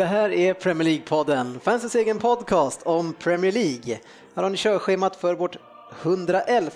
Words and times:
Det 0.00 0.06
här 0.06 0.32
är 0.32 0.54
Premier 0.54 0.88
League-podden, 0.88 1.60
fansens 1.60 1.94
egen 1.94 2.18
podcast 2.18 2.82
om 2.82 3.12
Premier 3.12 3.52
League. 3.52 3.98
Här 4.34 4.42
har 4.42 4.50
ni 4.50 4.56
körschemat 4.56 5.16
för 5.16 5.34
vårt 5.34 5.56
111 6.02 6.70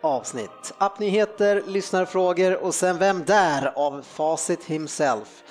avsnitt. 0.00 0.72
Appnyheter, 0.78 1.62
lyssnarfrågor 1.66 2.54
och 2.64 2.74
sen 2.74 2.98
Vem 2.98 3.24
där? 3.24 3.72
av 3.76 4.02
Facit 4.02 4.64
himself. 4.64 5.42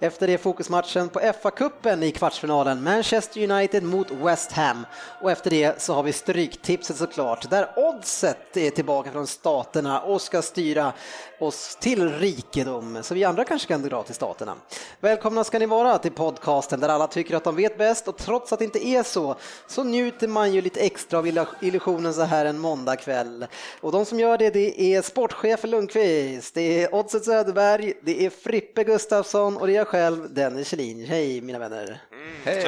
Efter 0.00 0.26
det 0.26 0.38
fokusmatchen 0.38 1.08
på 1.08 1.20
FA-cupen 1.20 2.02
i 2.02 2.12
kvartsfinalen, 2.12 2.82
Manchester 2.82 3.50
United 3.50 3.82
mot 3.82 4.10
West 4.10 4.52
Ham. 4.52 4.86
Och 5.22 5.30
efter 5.30 5.50
det 5.50 5.82
så 5.82 5.94
har 5.94 6.02
vi 6.02 6.12
Stryktipset 6.12 6.96
såklart, 6.96 7.50
där 7.50 7.68
oddset 7.76 8.56
är 8.56 8.70
tillbaka 8.70 9.12
från 9.12 9.26
staterna 9.26 10.00
och 10.00 10.22
ska 10.22 10.42
styra 10.42 10.92
oss 11.40 11.76
till 11.80 12.18
rikedom, 12.18 12.98
så 13.02 13.14
vi 13.14 13.24
andra 13.24 13.44
kanske 13.44 13.68
kan 13.68 13.82
dra 13.82 14.02
till 14.02 14.14
staterna. 14.14 14.54
Välkomna 15.00 15.44
ska 15.44 15.58
ni 15.58 15.66
vara 15.66 15.98
till 15.98 16.12
podcasten 16.12 16.80
där 16.80 16.88
alla 16.88 17.06
tycker 17.06 17.36
att 17.36 17.44
de 17.44 17.56
vet 17.56 17.78
bäst 17.78 18.08
och 18.08 18.16
trots 18.16 18.52
att 18.52 18.58
det 18.58 18.64
inte 18.64 18.86
är 18.86 19.02
så, 19.02 19.36
så 19.66 19.84
njuter 19.84 20.28
man 20.28 20.52
ju 20.52 20.60
lite 20.60 20.80
extra 20.80 21.18
av 21.18 21.46
illusionen 21.60 22.14
så 22.14 22.22
här 22.22 22.44
en 22.44 22.58
måndagkväll. 22.58 23.46
Och 23.80 23.92
de 23.92 24.04
som 24.04 24.20
gör 24.20 24.38
det, 24.38 24.50
det 24.50 24.80
är 24.80 25.02
sportchef 25.02 25.64
Lundqvist, 25.64 26.54
det 26.54 26.82
är 26.82 26.94
Oddset 26.94 27.24
Söderberg, 27.24 27.92
det 28.02 28.26
är 28.26 28.30
Frippe 28.30 28.84
Gustafsson 28.84 29.56
och 29.56 29.66
det 29.66 29.76
är 29.76 29.85
själv, 29.86 30.34
Dennis 30.34 30.68
Kjellin. 30.68 31.06
Hej 31.06 31.40
mina 31.40 31.58
vänner! 31.58 32.00
Mm. 32.12 32.32
Hej, 32.44 32.64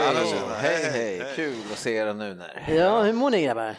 hej, 0.61 0.91
hej, 0.91 1.33
kul 1.37 1.57
att 1.73 1.79
se 1.79 1.95
er 1.95 2.15
nu 2.15 2.35
när. 2.35 2.75
Ja, 2.75 3.03
hur 3.03 3.13
mår 3.13 3.31
ni 3.31 3.43
grabbar? 3.43 3.77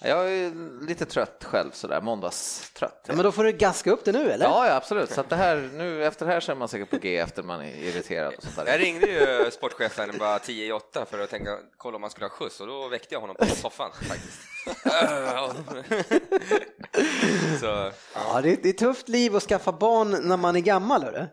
Jag 0.00 0.32
är 0.32 0.52
lite 0.86 1.04
trött 1.04 1.44
själv 1.44 1.70
sådär, 1.70 2.00
måndagstrött. 2.00 3.04
Ja, 3.06 3.14
men 3.14 3.24
då 3.24 3.32
får 3.32 3.44
du 3.44 3.52
gaska 3.52 3.90
upp 3.90 4.04
det 4.04 4.12
nu 4.12 4.30
eller? 4.30 4.46
Ja, 4.46 4.66
ja 4.66 4.74
absolut. 4.74 5.10
Så 5.10 5.20
att 5.20 5.30
det 5.30 5.36
här, 5.36 5.70
nu, 5.74 6.04
efter 6.04 6.26
det 6.26 6.32
här 6.32 6.40
så 6.40 6.52
är 6.52 6.56
man 6.56 6.68
säkert 6.68 6.90
på 6.90 6.96
G 6.96 7.18
efter 7.18 7.42
man 7.42 7.60
är 7.60 7.76
irriterad 7.76 8.34
och 8.34 8.42
sånt 8.42 8.56
där. 8.56 8.66
Jag 8.66 8.80
ringde 8.80 9.06
ju 9.06 9.50
sportchefen 9.50 10.18
bara 10.18 10.38
10 10.38 10.66
i 10.66 10.72
8 10.72 11.06
för 11.10 11.18
att 11.18 11.30
tänka, 11.30 11.58
kolla 11.76 11.94
om 11.94 12.00
man 12.00 12.10
skulle 12.10 12.26
ha 12.26 12.30
skjuts 12.30 12.60
och 12.60 12.66
då 12.66 12.88
väckte 12.88 13.14
jag 13.14 13.20
honom 13.20 13.36
på 13.36 13.46
soffan 13.46 13.90
faktiskt. 13.92 14.38
så, 17.60 17.66
ja. 17.66 17.92
ja 18.14 18.40
det, 18.42 18.52
är, 18.52 18.56
det 18.62 18.68
är 18.68 18.72
tufft 18.72 19.08
liv 19.08 19.36
att 19.36 19.42
skaffa 19.42 19.72
barn 19.72 20.16
när 20.22 20.36
man 20.36 20.56
är 20.56 20.60
gammal, 20.60 21.02
hörru. 21.02 21.26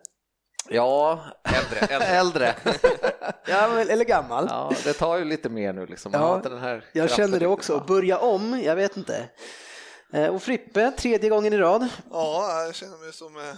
Ja, 0.70 1.26
äldre. 1.44 1.80
Äldre. 1.90 2.08
äldre. 2.08 2.56
ja, 3.48 3.80
eller 3.80 4.06
gammal. 4.06 4.48
Ja, 4.50 4.72
det 4.84 4.94
tar 4.94 5.18
ju 5.18 5.26
lite 5.26 5.50
mer 5.50 5.74
nu 5.74 5.86
liksom. 5.86 6.12
Ja, 6.14 6.40
den 6.44 6.58
här 6.58 6.86
jag 6.94 7.12
känner 7.12 7.40
det 7.40 7.48
också, 7.48 7.76
att 7.76 7.88
börja 7.88 8.18
om, 8.18 8.62
jag 8.64 8.76
vet 8.76 8.98
inte. 8.98 9.30
Eh, 10.14 10.28
och 10.28 10.44
Frippe, 10.44 10.92
tredje 10.92 11.30
gången 11.30 11.54
i 11.54 11.58
rad. 11.58 11.88
Ja, 12.12 12.64
jag 12.66 12.76
känner 12.76 12.98
mig 12.98 13.14
som, 13.14 13.38
eh, 13.38 13.56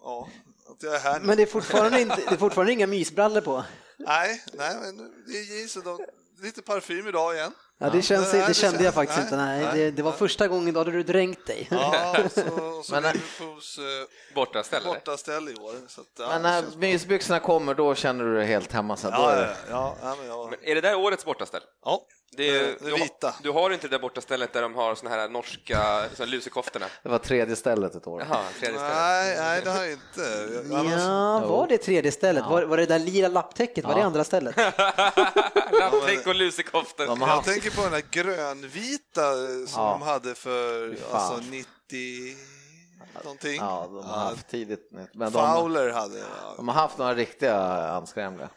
ja, 0.00 0.28
att 0.70 0.82
jag 0.82 0.94
är 0.94 1.00
här 1.00 1.20
nu. 1.20 1.26
Men 1.26 1.36
det 1.36 1.42
är 1.42 1.46
fortfarande, 1.46 2.00
inte, 2.00 2.16
det 2.16 2.34
är 2.34 2.36
fortfarande 2.36 2.72
inga 2.72 2.86
mysbrallor 2.86 3.40
på? 3.40 3.64
Nej, 3.98 4.42
nej, 4.52 4.76
men 4.82 4.96
det 5.26 5.32
är 5.32 5.56
jeans 5.56 5.76
och 5.76 6.00
lite 6.42 6.62
parfym 6.62 7.08
idag 7.08 7.34
igen. 7.34 7.52
Ja, 7.78 7.90
det, 7.90 8.02
känns, 8.02 8.30
det, 8.30 8.46
det 8.46 8.54
kände 8.54 8.84
jag 8.84 8.94
faktiskt 8.94 9.18
nej, 9.18 9.24
inte. 9.24 9.36
Nej, 9.36 9.64
nej, 9.64 9.78
det, 9.78 9.90
det, 9.90 10.02
var 10.02 10.12
första 10.12 10.48
gången 10.48 10.74
då 10.74 10.80
hade 10.80 10.90
du 10.90 11.02
dränkt 11.02 11.46
dig. 11.46 11.68
Ja, 11.70 12.16
så, 12.34 12.40
så 12.84 12.92
men, 12.92 13.02
Liverpools 13.02 13.78
eh, 13.78 14.34
bortaställe. 14.34 15.50
i 15.50 15.54
år. 15.54 15.88
Så 15.88 16.00
att, 16.00 16.06
ja, 16.18 16.28
men 16.28 16.42
när 16.42 16.64
mysbyxorna 16.76 17.40
kommer, 17.40 17.74
då 17.74 17.94
känner 17.94 18.24
du 18.24 18.34
dig 18.34 18.46
helt 18.46 18.72
hemma? 18.72 18.96
Så 18.96 19.08
ja, 19.08 19.40
ja, 19.40 19.46
ja, 19.70 19.96
ja, 20.02 20.16
men, 20.18 20.26
ja. 20.26 20.48
Men 20.50 20.58
är 20.70 20.74
det 20.74 20.80
där 20.80 20.94
årets 20.94 21.24
bortaställe? 21.24 21.64
Ja. 21.84 22.00
Det 22.36 22.50
är, 22.50 22.76
det 22.80 22.90
vita. 22.90 23.34
Du, 23.42 23.50
har 23.50 23.70
inte 23.70 23.88
det 23.88 23.90
där 23.90 23.98
borta 23.98 24.20
stället 24.20 24.52
där 24.52 24.62
de 24.62 24.74
har 24.74 24.94
såna 24.94 25.10
här 25.10 25.28
norska 25.28 26.04
lusekoftorna? 26.18 26.86
Det 27.02 27.08
var 27.08 27.18
tredje 27.18 27.56
stället 27.56 27.94
ett 27.94 28.06
år. 28.06 28.26
Jaha, 28.28 28.44
tredje 28.60 28.78
stället. 28.78 28.94
Nej, 28.94 29.36
nej, 29.38 29.60
det 29.64 29.70
har 29.70 29.82
jag 29.82 29.92
inte. 29.92 30.92
Ja, 31.00 31.46
var 31.46 31.66
det 31.68 31.78
tredje 31.78 32.12
stället? 32.12 32.42
Ja. 32.46 32.50
Var, 32.50 32.62
var 32.62 32.76
det 32.76 32.86
där 32.86 32.98
lila 32.98 33.28
lapptäcket, 33.28 33.84
ja. 33.84 33.88
var 33.88 33.96
det 33.96 34.04
andra 34.04 34.24
stället? 34.24 34.56
Lapptäck 35.80 36.26
och 36.26 36.34
lusekoftor. 36.34 37.06
Ja, 37.06 37.16
jag 37.20 37.44
tänker 37.44 37.70
på 37.70 37.82
den 37.82 37.92
där 37.92 38.04
grönvita 38.10 39.32
som 39.66 39.82
ja. 39.82 39.90
de 39.90 40.02
hade 40.02 40.34
för 40.34 40.96
alltså, 41.12 41.40
90 41.50 42.36
någonting. 43.22 43.56
Ja, 43.56 43.88
de 43.90 43.96
har 43.96 44.18
haft 44.18 44.48
tidigt. 44.48 44.90
Men 45.14 45.32
Fowler 45.32 45.86
de, 45.86 45.92
hade. 45.92 46.22
De 46.56 46.68
har 46.68 46.74
haft 46.74 46.98
några 46.98 47.14
riktiga 47.14 47.56
anskrämliga 47.88 48.48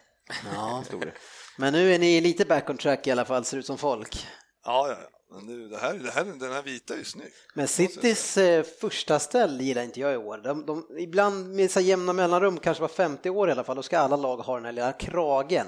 ja. 0.54 0.78
historier. 0.84 1.14
Men 1.60 1.72
nu 1.72 1.94
är 1.94 1.98
ni 1.98 2.20
lite 2.20 2.44
back 2.44 2.70
on 2.70 2.76
track 2.76 3.06
i 3.06 3.10
alla 3.10 3.24
fall, 3.24 3.44
ser 3.44 3.58
ut 3.58 3.66
som 3.66 3.78
folk. 3.78 4.26
Ja, 4.64 4.88
ja, 4.88 4.96
nu, 5.42 5.68
det 5.68 5.76
här, 5.76 5.94
det 5.94 6.10
här, 6.10 6.24
den 6.24 6.52
här 6.52 6.62
vita 6.62 6.94
är 6.94 6.98
ju 6.98 7.04
snygg. 7.04 7.32
Men 7.54 7.68
Citys 7.68 8.36
eh, 8.36 8.64
första 8.80 9.18
ställ 9.18 9.60
gillar 9.60 9.82
inte 9.82 10.00
jag 10.00 10.12
i 10.12 10.16
år. 10.16 10.38
De, 10.38 10.66
de, 10.66 10.86
ibland 10.98 11.54
med 11.54 11.70
så 11.70 11.80
jämna 11.80 12.12
mellanrum, 12.12 12.58
kanske 12.58 12.80
var 12.80 12.88
50 12.88 13.30
år 13.30 13.48
i 13.48 13.52
alla 13.52 13.64
fall, 13.64 13.76
då 13.76 13.82
ska 13.82 13.98
alla 13.98 14.16
lag 14.16 14.36
ha 14.36 14.54
den 14.54 14.64
här 14.64 14.72
lilla 14.72 14.92
kragen 14.92 15.66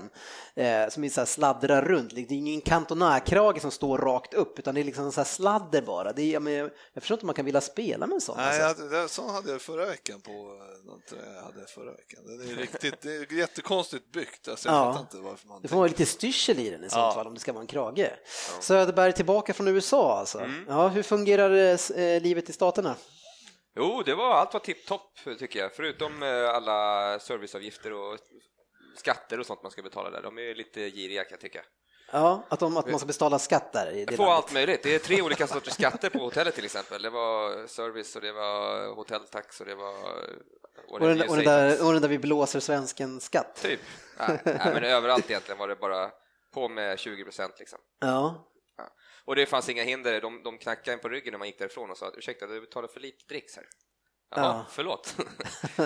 eh, 0.57 0.89
som 0.89 1.05
är 1.05 1.09
så 1.09 1.21
här 1.21 1.27
sladdrar 1.27 1.83
runt. 1.83 2.15
Det 2.15 2.21
är 2.21 2.33
ingen 2.33 2.61
kantonärkrage 2.61 3.61
som 3.61 3.71
står 3.71 3.99
rakt 3.99 4.35
upp, 4.35 4.59
utan 4.59 4.75
det 4.75 4.81
är 4.81 4.85
liksom 4.85 5.13
så 5.13 5.21
här 5.21 5.27
sladder 5.27 5.83
bara. 5.83 6.13
Det 6.13 6.23
är, 6.23 6.33
jag, 6.33 6.43
men, 6.43 6.55
jag 6.55 7.03
förstår 7.03 7.15
inte 7.15 7.25
om 7.25 7.27
man 7.27 7.35
kan 7.35 7.45
vilja 7.45 7.61
spela 7.61 8.07
med 8.07 8.15
en 8.15 8.21
sån. 8.21 8.37
Nej, 8.37 8.63
alltså. 8.63 8.85
jag, 8.85 9.11
sån 9.11 9.31
hade 9.31 9.51
jag 9.53 9.61
förra 9.61 9.87
veckan 9.87 10.21
på 10.21 10.33
något 10.85 11.13
jag 11.35 11.43
hade 11.43 11.67
förra 11.67 11.93
veckan. 11.93 12.21
Det 12.27 12.53
är 12.53 12.57
riktigt, 12.57 13.01
det 13.01 13.15
är 13.15 13.33
jättekonstigt 13.33 14.13
byggt. 14.13 14.49
Alltså, 14.49 14.69
jag 14.69 14.77
ja. 14.77 15.01
inte 15.01 15.17
varför 15.17 15.49
man 15.49 15.63
det 15.63 15.69
får 15.69 15.77
vara 15.77 15.89
lite 15.89 16.07
styrsel 16.07 16.59
i 16.59 16.71
den 16.71 16.85
i 16.85 16.91
sånt 16.91 17.03
ja. 17.03 17.13
fall 17.15 17.27
om 17.27 17.35
det 17.35 17.41
ska 17.41 17.53
vara 17.53 17.61
en 17.61 17.67
krage. 17.67 17.99
Ja. 17.99 18.61
Söderberg 18.61 19.13
tillbaka 19.13 19.55
från 19.55 19.69
USA 19.69 20.19
alltså. 20.19 20.39
Mm. 20.39 20.65
Ja, 20.69 20.89
hur 20.89 21.03
fungerar 21.03 21.51
eh, 21.99 22.23
livet 22.23 22.51
i 22.51 22.53
staterna? 22.53 22.97
Jo, 23.77 24.03
det 24.07 24.15
var 24.15 24.35
allt 24.35 24.53
var 24.53 24.61
tipptopp 24.61 25.19
tycker 25.39 25.59
jag, 25.59 25.75
förutom 25.75 26.23
eh, 26.23 26.51
alla 26.51 27.19
serviceavgifter 27.19 27.93
och 27.93 28.19
skatter 28.97 29.41
och 29.41 29.47
sånt 29.47 29.63
man 29.63 29.73
ska 29.73 29.83
betala 29.83 30.11
där. 30.11 30.23
De 30.23 30.39
är 30.39 30.55
lite 30.55 30.81
giriga 30.91 31.25
kan 31.25 31.31
jag 31.31 31.41
tycka. 31.41 31.65
Ja, 32.13 32.45
att, 32.49 32.61
de, 32.61 32.77
att 32.77 32.91
man 32.91 32.99
ska 32.99 33.07
betala 33.07 33.39
skatt 33.39 33.73
där? 33.73 33.93
I 33.93 34.05
det 34.05 34.17
Få 34.17 34.31
allt 34.31 34.53
möjligt. 34.53 34.83
Det 34.83 34.95
är 34.95 34.99
tre 34.99 35.23
olika 35.23 35.47
sorters 35.47 35.73
skatter 35.75 36.11
på 36.11 36.19
hotellet 36.19 36.55
till 36.55 36.65
exempel. 36.65 37.03
Det 37.03 37.11
var 37.11 37.67
service 37.67 38.17
och 38.17 38.23
det 38.23 38.33
var 38.33 38.89
hotelltax 38.95 39.61
och 39.61 39.67
det 39.67 39.75
var... 39.75 39.95
Och 40.89 41.01
den, 41.01 41.29
och 41.29 41.37
den, 41.37 41.45
där, 41.45 41.87
och 41.87 41.93
den 41.93 42.03
där 42.03 42.09
vi 42.09 42.19
blåser 42.19 42.61
svensken-skatt? 42.61 43.63
Typ. 43.63 43.81
Ja, 44.19 44.27
nej, 44.45 44.71
men 44.75 44.85
överallt 44.85 45.31
egentligen 45.31 45.59
var 45.59 45.69
det 45.69 45.77
bara 45.77 46.11
på 46.55 46.69
med 46.69 46.99
20 46.99 47.25
procent 47.25 47.55
liksom. 47.59 47.79
Ja. 48.01 48.49
ja. 48.77 48.89
Och 49.25 49.37
det 49.37 49.47
fanns 49.47 49.69
inga 49.69 49.83
hinder. 49.83 50.21
De, 50.21 50.43
de 50.43 50.59
knackade 50.59 50.93
en 50.93 50.99
på 50.99 51.09
ryggen 51.09 51.33
när 51.33 51.39
man 51.39 51.49
gick 51.49 51.59
därifrån 51.59 51.91
och 51.91 51.97
sa 51.97 52.13
ursäkta, 52.17 52.47
du 52.47 52.61
betalar 52.61 52.89
för 52.89 53.01
lite 53.01 53.25
dricks 53.29 53.57
här. 53.57 53.67
Ja, 54.37 54.67
förlåt. 54.71 55.17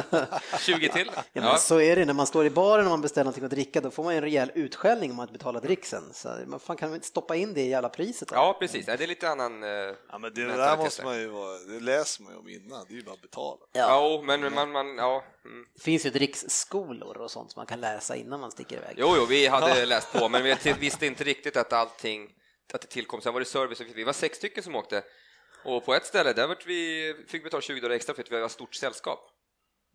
20 0.60 0.88
till? 0.88 1.10
Ja, 1.15 1.22
ja. 1.32 1.56
Så 1.56 1.81
är 1.81 1.97
det 1.97 2.05
när 2.05 2.15
man 2.15 2.27
står 2.27 2.47
i 2.47 2.50
baren 2.50 2.84
och 2.84 2.91
man 2.91 3.00
beställer 3.00 3.25
någonting 3.25 3.44
att 3.44 3.50
dricka, 3.50 3.81
då 3.81 3.91
får 3.91 4.04
man 4.04 4.15
en 4.15 4.21
rejäl 4.21 4.51
utskällning 4.54 5.10
om 5.10 5.16
man 5.16 5.22
inte 5.22 5.39
betalar 5.39 5.60
dricksen. 5.60 6.03
Så 6.13 6.28
man 6.47 6.60
fan 6.60 6.77
kan 6.77 6.95
inte 6.95 7.07
stoppa 7.07 7.36
in 7.36 7.54
det 7.54 7.63
i 7.63 7.74
alla 7.74 7.89
priset? 7.89 8.28
Då? 8.28 8.34
Ja, 8.34 8.57
precis. 8.60 8.86
Det 8.86 8.92
är 8.92 9.07
lite 9.07 9.28
annan 9.28 9.63
eh, 9.63 9.69
Ja, 10.10 10.19
men 10.19 10.34
det 10.34 10.45
där 10.45 10.77
måste 10.77 11.04
man 11.04 11.19
ju 11.19 11.27
vara, 11.27 11.59
det 11.59 11.80
läser 11.80 12.22
man 12.22 12.33
ju 12.33 12.39
om 12.39 12.48
innan, 12.48 12.86
det 12.89 12.95
är 12.95 12.97
ju 12.97 13.04
bara 13.04 13.15
att 13.15 13.22
betala. 13.22 13.60
Ja, 13.72 13.80
ja 13.80 14.22
men 14.22 14.54
man, 14.54 14.72
man 14.72 14.97
ja. 14.97 15.24
Mm. 15.45 15.66
Det 15.74 15.83
finns 15.83 16.07
ju 16.07 16.10
dricksskolor 16.10 17.16
och 17.16 17.30
sånt 17.30 17.51
som 17.51 17.60
man 17.60 17.66
kan 17.66 17.80
läsa 17.80 18.16
innan 18.16 18.41
man 18.41 18.51
sticker 18.51 18.77
iväg. 18.77 18.95
Jo, 18.98 19.15
jo, 19.16 19.24
vi 19.24 19.47
hade 19.47 19.78
ja. 19.78 19.84
läst 19.84 20.13
på, 20.13 20.28
men 20.28 20.42
vi 20.42 20.57
visste 20.78 21.07
inte 21.07 21.24
riktigt 21.24 21.57
att 21.57 21.72
allting, 21.72 22.30
att 22.72 22.80
det 22.80 22.89
tillkom. 22.89 23.21
Sen 23.21 23.33
var 23.33 23.41
det 23.41 23.47
service, 23.47 23.80
vi 23.95 24.04
var 24.04 24.13
sex 24.13 24.39
stycken 24.39 24.63
som 24.63 24.77
åkte 24.77 25.03
och 25.65 25.84
på 25.84 25.95
ett 25.95 26.07
ställe 26.07 26.33
där 26.33 26.57
vi, 26.66 27.15
fick 27.28 27.41
vi 27.41 27.45
betala 27.45 27.61
20 27.61 27.81
dollar 27.81 27.95
extra 27.95 28.15
för 28.15 28.22
att 28.22 28.33
vi 28.33 28.41
var 28.41 28.49
stort 28.49 28.75
sällskap. 28.75 29.31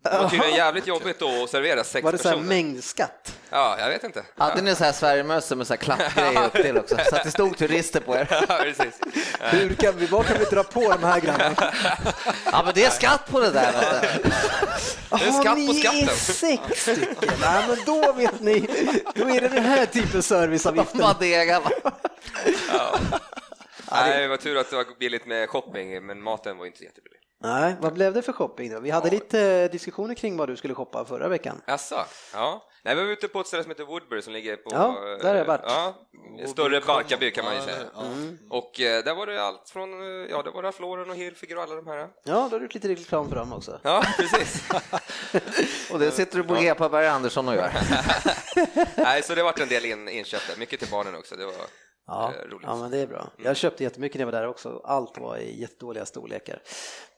Det 0.04 0.10
var 0.10 0.30
tydligen 0.30 0.56
jävligt 0.56 0.88
jobbigt 0.88 1.22
att 1.22 1.50
servera 1.50 1.84
sex 1.84 2.04
Var 2.04 2.12
det 2.12 2.18
så 2.18 2.30
här 2.30 2.38
mängdskatt? 2.38 3.36
Ja, 3.50 3.76
jag 3.80 3.90
vet 3.90 4.04
inte. 4.04 4.24
Hade 4.38 4.62
ni 4.62 4.76
så 4.76 4.84
här 4.84 4.92
Sverigemössor 4.92 5.56
med 5.56 5.68
så 5.68 5.74
här 5.74 5.78
klappgrejer 5.78 6.46
upp 6.46 6.54
till 6.54 6.78
också? 6.78 6.98
Så 7.10 7.16
att 7.16 7.24
det 7.24 7.32
stod 7.32 7.58
turister 7.58 8.00
på 8.00 8.16
er? 8.16 8.28
Ja, 8.50 8.58
precis. 8.62 9.00
Hur 9.40 9.76
kan 9.76 9.98
vi, 9.98 10.06
vad 10.06 10.26
kan 10.26 10.38
vi 10.40 10.46
dra 10.46 10.64
på 10.64 10.82
de 10.82 11.04
här 11.04 11.20
grabbarna? 11.20 11.74
Ja, 12.52 12.62
men 12.66 12.74
det 12.74 12.84
är 12.86 12.90
skatt 12.90 13.28
på 13.30 13.40
det 13.40 13.52
där. 13.52 13.72
Det 15.10 15.26
är 15.26 15.32
skatt 15.32 15.68
på 15.68 15.74
skatten. 15.74 16.00
Ni 16.00 16.02
är 16.02 16.08
sex 16.08 16.82
stycken? 16.82 17.34
Nej, 17.42 17.64
men 17.68 17.78
då 17.86 18.14
vet 18.14 18.40
ni, 18.40 18.68
då 19.16 19.30
är 19.30 19.42
det 19.42 19.48
den 19.48 19.66
här 19.66 19.86
typen 19.86 20.24
serviceavgiften. 20.24 21.02
Man 21.02 21.16
degar, 21.20 21.62
va? 21.62 21.92
Ja. 23.92 23.98
Nej, 24.06 24.22
det 24.22 24.28
var 24.28 24.38
tur 24.38 24.58
att 24.58 24.70
det 24.70 24.76
var 24.76 24.86
billigt 25.00 25.26
med 25.26 25.50
shopping, 25.50 26.06
men 26.06 26.22
maten 26.22 26.58
var 26.58 26.66
inte 26.66 26.84
jättebillig. 26.84 27.20
Nej, 27.42 27.76
vad 27.82 27.94
blev 27.94 28.14
det 28.14 28.22
för 28.22 28.34
shopping 28.34 28.72
då? 28.74 28.80
Vi 28.80 28.90
hade 28.90 29.08
Ja. 29.08 29.14
lite 29.14 29.68
diskussioner 29.68 30.16
kring 30.16 30.38
vad 30.38 30.50
du 30.50 30.56
skulle 30.56 30.74
shoppa 30.74 31.06
förra 31.06 31.28
veckan. 31.28 31.62
Jaså? 31.68 32.06
Ja. 32.34 32.66
Nej, 32.84 32.96
vi 32.96 33.04
var 33.04 33.10
ute 33.12 33.28
på 33.28 33.40
ett 33.40 33.48
ställe 33.48 33.64
som 33.64 33.70
heter 33.72 33.84
Woodbury 33.84 34.22
som 34.22 34.34
ligger 34.34 34.56
på... 34.56 34.70
Ja, 34.74 35.18
där 35.22 35.30
har 35.30 35.36
jag 35.36 35.46
varit. 35.46 35.62
Ja, 35.66 35.96
större 36.48 36.82
Barkarby 36.82 37.32
kan 37.32 37.46
man 37.46 37.54
ju 37.54 37.60
Ja, 37.60 37.66
säga. 37.66 37.78
ja. 37.96 38.02
Och 38.50 38.80
eh, 38.80 39.04
där 39.04 39.16
var 39.16 39.26
det 39.26 39.44
allt 39.44 39.70
från, 39.70 39.94
eh, 40.24 40.28
ja, 40.30 40.42
det 40.44 40.52
var 40.52 40.64
Ralph 40.64 40.82
Lauren 40.82 41.10
och 41.10 41.16
Hilfiger 41.16 41.56
och 41.58 41.64
alla 41.64 41.76
de 41.76 41.88
här. 41.88 41.98
Ja, 41.98 42.10
då 42.24 42.34
har 42.40 42.50
du 42.50 42.66
gjort 42.66 42.74
lite 42.74 42.88
reklam 42.88 43.30
för 43.30 43.36
dem 43.36 43.54
också. 43.54 43.80
Ja, 43.84 44.04
precis. 44.18 44.64
Och 45.92 46.00
det 46.00 46.12
sitter 46.12 46.38
du 46.38 46.44
på 46.44 46.56
G 46.56 46.74
på 46.76 46.90
Berg 46.90 47.08
Andersson 47.08 47.48
och 47.48 47.56
gör. 47.56 47.72
Nej, 48.98 49.24
så 49.24 49.36
det 49.36 49.44
vart 49.44 49.60
en 49.60 49.68
del 49.68 49.86
in, 49.86 50.10
inköp 50.10 50.42
där. 50.48 50.58
Mycket 50.58 50.80
till 50.80 50.90
barnen 50.92 51.16
också. 51.16 51.36
Det 51.36 51.46
var 51.46 51.54
Ja, 52.10 52.34
eh, 52.34 52.50
roligt. 52.50 52.68
ja, 52.68 52.76
men 52.76 52.92
det 52.92 52.98
är 52.98 53.08
bra. 53.08 53.30
Jag 53.38 53.58
köpte 53.58 53.84
jättemycket 53.84 54.16
när 54.16 54.22
jag 54.22 54.32
var 54.32 54.40
där 54.40 54.48
också. 54.48 54.82
Allt 54.84 55.18
var 55.18 55.38
i 55.38 55.60
jättedåliga 55.62 56.06
storlekar. 56.06 56.62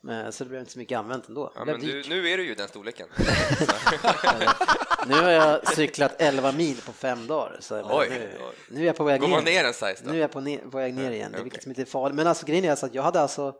Men, 0.01 0.31
så 0.31 0.43
det 0.43 0.49
blev 0.49 0.59
inte 0.59 0.71
så 0.71 0.79
mycket 0.79 0.97
använt 0.97 1.27
ändå. 1.27 1.51
Ja, 1.55 1.65
men 1.65 1.79
du, 1.79 2.03
nu 2.09 2.29
är 2.29 2.37
du 2.37 2.45
ju 2.45 2.55
den 2.55 2.67
storleken. 2.67 3.07
Nu 5.07 5.13
har 5.13 5.29
jag 5.29 5.67
cyklat 5.67 6.15
11 6.17 6.51
mil 6.51 6.81
på 6.85 6.93
fem 6.93 7.27
dagar. 7.27 7.57
Så 7.59 7.73
jag 7.73 7.85
menar, 7.85 7.99
Oj. 7.99 8.07
nu, 8.09 8.29
nu 8.69 8.81
är 8.81 8.85
jag 8.85 8.95
på 8.95 9.03
väg 9.03 9.21
Går 9.21 9.27
man 9.27 9.43
ner. 9.43 9.51
ner 9.51 9.63
en 9.63 9.73
size 9.73 10.03
då? 10.03 10.11
Nu 10.11 10.17
är 10.17 10.21
jag 10.21 10.31
på, 10.31 10.39
ner, 10.41 10.57
på 10.57 10.77
väg 10.77 10.93
ner 10.93 11.11
igen, 11.11 11.29
okej. 11.31 11.43
vilket 11.43 11.63
som 11.63 11.71
inte 11.71 11.81
är 11.81 11.85
farligt. 11.85 12.15
Men 12.15 12.27
alltså 12.27 12.45
grejen 12.45 12.65
är 12.65 12.69
alltså 12.69 12.85
att 12.85 12.95
jag 12.95 13.03
hade 13.03 13.21
alltså, 13.21 13.55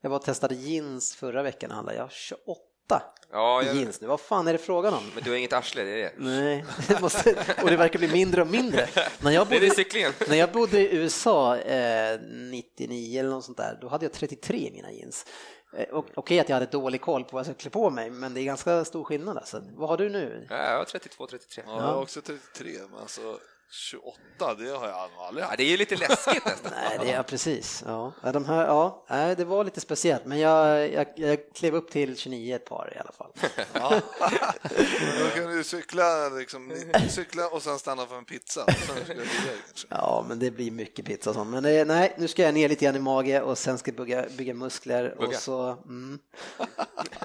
jag 0.00 0.10
var 0.10 0.16
och 0.16 0.24
testade 0.24 0.54
jeans 0.54 1.14
förra 1.14 1.42
veckan, 1.42 1.70
handlade 1.70 1.98
jag 1.98 2.12
28 2.12 2.60
Ja, 3.32 3.62
jag, 3.62 3.74
jeans 3.76 4.00
nu. 4.00 4.06
Vad 4.06 4.20
fan 4.20 4.48
är 4.48 4.52
det 4.52 4.58
frågan 4.58 4.94
om? 4.94 5.02
men 5.14 5.24
du 5.24 5.30
har 5.30 5.36
inget 5.36 5.52
arsle, 5.52 5.82
det 5.84 5.90
är 5.90 5.96
det. 5.96 6.12
Nej, 6.18 6.64
det 6.88 7.00
måste, 7.00 7.34
och 7.62 7.70
det 7.70 7.76
verkar 7.76 7.98
bli 7.98 8.08
mindre 8.08 8.40
och 8.42 8.46
mindre. 8.46 8.88
När 9.20 9.30
jag 9.30 9.46
Det 9.48 9.56
är 9.56 9.60
bodde, 9.60 10.12
det 10.18 10.28
när 10.28 10.36
jag 10.36 10.52
bodde 10.52 10.80
i 10.80 10.96
USA 10.96 11.56
eh, 11.56 12.20
99 12.30 13.20
eller 13.20 13.30
något 13.30 13.44
sånt 13.44 13.56
där, 13.58 13.78
då 13.80 13.88
hade 13.88 14.04
jag 14.04 14.12
33 14.12 14.56
i 14.58 14.70
mina 14.72 14.92
jeans. 14.92 15.26
Eh, 15.76 15.88
och- 15.94 16.06
Okej 16.14 16.40
att 16.40 16.48
jag 16.48 16.56
hade 16.56 16.66
dålig 16.66 17.00
koll 17.00 17.24
på 17.24 17.30
vad 17.32 17.40
jag 17.40 17.46
skulle 17.46 17.56
klä 17.58 17.70
på 17.70 17.90
mig, 17.90 18.10
men 18.10 18.34
det 18.34 18.40
är 18.40 18.44
ganska 18.44 18.84
stor 18.84 19.04
skillnad. 19.04 19.36
Alltså. 19.36 19.62
Vad 19.76 19.88
har 19.88 19.96
du 19.96 20.08
nu? 20.08 20.46
Ja, 20.50 20.56
jag 20.70 20.78
har 20.78 20.84
32, 20.84 21.26
33. 21.26 21.62
Ja, 21.66 21.72
jag 21.76 21.82
har 21.82 22.02
också 22.02 22.20
33, 22.20 22.70
men 22.90 23.00
alltså 23.00 23.20
28, 23.72 24.54
det 24.58 24.68
har 24.70 24.88
jag 24.88 25.10
nog 25.10 25.20
aldrig 25.28 25.42
Ja, 25.42 25.46
haft. 25.46 25.58
det 25.58 25.64
är 25.64 25.68
ju 25.68 25.76
lite 25.76 25.96
läskigt 25.96 26.44
nästan. 26.44 26.72
Nej, 26.88 26.98
det 27.00 27.12
är 27.12 27.22
precis. 27.22 27.82
Ja, 27.86 28.12
de 28.32 28.44
här, 28.44 28.66
ja, 28.66 29.04
nej, 29.10 29.36
det 29.36 29.44
var 29.44 29.64
lite 29.64 29.80
speciellt, 29.80 30.24
men 30.24 30.38
jag, 30.38 30.92
jag, 30.92 31.06
jag 31.16 31.38
klev 31.54 31.74
upp 31.74 31.90
till 31.90 32.16
29 32.16 32.54
ett 32.56 32.64
par 32.64 32.92
i 32.96 32.98
alla 32.98 33.12
fall. 33.12 33.30
Ja. 33.72 34.00
Då 35.20 35.40
kan 35.40 35.56
du 35.56 35.64
cykla, 35.64 36.28
liksom, 36.28 36.72
cykla 37.08 37.48
och 37.48 37.62
sen 37.62 37.78
stanna 37.78 38.06
för 38.06 38.18
en 38.18 38.24
pizza. 38.24 38.64
och. 38.64 38.70
Ja, 39.88 40.24
men 40.28 40.38
det 40.38 40.50
blir 40.50 40.70
mycket 40.70 41.04
pizza 41.04 41.30
och 41.30 41.36
sånt. 41.36 41.50
Men 41.50 41.62
det, 41.62 41.84
nej, 41.84 42.14
nu 42.18 42.28
ska 42.28 42.42
jag 42.42 42.54
ner 42.54 42.68
lite 42.68 42.84
grann 42.84 42.96
i 42.96 43.00
mage 43.00 43.40
och 43.40 43.58
sen 43.58 43.78
ska 43.78 43.90
jag 43.90 43.96
bygga, 44.06 44.24
bygga 44.36 44.54
muskler 44.54 45.10
och 45.18 45.24
Bugga. 45.24 45.38
så 45.38 45.76
mm, 45.86 46.18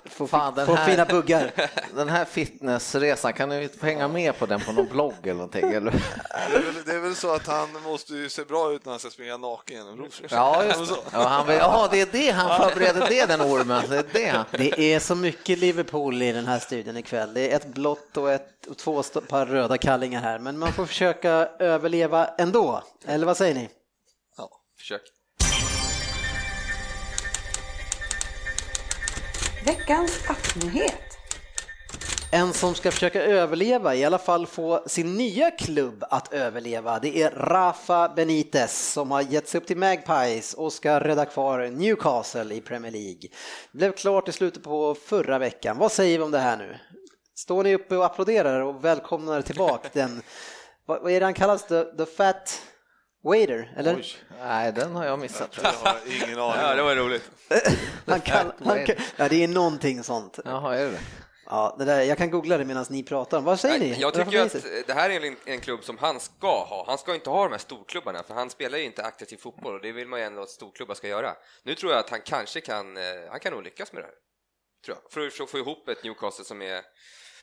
få, 0.05 0.27
Fan, 0.27 0.55
den 0.55 0.65
få 0.67 0.73
här- 0.73 0.89
fina 0.91 1.05
buggar. 1.05 1.51
Den 1.95 2.09
här 2.09 2.25
fitnessresan, 2.25 3.33
kan 3.33 3.49
du 3.49 3.69
hänga 3.81 4.07
med 4.07 4.39
på 4.39 4.45
den 4.45 4.59
på 4.61 4.71
någon 4.71 4.87
blogg 4.87 5.13
eller 5.23 5.33
någonting? 5.33 5.71
Eller? 5.73 5.93
Det 6.35 6.55
är, 6.57 6.61
väl, 6.61 6.83
det 6.85 6.91
är 6.93 6.99
väl 6.99 7.15
så 7.15 7.33
att 7.33 7.47
han 7.47 7.81
måste 7.83 8.13
ju 8.13 8.29
se 8.29 8.43
bra 8.43 8.71
ut 8.73 8.85
när 8.85 8.91
han 8.91 8.99
ska 8.99 9.09
springa 9.09 9.37
naken 9.37 9.75
genom 9.77 9.97
Rosenborg. 9.97 10.27
Ja, 10.31 10.63
just 10.65 10.89
det. 10.93 10.95
Ja, 11.11 11.27
han, 11.27 11.47
vill- 11.47 11.57
ja, 11.57 11.87
det 11.91 12.01
är 12.01 12.07
det 12.11 12.29
han 12.31 12.61
förbereder, 12.61 13.07
det 13.09 13.25
den 13.25 13.41
ormen. 13.41 13.83
Det 13.89 13.97
är 13.97 14.05
det. 14.13 14.45
Det 14.57 14.93
är 14.93 14.99
så 14.99 15.15
mycket 15.15 15.59
Liverpool 15.59 16.21
i 16.21 16.31
den 16.31 16.45
här 16.47 16.59
studien 16.59 16.97
ikväll. 16.97 17.33
Det 17.33 17.51
är 17.51 17.55
ett 17.55 17.65
blått 17.67 18.17
och, 18.17 18.31
ett, 18.31 18.65
och 18.69 18.77
två 18.77 19.03
par 19.03 19.45
röda 19.45 19.77
kallingar 19.77 20.21
här, 20.21 20.39
men 20.39 20.57
man 20.59 20.73
får 20.73 20.85
försöka 20.85 21.31
överleva 21.59 22.25
ändå. 22.27 22.83
Eller 23.05 23.25
vad 23.25 23.37
säger 23.37 23.55
ni? 23.55 23.69
Ja. 24.37 24.49
Försök. 24.79 25.01
Veckans 29.65 30.19
appnyhet. 30.29 31.14
En 32.35 32.53
som 32.53 32.75
ska 32.75 32.91
försöka 32.91 33.23
överleva, 33.23 33.95
i 33.95 34.05
alla 34.05 34.17
fall 34.17 34.47
få 34.47 34.83
sin 34.85 35.15
nya 35.15 35.51
klubb 35.51 36.03
att 36.09 36.33
överleva, 36.33 36.99
det 36.99 37.21
är 37.21 37.31
Rafa 37.31 38.09
Benitez 38.09 38.91
som 38.93 39.11
har 39.11 39.21
gett 39.21 39.47
sig 39.47 39.57
upp 39.57 39.67
till 39.67 39.77
Magpies 39.77 40.53
och 40.53 40.73
ska 40.73 40.99
rädda 40.99 41.25
kvar 41.25 41.67
Newcastle 41.67 42.55
i 42.55 42.61
Premier 42.61 42.91
League. 42.91 43.21
Det 43.71 43.77
blev 43.77 43.91
klart 43.91 44.27
i 44.27 44.31
slutet 44.31 44.63
på 44.63 44.95
förra 44.95 45.39
veckan. 45.39 45.77
Vad 45.77 45.91
säger 45.91 46.17
vi 46.17 46.23
om 46.23 46.31
det 46.31 46.39
här 46.39 46.57
nu? 46.57 46.77
Står 47.35 47.63
ni 47.63 47.75
uppe 47.75 47.97
och 47.97 48.05
applåderar 48.05 48.61
och 48.61 48.85
välkomnar 48.85 49.41
tillbaka 49.41 49.89
den, 49.93 50.21
vad, 50.85 51.11
är 51.11 51.19
det 51.19 51.25
han 51.25 51.33
kallas, 51.33 51.67
the, 51.67 51.83
the 51.83 52.05
fat 52.05 52.61
waiter, 53.23 53.73
eller? 53.77 53.95
Oj, 53.95 54.05
Nej, 54.39 54.71
den 54.71 54.95
har 54.95 55.05
jag 55.05 55.19
missat. 55.19 55.49
Jag. 55.63 55.71
har 55.71 55.97
ingen 56.07 56.39
aning 56.39 56.61
Ja, 56.61 56.75
det 56.75 56.83
var 56.83 56.95
roligt. 56.95 57.31
Han 58.05 58.21
kall, 58.21 58.51
han, 58.63 58.85
ja, 59.17 59.29
det 59.29 59.43
är 59.43 59.47
någonting 59.47 60.03
sånt. 60.03 60.39
Jaha, 60.45 60.75
är 60.75 60.85
det 60.85 60.99
Ja, 61.45 61.75
det 61.79 61.85
där, 61.85 62.01
jag 62.01 62.17
kan 62.17 62.31
googla 62.31 62.57
det 62.57 62.65
medan 62.65 62.85
ni 62.89 63.03
pratar. 63.03 63.41
Vad 63.41 63.59
säger 63.59 63.79
ni? 63.79 63.95
Jag 63.99 64.13
tycker 64.13 64.41
att 64.41 64.87
det 64.87 64.93
här 64.93 65.09
är 65.09 65.21
en, 65.25 65.35
en 65.45 65.61
klubb 65.61 65.83
som 65.83 65.97
han 65.97 66.19
ska 66.19 66.63
ha. 66.63 66.83
Han 66.87 66.97
ska 66.97 67.15
inte 67.15 67.29
ha 67.29 67.43
de 67.43 67.51
här 67.51 67.59
storklubbarna, 67.59 68.23
för 68.23 68.33
han 68.33 68.49
spelar 68.49 68.77
ju 68.77 68.83
inte 68.83 69.03
aktiv 69.03 69.37
fotboll 69.37 69.73
och 69.73 69.81
det 69.81 69.91
vill 69.91 70.07
man 70.07 70.19
ju 70.19 70.25
ändå 70.25 70.41
att 70.41 70.49
storklubbar 70.49 70.95
ska 70.95 71.07
göra. 71.07 71.35
Nu 71.63 71.75
tror 71.75 71.91
jag 71.91 71.99
att 71.99 72.09
han 72.09 72.21
kanske 72.21 72.61
kan, 72.61 72.97
eh, 72.97 73.03
han 73.29 73.39
kan 73.39 73.53
nog 73.53 73.63
lyckas 73.63 73.93
med 73.93 74.01
det 74.03 74.05
här. 74.07 74.15
Tror 74.85 74.97
jag. 75.03 75.11
För 75.11 75.43
att 75.43 75.49
få 75.49 75.57
ihop 75.57 75.87
ett 75.89 76.03
Newcastle 76.03 76.45
som 76.45 76.61
är 76.61 76.81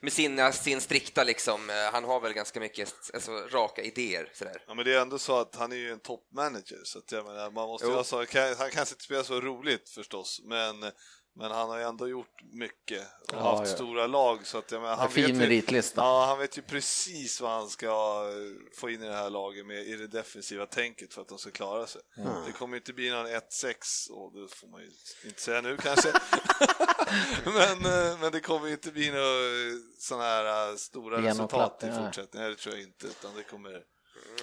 med 0.01 0.13
sina, 0.13 0.53
sin 0.53 0.81
strikta 0.81 1.25
liksom, 1.25 1.71
eh, 1.71 1.77
han 1.93 2.05
har 2.05 2.21
väl 2.21 2.33
ganska 2.33 2.61
mycket 2.61 2.95
alltså, 3.15 3.33
raka 3.33 3.83
idéer 3.83 4.31
sådär. 4.35 4.65
Ja, 4.69 4.75
men 4.75 4.85
det 4.85 4.95
är 4.95 5.01
ändå 5.01 5.19
så 5.19 5.39
att 5.39 5.57
han 5.57 5.73
är 5.73 5.77
ju 5.77 5.91
en 5.93 6.01
toppmanager, 6.01 6.79
så 6.85 6.99
att 6.99 7.13
jag 7.13 7.25
menar, 7.27 7.51
man 7.51 7.69
måste 7.69 7.87
ju 7.87 7.91
Jo. 7.93 7.97
ha 7.97 8.05
så, 8.05 8.27
kan- 8.27 8.55
han 8.59 8.71
kanske 8.71 8.93
inte 8.95 9.05
spelar 9.05 9.23
så 9.23 9.41
roligt 9.41 9.89
förstås, 9.89 10.41
men, 10.45 10.83
men 11.35 11.51
han 11.51 11.69
har 11.69 11.79
ju 11.79 11.85
ändå 11.85 12.09
gjort 12.09 12.43
mycket 12.53 13.03
och 13.29 13.35
Ja, 13.35 13.57
haft 13.57 13.71
ja. 13.71 13.77
stora 13.77 14.07
lag, 14.07 14.47
så 14.47 14.59
att 14.59 14.73
jag 14.73 14.83
menar, 14.83 14.97
han 14.97 15.11
fin 15.11 15.25
vet 15.25 15.35
ju, 15.35 15.39
meritlista. 15.39 16.01
Ja, 16.01 16.27
han 16.27 16.39
vet 16.39 16.59
ju 16.59 16.63
precis 16.63 17.41
vad 17.41 17.51
han 17.51 17.69
ska 17.69 17.87
eh, 17.87 18.79
få 18.81 18.91
in 18.91 19.03
i 19.03 19.07
det 19.07 19.15
här 19.15 19.31
laget 19.31 19.67
med 19.67 19.87
i 19.87 19.97
det 19.97 20.07
defensiva 20.07 20.67
tänket 20.67 21.15
för 21.15 21.23
att 21.23 21.29
de 21.29 21.39
ska 21.39 21.51
klara 21.51 21.87
sig. 21.87 22.03
Det 22.47 22.53
kommer 22.53 22.75
ju 22.75 22.81
inte 22.81 22.93
bli 22.93 23.11
någon 23.11 23.27
1-6, 23.27 24.11
och 24.11 24.33
det 24.33 24.55
får 24.55 24.69
man 24.69 24.81
ju 24.81 24.91
inte 25.25 25.41
säga 25.41 25.61
nu 25.61 25.77
kanske. 25.77 26.09
men, 27.45 27.85
eh, 27.85 28.21
men 28.21 28.33
det 28.33 28.41
kommer 28.41 28.67
ju 28.67 28.73
inte 28.73 28.93
bli 28.93 29.11
några 29.11 29.25
sådana 29.99 30.25
här 30.25 30.71
eh, 30.71 30.77
stora 30.77 31.21
Genomklapp, 31.21 31.83
resultat 31.83 31.85
i 31.85 32.05
fortsättningen, 32.05 32.51
det 32.51 32.57
tror 32.57 32.75
jag 32.75 32.85
inte, 32.85 33.07
utan 33.07 33.35
det 33.37 33.43
kommer 33.43 33.83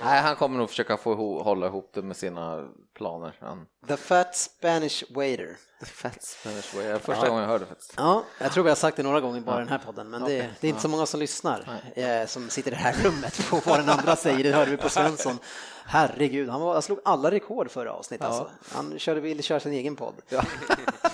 Nej, 0.04 0.22
han 0.22 0.36
kommer 0.36 0.58
nog 0.58 0.70
försöka 0.70 0.98
få 0.98 1.44
hålla 1.44 1.68
ihop 1.68 1.92
det 1.94 2.02
med 2.02 2.18
sina 2.18 2.70
planer. 2.96 3.36
Han... 3.42 3.66
The 3.88 3.98
fat 3.98 4.36
Spanish 4.36 5.04
waiter. 5.10 5.58
Fett 5.86 6.24
Spanish 6.24 6.76
way. 6.76 6.84
Det 6.84 6.92
är 6.92 7.00
första 7.00 7.28
gången 7.30 7.42
jag 7.42 7.50
hörde 7.50 7.66
faktiskt. 7.66 7.94
Ja, 7.98 8.24
jag 8.38 8.52
tror 8.52 8.64
vi 8.64 8.70
har 8.70 8.76
sagt 8.76 8.98
det 8.98 9.04
några 9.04 9.22
gånger 9.22 9.42
bara 9.42 9.56
i 9.56 9.60
den 9.60 9.68
här 9.70 9.78
podden, 9.78 10.10
men 10.10 10.22
det, 10.22 10.50
det 10.60 10.68
är 10.68 10.70
inte 10.70 10.82
så 10.82 10.88
många 10.88 11.06
som 11.06 11.20
lyssnar 11.20 11.82
eh, 11.96 12.26
som 12.26 12.50
sitter 12.50 12.72
i 12.72 12.74
det 12.76 12.82
här 12.82 12.96
rummet 13.04 13.50
på 13.50 13.62
vad 13.66 13.80
den 13.80 13.90
andra 13.90 14.16
säger. 14.16 14.44
Det 14.44 14.52
hörde 14.52 14.72
vi 14.72 14.78
på 14.78 14.90
Svensson. 14.90 15.38
Herregud, 15.86 16.50
han, 16.50 16.62
var, 16.62 16.74
han 16.74 16.82
slog 16.82 17.00
alla 17.06 17.32
rekord 17.32 17.72
förra 17.72 17.94
avsnittet. 17.94 18.28
Alltså. 18.28 18.52
Han 18.72 19.00
körde, 19.00 19.20
ville 19.20 19.42
köra 19.42 19.60
sin 19.60 19.74
egen 19.74 19.96
podd. 19.96 20.16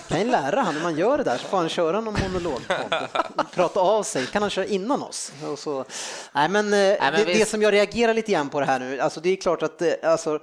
Kan 0.08 0.18
ju 0.20 0.24
lära 0.24 0.60
han 0.60 0.74
hur 0.74 0.82
man 0.82 0.98
gör 0.98 1.18
det 1.18 1.24
där, 1.24 1.38
så 1.38 1.46
får 1.46 1.56
han 1.56 1.68
köra 1.68 2.00
någon 2.00 2.14
monologpodd. 2.22 3.08
Prata 3.54 3.80
av 3.80 4.02
sig, 4.02 4.26
kan 4.26 4.42
han 4.42 4.50
köra 4.50 4.66
innan 4.66 5.02
oss. 5.02 5.32
Och 5.52 5.58
så, 5.58 5.84
nej, 6.32 6.48
men, 6.48 6.64
eh, 6.64 6.70
men 6.70 7.12
det, 7.12 7.18
det 7.18 7.24
visst. 7.24 7.50
som 7.50 7.62
jag 7.62 7.72
reagerar 7.72 8.14
lite 8.14 8.32
grann 8.32 8.48
på 8.48 8.60
det 8.60 8.66
här 8.66 8.78
nu, 8.78 9.00
alltså 9.00 9.20
det 9.20 9.28
är 9.28 9.36
klart 9.36 9.62
att 9.62 9.82
eh, 9.82 9.92
alltså, 10.02 10.34
eh, 10.34 10.40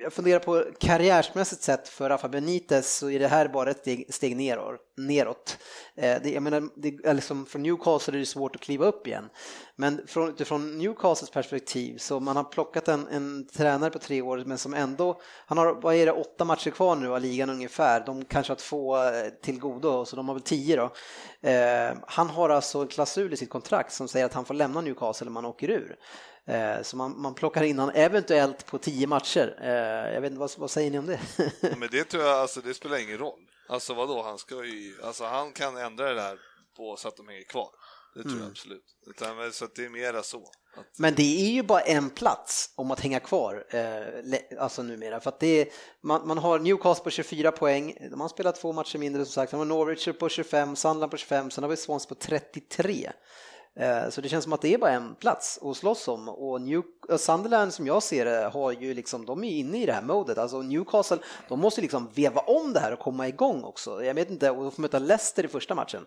jag 0.00 0.12
funderar 0.12 0.38
på 0.38 0.64
karriärsmässigt 0.80 1.62
sett 1.62 1.88
för 1.88 2.08
Rafa 2.08 2.28
Benitez 2.28 2.96
så 2.96 3.10
är 3.10 3.18
det 3.18 3.28
här 3.28 3.48
bara 3.48 3.70
ett 3.70 3.78
steg, 3.78 4.14
steg 4.14 4.36
neråt. 4.36 4.80
neråt. 4.96 5.58
Eh, 5.94 6.22
det, 6.22 6.30
jag 6.30 6.42
menar, 6.42 6.68
det, 6.76 7.12
liksom, 7.12 7.46
från 7.46 7.62
Newcastle 7.62 8.14
är 8.16 8.18
det 8.18 8.26
svårt 8.26 8.56
att 8.56 8.62
kliva 8.62 8.86
upp 8.86 9.06
igen. 9.06 9.28
Men 9.76 10.06
från, 10.06 10.28
utifrån 10.28 10.78
Newcastles 10.78 11.30
perspektiv 11.30 11.98
så 11.98 12.20
man 12.20 12.36
har 12.36 12.44
plockat 12.44 12.88
en, 12.88 13.08
en 13.08 13.46
tränare 13.46 13.90
på 13.90 13.98
tre 13.98 14.22
år 14.22 14.42
men 14.46 14.58
som 14.58 14.74
ändå, 14.74 15.20
han 15.46 15.58
har, 15.58 15.74
vad 15.74 15.94
är 15.94 16.06
det, 16.06 16.12
åtta 16.12 16.44
matcher 16.44 16.70
kvar 16.70 16.96
nu 16.96 17.14
av 17.14 17.20
ligan 17.20 17.50
ungefär. 17.50 18.06
De 18.06 18.24
kanske 18.24 18.50
har 18.50 18.56
två 18.56 18.96
eh, 18.96 19.28
till 19.42 19.58
godo 19.58 20.04
så 20.04 20.16
de 20.16 20.28
har 20.28 20.34
väl 20.34 20.42
tio 20.42 20.76
då. 20.76 20.92
Eh, 21.48 21.96
han 22.06 22.30
har 22.30 22.50
alltså 22.50 22.78
en 22.78 22.88
klausul 22.88 23.32
i 23.32 23.36
sitt 23.36 23.50
kontrakt 23.50 23.92
som 23.92 24.08
säger 24.08 24.26
att 24.26 24.34
han 24.34 24.44
får 24.44 24.54
lämna 24.54 24.80
Newcastle 24.80 25.26
om 25.26 25.36
han 25.36 25.44
åker 25.44 25.70
ur. 25.70 25.96
Eh, 26.48 26.82
Så 26.82 26.96
man, 26.96 27.20
man 27.20 27.34
plockar 27.34 27.62
in 27.62 27.78
han 27.78 27.90
eventuellt 27.94 28.66
på 28.66 28.78
tio 28.78 29.06
matcher. 29.06 29.58
Eh, 29.62 30.14
Jag 30.14 30.20
vet 30.20 30.30
inte, 30.30 30.40
vad, 30.40 30.50
vad 30.58 30.70
säger 30.70 30.90
ni 30.90 30.98
om 30.98 31.06
det? 31.06 31.20
Men 31.78 31.88
det 31.90 32.04
tror 32.04 32.22
jag, 32.24 32.32
alltså 32.38 32.60
det 32.60 32.74
spelar 32.74 32.98
ingen 32.98 33.18
roll. 33.18 33.40
Alltså 33.68 33.94
vadå, 33.94 34.22
han 34.22 34.38
ska 34.38 34.64
ju, 34.64 34.94
alltså 35.04 35.24
han 35.24 35.52
kan 35.52 35.76
ändra 35.76 36.08
det 36.08 36.14
där 36.14 36.38
på 36.76 36.96
så 36.96 37.08
att 37.08 37.16
de 37.16 37.28
hänger 37.28 37.42
kvar. 37.44 37.68
Det 38.14 38.22
tror 38.22 38.38
jag 38.40 38.48
absolut. 38.50 38.84
Utan, 39.06 39.52
så 39.52 39.66
det 39.74 39.84
är 39.84 39.88
mera 39.88 40.22
så. 40.22 40.50
Att, 40.76 40.98
Men 40.98 41.14
det 41.14 41.46
är 41.46 41.50
ju 41.50 41.62
bara 41.62 41.80
en 41.80 42.10
plats 42.10 42.72
om 42.74 42.90
att 42.90 43.00
hänga 43.00 43.20
kvar, 43.20 43.64
eh, 43.70 44.60
alltså 44.62 44.82
numera. 44.82 45.20
För 45.20 45.28
att 45.28 45.40
det 45.40 45.46
är, 45.60 45.68
man, 46.00 46.26
man 46.26 46.38
har 46.38 46.58
Newcastle 46.58 47.04
på 47.04 47.10
24 47.10 47.52
poäng, 47.52 47.96
de 48.10 48.20
har 48.20 48.28
spelat 48.28 48.56
två 48.60 48.72
matcher 48.72 48.98
mindre 48.98 49.24
som 49.24 49.32
sagt. 49.32 49.50
De 49.50 49.56
har 49.56 49.64
Norwich 49.64 50.08
på 50.18 50.28
25, 50.28 50.76
Sunderland 50.76 51.10
på 51.10 51.16
25, 51.16 51.50
sen 51.50 51.64
har 51.64 51.68
vi 51.70 51.76
Swans 51.76 52.06
på 52.06 52.14
33. 52.14 53.12
Eh, 53.78 54.08
Så 54.10 54.20
det 54.20 54.28
känns 54.28 54.44
som 54.44 54.52
att 54.52 54.60
det 54.60 54.74
är 54.74 54.78
bara 54.78 54.90
en 54.90 55.14
plats 55.14 55.58
att 55.62 55.76
slåss 55.76 56.08
om 56.08 56.28
och 56.28 56.60
New, 56.60 56.82
eh, 57.10 57.16
Sunderland 57.16 57.74
som 57.74 57.86
jag 57.86 58.02
ser 58.02 58.24
det 58.24 58.48
har 58.48 58.72
ju 58.72 58.94
liksom, 58.94 59.26
de 59.26 59.44
är 59.44 59.50
inne 59.50 59.82
i 59.82 59.86
det 59.86 59.92
här 59.92 60.02
modet. 60.02 60.38
Alltså 60.38 60.62
Newcastle, 60.62 61.18
de 61.48 61.60
måste 61.60 61.80
liksom 61.80 62.08
veva 62.14 62.40
om 62.40 62.72
det 62.72 62.80
här 62.80 62.92
och 62.92 62.98
komma 62.98 63.28
igång 63.28 63.64
också. 63.64 64.04
Jag 64.04 64.14
vet 64.14 64.30
inte, 64.30 64.50
och 64.50 64.62
de 64.62 64.72
får 64.72 64.82
möta 64.82 64.98
Leicester 64.98 65.44
i 65.44 65.48
första 65.48 65.74
matchen. 65.74 66.06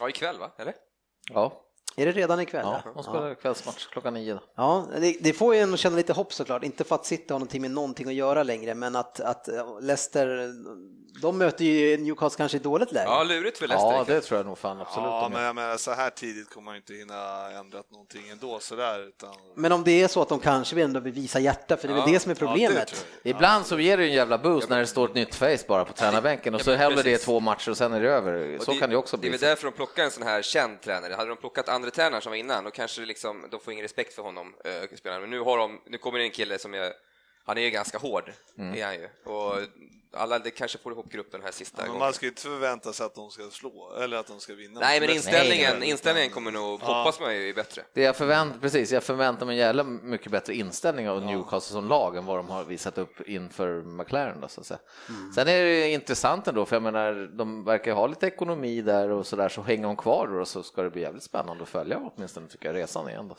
Ja, 0.00 0.08
ikväll 0.08 0.38
va? 0.38 0.50
Eller? 0.58 0.74
Ja, 1.32 1.52
Är 2.00 2.06
det 2.06 2.12
redan 2.12 2.40
ikväll? 2.40 2.62
ja 2.64 2.82
de 2.94 3.02
spelar 3.02 3.34
kvällsmatch 3.34 3.86
klockan 3.86 4.14
nio. 4.14 4.34
Då. 4.34 4.40
Ja, 4.56 4.86
det, 5.00 5.16
det 5.20 5.32
får 5.32 5.54
ju 5.54 5.60
en 5.60 5.74
att 5.74 5.80
känna 5.80 5.96
lite 5.96 6.12
hopp 6.12 6.32
såklart. 6.32 6.64
Inte 6.64 6.84
för 6.84 6.94
att 6.94 7.06
City 7.06 7.24
har 7.28 7.38
någonting 7.38 7.62
med 7.62 7.70
någonting 7.70 8.08
att 8.08 8.14
göra 8.14 8.42
längre, 8.42 8.74
men 8.74 8.96
att, 8.96 9.20
att 9.20 9.48
eh, 9.48 9.80
Leicester, 9.80 10.52
de 11.22 11.38
möter 11.38 11.64
ju 11.64 11.96
Newcastle 11.96 12.36
kanske 12.36 12.56
i 12.56 12.60
dåligt 12.60 12.92
läge. 12.92 13.06
Ja, 13.10 13.22
lurigt 13.22 13.58
för 13.58 13.68
Leicester. 13.68 13.92
Ja, 13.92 14.04
det 14.06 14.20
tror 14.20 14.38
jag 14.38 14.46
nog 14.46 14.58
fan 14.58 14.80
absolut. 14.80 15.06
Ja, 15.06 15.28
men 15.32 15.54
menar, 15.54 15.76
så 15.76 15.90
här 15.92 16.10
tidigt 16.10 16.50
kommer 16.50 16.64
man 16.64 16.74
ju 16.74 16.78
inte 16.78 16.94
hinna 16.94 17.50
ändra 17.50 17.82
någonting 17.90 18.28
ändå 18.32 18.58
sådär. 18.60 19.08
Utan... 19.08 19.30
Men 19.56 19.72
om 19.72 19.84
det 19.84 20.02
är 20.02 20.08
så 20.08 20.22
att 20.22 20.28
de 20.28 20.38
kanske 20.38 20.74
vill 20.76 20.84
ändå 20.84 21.00
visa 21.00 21.40
hjärta, 21.40 21.76
för 21.76 21.88
det 21.88 21.94
är 21.94 21.96
väl 21.96 22.04
Ja, 22.06 22.12
det 22.12 22.20
som 22.20 22.30
är 22.30 22.36
Ja, 22.40 22.46
det 22.46 22.46
problemet. 22.46 23.06
jag. 23.22 23.30
Ibland 23.30 23.66
så 23.66 23.78
ger 23.78 23.96
det 23.96 24.04
en 24.04 24.12
jävla 24.12 24.38
boost 24.38 24.68
när 24.68 24.78
det 24.78 24.86
står 24.86 25.08
ett 25.08 25.14
nytt 25.14 25.34
face 25.34 25.58
bara 25.68 25.84
på 25.84 25.92
tränarbänken 25.92 26.54
och 26.54 26.60
så 26.60 26.70
Ja, 26.70 26.76
men 26.76 26.80
hellre 26.80 27.02
det 27.02 27.18
två 27.18 27.40
matcher 27.40 27.70
och 27.70 27.76
sen 27.76 27.92
är 27.92 28.00
det 28.00 28.08
över. 28.10 28.56
Och 28.56 28.62
Så 28.64 28.72
kan 28.72 28.90
det 28.90 28.96
också 28.96 29.16
Det 29.16 29.20
är 29.20 29.30
bli. 29.30 29.30
väl 29.30 29.40
därför 29.40 29.64
de 29.64 29.72
plockar 29.72 30.04
en 30.04 30.10
sån 30.10 30.22
här 30.22 30.42
känd 30.42 30.80
tränare. 30.80 31.14
Hade 31.14 31.28
de 31.28 31.36
plockat 31.36 31.68
andra 31.68 31.89
huvudtränaren 31.90 32.22
som 32.22 32.30
var 32.30 32.36
innan, 32.36 32.64
då 32.64 32.70
kanske 32.70 33.00
liksom, 33.02 33.46
de 33.50 33.60
får 33.60 33.72
ingen 33.72 33.82
respekt 33.82 34.14
för 34.14 34.22
honom, 34.22 34.54
eh, 34.64 34.96
spelarna. 34.96 35.20
Men 35.20 35.30
nu 35.30 35.40
har 35.40 35.58
de, 35.58 35.80
nu 35.86 35.98
kommer 35.98 36.18
det 36.18 36.24
en 36.24 36.30
kille 36.30 36.58
som 36.58 36.74
är, 36.74 36.92
han 37.44 37.58
är 37.58 37.62
ju 37.62 37.70
ganska 37.70 37.98
hård, 37.98 38.32
Mm. 38.58 38.74
är 38.78 38.84
han 38.84 38.94
ju. 38.94 39.08
Och 39.24 39.54
alla, 40.12 40.38
det 40.38 40.50
kanske 40.50 40.78
får 40.78 40.92
ihop 40.92 41.10
gruppen 41.12 41.40
den 41.40 41.42
här 41.42 41.52
sista 41.52 41.76
Men 41.82 41.86
gången. 41.86 41.98
man 42.00 42.12
ska 42.12 42.26
ju 42.26 42.30
inte 42.30 42.42
förvänta 42.42 42.92
sig 42.92 43.06
att 43.06 43.14
de 43.14 43.30
ska 43.30 43.42
slå, 43.50 43.92
eller 44.00 44.16
att 44.16 44.26
de 44.26 44.40
ska 44.40 44.54
vinna. 44.54 44.80
Nej, 44.80 45.00
men 45.00 45.10
inställningen, 45.10 45.76
nej, 45.78 45.90
inställningen 45.90 46.30
kommer 46.30 46.50
nog, 46.50 46.80
hoppas 46.80 47.20
man 47.20 47.34
ju, 47.36 47.48
är 47.48 47.54
bättre. 47.54 47.82
Det 47.92 48.02
jag 48.02 48.16
förvänt, 48.16 48.60
precis, 48.60 48.92
jag 48.92 49.02
förväntar 49.04 49.46
mig 49.46 49.52
en 49.54 49.58
jävla 49.66 49.84
mycket 49.84 50.32
bättre 50.32 50.54
inställning 50.54 51.08
av 51.08 51.22
Newcastle 51.22 51.72
som 51.72 51.88
lag 51.88 52.16
än 52.16 52.26
vad 52.26 52.36
de 52.38 52.48
har 52.50 52.64
visat 52.64 52.98
upp 52.98 53.28
inför 53.28 53.82
McLaren. 53.82 54.40
Då, 54.40 54.48
så 54.48 54.60
att 54.60 54.66
säga. 54.66 54.80
Sen 55.34 55.48
är 55.48 55.64
det 55.64 55.88
intressant 55.90 56.48
ändå, 56.48 56.64
för 56.66 56.76
jag 56.76 56.82
menar, 56.82 57.30
de 57.36 57.64
verkar 57.64 57.92
ha 57.94 58.06
lite 58.06 58.26
ekonomi 58.26 58.82
där 58.82 59.08
och 59.10 59.26
så 59.26 59.36
där, 59.36 59.48
så 59.48 59.62
hänger 59.62 59.82
de 59.86 59.96
kvar 59.96 60.26
då 60.26 60.40
och 60.40 60.48
så 60.48 60.62
ska 60.62 60.82
det 60.82 60.90
bli 60.90 61.02
jävligt 61.02 61.22
spännande 61.22 61.62
att 61.62 61.68
följa 61.68 61.98
åtminstone 62.16 62.48
tycker 62.48 62.66
jag 62.66 62.76
resan 62.82 63.08
igen. 63.08 63.28
Då. 63.28 63.36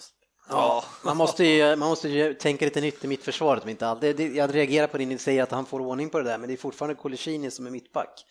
Ja, 0.49 0.83
Man 1.05 1.17
måste 1.17 1.45
ju, 1.45 1.75
man 1.75 1.89
måste 1.89 2.09
ju 2.09 2.33
tänka 2.33 2.65
lite 2.65 2.81
nytt 2.81 3.03
i 3.03 3.07
mittförsvaret. 3.07 3.67
Inte 3.67 3.87
all, 3.87 3.99
det, 3.99 4.13
det, 4.13 4.27
jag 4.27 4.55
reagerar 4.55 4.87
på 4.87 4.97
det 4.97 5.05
ni 5.05 5.17
säger 5.17 5.43
att 5.43 5.51
han 5.51 5.65
får 5.65 5.79
ordning 5.79 6.09
på 6.09 6.17
det 6.17 6.23
där, 6.23 6.37
men 6.37 6.47
det 6.47 6.55
är 6.55 6.57
fortfarande 6.57 6.95
Colicini 6.95 7.51
som 7.51 7.65
är 7.65 7.71
mittback. 7.71 8.25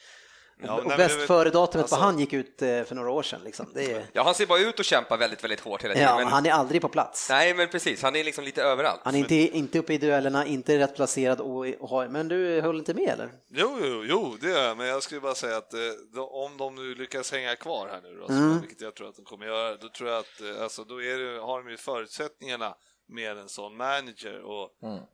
Ja, 0.66 0.74
och 0.80 0.84
bäst 0.96 1.20
det- 1.20 1.26
före 1.26 1.50
datumet 1.50 1.82
alltså- 1.84 1.96
på 1.96 2.02
han 2.02 2.18
gick 2.18 2.32
ut 2.32 2.62
eh, 2.62 2.82
för 2.84 2.94
några 2.94 3.10
år 3.10 3.22
sedan. 3.22 3.40
Liksom. 3.44 3.66
Det 3.74 3.92
är, 3.92 4.04
Ja, 4.12 4.22
han 4.22 4.34
ser 4.34 4.46
bara 4.46 4.58
ut 4.58 4.78
och 4.78 4.84
kämpa 4.84 5.16
väldigt, 5.16 5.44
väldigt 5.44 5.60
hårt 5.60 5.84
hela 5.84 5.94
tiden. 5.94 6.08
ja, 6.08 6.16
men, 6.16 6.26
han 6.28 6.46
är 6.46 6.50
aldrig 6.50 6.82
på 6.82 6.88
plats. 6.88 7.28
Nej, 7.30 7.54
men 7.54 7.68
precis, 7.68 8.02
han 8.02 8.16
är 8.16 8.24
liksom 8.24 8.44
lite 8.44 8.62
överallt. 8.62 9.00
Han 9.04 9.14
är 9.14 9.18
inte, 9.18 9.34
inte 9.34 9.78
uppe 9.78 9.94
i 9.94 9.98
duellerna, 9.98 10.46
inte 10.46 10.78
rätt 10.78 10.94
placerad 10.96 11.40
och, 11.40 11.66
och 11.80 11.88
har, 11.88 12.08
men 12.08 12.28
du 12.28 12.60
höll 12.60 12.76
inte 12.78 12.94
med 12.94 13.08
eller? 13.08 13.30
Jo, 13.48 13.78
jo, 13.82 14.04
jo, 14.06 14.36
det 14.40 14.48
gör 14.50 14.62
jag, 14.68 14.76
men 14.76 14.86
jag 14.86 15.02
skulle 15.02 15.20
bara 15.20 15.34
säga 15.34 15.56
att 15.56 15.74
eh, 15.74 15.80
då, 16.14 16.26
om 16.28 16.56
de 16.56 16.74
nu 16.74 16.94
lyckas 16.94 17.32
hänga 17.32 17.56
kvar 17.56 17.88
här 17.92 18.00
nu, 18.02 18.16
då, 18.20 18.26
så, 18.26 18.32
Mm. 18.32 18.60
vilket 18.60 18.80
jag 18.80 18.94
tror 18.94 19.08
att 19.08 19.16
de 19.16 19.24
kommer 19.24 19.46
göra, 19.46 19.76
då 19.76 19.88
tror 19.88 20.10
jag 20.10 20.18
att 20.18 20.40
eh, 20.40 20.62
alltså, 20.62 20.84
då 20.84 21.02
är 21.02 21.18
det, 21.18 21.40
har 21.40 21.62
de 21.62 21.70
ju 21.70 21.76
förutsättningarna 21.76 22.74
med 23.08 23.38
en 23.38 23.48
sån 23.48 23.76
manager 23.76 24.42
och, 24.42 24.68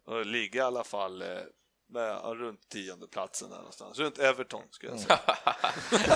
och 0.06 0.26
ligga 0.26 0.60
i 0.60 0.64
alla 0.64 0.84
fall 0.84 1.22
eh, 1.22 1.28
med, 1.88 2.21
runt 2.25 2.69
tionde 2.69 3.07
platsen 3.07 3.50
där 3.50 3.57
någonstans, 3.57 3.99
runt 3.99 4.19
Everton 4.19 4.62
skulle 4.71 4.93
jag 4.93 5.00
säga. 5.00 5.19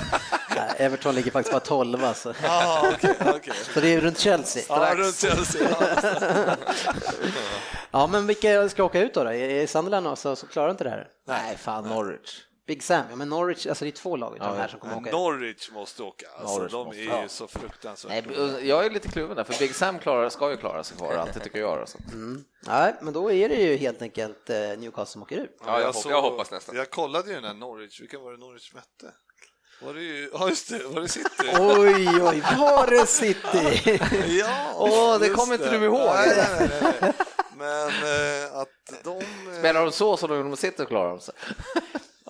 Nej, 0.57 0.75
Everton 0.77 1.15
ligger 1.15 1.31
faktiskt 1.31 1.53
bara 1.53 1.61
12 1.61 2.05
alltså. 2.05 2.35
ah, 2.49 2.89
okej, 2.95 3.17
okej. 3.21 3.55
Så 3.75 3.81
det 3.81 3.89
är 3.95 4.00
runt 4.00 4.19
Chelsea. 4.19 4.62
Ja, 4.69 4.95
runt 4.95 5.17
Chelsea. 5.17 5.69
Ja. 5.71 6.57
Ja, 7.93 8.07
men 8.07 8.27
vilka 8.27 8.69
ska 8.69 8.85
åka 8.85 9.00
ut 9.00 9.15
då? 9.15 9.25
då? 9.25 9.33
Är 9.33 9.67
Sunderland 9.67 10.07
och 10.07 10.19
så, 10.19 10.37
så 10.37 10.47
klarar 10.47 10.71
inte 10.71 10.85
det 10.85 10.91
här? 10.91 11.09
Nej, 11.27 11.57
fan 11.57 11.85
Norwich. 11.85 12.45
Big 12.67 12.83
Sam, 12.83 13.05
ja 13.11 13.17
men 13.17 13.29
Norwich, 13.29 13.67
alltså 13.67 13.85
det 13.85 13.88
är 13.88 13.93
två 13.93 14.17
lag 14.17 14.37
utav 14.37 14.47
Ja, 14.49 14.52
de 14.55 14.61
här 14.61 14.69
som 14.69 14.81
kommer 14.81 14.97
åka. 14.97 15.11
Norwich 15.11 15.71
måste 15.71 16.02
åka, 16.02 16.26
alltså, 16.38 16.55
Norwich 16.57 16.73
de 16.73 16.87
måste, 16.87 17.00
är 17.02 17.07
ja. 17.07 17.23
ju 17.23 17.29
så 17.29 17.47
fruktansvärt 17.47 18.25
Nej, 18.26 18.69
jag 18.69 18.87
är 18.87 18.90
lite 18.90 19.09
kluven 19.09 19.37
där, 19.37 19.45
för 19.45 19.59
Big 19.59 19.75
Sam 19.75 19.99
klarar, 19.99 20.29
ska 20.29 20.50
ju 20.50 20.57
klara 20.57 20.85
sig 20.85 20.97
kvar 20.97 21.14
alltid 21.14 21.43
tycker 21.43 21.59
jag. 21.59 21.81
Alltså. 21.81 21.99
Nej, 22.67 22.95
men 23.00 23.12
då 23.12 23.33
är 23.33 23.49
det 23.49 23.55
ju 23.55 23.76
helt 23.76 24.02
enkelt 24.02 24.50
eh, 24.50 24.57
Newcastle 24.57 25.07
som 25.07 25.23
åker 25.23 25.37
ut. 25.37 25.57
Ja, 25.67 25.81
jag, 25.81 25.93
hop- 25.93 26.11
jag 26.11 26.23
hoppas 26.23 26.50
nästan. 26.50 26.76
Jag 26.76 26.90
kollade 26.90 27.29
ju 27.29 27.35
den 27.35 27.45
här 27.45 27.55
Norwich, 27.55 28.00
vilka 28.00 28.19
var 28.19 28.33
det 28.33 28.38
Norwich 28.38 28.75
mötte? 28.75 29.14
Var 29.83 29.95
det 29.95 30.02
ju, 30.02 30.31
ja 30.35 30.49
just 30.49 30.71
det, 30.71 30.85
var 30.85 31.00
det 31.00 31.09
City? 31.09 31.29
Oj, 31.59 32.23
oj, 32.23 32.43
var 32.59 32.87
det 32.87 33.07
City? 33.07 33.99
Ja, 34.38 34.75
Åh, 34.76 35.19
det 35.19 35.29
kommer 35.29 35.55
inte 35.55 35.79
du 35.79 35.85
ihåg. 35.85 36.11
Nej, 36.14 36.33
nej, 36.37 36.71
nej, 36.83 36.95
nej. 37.00 37.12
Men 37.57 37.88
eh, 37.88 38.57
att 38.59 39.05
de... 39.05 39.23
Spelar 39.59 39.85
de 39.85 39.93
så 39.93 40.17
som 40.17 40.31
de 40.31 40.57
sitter 40.57 40.85
klarar 40.85 41.11
de 41.11 41.21
sig. 41.21 41.35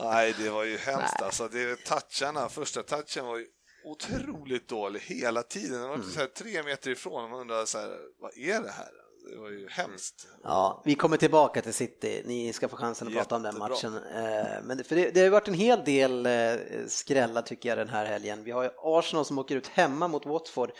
Nej, 0.04 0.34
det 0.38 0.50
var 0.50 0.64
ju 0.64 0.76
hemskt 0.76 1.22
alltså. 1.22 1.48
Det, 1.48 1.76
toucharna, 1.84 2.48
första 2.48 2.82
touchen 2.82 3.26
var 3.26 3.36
ju 3.38 3.46
otroligt 3.84 4.68
dålig 4.68 5.00
hela 5.00 5.42
tiden. 5.42 5.80
Den 5.80 5.88
var 5.88 5.98
så 6.14 6.20
här 6.20 6.26
tre 6.26 6.62
meter 6.62 6.90
ifrån. 6.90 7.30
Man 7.30 7.40
undrar 7.40 7.64
så 7.64 7.78
här, 7.78 7.96
vad 8.20 8.38
är 8.38 8.60
det 8.62 8.70
här? 8.70 8.88
Det 9.30 9.36
var 9.36 9.50
ju 9.50 9.68
hemskt. 9.68 10.26
Ja, 10.42 10.82
vi 10.84 10.94
kommer 10.94 11.16
tillbaka 11.16 11.62
till 11.62 11.74
City. 11.74 12.22
Ni 12.26 12.52
ska 12.52 12.68
få 12.68 12.76
chansen 12.76 13.08
att 13.08 13.14
prata 13.14 13.36
om 13.36 13.42
den 13.42 13.54
Jättebra. 13.54 13.68
matchen. 13.68 13.96
Eh, 13.96 14.62
Men 14.62 14.84
för 14.84 14.96
det, 14.96 15.10
det 15.10 15.20
har 15.20 15.24
ju 15.24 15.30
varit 15.30 15.48
en 15.48 15.54
hel 15.54 15.84
del 15.84 16.26
eh, 16.26 16.52
skrällar 16.88 17.42
tycker 17.42 17.68
jag 17.68 17.78
den 17.78 17.88
här 17.88 18.04
helgen. 18.06 18.44
Vi 18.44 18.50
har 18.50 18.62
ju 18.62 18.70
Arsenal 18.82 19.24
som 19.24 19.38
åker 19.38 19.56
ut 19.56 19.66
hemma 19.66 20.08
mot 20.08 20.26
Watford. 20.26 20.70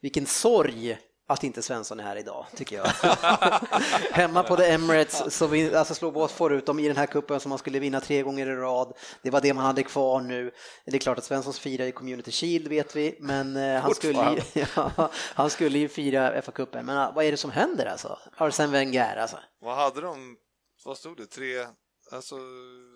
Vilken 0.00 0.26
sorg 0.26 0.98
att 1.30 1.44
inte 1.44 1.62
Svensson 1.62 2.00
är 2.00 2.04
här 2.04 2.16
idag, 2.16 2.46
tycker 2.56 2.76
jag. 2.76 2.86
Hemma 4.12 4.42
på 4.42 4.56
The 4.56 4.64
Emirates 4.64 5.34
så 5.34 5.46
vi, 5.46 5.74
alltså 5.74 5.94
slår 5.94 6.12
Watford 6.12 6.52
ut 6.52 6.66
dem 6.66 6.78
i 6.78 6.88
den 6.88 6.96
här 6.96 7.06
kuppen 7.06 7.40
som 7.40 7.48
man 7.48 7.58
skulle 7.58 7.78
vinna 7.78 8.00
tre 8.00 8.22
gånger 8.22 8.46
i 8.46 8.54
rad. 8.54 8.92
Det 9.22 9.30
var 9.30 9.40
det 9.40 9.54
man 9.54 9.64
hade 9.64 9.82
kvar 9.82 10.20
nu. 10.20 10.50
Det 10.84 10.96
är 10.96 11.00
klart 11.00 11.18
att 11.18 11.24
Svenssons 11.24 11.58
firar 11.58 11.86
i 11.86 11.92
Community 11.92 12.30
Shield 12.30 12.68
vet 12.68 12.96
vi, 12.96 13.16
men 13.20 13.56
eh, 13.56 13.80
han 13.80 13.94
skulle, 13.94 14.42
ju, 14.54 14.64
ja, 14.76 15.10
han 15.34 15.50
skulle 15.50 15.78
ju 15.78 15.88
fira 15.88 16.40
FA-cupen. 16.42 16.82
Men 16.82 16.98
ah, 16.98 17.12
vad 17.14 17.24
är 17.24 17.30
det 17.30 17.36
som 17.36 17.50
händer 17.50 17.86
alltså? 17.86 18.18
Arsene 18.36 18.72
Wenger 18.72 19.16
alltså. 19.16 19.38
Vad 19.60 19.76
hade 19.76 20.00
de? 20.00 20.36
Vad 20.84 20.98
stod 20.98 21.16
det? 21.16 21.26
Tre? 21.26 21.66
Alltså 22.12 22.36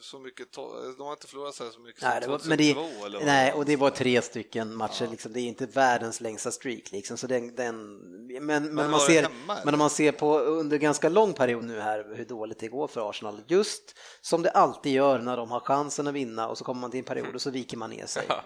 så 0.00 0.18
mycket, 0.18 0.52
de 0.52 1.06
har 1.06 1.12
inte 1.12 1.26
förlorat 1.26 1.54
så 1.54 1.64
här 1.64 1.70
så 1.70 1.80
mycket 1.80 2.02
Nej, 2.02 2.20
det 2.20 2.24
som 2.24 2.32
var, 2.32 2.40
men 2.48 2.58
det, 2.58 2.74
2002 2.74 3.06
eller 3.06 3.18
vad 3.18 3.26
nej, 3.26 3.52
och 3.52 3.64
det 3.64 3.76
var 3.76 3.90
tre 3.90 4.22
stycken 4.22 4.76
matcher, 4.76 5.06
liksom. 5.06 5.32
det 5.32 5.40
är 5.40 5.42
inte 5.42 5.66
världens 5.66 6.20
längsta 6.20 6.50
streak. 6.50 6.92
Liksom. 6.92 7.16
Så 7.16 7.26
den, 7.26 7.54
den, 7.54 7.98
men, 8.40 8.74
men, 8.74 8.84
om 8.84 8.90
man 8.90 9.00
ser, 9.00 9.22
hemma, 9.22 9.58
men 9.64 9.74
om 9.74 9.78
man 9.78 9.90
ser 9.90 10.12
på 10.12 10.38
under 10.38 10.78
ganska 10.78 11.08
lång 11.08 11.32
period 11.32 11.64
nu 11.64 11.80
här 11.80 12.14
hur 12.16 12.24
dåligt 12.24 12.58
det 12.58 12.68
går 12.68 12.88
för 12.88 13.10
Arsenal, 13.10 13.42
just 13.46 13.98
som 14.20 14.42
det 14.42 14.50
alltid 14.50 14.92
gör 14.92 15.18
när 15.18 15.36
de 15.36 15.50
har 15.50 15.60
chansen 15.60 16.06
att 16.06 16.14
vinna 16.14 16.48
och 16.48 16.58
så 16.58 16.64
kommer 16.64 16.80
man 16.80 16.90
till 16.90 16.98
en 16.98 17.04
period 17.04 17.34
och 17.34 17.42
så 17.42 17.50
viker 17.50 17.76
man 17.76 17.90
ner 17.90 18.06
sig. 18.06 18.26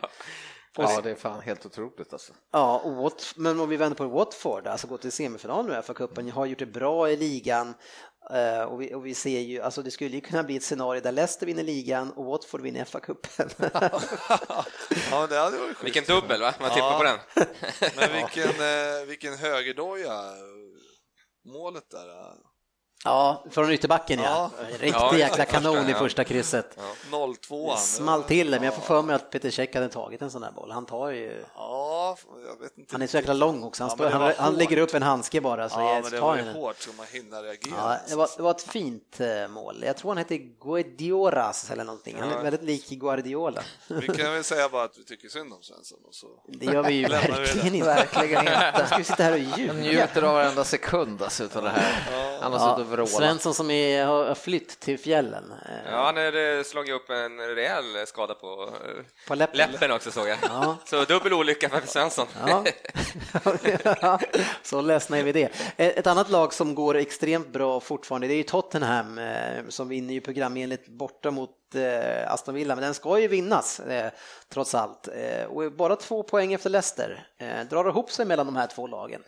Ja, 0.79 1.01
det 1.01 1.11
är 1.11 1.15
fan 1.15 1.41
helt 1.41 1.67
otroligt 1.67 2.13
alltså. 2.13 2.33
Ja, 2.53 2.79
och 2.79 2.95
Wat, 2.95 3.35
men 3.37 3.61
om 3.61 3.69
vi 3.69 3.77
vänder 3.77 3.97
på 3.97 4.07
Watford, 4.07 4.67
alltså 4.67 4.87
gå 4.87 4.99
till 4.99 5.13
semifinal 5.13 5.67
nu 5.67 5.73
i 5.73 5.77
FA-cupen, 5.77 6.31
har 6.31 6.47
gjort 6.47 6.59
det 6.59 6.67
bra 6.67 7.11
i 7.11 7.17
ligan 7.17 7.75
eh, 8.31 8.63
och 8.63 8.81
vi, 8.83 8.95
och 8.95 9.07
vi 9.07 9.15
ser 9.15 9.41
ju, 9.41 9.61
alltså 9.61 9.83
det 9.83 9.91
skulle 9.91 10.11
ju 10.15 10.21
kunna 10.21 10.43
bli 10.43 10.57
ett 10.57 10.63
scenario 10.63 11.01
där 11.01 11.13
Leicester 11.13 11.47
vinner 11.47 11.63
ligan 11.63 12.13
och 12.13 12.25
Watford 12.25 12.61
vinner 12.61 12.85
FA-cupen. 12.85 13.51
Ja, 15.11 15.27
det 15.27 15.37
hade 15.39 15.59
varit. 15.59 15.85
Vilken 15.85 16.05
dubbel, 16.05 16.41
va? 16.41 16.55
Man 16.61 16.71
tippar 16.71 16.93
Ja. 16.93 16.99
på 16.99 17.05
den. 17.05 17.47
Men 17.97 18.13
vilken, 18.13 18.51
eh, 18.51 19.07
vilken 19.07 19.35
högerdoja 19.37 20.21
målet 21.53 21.91
där. 21.91 22.07
Ja, 23.05 23.45
från 23.51 23.71
ytterbacken 23.71 24.19
ja. 24.21 24.51
Ja. 24.59 24.65
Riktig 24.71 24.89
Ja, 24.89 25.17
jäkla 25.17 25.29
första, 25.29 25.45
kanon 25.45 25.89
i 25.89 25.91
ja. 25.93 25.99
första 25.99 26.25
krysset. 26.25 26.79
0-2. 27.11 27.77
Small 27.77 28.23
till 28.23 28.51
det, 28.51 28.57
men 28.57 28.65
jag 28.65 28.75
får 28.75 28.83
för 28.83 29.03
mig 29.03 29.17
att 29.17 29.31
Peter 29.31 29.51
Cech 29.51 29.75
hade 29.75 29.89
tagit 29.89 30.23
en 30.23 30.31
sån 30.31 30.41
där 30.43 30.51
boll. 30.53 30.71
Han 30.71 30.87
tar 30.87 31.09
ju... 31.11 31.45
Ja, 31.55 32.17
jag 32.49 32.63
vet 32.65 32.79
inte. 32.79 32.95
Han 32.95 33.03
är 33.03 33.07
så 33.07 33.17
jäkla 33.17 33.33
lång 33.35 33.63
också. 33.65 33.83
Han, 33.85 33.91
Ja, 33.91 33.95
står, 34.09 34.19
han, 34.19 34.33
han 34.39 34.55
lägger 34.55 34.77
upp 34.79 34.95
en 34.95 35.03
handske 35.03 35.41
bara 35.41 35.69
så 35.69 35.81
Ja, 35.81 35.95
jag 35.95 36.03
men 36.03 36.13
det 36.13 36.21
var 36.21 36.37
ju 36.37 36.53
hårt 36.53 36.79
så 36.79 36.91
man 36.97 37.07
hinner 37.13 37.43
reagera. 37.43 37.75
Ja, 37.77 37.97
det, 38.09 38.15
var, 38.17 38.29
det 38.37 38.43
var 38.43 38.51
ett 38.51 38.63
fint 38.63 39.21
eh, 39.21 39.49
mål. 39.49 39.83
Jag 39.87 39.97
tror 39.97 40.11
han 40.11 40.19
heter 40.19 40.37
Guedioras 40.61 41.71
eller 41.71 41.85
någonting. 41.85 42.17
Han 42.21 42.33
är 42.33 42.43
väldigt 42.43 42.63
lik 42.63 42.89
Guardiola. 42.89 43.63
Vi 43.89 44.07
kan 44.07 44.33
väl 44.33 44.45
säga 44.45 44.69
bara 44.69 44.85
att 44.85 44.99
vi 44.99 45.05
tycker 45.05 45.29
synd 45.29 45.53
om 45.53 45.63
Svensson. 45.63 45.99
Och 46.09 46.15
så. 46.15 46.27
Det 46.49 46.67
gör 46.67 46.83
vi 46.83 46.95
ju 46.95 47.05
vi 47.07 47.13
verkligen 47.13 47.75
inte. 47.75 47.87
Verkligen 47.87 48.41
inte. 48.47 48.87
Ska 48.87 48.97
vi 48.97 49.05
sitta 49.05 49.23
här 49.23 49.33
och 49.33 49.39
Jag 49.39 49.59
ljuga. 49.59 49.73
njuter 49.73 50.23
av 50.23 50.35
varenda 50.35 50.65
sekund 50.65 51.23
alltså 51.23 51.45
utav 51.45 51.63
det 51.63 51.71
här. 51.71 52.13
Ja, 52.13 52.39
Han 52.43 52.53
har 52.53 52.61
Ja, 52.61 52.75
suttit 52.77 52.86
och 52.86 52.86
vrålat. 52.87 53.11
Svensson 53.11 53.55
som 53.55 53.71
är, 53.71 54.05
har 54.05 54.35
flytt 54.35 54.81
till 54.81 54.99
fjällen. 54.99 55.53
eh, 55.69 55.91
Ja, 55.93 56.05
han 56.05 56.17
har 56.17 56.63
slagit 56.63 56.95
upp 56.95 57.11
en 57.11 57.39
rejäl 57.41 58.07
skada 58.07 58.35
på 58.35 58.63
eh, 58.63 59.03
På 59.29 59.35
läppen. 59.35 59.57
läppen 59.73 59.91
också 59.93 60.11
såg 60.11 60.29
jag. 60.29 60.39
Ja. 60.43 60.77
Så 60.87 61.05
dubbel 61.05 61.33
olycka 61.33 61.69
för 61.69 61.81
Svensson. 61.87 62.27
Ja. 62.47 62.65
Så 64.63 64.81
ledsna 64.81 65.19
är 65.19 65.23
vi 65.23 65.33
det. 65.33 65.43
Eh, 65.77 65.87
Ett 65.89 66.07
annat 66.07 66.31
lag 66.31 66.55
som 66.55 66.75
går 66.75 66.97
extremt 66.97 67.49
bra 67.49 67.81
fortfarande 67.81 68.27
det 68.27 68.35
är 68.35 68.37
ju 68.37 68.43
Tottenham 68.43 69.21
som 69.69 69.89
vinner 69.89 70.15
ju 70.15 70.21
programenligt 70.21 70.89
borta 70.89 71.31
mot 71.31 71.51
Aston 72.27 72.55
Villa, 72.55 72.75
men 72.75 72.85
den 72.85 72.95
ska 72.95 73.19
ju 73.19 73.29
vinnas 73.29 73.81
eh, 73.81 74.11
trots 74.53 74.75
allt. 74.75 75.09
Eh, 75.09 75.45
Och 75.47 75.73
bara 75.73 75.97
två 75.97 76.23
poäng 76.23 76.53
efter 76.53 76.71
Leicester. 76.71 77.27
Eh, 77.39 77.61
Drar 77.71 77.89
ihop 77.89 78.11
sig 78.11 78.27
mellan 78.27 78.47
de 78.47 78.57
här 78.57 78.67
två 78.67 78.87
lagen. 78.87 79.23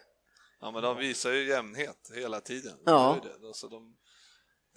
Ja, 0.61 0.71
men 0.71 0.83
de 0.83 0.97
visar 0.97 1.33
ju 1.33 1.49
jämnhet 1.49 2.11
hela 2.15 2.41
tiden. 2.41 2.79
Ja. 2.87 3.19
De. 3.23 3.47
Alltså, 3.47 3.69
de, 3.69 3.97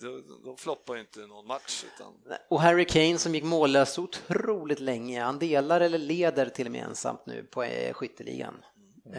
de, 0.01 0.41
de 0.45 0.57
floppar 0.57 0.95
ju 0.95 1.01
inte 1.01 1.19
någon 1.19 1.47
match. 1.47 1.83
Utan, 1.95 2.13
Och 2.49 2.61
Harry 2.61 2.85
Kane 2.85 3.17
som 3.17 3.35
gick 3.35 3.43
mållös 3.43 3.93
så 3.93 4.03
otroligt 4.03 4.79
länge, 4.79 5.21
han 5.21 5.39
delar 5.39 5.81
eller 5.81 5.97
leder 5.97 6.49
till 6.49 6.65
och 6.65 6.71
med 6.71 6.83
ensamt 6.83 7.25
nu 7.25 7.43
på 7.43 7.63
eh, 7.63 7.93
skytteligan. 7.93 8.63
Eh, 9.05 9.13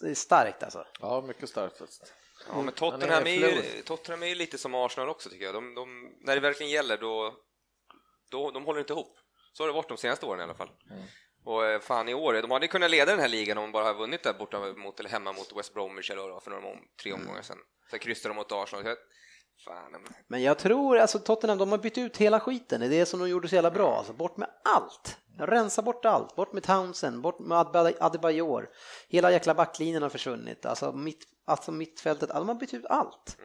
det 0.00 0.10
är 0.10 0.14
starkt 0.14 0.62
alltså. 0.62 0.86
Ja, 1.00 1.20
mycket 1.20 1.48
starkt 1.48 1.78
faktiskt. 1.78 2.12
Ja, 2.48 2.62
men 2.62 2.74
Tottenham 2.74 3.10
Han 3.10 3.26
är, 3.26 3.42
är 3.42 3.76
ju. 3.76 3.82
Tottenham 3.82 4.22
är 4.22 4.26
ju 4.26 4.34
lite 4.34 4.58
som 4.58 4.74
Arsenal 4.74 5.08
också 5.08 5.30
tycker 5.30 5.44
jag. 5.44 5.54
De, 5.54 5.74
de, 5.74 6.12
när 6.20 6.34
det 6.34 6.40
verkligen 6.40 6.72
gäller 6.72 6.98
då, 6.98 7.34
då 8.30 8.50
de 8.50 8.64
håller 8.64 8.80
inte 8.80 8.92
ihop. 8.92 9.18
Så 9.52 9.62
har 9.62 9.68
det 9.68 9.74
varit 9.74 9.88
de 9.88 9.96
senaste 9.98 10.26
åren 10.26 10.40
i 10.40 10.42
alla 10.42 10.54
fall. 10.54 10.70
Och 11.44 11.66
eh, 11.66 11.80
fan 11.80 12.08
i 12.08 12.14
år, 12.14 12.34
de 12.42 12.50
hade 12.50 12.68
kunnat 12.68 12.90
leda 12.90 13.10
den 13.10 13.20
här 13.20 13.28
ligan 13.28 13.58
om 13.58 13.62
de 13.64 13.72
bara 13.72 13.84
hade 13.84 13.98
vunnit 13.98 14.22
där 14.22 14.32
borta 14.32 14.58
mot, 14.76 15.00
eller 15.00 15.10
hemma 15.10 15.32
mot 15.32 15.52
West 15.56 15.74
Bromwich 15.74 16.10
eller 16.10 16.22
var 16.28 16.40
för 16.40 16.50
några 16.50 16.66
om, 16.68 16.78
tre 17.02 17.12
omgångar 17.12 17.42
sedan. 17.42 17.58
Sen 17.90 17.98
kryssade 17.98 18.34
de 18.34 18.36
mot 18.36 18.52
Arsenal. 18.52 18.96
Fan, 19.64 19.92
men- 19.92 20.02
Men 20.28 20.42
jag 20.42 20.58
tror, 20.58 20.98
alltså 20.98 21.18
Tottenham, 21.18 21.58
de 21.58 21.70
har 21.70 21.78
bytt 21.78 21.98
ut 21.98 22.16
hela 22.16 22.40
skiten. 22.40 22.80
Det 22.80 22.86
är 22.86 22.90
det 22.90 23.06
som 23.06 23.20
de 23.20 23.28
gjorde 23.28 23.48
så 23.48 23.54
jävla 23.54 23.70
bra. 23.70 23.96
Alltså, 23.96 24.12
bort 24.12 24.36
med 24.36 24.48
allt. 24.64 25.16
Rensa 25.38 25.82
bort 25.82 26.04
allt. 26.04 26.36
Bort 26.36 26.52
med 26.52 26.62
Townsend, 26.62 27.20
bort 27.20 27.38
med 27.38 27.58
Adebayor. 28.00 28.68
Hela 29.08 29.32
jäkla 29.32 29.54
backlinjen 29.54 30.02
har 30.02 30.10
försvunnit. 30.10 30.66
Alltså, 30.66 30.92
mitt, 30.92 31.24
alltså 31.44 31.72
mittfältet, 31.72 32.28
de 32.28 32.48
har 32.48 32.54
bytt 32.54 32.74
ut 32.74 32.86
allt. 32.86 33.36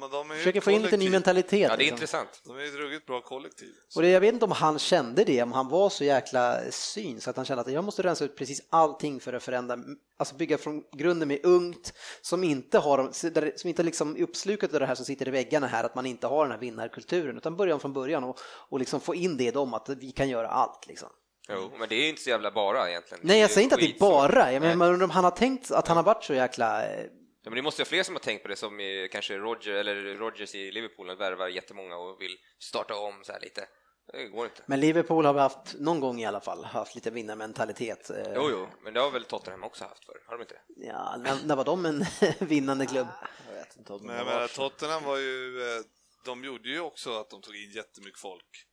ja, 0.00 0.20
är 0.20 0.34
ju 0.34 0.38
Försöker 0.38 0.60
få 0.60 0.70
in 0.70 0.82
lite 0.82 0.96
ny 0.96 1.10
mentalitet. 1.10 1.60
ja, 1.60 1.68
det 1.68 1.74
är 1.74 1.78
liksom. 1.78 1.94
intressant. 1.94 2.42
De 2.44 2.56
är 2.56 2.60
ju 2.60 2.68
ett 2.68 2.74
ruggigt 2.74 3.06
bra 3.06 3.20
kollektiv. 3.20 3.68
Och 3.96 4.02
det, 4.02 4.08
jag 4.08 4.20
vet 4.20 4.32
inte 4.32 4.44
om 4.44 4.52
han 4.52 4.78
kände 4.78 5.24
det, 5.24 5.42
om 5.42 5.52
han 5.52 5.68
var 5.68 5.90
så 5.90 6.04
jäkla 6.04 6.60
syn 6.70 7.20
så 7.20 7.30
att 7.30 7.36
han 7.36 7.44
kände 7.44 7.60
att 7.60 7.72
jag 7.72 7.84
måste 7.84 8.02
rensa 8.02 8.24
ut 8.24 8.36
precis 8.36 8.62
allting 8.70 9.20
för 9.20 9.32
att 9.32 9.42
förändra, 9.42 9.78
alltså 10.16 10.34
bygga 10.34 10.58
från 10.58 10.82
grunden 10.92 11.28
med 11.28 11.40
ungt 11.42 11.92
som 12.22 12.44
inte 12.44 12.78
har, 12.78 13.10
som 13.58 13.68
inte 13.68 13.82
liksom 13.82 14.16
är 14.16 14.22
uppslukat 14.22 14.74
av 14.74 14.80
det 14.80 14.86
här 14.86 14.94
som 14.94 15.04
sitter 15.04 15.28
i 15.28 15.30
väggarna 15.30 15.66
här, 15.66 15.84
att 15.84 15.94
man 15.94 16.06
inte 16.06 16.26
har 16.26 16.44
den 16.44 16.52
här 16.52 16.58
vinnarkulturen, 16.58 17.36
utan 17.36 17.56
börja 17.56 17.74
om 17.74 17.80
från 17.80 17.92
början 17.92 18.24
och, 18.24 18.38
och 18.42 18.78
liksom 18.78 19.00
få 19.00 19.14
in 19.14 19.36
det 19.36 19.44
i 19.44 19.50
dem 19.50 19.74
att 19.74 19.88
vi 19.88 20.10
kan 20.10 20.28
göra 20.28 20.48
allt 20.48 20.86
liksom. 20.86 21.08
Jo, 21.48 21.72
men 21.78 21.88
det 21.88 21.94
är 21.94 22.02
ju 22.02 22.08
inte 22.08 22.22
så 22.22 22.30
jävla 22.30 22.50
bara 22.50 22.90
egentligen. 22.90 23.20
Nej, 23.24 23.40
jag 23.40 23.50
säger 23.50 23.62
inte 23.62 23.74
att 23.74 23.80
det 23.80 23.94
är 23.96 23.98
bara, 23.98 24.52
jag 24.52 24.62
menar 24.62 24.92
undrar 24.92 25.04
om 25.04 25.10
han 25.10 25.24
har 25.24 25.30
tänkt 25.30 25.70
att 25.70 25.88
han 25.88 25.96
har 25.96 26.04
varit 26.04 26.24
så 26.24 26.34
jäkla 26.34 26.86
eh, 26.88 27.04
Ja, 27.42 27.50
men 27.50 27.56
det 27.56 27.62
måste 27.62 27.82
vara 27.82 27.88
fler 27.88 28.02
som 28.02 28.14
har 28.14 28.20
tänkt 28.20 28.42
på 28.42 28.48
det, 28.48 28.56
som 28.56 28.78
kanske 29.12 29.38
Roger, 29.38 29.72
eller 29.72 29.94
Rogers 30.14 30.54
i 30.54 30.72
Liverpool, 30.72 31.10
och 31.10 31.20
värvar 31.20 31.48
jättemånga 31.48 31.96
och 31.96 32.20
vill 32.20 32.36
starta 32.58 32.94
om 32.94 33.24
så 33.24 33.32
här 33.32 33.40
lite. 33.40 33.66
Det 34.12 34.24
går 34.28 34.44
inte. 34.44 34.62
Men 34.66 34.80
Liverpool 34.80 35.24
har 35.24 35.34
vi 35.34 35.40
haft, 35.40 35.74
någon 35.78 36.00
gång 36.00 36.20
i 36.20 36.26
alla 36.26 36.40
fall, 36.40 36.64
haft 36.64 36.94
lite 36.94 37.10
vinnarmentalitet. 37.10 38.10
eh, 38.10 38.16
Jo, 38.34 38.48
jo, 38.50 38.68
men 38.84 38.94
det 38.94 39.00
har 39.00 39.10
väl 39.10 39.24
Tottenham 39.24 39.64
också 39.64 39.84
haft 39.84 40.04
förr, 40.04 40.22
har 40.26 40.38
de 40.38 40.42
inte 40.42 40.54
det? 40.54 40.86
Ja, 40.86 41.16
när, 41.18 41.36
när 41.46 41.56
var 41.56 41.64
de 41.64 41.86
en 41.86 42.04
vinnande 42.48 42.86
klubb? 42.86 43.06
Jag 43.48 43.54
vet 43.54 43.76
inte 43.76 43.92
om 43.92 44.06
Men 44.06 44.16
var 44.18 44.24
menar, 44.24 44.46
så. 44.46 44.68
Tottenham 44.68 45.04
var 45.04 45.16
ju, 45.16 45.62
eh, 45.62 45.82
de 46.24 46.44
gjorde 46.44 46.68
ju 46.68 46.80
också 46.80 47.20
att 47.20 47.30
de 47.30 47.42
tog 47.42 47.56
in 47.56 47.70
jättemycket 47.70 48.20
folk. 48.20 48.66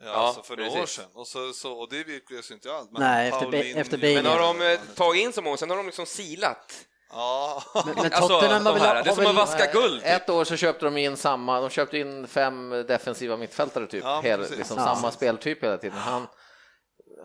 Ja, 0.00 0.06
Ja, 0.06 0.12
alltså 0.12 0.42
för 0.42 0.56
några 0.56 0.82
år 0.82 0.86
sedan. 0.86 1.04
Och, 1.14 1.26
så, 1.26 1.52
så, 1.52 1.72
och 1.72 1.88
det 1.90 2.06
lyckades 2.06 2.50
ju 2.50 2.54
inte 2.54 2.72
allt. 2.74 2.92
Men 2.92 3.02
Nej, 3.02 3.28
efter 3.28 3.46
Paulinho- 3.46 3.76
efter. 3.80 3.98
Men 4.22 4.26
har 4.26 4.38
de 4.38 4.72
eh, 4.72 4.78
tagit 4.94 5.22
in 5.24 5.32
så 5.32 5.42
många, 5.42 5.56
sen 5.56 5.70
har 5.70 5.76
de 5.76 5.86
liksom 5.86 6.06
silat. 6.06 6.72
Ja, 7.10 7.62
Men, 7.74 7.84
men 8.02 8.12
Alltså, 8.12 8.28
Tottenham 8.28 8.66
har 8.66 8.72
de 8.72 8.78
väl, 8.78 8.88
här, 8.88 8.94
det 8.94 9.00
är 9.10 9.14
har 9.16 9.22
som 9.22 9.26
att 9.26 9.34
vaska 9.34 9.72
guld. 9.72 10.02
typ. 10.02 10.10
Ett 10.10 10.30
år 10.30 10.44
så 10.44 10.56
köpte 10.56 10.84
de 10.84 10.96
in 10.96 11.16
samma, 11.16 11.60
de 11.60 11.70
köpte 11.70 11.98
in 11.98 12.26
fem 12.28 12.70
defensiva 12.88 13.36
mittfältare 13.36 13.86
typ, 13.86 14.04
Ja, 14.04 14.20
Hel, 14.20 14.40
liksom 14.40 14.76
Ja. 14.78 14.84
samma 14.84 15.10
speltyp 15.10 15.62
hela 15.64 15.76
tiden. 15.78 15.98
Han, 15.98 16.26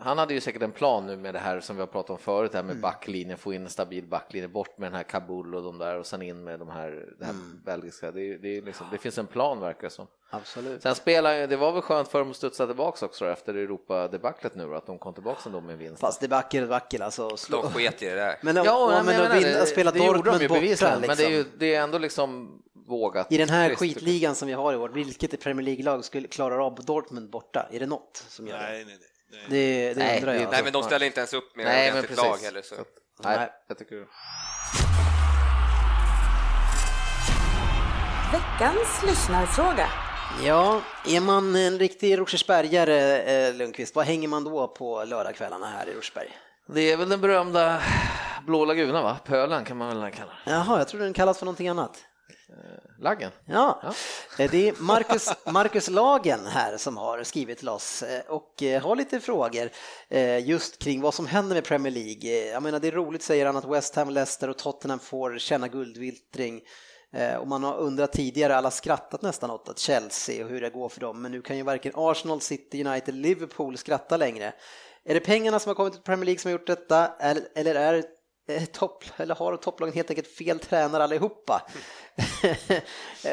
han 0.00 0.18
hade 0.18 0.34
ju 0.34 0.40
säkert 0.40 0.62
en 0.62 0.72
plan 0.72 1.06
nu 1.06 1.16
med 1.16 1.34
det 1.34 1.38
här 1.38 1.60
som 1.60 1.76
vi 1.76 1.80
har 1.82 1.86
pratat 1.86 2.10
om 2.10 2.18
förut, 2.18 2.52
det 2.52 2.58
här 2.58 2.62
Mm. 2.64 2.74
med 2.76 2.82
backlinjen, 2.82 3.38
få 3.38 3.52
in 3.52 3.62
en 3.62 3.70
stabil 3.70 4.06
backlinje, 4.06 4.48
bort 4.48 4.78
med 4.78 4.86
den 4.90 4.96
här 4.96 5.02
Kabul 5.02 5.54
och 5.54 5.62
de 5.62 5.78
där 5.78 5.98
och 5.98 6.06
sen 6.06 6.22
in 6.22 6.44
med 6.44 6.58
de 6.58 6.68
här, 6.68 6.90
det 7.18 7.24
här 7.24 7.32
Mm. 7.32 7.60
belgiska. 7.64 8.10
Det, 8.10 8.20
är- 8.20 8.38
det, 8.38 8.56
är 8.56 8.62
liksom, 8.62 8.86
det 8.90 8.98
finns 8.98 9.18
en 9.18 9.26
plan 9.26 9.60
verkar 9.60 9.82
det 9.82 9.90
som. 9.90 10.06
Absolut. 10.30 10.82
Sen 10.82 10.94
spelar 10.94 11.46
det 11.46 11.56
var 11.56 11.72
väl 11.72 11.82
skönt 11.82 12.08
för 12.08 12.18
dem 12.18 12.30
att 12.30 12.36
studsa 12.36 12.66
tillbaks 12.66 13.02
också 13.02 13.24
då, 13.24 13.30
efter 13.30 13.54
Europa-debaclet 13.54 14.54
nu 14.54 14.66
då, 14.66 14.74
att 14.74 14.86
de 14.86 14.98
kom 14.98 15.14
tillbaka 15.14 15.40
ändå 15.46 15.60
med 15.60 15.72
en 15.72 15.78
vinst. 15.78 16.00
Fast 16.00 16.20
det 16.20 16.28
backar 16.28 16.62
och 16.62 16.68
backar 16.68 17.00
alltså. 17.00 17.36
Slå. 17.36 17.62
De 17.62 17.70
sket 17.72 18.02
i 18.02 18.06
det 18.06 18.14
där. 18.14 18.36
Men, 18.42 18.56
ja, 18.56 18.62
Ja, 18.64 18.88
men, 18.96 19.06
men 19.06 19.14
jag 19.14 19.22
att 19.24 19.28
menar, 19.28 19.40
vinna, 19.46 19.58
det- 19.60 19.66
spela 19.66 19.90
det 19.90 19.98
gjorde 19.98 20.18
de 20.18 20.22
Dortmund 20.30 20.48
borta 20.48 20.60
liksom. 20.60 20.88
men 21.06 21.16
det 21.16 21.24
är 21.24 21.30
ju 21.30 21.44
det 21.58 21.74
är 21.74 21.82
ändå 21.82 21.98
liksom 21.98 22.60
vågat. 22.86 23.32
I 23.32 23.38
den 23.38 23.48
här 23.48 23.68
Trist, 23.68 23.80
skitligan 23.80 24.34
som 24.34 24.48
vi 24.48 24.54
har 24.54 24.72
i 24.72 24.76
år, 24.76 24.88
vilket 24.88 25.40
Premier 25.40 25.64
League-lag 25.64 26.04
skulle 26.04 26.28
klara 26.28 26.64
av 26.64 26.74
Dortmund 26.74 27.30
borta? 27.30 27.68
Är 27.72 27.80
det 27.80 27.86
något 27.86 28.24
som 28.28 28.46
gör 28.46 28.56
det? 28.58 28.62
nej, 28.62 28.84
nej, 28.84 28.96
nej. 29.00 29.08
Nej. 29.30 29.44
Det, 29.48 29.94
det 29.94 29.98
Nej, 30.04 30.18
undrar 30.18 30.32
jag. 30.34 30.42
det- 30.42 30.50
Nej, 30.50 30.60
men 30.64 30.72
de 30.72 30.82
ställer 30.82 31.06
inte 31.06 31.20
ens 31.20 31.32
upp 31.34 31.56
med 31.56 31.64
Nej, 31.66 31.90
ordentligt 31.90 32.16
precis. 32.16 32.30
lag 32.30 32.46
heller. 32.46 32.62
Så. 32.62 32.74
Nej, 33.24 33.36
Nej. 33.38 33.50
jag 33.68 33.78
tycker 33.78 34.06
Veckans 38.32 39.02
lyssnarfråga. 39.06 39.88
Ja, 40.44 40.80
är 41.08 41.20
man 41.20 41.56
en 41.56 41.78
riktig 41.78 42.18
Rosersbergare, 42.18 43.18
eh, 43.22 43.54
Lundqvist, 43.54 43.94
vad 43.94 44.06
hänger 44.06 44.28
man 44.28 44.44
då 44.44 44.68
på 44.68 45.04
lördagskvällarna 45.04 45.66
här 45.66 45.88
i 45.88 45.92
Rosersberg? 45.94 46.28
Det 46.68 46.92
är 46.92 46.96
väl 46.96 47.08
den 47.08 47.20
berömda 47.20 47.82
blå 48.46 48.64
laguna 48.64 49.02
va? 49.02 49.16
Pölen 49.24 49.64
kan 49.64 49.76
man 49.76 50.00
väl 50.00 50.12
kalla 50.12 50.32
det. 50.44 50.50
Jaha, 50.50 50.78
jag 50.78 50.88
tror 50.88 51.00
den 51.00 51.12
kallas 51.12 51.38
för 51.38 51.44
någonting 51.46 51.68
annat. 51.68 52.04
Laggen. 52.98 53.30
Ja, 53.46 53.94
Eh, 54.38 54.50
det 54.50 54.68
är 54.68 54.74
Marcus, 54.78 55.32
Marcus 55.46 55.90
Lagen 55.90 56.46
här 56.46 56.76
som 56.76 56.96
har 56.96 57.22
skrivit 57.22 57.58
till 57.58 57.68
oss 57.68 58.02
eh, 58.02 58.22
och 58.28 58.62
eh, 58.62 58.82
har 58.82 58.96
lite 58.96 59.20
frågor 59.20 59.70
just 60.42 60.78
kring 60.78 61.00
vad 61.00 61.14
som 61.14 61.26
händer 61.26 61.54
med 61.54 61.64
Premier 61.64 61.92
League. 61.92 62.52
Jag 62.52 62.62
menar 62.62 62.80
det 62.80 62.88
är 62.88 62.92
roligt 62.92 63.22
säger 63.22 63.46
han 63.46 63.56
att 63.56 63.64
West 63.64 63.94
Ham, 63.94 64.10
Leicester 64.10 64.50
och 64.50 64.58
Tottenham 64.58 64.98
får 64.98 65.38
känna 65.38 65.68
guldviltring 65.68 66.60
och 67.40 67.48
man 67.48 67.64
har 67.64 67.76
undrat 67.76 68.12
tidigare, 68.12 68.56
alla 68.56 68.70
skrattat 68.70 69.22
nästan 69.22 69.50
åt 69.50 69.68
att 69.68 69.78
Chelsea 69.78 70.44
och 70.44 70.50
hur 70.50 70.60
det 70.60 70.70
går 70.70 70.88
för 70.88 71.00
dem, 71.00 71.22
men 71.22 71.32
nu 71.32 71.42
kan 71.42 71.56
ju 71.56 71.62
varken 71.62 71.92
Arsenal, 71.94 72.40
City, 72.40 72.84
United, 72.84 73.14
Liverpool 73.14 73.76
skratta 73.76 74.16
längre. 74.16 74.52
Är 75.04 75.14
det 75.14 75.20
pengarna 75.20 75.58
som 75.58 75.70
har 75.70 75.74
kommit 75.74 75.92
till 75.92 76.02
Premier 76.02 76.24
League 76.24 76.38
som 76.38 76.48
har 76.48 76.58
gjort 76.58 76.66
detta 76.66 77.12
eller, 77.54 77.74
är 77.74 78.04
topp, 78.72 79.04
eller 79.16 79.34
har 79.34 79.56
topplagen 79.56 79.94
helt 79.94 80.10
enkelt 80.10 80.28
fel 80.36 80.58
tränare 80.58 81.04
allihopa? 81.04 81.62
Eh, 82.42 82.76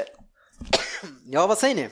ja, 1.25 1.47
vad 1.47 1.57
säger 1.57 1.75
ni? 1.75 1.89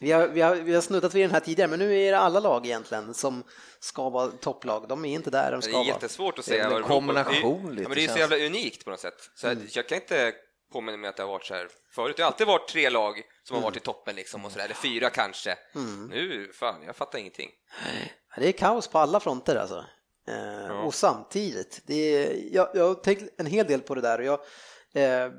Vi 0.00 0.12
har, 0.12 0.28
vi, 0.28 0.40
har, 0.40 0.54
vi 0.54 0.74
har 0.74 0.80
snuddat 0.82 1.14
vid 1.14 1.24
den 1.24 1.30
här 1.30 1.40
tidigare, 1.40 1.70
men 1.70 1.78
nu 1.78 2.00
är 2.00 2.12
det 2.12 2.18
alla 2.18 2.40
lag 2.40 2.66
egentligen 2.66 3.14
som 3.14 3.44
ska 3.80 4.10
vara 4.10 4.26
topplag. 4.30 4.88
De 4.88 5.04
är 5.04 5.08
inte 5.14 5.30
där 5.30 5.52
de 5.52 5.62
ska 5.62 5.70
är 5.70 5.74
vara. 5.74 5.86
jättesvårt 5.86 6.38
att 6.38 6.44
Det 6.46 6.50
är 6.52 6.54
säga 6.54 6.68
väl 6.68 6.82
en 6.82 6.88
vad 6.88 7.06
det 7.06 7.14
beror 7.24 7.24
på. 7.24 7.50
kombination 7.50 7.66
Det 7.66 7.70
är- 7.70 7.70
lite, 7.70 7.82
ja, 7.82 7.88
men 7.88 7.96
det 7.96 8.04
är 8.04 8.08
så 8.08 8.18
jävla 8.18 8.36
unikt 8.36 8.84
på 8.84 8.90
något 8.90 9.00
sätt. 9.00 9.30
Så 9.34 9.46
Mm. 9.48 9.64
att 9.64 9.76
jag 9.76 9.88
kan 9.88 9.98
inte 9.98 10.32
påminna 10.72 10.96
mig 10.98 11.10
att 11.10 11.16
det 11.16 11.22
har 11.22 11.30
varit 11.30 11.44
så 11.46 11.54
här 11.54 11.68
förut. 11.94 12.16
Det 12.16 12.22
har 12.22 12.30
alltid 12.30 12.46
varit 12.46 12.68
tre 12.68 12.90
lag 12.90 13.22
som 13.42 13.54
har 13.54 13.58
Mm. 13.60 13.64
varit 13.70 13.76
i 13.76 13.80
toppen 13.80 14.16
liksom 14.16 14.44
och 14.44 14.52
så 14.52 14.58
där, 14.58 14.64
eller 14.64 14.74
fyra 14.74 15.10
kanske. 15.10 15.56
Nu, 16.10 16.50
fan, 16.54 16.82
jag 16.86 16.96
fattar 16.96 17.18
ingenting. 17.18 17.50
Det 18.36 18.48
är 18.48 18.52
kaos 18.52 18.88
på 18.88 18.98
alla 18.98 19.20
fronter 19.20 19.56
alltså. 19.56 19.84
Eh, 20.26 20.80
Och 20.86 20.94
samtidigt, 20.94 21.82
det 21.86 21.94
är, 21.94 22.54
jag, 22.54 22.68
jag 22.74 22.88
har 22.88 22.94
tänkt 22.94 23.40
en 23.40 23.46
hel 23.46 23.66
del 23.66 23.80
på 23.80 23.94
det 23.94 24.00
där 24.00 24.18
och 24.18 24.24
jag, 24.24 24.40
eh, 24.92 25.32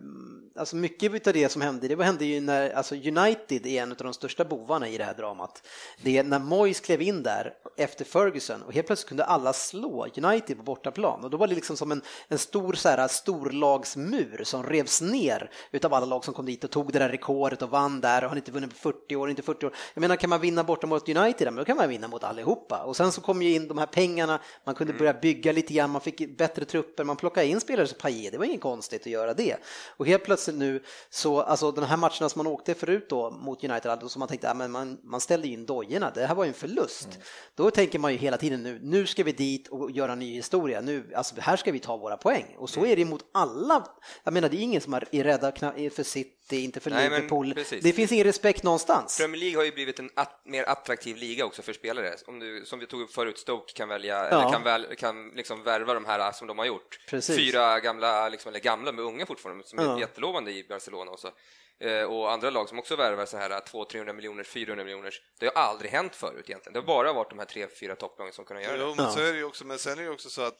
alltså 0.56 0.76
mycket 0.76 1.28
av 1.28 1.34
det 1.34 1.50
som 1.50 1.62
hände, 1.62 1.88
det 1.88 2.04
hände 2.04 2.26
ju 2.26 2.42
när, 2.42 2.70
alltså 2.70 2.96
United 2.96 3.66
är 3.66 3.84
en 3.84 3.92
av 3.92 3.98
de 3.98 4.14
största 4.14 4.46
bovarna 4.46 4.88
i 4.88 4.98
det 4.98 5.04
här 5.04 5.14
dramat. 5.14 5.68
Det 6.02 6.18
är 6.18 6.24
när 6.24 6.40
Moyes 6.40 6.80
klev 6.80 7.02
in 7.02 7.24
där 7.24 7.54
efter 7.78 8.06
Ferguson 8.06 8.62
och 8.62 8.74
helt 8.74 8.88
plötsligt 8.88 9.10
kunde 9.10 9.26
alla 9.26 9.54
slå 9.54 10.08
United 10.18 10.58
på 10.58 10.64
bortaplan 10.64 11.24
och 11.24 11.30
då 11.30 11.38
var 11.38 11.48
det 11.48 11.56
liksom 11.56 11.78
som 11.78 11.92
en, 11.92 12.02
en 12.28 12.38
stor 12.38 12.74
så 12.74 12.90
här, 12.90 13.08
storlagsmur 13.08 14.42
som 14.44 14.64
revs 14.64 15.02
ner 15.02 15.52
utav 15.72 15.94
alla 15.94 16.06
lag 16.06 16.26
som 16.26 16.34
kom 16.34 16.46
dit 16.46 16.64
och 16.64 16.72
tog 16.72 16.92
det 16.92 17.00
där 17.00 17.10
rekordet 17.10 17.62
och 17.62 17.70
vann 17.70 18.02
där 18.02 18.24
och 18.24 18.30
har 18.30 18.38
inte 18.38 18.52
vunnit 18.52 18.70
på 18.70 18.76
40 18.76 19.16
år, 19.16 19.30
inte 19.30 19.42
40 19.42 19.66
år. 19.66 19.76
Jag 19.94 20.02
menar 20.02 20.16
kan 20.16 20.30
man 20.30 20.42
vinna 20.42 20.64
borta 20.64 20.88
mot 20.88 21.10
United, 21.10 21.46
men 21.46 21.56
då 21.56 21.66
kan 21.66 21.78
man 21.78 21.90
vinna 21.90 22.08
mot 22.08 22.24
allihopa. 22.24 22.84
Och 22.84 22.96
sen 22.96 23.12
så 23.12 23.22
kom 23.22 23.42
ju 23.42 23.56
in 23.56 23.68
de 23.68 23.78
här 23.78 23.86
pengarna, 23.86 24.40
man 24.64 24.76
kunde 24.76 24.94
börja 24.94 25.14
bygga 25.14 25.52
lite 25.52 25.74
grann, 25.74 25.90
man 25.90 26.02
fick 26.02 26.38
bättre 26.38 26.66
trupper, 26.66 27.04
man 27.04 27.18
plockade 27.18 27.48
in 27.48 27.62
spelare 27.62 27.88
som 27.88 27.98
Payet, 27.98 28.32
det 28.32 28.38
var 28.38 28.46
inget 28.46 28.62
konstigt 28.62 29.02
att 29.02 29.08
göra 29.08 29.34
det. 29.34 29.58
Och 29.98 30.08
helt 30.08 30.24
plötsligt 30.24 30.45
nu 30.52 30.84
så, 31.10 31.42
alltså 31.42 31.72
de 31.72 31.86
här 31.86 31.98
matcherna 31.98 32.30
som 32.30 32.40
man 32.40 32.48
åkte 32.48 32.74
förut 32.74 33.06
då 33.10 33.32
mot 33.32 33.64
United, 33.64 33.92
alltså, 33.92 34.10
som 34.10 34.20
man 34.20 34.28
tänkte, 34.28 34.48
ja, 34.48 34.54
men 34.54 34.72
man, 34.72 34.98
man 35.04 35.22
ställde 35.22 35.48
in 35.48 35.66
dojorna, 35.66 36.12
det 36.16 36.26
här 36.26 36.36
var 36.36 36.44
ju 36.44 36.48
en 36.48 36.54
förlust. 36.54 37.06
Mm. 37.06 37.22
Då 37.56 37.72
tänker 37.72 38.00
man 38.00 38.12
ju 38.12 38.18
hela 38.18 38.38
tiden 38.38 38.64
nu, 38.64 38.80
nu 38.84 39.06
ska 39.06 39.24
vi 39.24 39.32
dit 39.32 39.68
och 39.68 39.92
göra 39.92 40.12
en 40.12 40.20
ny 40.20 40.34
historia, 40.34 40.82
nu, 40.82 41.12
alltså 41.16 41.36
här 41.40 41.58
ska 41.58 41.72
vi 41.72 41.80
ta 41.80 41.98
våra 41.98 42.18
poäng. 42.18 42.56
Och 42.58 42.70
så 42.70 42.80
mm. 42.80 42.92
är 42.92 42.96
det 42.96 43.06
mot 43.06 43.26
alla, 43.32 43.88
jag 44.24 44.34
menar 44.34 44.50
det 44.50 44.58
är 44.58 44.62
ingen 44.62 44.82
som 44.82 44.94
är 44.94 45.24
rädda 45.24 45.52
för 45.96 46.04
City, 46.04 46.64
inte 46.64 46.80
för 46.80 46.92
Nej, 46.92 47.10
Liverpool, 47.10 47.54
det 47.82 47.94
finns 47.94 48.12
ingen 48.12 48.26
respekt 48.26 48.64
någonstans. 48.64 49.18
Premier 49.18 49.42
League 49.42 49.58
har 49.58 49.66
ju 49.66 49.72
blivit 49.72 50.00
en 50.00 50.10
att, 50.16 50.42
mer 50.46 50.70
attraktiv 50.70 51.18
liga 51.18 51.46
också 51.46 51.62
för 51.62 51.74
spelare, 51.74 52.16
om 52.28 52.40
du, 52.40 52.66
som 52.66 52.80
vi 52.80 52.88
tog 52.88 53.02
upp 53.02 53.14
förut, 53.14 53.38
Stoke 53.38 53.74
kan 53.74 53.90
välja, 53.90 54.16
ja. 54.16 54.26
eller 54.26 54.52
kan, 54.52 54.64
väl, 54.64 54.96
kan 54.96 55.30
liksom 55.30 55.64
värva 55.64 55.94
de 55.94 56.06
här 56.06 56.32
som 56.32 56.48
de 56.48 56.58
har 56.58 56.66
gjort. 56.66 57.00
Precis. 57.10 57.36
Fyra 57.36 57.80
gamla, 57.80 58.30
liksom, 58.30 58.50
eller 58.50 58.60
gamla 58.60 58.92
men 58.92 59.06
unga 59.06 59.26
fortfarande, 59.26 59.64
som 59.64 59.80
ja. 59.80 59.96
är 59.96 60.00
jättelovande 60.36 60.52
i 60.52 60.64
Barcelona 60.70 61.12
och 61.12 61.20
så. 61.20 61.32
Eh, 61.80 62.04
och 62.04 62.32
andra 62.32 62.50
lag 62.50 62.70
som 62.70 62.80
också 62.80 62.96
värvar 62.96 63.26
så 63.26 63.38
här 63.38 63.50
200-300 63.50 64.14
miljoner, 64.14 64.44
400 64.44 64.84
miljoner. 64.84 65.14
Det 65.40 65.46
har 65.46 65.64
aldrig 65.64 65.92
hänt 65.92 66.16
förut 66.16 66.50
egentligen. 66.50 66.74
Det 66.74 66.80
har 66.80 66.88
bara 66.88 67.14
varit 67.14 67.30
de 67.30 67.40
här 67.40 67.46
tre, 67.46 67.68
fyra 67.68 67.96
topplagen 67.96 68.34
som 68.34 68.46
kunnat 68.46 68.64
göra 68.64 68.78
det. 68.78 68.84
Jo, 68.84 68.94
men, 68.98 69.12
så 69.12 69.20
är 69.20 69.34
det 69.34 69.38
ju 69.38 69.44
också, 69.44 69.66
men 69.66 69.78
sen 69.78 70.00
är 70.00 70.04
det 70.04 70.10
också 70.10 70.30
så 70.30 70.42
att 70.42 70.58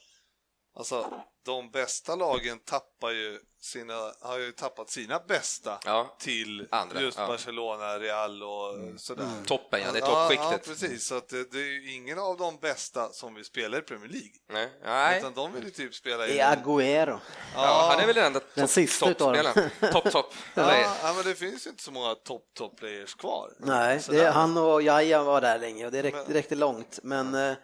Alltså, 0.76 1.22
de 1.44 1.70
bästa 1.70 2.16
lagen 2.16 2.58
tappar 2.58 3.10
ju 3.10 3.40
sina, 3.60 4.12
har 4.20 4.38
ju 4.38 4.52
tappat 4.52 4.90
sina 4.90 5.18
bästa 5.28 5.78
ja. 5.84 6.16
till 6.18 6.68
Andra, 6.70 7.00
just 7.00 7.18
ja. 7.18 7.26
Barcelona, 7.26 7.98
Real 7.98 8.42
och 8.42 8.74
mm. 8.74 8.98
sådär. 8.98 9.24
Mm. 9.24 9.44
Toppen 9.44 9.80
ja, 9.80 9.92
det 9.92 9.98
är 9.98 10.06
toppskiktet. 10.06 10.50
Ja, 10.50 10.58
precis, 10.72 11.06
så 11.06 11.16
att 11.16 11.28
det, 11.28 11.52
det, 11.52 11.58
är 11.58 11.64
ju 11.64 11.92
ingen 11.92 12.18
av 12.18 12.36
de 12.36 12.56
bästa 12.56 13.08
som 13.12 13.34
vill 13.34 13.44
spela 13.44 13.78
i 13.78 13.82
Premier 13.82 14.08
League. 14.08 14.30
Nej. 14.52 14.70
Nej. 14.84 15.18
Utan 15.18 15.34
de 15.34 15.52
vill 15.52 15.64
ju 15.64 15.70
typ 15.70 15.94
spela 15.94 16.26
i... 16.26 16.32
Det 16.32 16.40
är 16.40 16.56
Agüero. 16.56 17.18
Ja, 17.54 17.88
han 17.90 18.00
är 18.00 18.06
väl 18.06 18.14
den 18.14 18.24
enda 18.24 18.40
den 18.54 18.68
sista 18.68 19.14
toppspelaren. 19.14 19.70
Topp, 19.92 20.10
topp. 20.12 20.34
ja, 20.54 21.12
men 21.16 21.24
det 21.24 21.34
finns 21.34 21.66
ju 21.66 21.70
inte 21.70 21.82
så 21.82 21.90
många 21.90 22.14
topp, 22.14 22.44
topp 22.54 22.76
players 22.78 23.14
kvar. 23.14 23.52
Nej, 23.58 24.00
det, 24.08 24.30
han 24.30 24.56
och 24.56 24.82
Jaja 24.82 25.22
var 25.22 25.40
där 25.40 25.58
länge 25.58 25.86
och 25.86 25.92
det 25.92 26.02
räckte, 26.02 26.24
det 26.26 26.34
räckte 26.34 26.54
långt, 26.54 26.98
men 27.02 27.34
Eh, 27.34 27.56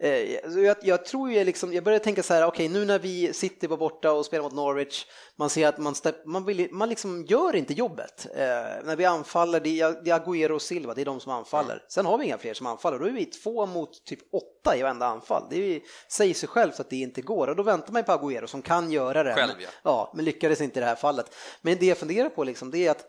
jag, 0.00 0.76
jag, 0.82 1.04
tror 1.04 1.32
ju 1.32 1.44
liksom, 1.44 1.72
jag 1.72 1.84
börjar 1.84 1.98
tänka 1.98 2.22
så 2.22 2.34
här, 2.34 2.46
okej 2.46 2.66
okay, 2.66 2.78
nu 2.78 2.84
när 2.84 2.98
vi 2.98 3.32
sitter 3.32 3.68
borta 3.68 4.12
och 4.12 4.26
spelar 4.26 4.42
mot 4.42 4.52
Norwich, 4.52 5.06
man 5.36 5.50
ser 5.50 5.68
att 5.68 5.78
man, 5.78 5.94
man, 6.24 6.44
vill, 6.44 6.68
man 6.72 6.88
liksom 6.88 7.24
gör 7.24 7.56
inte 7.56 7.72
jobbet. 7.72 8.26
Eh, 8.34 8.44
när 8.84 8.96
vi 8.96 9.04
anfaller, 9.04 9.60
det 9.60 9.80
är, 9.80 10.04
det 10.04 10.10
är 10.10 10.20
Agüero 10.20 10.50
och 10.50 10.62
Silva, 10.62 10.94
det 10.94 11.00
är 11.00 11.04
de 11.04 11.20
som 11.20 11.32
anfaller. 11.32 11.72
Mm. 11.72 11.84
Sen 11.88 12.06
har 12.06 12.18
vi 12.18 12.24
inga 12.24 12.38
fler 12.38 12.54
som 12.54 12.66
anfaller, 12.66 12.98
då 12.98 13.06
är 13.06 13.10
vi 13.10 13.24
två 13.24 13.66
mot 13.66 14.04
typ 14.04 14.20
åtta 14.32 14.76
i 14.76 14.82
varenda 14.82 15.06
anfall. 15.06 15.46
Det 15.50 15.56
är, 15.56 15.80
säger 16.08 16.34
sig 16.34 16.48
självt 16.48 16.80
att 16.80 16.90
det 16.90 16.96
inte 16.96 17.22
går 17.22 17.48
och 17.48 17.56
då 17.56 17.62
väntar 17.62 17.92
man 17.92 18.04
på 18.04 18.12
Agüero 18.12 18.46
som 18.46 18.62
kan 18.62 18.90
göra 18.90 19.22
det. 19.22 19.34
Själv, 19.34 19.52
ja. 19.58 19.68
ja. 19.82 20.12
men 20.14 20.24
lyckades 20.24 20.60
inte 20.60 20.78
i 20.78 20.80
det 20.80 20.86
här 20.86 20.96
fallet. 20.96 21.34
Men 21.62 21.76
det 21.78 21.86
jag 21.86 21.98
funderar 21.98 22.28
på 22.28 22.44
liksom, 22.44 22.70
det 22.70 22.86
är 22.86 22.90
att 22.90 23.06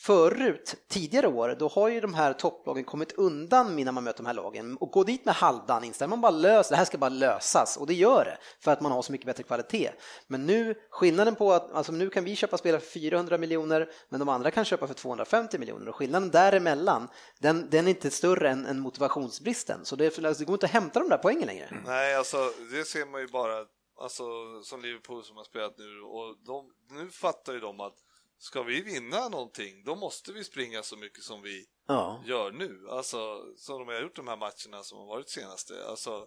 förut, 0.00 0.74
tidigare 0.88 1.28
år, 1.28 1.56
då 1.58 1.68
har 1.68 1.88
ju 1.88 2.00
de 2.00 2.14
här 2.14 2.32
topplagen 2.32 2.84
kommit 2.84 3.12
undan 3.12 3.76
när 3.76 3.92
man 3.92 4.04
möter 4.04 4.22
de 4.22 4.26
här 4.26 4.34
lagen. 4.34 4.76
Och 4.76 4.90
gå 4.90 5.04
dit 5.04 5.24
med 5.24 5.34
halvdan 5.34 5.84
inställning, 5.84 6.10
man 6.10 6.20
bara 6.20 6.40
löser, 6.40 6.70
det 6.70 6.76
här 6.76 6.84
ska 6.84 6.98
bara 6.98 7.08
lösas. 7.08 7.76
Och 7.76 7.86
det 7.86 7.94
gör 7.94 8.24
det 8.24 8.38
för 8.60 8.70
att 8.70 8.80
man 8.80 8.92
har 8.92 9.02
så 9.02 9.12
mycket 9.12 9.26
bättre 9.26 9.42
kvalitet. 9.42 9.90
Men 10.26 10.46
nu, 10.46 10.74
skillnaden 10.90 11.34
på 11.34 11.52
att, 11.52 11.72
alltså 11.72 11.92
nu 11.92 12.10
kan 12.10 12.24
vi 12.24 12.36
köpa 12.36 12.58
spelare 12.58 12.80
för 12.80 12.90
400 12.90 13.38
miljoner 13.38 13.90
men 14.08 14.20
de 14.20 14.28
andra 14.28 14.50
kan 14.50 14.64
köpa 14.64 14.86
för 14.86 14.94
250 14.94 15.58
miljoner. 15.58 15.88
Och 15.88 15.96
skillnaden 15.96 16.30
däremellan, 16.30 17.08
den, 17.38 17.70
den 17.70 17.86
är 17.86 17.90
inte 17.90 18.10
större 18.10 18.50
än, 18.50 18.66
än 18.66 18.80
motivationsbristen. 18.80 19.84
Så 19.84 19.96
det, 19.96 20.06
alltså, 20.06 20.38
det 20.38 20.44
går 20.44 20.54
inte 20.54 20.66
att 20.66 20.72
hämta 20.72 21.00
de 21.00 21.08
där 21.08 21.18
poängen 21.18 21.46
längre. 21.46 21.66
Mm. 21.66 21.82
Nej, 21.86 22.14
alltså 22.14 22.36
det 22.72 22.84
ser 22.84 23.06
man 23.06 23.20
ju 23.20 23.26
bara, 23.26 23.66
alltså 24.00 24.22
som 24.62 24.82
Liverpool 24.82 25.24
som 25.24 25.36
har 25.36 25.44
spelat 25.44 25.78
nu. 25.78 26.00
Och 26.00 26.36
de, 26.46 26.70
nu 26.90 27.10
fattar 27.10 27.52
ju 27.52 27.60
de 27.60 27.80
att 27.80 27.96
ska 28.40 28.62
vi 28.62 28.80
vinna 28.80 29.28
någonting, 29.28 29.84
då 29.84 29.94
måste 29.94 30.32
vi 30.32 30.44
springa 30.44 30.82
så 30.82 30.96
mycket 30.96 31.24
som 31.24 31.42
vi 31.42 31.66
ja. 31.86 32.22
gör 32.26 32.50
nu. 32.50 32.86
Alltså, 32.90 33.42
som 33.56 33.78
de 33.78 33.88
har 33.88 34.00
gjort 34.00 34.16
de 34.16 34.28
här 34.28 34.36
matcherna 34.36 34.82
som 34.82 34.98
har 34.98 35.06
varit 35.06 35.28
senaste. 35.28 35.86
Alltså, 35.88 36.26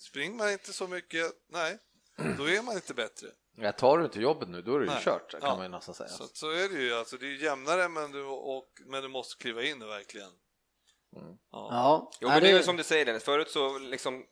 springer 0.00 0.36
man 0.36 0.52
inte 0.52 0.72
så 0.72 0.88
mycket, 0.88 1.32
nej, 1.48 1.78
då 2.38 2.48
är 2.48 2.62
man 2.62 2.74
inte 2.74 2.94
bättre. 2.94 3.28
Ja, 3.56 3.72
tar 3.72 3.98
du 3.98 4.04
inte 4.04 4.20
jobbet 4.20 4.48
nu, 4.48 4.62
då 4.62 4.74
är 4.74 4.80
det 4.80 4.84
ju 4.84 5.00
kört, 5.00 5.30
kan 5.30 5.40
ja. 5.42 5.56
man 5.56 5.64
ju 5.64 5.70
nästan 5.70 5.94
säga. 5.94 6.08
Så, 6.08 6.26
så 6.26 6.50
är 6.50 6.68
det 6.68 6.82
ju, 6.82 6.94
alltså, 6.94 7.16
det 7.16 7.26
är 7.26 7.42
jämnare, 7.42 7.88
men 7.88 8.12
du, 8.12 8.24
och, 8.24 8.68
men 8.86 9.02
du 9.02 9.08
måste 9.08 9.42
kliva 9.42 9.62
in 9.62 9.78
nu 9.78 9.86
verkligen. 9.86 10.30
Mm. 11.16 11.36
Ja. 11.50 11.68
ja. 11.70 12.10
Jo, 12.20 12.28
men 12.28 12.42
det 12.42 12.50
är 12.50 12.56
ju 12.56 12.62
som 12.62 12.76
du 12.76 12.82
säger 12.82 13.04
Dennis, 13.04 13.24
förut 13.24 13.50
så 13.50 13.78
liksom 13.78 14.24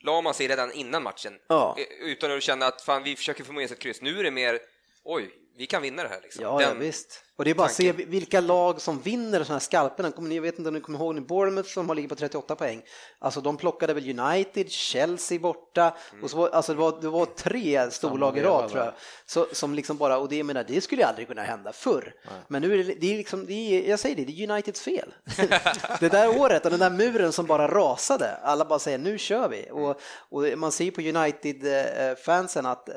la 0.00 0.20
man 0.20 0.34
sig 0.34 0.48
redan 0.48 0.72
innan 0.72 1.02
matchen 1.02 1.38
ja. 1.48 1.76
utan 2.00 2.36
att 2.36 2.42
känna 2.42 2.66
att 2.66 2.82
fan, 2.82 3.02
vi 3.02 3.16
försöker 3.16 3.44
få 3.44 3.52
med 3.52 3.64
oss 3.64 3.72
ett 3.72 3.78
kryss. 3.78 4.00
Nu 4.00 4.18
är 4.18 4.24
det 4.24 4.30
mer, 4.30 4.60
oj, 5.04 5.43
vi 5.56 5.66
kan 5.66 5.82
vinna 5.82 6.02
det 6.02 6.08
här. 6.08 6.20
Liksom. 6.22 6.42
Ja, 6.42 6.62
ja, 6.62 6.74
visst. 6.74 7.23
Och 7.36 7.44
det 7.44 7.50
är 7.50 7.54
bara 7.54 7.66
att 7.66 7.72
se 7.72 7.92
vilka 7.92 8.40
lag 8.40 8.80
som 8.80 9.00
vinner 9.00 9.38
sådana 9.38 9.54
här 9.54 9.60
skalperna. 9.60 10.34
Jag 10.34 10.42
vet 10.42 10.58
inte 10.58 10.68
om 10.68 10.74
ni 10.74 10.80
kommer 10.80 10.98
ihåg 10.98 11.26
Bournemouth 11.26 11.68
som 11.68 11.88
har 11.88 11.96
ligger 11.96 12.08
på 12.08 12.14
38 12.14 12.56
poäng. 12.56 12.82
Alltså 13.18 13.40
de 13.40 13.56
plockade 13.56 13.94
väl 13.94 14.20
United, 14.20 14.70
Chelsea 14.70 15.38
borta 15.38 15.94
mm. 16.12 16.24
och 16.24 16.30
så 16.30 16.36
var, 16.36 16.48
alltså 16.48 16.72
det 16.72 16.78
var, 16.78 17.00
det 17.00 17.08
var 17.08 17.26
tre 17.26 17.90
storlag 17.90 18.38
i 18.38 18.42
rad 18.42 18.70
tror 18.70 18.84
jag. 18.84 18.92
Så, 19.26 19.46
som 19.52 19.74
liksom 19.74 19.96
bara, 19.96 20.18
och 20.18 20.28
det 20.28 20.44
menar, 20.44 20.64
det 20.68 20.80
skulle 20.80 21.06
aldrig 21.06 21.28
kunna 21.28 21.42
hända 21.42 21.72
förr. 21.72 22.14
Nej. 22.24 22.34
Men 22.48 22.62
nu 22.62 22.80
är 22.80 22.84
det, 22.84 22.94
det 23.00 23.12
är 23.12 23.16
liksom, 23.16 23.46
det 23.46 23.52
är, 23.52 23.90
jag 23.90 23.98
säger 23.98 24.16
det, 24.16 24.24
det 24.24 24.44
är 24.44 24.50
Uniteds 24.50 24.80
fel. 24.80 25.14
det 26.00 26.08
där 26.08 26.40
året 26.40 26.64
och 26.64 26.70
den 26.70 26.80
där 26.80 26.90
muren 26.90 27.32
som 27.32 27.46
bara 27.46 27.68
rasade, 27.68 28.36
alla 28.42 28.64
bara 28.64 28.78
säger 28.78 28.98
nu 28.98 29.18
kör 29.18 29.48
vi. 29.48 29.68
Och, 29.72 30.00
och 30.28 30.58
man 30.58 30.72
ser 30.72 30.90
på 30.90 31.00
United-fansen 31.00 32.66
att, 32.66 32.88
eh, 32.88 32.94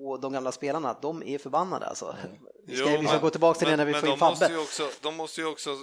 och 0.00 0.20
de 0.20 0.32
gamla 0.32 0.52
spelarna 0.52 0.90
att 0.90 1.02
de 1.02 1.22
är 1.22 1.38
förbannade 1.38 1.86
alltså. 1.86 2.14
Vi 2.66 2.76
ska, 2.76 2.90
jo, 2.90 3.00
vi 3.00 3.06
ska 3.06 3.18
gå 3.18 3.30
tillbaka 3.30 3.58
till 3.58 3.68
det 3.68 3.76
när 3.76 3.84
vi 3.84 3.94
får 3.94 4.08
in 4.08 4.18
Fabbe. 4.18 4.30
Måste 4.30 4.56
också, 4.56 4.90
de 5.00 5.16
måste 5.16 5.40
ju 5.40 5.46
också 5.46 5.76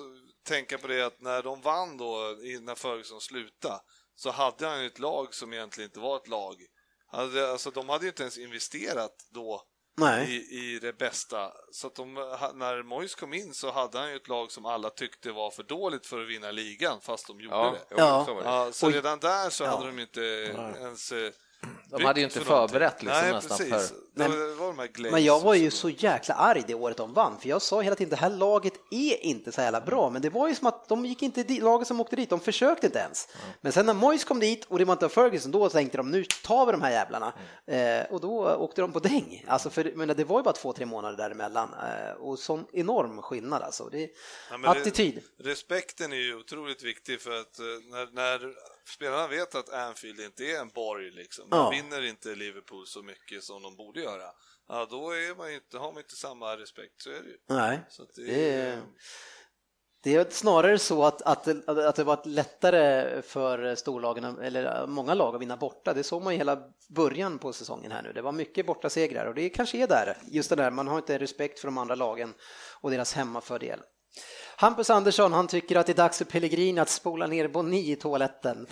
tänka 0.47 0.77
på 0.77 0.87
det 0.87 1.01
att 1.01 1.21
när 1.21 1.43
de 1.43 1.61
vann 1.61 1.97
då, 1.97 2.37
när 2.61 2.75
Ferguson 2.75 3.21
slutade, 3.21 3.79
så 4.15 4.31
hade 4.31 4.67
han 4.67 4.81
ju 4.81 4.87
ett 4.87 4.99
lag 4.99 5.33
som 5.33 5.53
egentligen 5.53 5.89
inte 5.89 5.99
var 5.99 6.17
ett 6.17 6.27
lag. 6.27 6.55
Alltså, 7.11 7.71
de 7.71 7.89
hade 7.89 8.05
ju 8.05 8.09
inte 8.09 8.23
ens 8.23 8.37
investerat 8.37 9.15
då 9.29 9.63
I, 10.27 10.33
i 10.33 10.79
det 10.81 10.93
bästa. 10.93 11.51
Så 11.71 11.87
att 11.87 11.95
de, 11.95 12.13
när 12.53 12.83
Moyes 12.83 13.15
kom 13.15 13.33
in 13.33 13.53
så 13.53 13.71
hade 13.71 13.99
han 13.99 14.09
ju 14.09 14.15
ett 14.15 14.27
lag 14.27 14.51
som 14.51 14.65
alla 14.65 14.89
tyckte 14.89 15.31
var 15.31 15.51
för 15.51 15.63
dåligt 15.63 16.05
för 16.05 16.21
att 16.21 16.29
vinna 16.29 16.51
ligan, 16.51 17.01
fast 17.01 17.27
de 17.27 17.41
gjorde 17.41 17.55
ja, 17.55 17.75
det. 17.89 17.95
Ja. 17.97 18.41
Ja, 18.43 18.71
så 18.71 18.89
redan 18.89 19.19
där 19.19 19.49
så 19.49 19.65
hade 19.65 19.85
de 19.85 19.99
inte 19.99 20.21
ens 20.79 21.11
eh, 21.11 21.31
de 21.89 22.05
hade 22.05 22.19
ju 22.19 22.23
inte 22.23 22.39
förberett 22.39 23.03
liksom 23.03 23.21
Nej, 23.21 23.33
nästan 23.33 23.57
precis. 23.57 23.89
för... 23.89 24.01
Men, 24.13 24.31
men 25.11 25.23
jag 25.23 25.39
var 25.39 25.53
ju 25.53 25.71
så 25.71 25.89
jäkla 25.89 26.35
arg 26.35 26.63
det 26.67 26.73
året 26.73 26.97
de 26.97 27.13
vann, 27.13 27.39
för 27.39 27.49
jag 27.49 27.61
sa 27.61 27.81
hela 27.81 27.95
tiden 27.95 28.09
det 28.09 28.15
här 28.15 28.29
laget 28.29 28.73
är 28.91 29.25
inte 29.25 29.51
så 29.51 29.61
jävla 29.61 29.81
bra, 29.81 30.09
men 30.09 30.21
det 30.21 30.29
var 30.29 30.47
ju 30.47 30.55
som 30.55 30.67
att 30.67 30.89
de 30.89 31.05
gick 31.05 31.21
inte 31.21 31.43
dit, 31.43 31.63
laget 31.63 31.87
som 31.87 32.01
åkte 32.01 32.15
dit, 32.15 32.29
de 32.29 32.39
försökte 32.39 32.87
inte 32.87 32.99
ens. 32.99 33.27
Mm. 33.33 33.55
Men 33.61 33.71
sen 33.71 33.85
när 33.85 33.93
Moyes 33.93 34.23
kom 34.23 34.39
dit 34.39 34.65
och 34.65 34.79
det 34.79 34.85
var 34.85 34.93
inte 34.93 35.09
Ferguson, 35.09 35.51
då 35.51 35.69
tänkte 35.69 35.97
de 35.97 36.11
nu 36.11 36.23
tar 36.43 36.65
vi 36.65 36.71
de 36.71 36.81
här 36.81 36.91
jävlarna. 36.91 37.33
Mm. 37.67 38.01
Eh, 38.01 38.11
och 38.11 38.21
då 38.21 38.55
åkte 38.55 38.81
de 38.81 38.91
på 38.91 38.99
däng. 38.99 39.45
Alltså 39.47 39.69
för, 39.69 39.91
men 39.95 40.07
det 40.07 40.23
var 40.23 40.39
ju 40.39 40.43
bara 40.43 40.53
två, 40.53 40.73
tre 40.73 40.85
månader 40.85 41.17
däremellan 41.17 41.69
eh, 41.73 42.11
och 42.11 42.39
sån 42.39 42.65
enorm 42.73 43.21
skillnad 43.21 43.61
alltså. 43.61 43.89
Det 43.91 44.09
ja, 44.63 44.71
attityd. 44.71 45.23
Det, 45.37 45.49
respekten 45.49 46.13
är 46.13 46.17
ju 46.17 46.35
otroligt 46.35 46.83
viktig 46.83 47.21
för 47.21 47.31
att 47.31 47.59
eh, 47.59 47.65
när, 47.65 48.13
när 48.13 48.53
spelarna 48.85 49.27
vet 49.27 49.55
att 49.55 49.69
Anfield 49.69 50.19
inte 50.19 50.43
är 50.43 50.59
en 50.59 50.69
borg 50.69 51.11
liksom. 51.11 51.49
De 51.49 51.57
ja. 51.57 51.69
vinner 51.69 52.01
inte 52.01 52.35
Liverpool 52.35 52.87
så 52.87 53.03
mycket 53.03 53.43
som 53.43 53.63
de 53.63 53.75
borde 53.75 54.01
göra. 54.01 54.31
Ja, 54.67 54.87
då 54.89 55.11
är 55.11 55.35
man 55.35 55.51
inte, 55.51 55.77
har 55.77 55.91
man 55.91 56.01
inte 56.01 56.15
samma 56.15 56.57
respekt, 56.57 57.01
så 57.01 57.09
är 57.09 57.21
det 57.21 57.29
ju. 57.29 57.37
Nej, 57.47 57.79
det, 58.15 58.23
det, 58.23 58.51
är, 58.53 58.81
det 60.03 60.15
är 60.15 60.29
snarare 60.29 60.79
så 60.79 61.03
att, 61.03 61.21
att, 61.21 61.67
att 61.67 61.95
det 61.95 62.03
varit 62.03 62.25
lättare 62.25 63.21
för 63.21 63.75
storlagen, 63.75 64.37
eller 64.37 64.87
många 64.87 65.13
lag 65.13 65.35
att 65.35 65.41
vinna 65.41 65.57
borta. 65.57 65.93
Det 65.93 66.03
såg 66.03 66.21
man 66.21 66.33
i 66.33 66.37
hela 66.37 66.61
början 66.89 67.39
på 67.39 67.53
säsongen 67.53 67.91
här 67.91 68.01
nu. 68.01 68.13
Det 68.13 68.21
var 68.21 68.31
mycket 68.31 68.65
bortasegrar 68.65 69.25
och 69.25 69.35
det 69.35 69.49
kanske 69.49 69.77
är 69.77 69.87
där, 69.87 70.17
just 70.27 70.49
det 70.49 70.55
där, 70.55 70.71
man 70.71 70.87
har 70.87 70.97
inte 70.97 71.19
respekt 71.19 71.59
för 71.59 71.67
de 71.67 71.77
andra 71.77 71.95
lagen 71.95 72.33
och 72.81 72.91
deras 72.91 73.13
hemmafördel. 73.13 73.79
Hampus 74.61 74.89
Andersson 74.89 75.33
han 75.33 75.47
tycker 75.47 75.75
att 75.75 75.85
det 75.85 75.91
är 75.91 75.95
dags 75.95 76.17
för 76.17 76.25
Pellegrini 76.25 76.81
att 76.81 76.89
spola 76.89 77.27
ner 77.27 77.47
Boni 77.47 77.91
i 77.91 77.95
toaletten. 77.95 78.67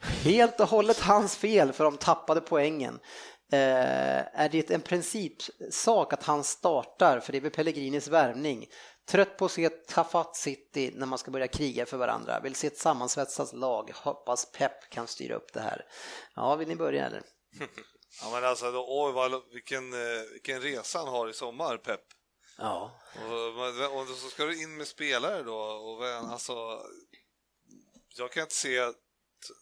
Helt 0.00 0.60
och 0.60 0.68
hållet 0.68 1.00
hans 1.00 1.36
fel 1.36 1.72
för 1.72 1.84
de 1.84 1.96
tappade 1.96 2.40
poängen. 2.40 3.00
Eh, 3.52 4.40
är 4.40 4.48
det 4.48 4.70
en 4.70 4.80
principsak 4.80 6.12
att 6.12 6.22
han 6.22 6.44
startar, 6.44 7.20
för 7.20 7.32
det 7.32 7.38
är 7.38 7.42
väl 7.42 7.50
Pellegrinis 7.50 8.08
värvning. 8.08 8.66
Trött 9.10 9.36
på 9.36 9.44
att 9.44 9.50
se 9.50 9.68
Tafat 9.68 10.36
City 10.36 10.92
när 10.94 11.06
man 11.06 11.18
ska 11.18 11.30
börja 11.30 11.48
kriga 11.48 11.86
för 11.86 11.96
varandra. 11.96 12.40
Vill 12.40 12.54
se 12.54 12.66
ett 12.66 12.78
sammansvetsat 12.78 13.52
lag. 13.52 13.90
Hoppas 13.94 14.52
Pep 14.52 14.90
kan 14.90 15.06
styra 15.06 15.34
upp 15.34 15.52
det 15.52 15.60
här. 15.60 15.84
Ja, 16.34 16.56
vill 16.56 16.68
ni 16.68 16.76
börja 16.76 17.06
eller? 17.06 17.22
Ja 18.22 18.30
men 18.30 18.44
alltså, 18.44 18.66
oj, 18.88 19.12
vad, 19.12 19.42
vilken, 19.52 19.92
eh, 19.92 20.22
vilken 20.32 20.60
resa 20.60 20.98
han 20.98 21.08
har 21.08 21.28
i 21.28 21.32
sommar, 21.32 21.76
Pep. 21.76 22.00
Ja. 22.60 23.00
Och, 23.14 24.00
och 24.00 24.08
så 24.08 24.28
ska 24.28 24.44
du 24.44 24.62
in 24.62 24.76
med 24.76 24.86
spelare 24.86 25.42
då 25.42 25.56
och 25.56 26.06
alltså 26.06 26.82
jag 28.16 28.32
kan 28.32 28.42
inte 28.42 28.54
se 28.54 28.78
att, 28.78 28.96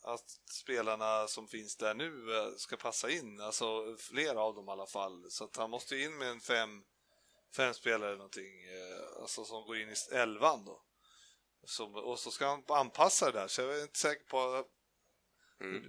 att 0.04 0.24
spelarna 0.50 1.28
som 1.28 1.48
finns 1.48 1.76
där 1.76 1.94
nu 1.94 2.37
eh, 2.37 2.56
ska 2.56 2.76
passa 2.76 3.11
in, 3.11 3.40
alltså 3.40 3.96
flera 3.98 4.40
av 4.40 4.54
dem 4.54 4.68
i 4.68 4.70
alla 4.70 4.87
fall. 4.87 5.30
Så 5.30 5.44
att 5.44 5.56
han 5.56 5.70
måste 5.70 5.96
in 5.96 6.18
med 6.18 6.28
en 6.28 6.40
fem, 6.40 6.82
fem 7.56 7.74
spelare 7.74 8.16
någonting, 8.16 8.64
eh, 8.64 9.22
alltså 9.22 9.44
som 9.44 9.66
går 9.66 9.76
in 9.76 9.88
i 9.88 10.14
elvan 10.14 10.64
då. 10.64 10.82
Som, 11.64 11.94
och 11.94 12.18
så 12.18 12.30
ska 12.30 12.48
han 12.48 12.62
anpassa 12.68 13.26
det 13.26 13.38
där, 13.38 13.48
så 13.48 13.62
jag 13.62 13.78
är 13.78 13.82
inte 13.82 13.98
säker 13.98 14.24
på... 14.24 14.64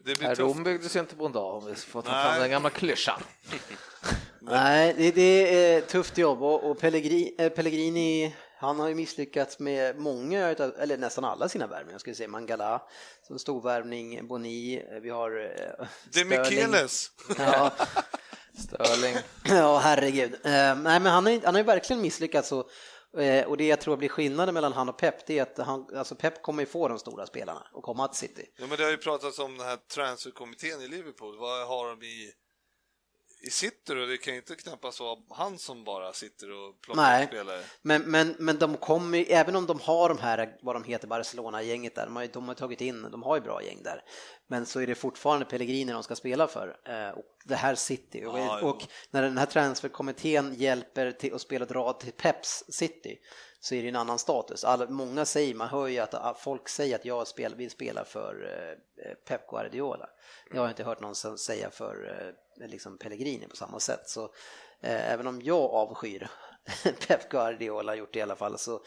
Det 0.06 0.16
blir. 0.20 0.36
Rom 0.36 0.64
byggdes 0.64 0.96
ju 0.96 1.00
inte 1.00 1.16
på 1.16 1.26
en 1.26 1.32
dag 1.32 1.56
om 1.56 1.66
vi 1.66 1.76
får 1.76 2.02
ta 2.02 2.10
fram 2.10 2.40
den 2.40 2.50
gamla 2.50 2.70
klyschan. 2.70 3.22
Nej, 4.42 4.94
det, 4.98 5.12
det 5.12 5.56
är 5.76 5.82
tufft 5.82 6.18
jobb 6.18 6.44
och, 6.44 6.64
och 6.72 6.80
Pellegrini, 6.80 7.36
eh, 7.40 7.50
Pellegrini 7.50 8.36
han 8.58 8.80
har 8.80 8.88
ju 8.90 8.96
misslyckats 8.96 9.60
med 9.60 9.98
många, 10.00 10.48
eller 10.80 10.98
nästan 10.98 11.26
alla 11.26 11.50
sina 11.50 11.68
värvningar. 11.68 11.92
Jag 11.94 12.02
skulle 12.02 12.16
säga 12.16 12.30
Mangala 12.30 12.82
som 13.28 13.40
stor 13.40 13.62
värvning, 13.62 14.28
Boni, 14.28 14.76
eh, 14.92 15.00
vi 15.02 15.10
har 15.10 15.32
eh, 15.32 15.48
Det 16.14 16.20
är 16.20 16.26
Sterling. 16.26 16.30
Micheles. 16.70 17.12
Ja, 17.38 17.72
Sterling. 18.58 19.16
ja, 19.46 19.78
herregud. 19.78 20.40
Nej, 20.44 20.76
men 20.76 21.06
han 21.06 21.26
har, 21.26 21.32
ju- 21.34 21.42
han 21.46 21.54
har 21.54 21.60
ju 21.62 21.66
verkligen 21.66 22.02
misslyckats 22.02 22.52
och, 22.52 22.70
och 23.46 23.58
det 23.58 23.68
jag 23.68 23.82
tror 23.82 23.98
blir 23.98 24.10
skillnaden 24.10 24.54
mellan 24.54 24.74
han 24.74 24.90
och 24.90 24.98
Pep, 24.98 25.26
det 25.28 25.40
är 25.40 25.44
att 25.44 25.58
han, 25.58 25.88
alltså 25.96 26.16
Pep 26.16 26.42
kommer 26.42 26.64
ju 26.64 26.66
få 26.66 26.88
de 26.88 27.00
stora 27.00 27.26
spelarna 27.26 27.68
och 27.74 27.84
komma 27.84 28.08
till 28.08 28.20
City. 28.28 28.46
Ja, 28.58 28.68
men 28.68 28.78
det 28.78 28.84
har 28.84 28.92
ju 28.92 28.98
pratats 28.98 29.40
om 29.40 29.58
den 29.58 29.68
här 29.68 29.78
transferkommittén 29.94 30.82
i 30.82 30.88
Liverpool. 30.88 31.38
Vad 31.40 31.68
har 31.68 31.88
de 31.96 32.06
i 32.06 32.32
sitter 33.52 33.96
och 33.96 34.08
det 34.08 34.18
kan 34.18 34.34
ju 34.34 34.40
inte 34.40 34.56
knappast 34.56 35.00
vara 35.00 35.20
han 35.30 35.58
som 35.58 35.84
bara 35.84 36.14
sitter 36.14 36.52
och 36.52 36.82
plockar 36.82 37.02
Nej. 37.02 37.28
spelare. 37.28 37.62
Men, 37.82 38.02
men, 38.02 38.36
men 38.40 38.58
de 38.58 38.78
kommer 38.78 39.18
ju- 39.18 39.26
även 39.26 39.56
om 39.56 39.66
de 39.66 39.80
har 39.80 40.10
de 40.10 40.18
här, 40.18 40.58
vad 40.62 40.76
de 40.76 40.84
heter, 40.84 41.08
Barcelona-gänget 41.08 41.96
där, 41.96 42.06
de 42.06 42.16
har, 42.16 42.28
de 42.28 42.48
har 42.48 42.56
tagit 42.56 42.82
in, 42.82 43.12
de 43.12 43.24
har 43.24 43.36
ju 43.36 43.42
bra 43.42 43.64
gäng 43.64 43.84
där, 43.84 44.04
men 44.48 44.66
så 44.66 44.80
är 44.80 44.88
det 44.88 44.96
fortfarande 44.96 45.46
Pellegrini 45.46 45.92
de 45.92 46.04
ska 46.04 46.16
spela 46.16 46.48
för. 46.48 46.80
Eh, 46.86 47.10
och 47.10 47.26
det 47.46 47.56
här 47.56 47.76
City. 47.76 48.26
Och, 48.26 48.40
jo. 48.40 48.70
och 48.70 48.88
när 49.12 49.22
den 49.22 49.38
här 49.38 49.46
transferkommittén 49.46 50.56
hjälper 50.58 51.12
till 51.12 51.34
att 51.34 51.42
spela 51.42 51.66
rad 51.66 52.00
till 52.00 52.12
Peps 52.12 52.64
City 52.70 53.20
så 53.60 53.76
är 53.76 53.82
det 53.84 53.90
en 53.90 53.96
annan 53.96 54.20
status. 54.20 54.64
Alla, 54.64 54.90
många 54.90 55.26
säger, 55.26 55.56
man 55.56 55.68
hör 55.68 55.88
ju 55.88 56.00
att 56.00 56.40
folk 56.40 56.70
säger 56.70 56.96
att 56.96 57.06
jag 57.06 57.28
spel, 57.28 57.56
vill 57.56 57.70
spela 57.70 58.06
för 58.06 58.34
eh, 59.06 59.14
Pep 59.28 59.48
Guardiola. 59.48 60.10
Jag 60.54 60.62
har 60.62 60.70
inte 60.70 60.84
hört 60.84 61.02
någon 61.02 61.16
säga 61.16 61.70
för 61.70 61.96
eh, 62.10 62.34
liksom 62.68 62.98
Pellegrini 62.98 63.48
på 63.48 63.56
samma 63.56 63.80
sätt. 63.80 64.10
Så 64.10 64.24
eh, 64.82 65.12
även 65.14 65.28
om 65.28 65.42
jag 65.42 65.62
avskyr 65.72 66.28
Pep 67.08 67.30
Guardiola 67.30 67.96
gjort 67.96 68.14
det 68.14 68.20
i 68.20 68.22
alla 68.22 68.36
fall 68.36 68.58
så, 68.58 68.82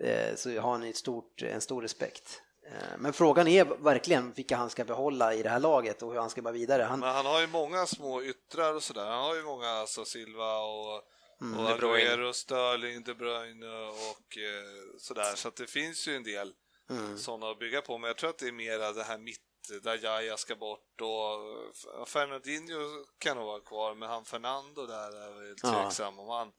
eh, 0.00 0.34
så 0.36 0.60
har 0.60 0.72
han 0.72 0.82
ett 0.82 0.96
stort, 0.96 1.42
en 1.42 1.60
stor 1.60 1.82
respekt. 1.82 2.42
Eh, 2.66 2.98
men 2.98 3.12
frågan 3.12 3.48
är 3.48 3.64
verkligen 3.64 4.32
vilka 4.32 4.56
han 4.56 4.70
ska 4.70 4.84
behålla 4.84 5.34
i 5.34 5.42
det 5.42 5.48
här 5.48 5.60
laget 5.60 6.02
och 6.02 6.12
hur 6.12 6.20
han 6.20 6.30
ska 6.30 6.42
vara 6.42 6.52
vidare. 6.52 6.82
Han, 6.82 7.00
Men 7.00 7.14
han 7.14 7.26
har 7.26 7.40
ju 7.40 7.46
många 7.46 7.86
små 7.86 8.22
yttrar 8.22 8.74
och 8.74 8.82
sådär. 8.82 9.06
Han 9.06 9.24
har 9.24 9.34
ju 9.34 9.42
många, 9.42 9.68
alltså 9.68 10.04
Silva 10.04 10.58
och, 10.58 11.02
Mm. 11.40 11.58
och. 11.60 11.70
Aguero, 11.70 12.32
Sterling, 12.32 13.02
De 13.02 13.14
Bruyne 13.14 13.66
och 13.88 14.38
eh, 14.38 14.98
sådär. 14.98 15.32
Så 15.34 15.48
att 15.48 15.56
det 15.56 15.66
finns 15.66 16.08
ju 16.08 16.16
en 16.16 16.22
del 16.22 16.52
Mm. 16.90 17.18
sådana 17.18 17.50
att 17.50 17.58
bygga 17.58 17.80
på. 17.82 17.98
Men 17.98 18.08
jag 18.08 18.16
tror 18.16 18.30
att 18.30 18.38
det 18.38 18.48
är 18.48 18.52
mera 18.52 18.92
det 18.92 19.02
här 19.02 19.18
mitt 19.18 19.40
där 19.82 20.04
Jaja 20.04 20.36
ska 20.36 20.56
bort 20.56 21.00
och 21.00 22.08
Fernandinho 22.08 23.04
kan 23.18 23.36
nog 23.36 23.46
vara 23.46 23.60
kvar, 23.60 23.94
men 23.94 24.08
han 24.08 24.24
Fernando 24.24 24.86
där 24.86 25.26
är 25.28 25.40
väl 25.40 25.54
Ja. 25.62 25.72
tveksam 25.72 26.18
om 26.18 26.28
han 26.28 26.52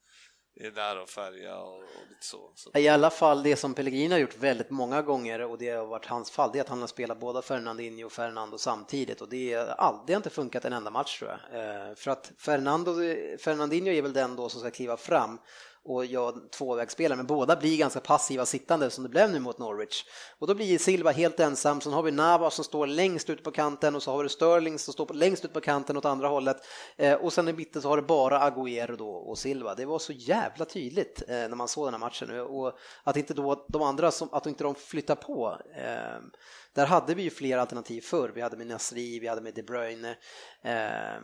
är 0.60 0.72
där 0.72 1.02
och 1.02 1.10
färga 1.10 1.58
och, 1.58 1.76
och 1.76 1.84
lite 2.10 2.26
så. 2.26 2.52
så. 2.56 2.80
I 2.80 2.88
alla 2.88 3.10
fall 3.10 3.44
det 3.44 3.56
som 3.56 3.74
Pellegrini 3.74 4.12
har 4.14 4.20
gjort 4.20 4.38
väldigt 4.38 4.70
många 4.70 5.02
gånger 5.02 5.42
och 5.42 5.58
det 5.58 5.70
har 5.70 5.86
varit 5.86 6.06
hans 6.06 6.32
fall, 6.32 6.50
det 6.54 6.60
är 6.60 6.64
att 6.64 6.70
han 6.70 6.82
har 6.82 6.88
spelat 6.88 7.20
båda 7.20 7.42
Fernandinho 7.42 8.06
och 8.06 8.12
Fernando 8.12 8.58
samtidigt 8.58 9.22
och 9.22 9.30
det, 9.30 9.56
all, 9.56 10.04
det 10.08 10.14
har 10.14 10.18
inte 10.18 10.30
funkat 10.30 10.66
en 10.66 10.74
enda 10.74 10.92
match 10.92 11.20
tror 11.20 11.32
jag. 11.32 11.62
Eh, 11.90 11.96
för 11.96 12.12
att 12.12 12.32
Fernando, 12.38 12.94
Fernandinho 13.40 13.92
är 13.92 14.02
väl 14.02 14.14
den 14.14 14.36
då 14.36 14.50
som 14.50 14.62
ska 14.62 14.72
kliva 14.72 14.98
fram 14.98 15.40
och 15.88 16.06
jag 16.06 16.52
tvåvägsspelare, 16.52 17.18
men 17.18 17.26
båda 17.26 17.56
blir 17.56 17.78
ganska 17.78 18.00
passiva 18.00 18.46
sittande 18.46 18.90
som 18.90 19.04
det 19.04 19.10
blev 19.10 19.32
nu 19.32 19.40
mot 19.40 19.58
Norwich. 19.58 20.06
Och 20.40 20.48
då 20.48 20.56
blir 20.56 20.78
Silva 20.78 21.12
helt 21.12 21.40
ensam, 21.40 21.82
sen 21.82 21.94
har 21.94 22.04
vi 22.04 22.12
Navas 22.12 22.56
som 22.56 22.64
står 22.64 22.88
längst 22.88 23.30
ut 23.30 23.44
på 23.44 23.52
kanten 23.52 23.96
och 23.96 24.04
så 24.04 24.12
har 24.12 24.24
vi 24.24 24.30
Sterling 24.30 24.80
som 24.80 24.94
står 24.94 25.14
längst 25.14 25.46
ut 25.46 25.54
på 25.54 25.62
kanten 25.62 25.98
åt 25.98 26.06
andra 26.06 26.28
hållet. 26.28 26.58
Eh, 26.96 27.14
och 27.14 27.34
sen 27.34 27.48
i 27.48 27.54
mitten 27.54 27.82
så 27.82 27.90
har 27.90 27.98
du 27.98 28.04
bara 28.04 28.50
Agüero 28.50 28.98
då 28.98 29.10
och 29.10 29.38
Silva. 29.38 29.76
Det 29.76 29.86
var 29.86 30.00
så 30.00 30.14
jävla 30.14 30.66
tydligt 30.66 31.24
eh, 31.28 31.36
när 31.36 31.56
man 31.56 31.68
såg 31.68 31.88
den 31.88 31.94
här 31.94 32.00
matchen 32.00 32.40
och 32.40 32.78
att 33.04 33.18
inte 33.18 33.34
då 33.34 33.66
de 33.70 33.82
andra, 33.82 34.12
som, 34.12 34.30
att 34.32 34.46
inte 34.46 34.64
de 34.64 34.76
flyttar 34.76 35.16
på. 35.16 35.58
Eh, 35.76 36.22
där 36.78 36.86
hade 36.86 37.14
vi 37.14 37.24
ju 37.24 37.30
fler 37.30 37.58
alternativ 37.58 38.02
förr. 38.02 38.32
Vi 38.36 38.42
hade 38.42 38.58
med 38.58 38.68
Nasri, 38.68 39.20
vi 39.20 39.28
hade 39.28 39.42
med 39.42 39.54
De 39.54 39.64
Bruyne 39.64 40.10
eh, 40.62 41.22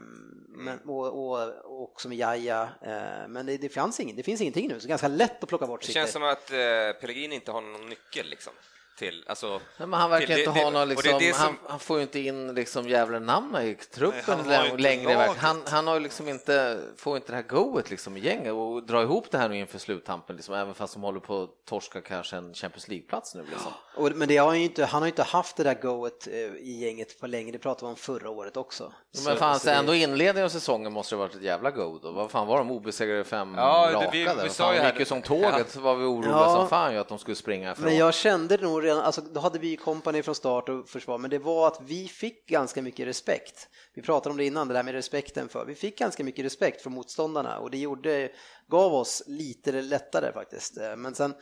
men, 0.47 0.80
och, 0.86 1.08
och, 1.08 1.49
och 1.65 1.84
också 1.84 2.10
med 2.10 2.17
Jaja. 2.17 2.69
Eh, 2.82 3.28
men 3.28 3.45
det, 3.45 3.58
det, 3.58 3.69
fanns 3.69 3.99
ingen, 3.99 4.15
det 4.15 4.23
finns 4.23 4.41
ingenting 4.57 4.75
nu, 4.75 4.79
så 4.79 4.87
ganska 4.87 5.07
lätt 5.07 5.43
att 5.43 5.49
plocka 5.49 5.67
bort 5.67 5.81
Det 5.85 5.91
känns 5.91 6.11
som 6.11 6.23
att 6.23 6.51
eh, 6.51 6.57
Pellegrini 7.01 7.35
inte 7.35 7.51
har 7.51 7.61
någon 7.61 7.89
nyckel 7.89 8.29
liksom. 8.29 8.53
Till, 8.97 9.23
alltså, 9.27 9.60
Ja, 9.77 9.86
men 9.86 9.99
han 9.99 10.10
verkar 10.10 10.27
till- 10.27 10.38
inte 10.39 10.51
det- 10.60 10.63
ha 10.63 10.69
någon 10.69 10.82
och 10.82 10.88
det 10.88 10.95
liksom, 10.95 11.19
det 11.19 11.34
som- 11.34 11.43
han, 11.45 11.58
han 11.67 11.79
får 11.79 11.97
ju 11.97 12.03
inte 12.03 12.19
in 12.19 12.53
liksom 12.56 12.89
jävla 12.89 13.19
namn 13.19 13.56
i 13.56 13.75
truppen 13.75 14.39
Nej, 14.47 14.77
längre. 14.77 15.13
laget. 15.13 15.38
Han, 15.38 15.62
han 15.67 15.88
har 15.88 15.93
ju 15.93 15.99
liksom 15.99 16.27
inte, 16.27 16.79
får 16.97 17.15
inte 17.17 17.32
det 17.32 17.36
här 17.36 17.43
goet 17.43 17.89
liksom 17.89 18.17
i 18.17 18.19
gänget 18.19 18.53
och 18.53 18.84
dra 18.84 19.01
ihop 19.01 19.32
det 19.32 19.38
här 19.38 19.49
nu 19.49 19.58
inför 19.58 19.79
sluttampen, 19.79 20.36
liksom, 20.36 20.56
även 20.56 20.73
fast 20.73 20.93
de 20.93 21.03
håller 21.03 21.19
på 21.19 21.43
att 21.43 21.49
torska 21.65 22.01
kanske 22.01 22.36
en 22.36 22.53
Champions 22.53 22.88
League-plats 22.88 23.36
nu. 23.36 23.45
Liksom. 23.49 23.71
Och, 23.95 24.12
men 24.15 24.27
det 24.27 24.38
har 24.38 24.47
han, 24.47 24.58
ju 24.60 24.63
inte, 24.65 24.86
han 24.86 25.01
har 25.01 25.08
ju 25.08 25.12
inte 25.12 25.23
haft 25.23 25.56
det 25.58 25.63
där 25.63 25.73
goet 25.82 26.27
eh, 26.27 26.34
i 26.39 26.79
gänget 26.86 27.19
på 27.19 27.27
länge, 27.27 27.51
det 27.51 27.60
pratade 27.60 27.86
vi 27.86 27.89
om 27.89 27.95
förra 27.95 28.29
året 28.29 28.58
också. 28.58 28.93
Men 29.25 29.38
fan, 29.38 29.60
så 29.60 29.65
det- 29.67 29.73
ändå 29.75 29.95
inledningen 29.95 30.45
av 30.45 30.49
säsongen 30.49 30.93
måste 30.93 31.15
det 31.15 31.17
ha 31.19 31.25
varit 31.25 31.36
ett 31.36 31.41
jävla 31.41 31.71
go 31.71 31.99
då. 32.03 32.12
Vad 32.12 32.32
fan 32.32 32.47
var 32.47 32.58
de 32.58 32.71
obesegrade 32.71 33.23
fem 33.23 33.53
Ja, 33.58 33.88
det- 33.88 33.93
raka 33.95 34.10
vi- 34.12 34.23
där? 34.23 34.43
vi 34.43 34.49
sa 34.49 34.63
fan, 34.63 34.75
här- 34.75 34.89
gick 34.91 34.99
ju 34.99 35.06
som 35.06 35.21
tåget, 35.21 35.71
så 35.71 35.79
var 35.79 35.95
vi 35.95 36.06
oroliga 36.06 36.32
Ja. 36.32 36.56
som 36.56 36.69
fan 36.69 36.93
ju 36.93 36.99
att 36.99 37.08
de 37.08 37.19
skulle 37.19 37.36
springa 37.36 37.71
ifrån. 37.71 37.86
Men 37.86 37.97
jag 37.97 38.13
kände 38.13 38.58
nog 38.58 38.83
redan, 38.84 39.04
alltså 39.04 39.22
då 39.22 39.39
hade 39.39 39.60
vi 39.60 39.78
kompani 39.78 40.24
från 40.24 40.36
start 40.36 40.69
och 40.69 40.89
försvar, 40.89 41.17
men 41.17 41.30
det 41.30 41.39
var 41.39 41.67
att 41.67 41.82
vi 41.82 42.08
fick 42.08 42.48
ganska 42.48 42.82
mycket 42.82 43.08
respekt. 43.08 43.69
Vi 43.93 44.02
pratade 44.02 44.32
om 44.32 44.38
det 44.38 44.46
innan, 44.46 44.67
det 44.67 44.74
där 44.74 44.84
med 44.84 44.93
respekten 44.93 45.50
för, 45.50 45.65
vi 45.65 45.76
fick 45.76 45.98
ganska 45.98 46.24
mycket 46.24 46.46
respekt 46.46 46.82
från 46.82 46.93
motståndarna 46.93 47.60
och 47.60 47.72
det 47.72 47.78
gjorde, 47.78 48.32
gav 48.67 48.93
oss 48.93 49.24
lite 49.28 49.72
lättare 49.72 50.34
faktiskt. 50.34 50.78
Eh, 50.78 50.96
Men 50.96 51.15
sen, 51.15 51.34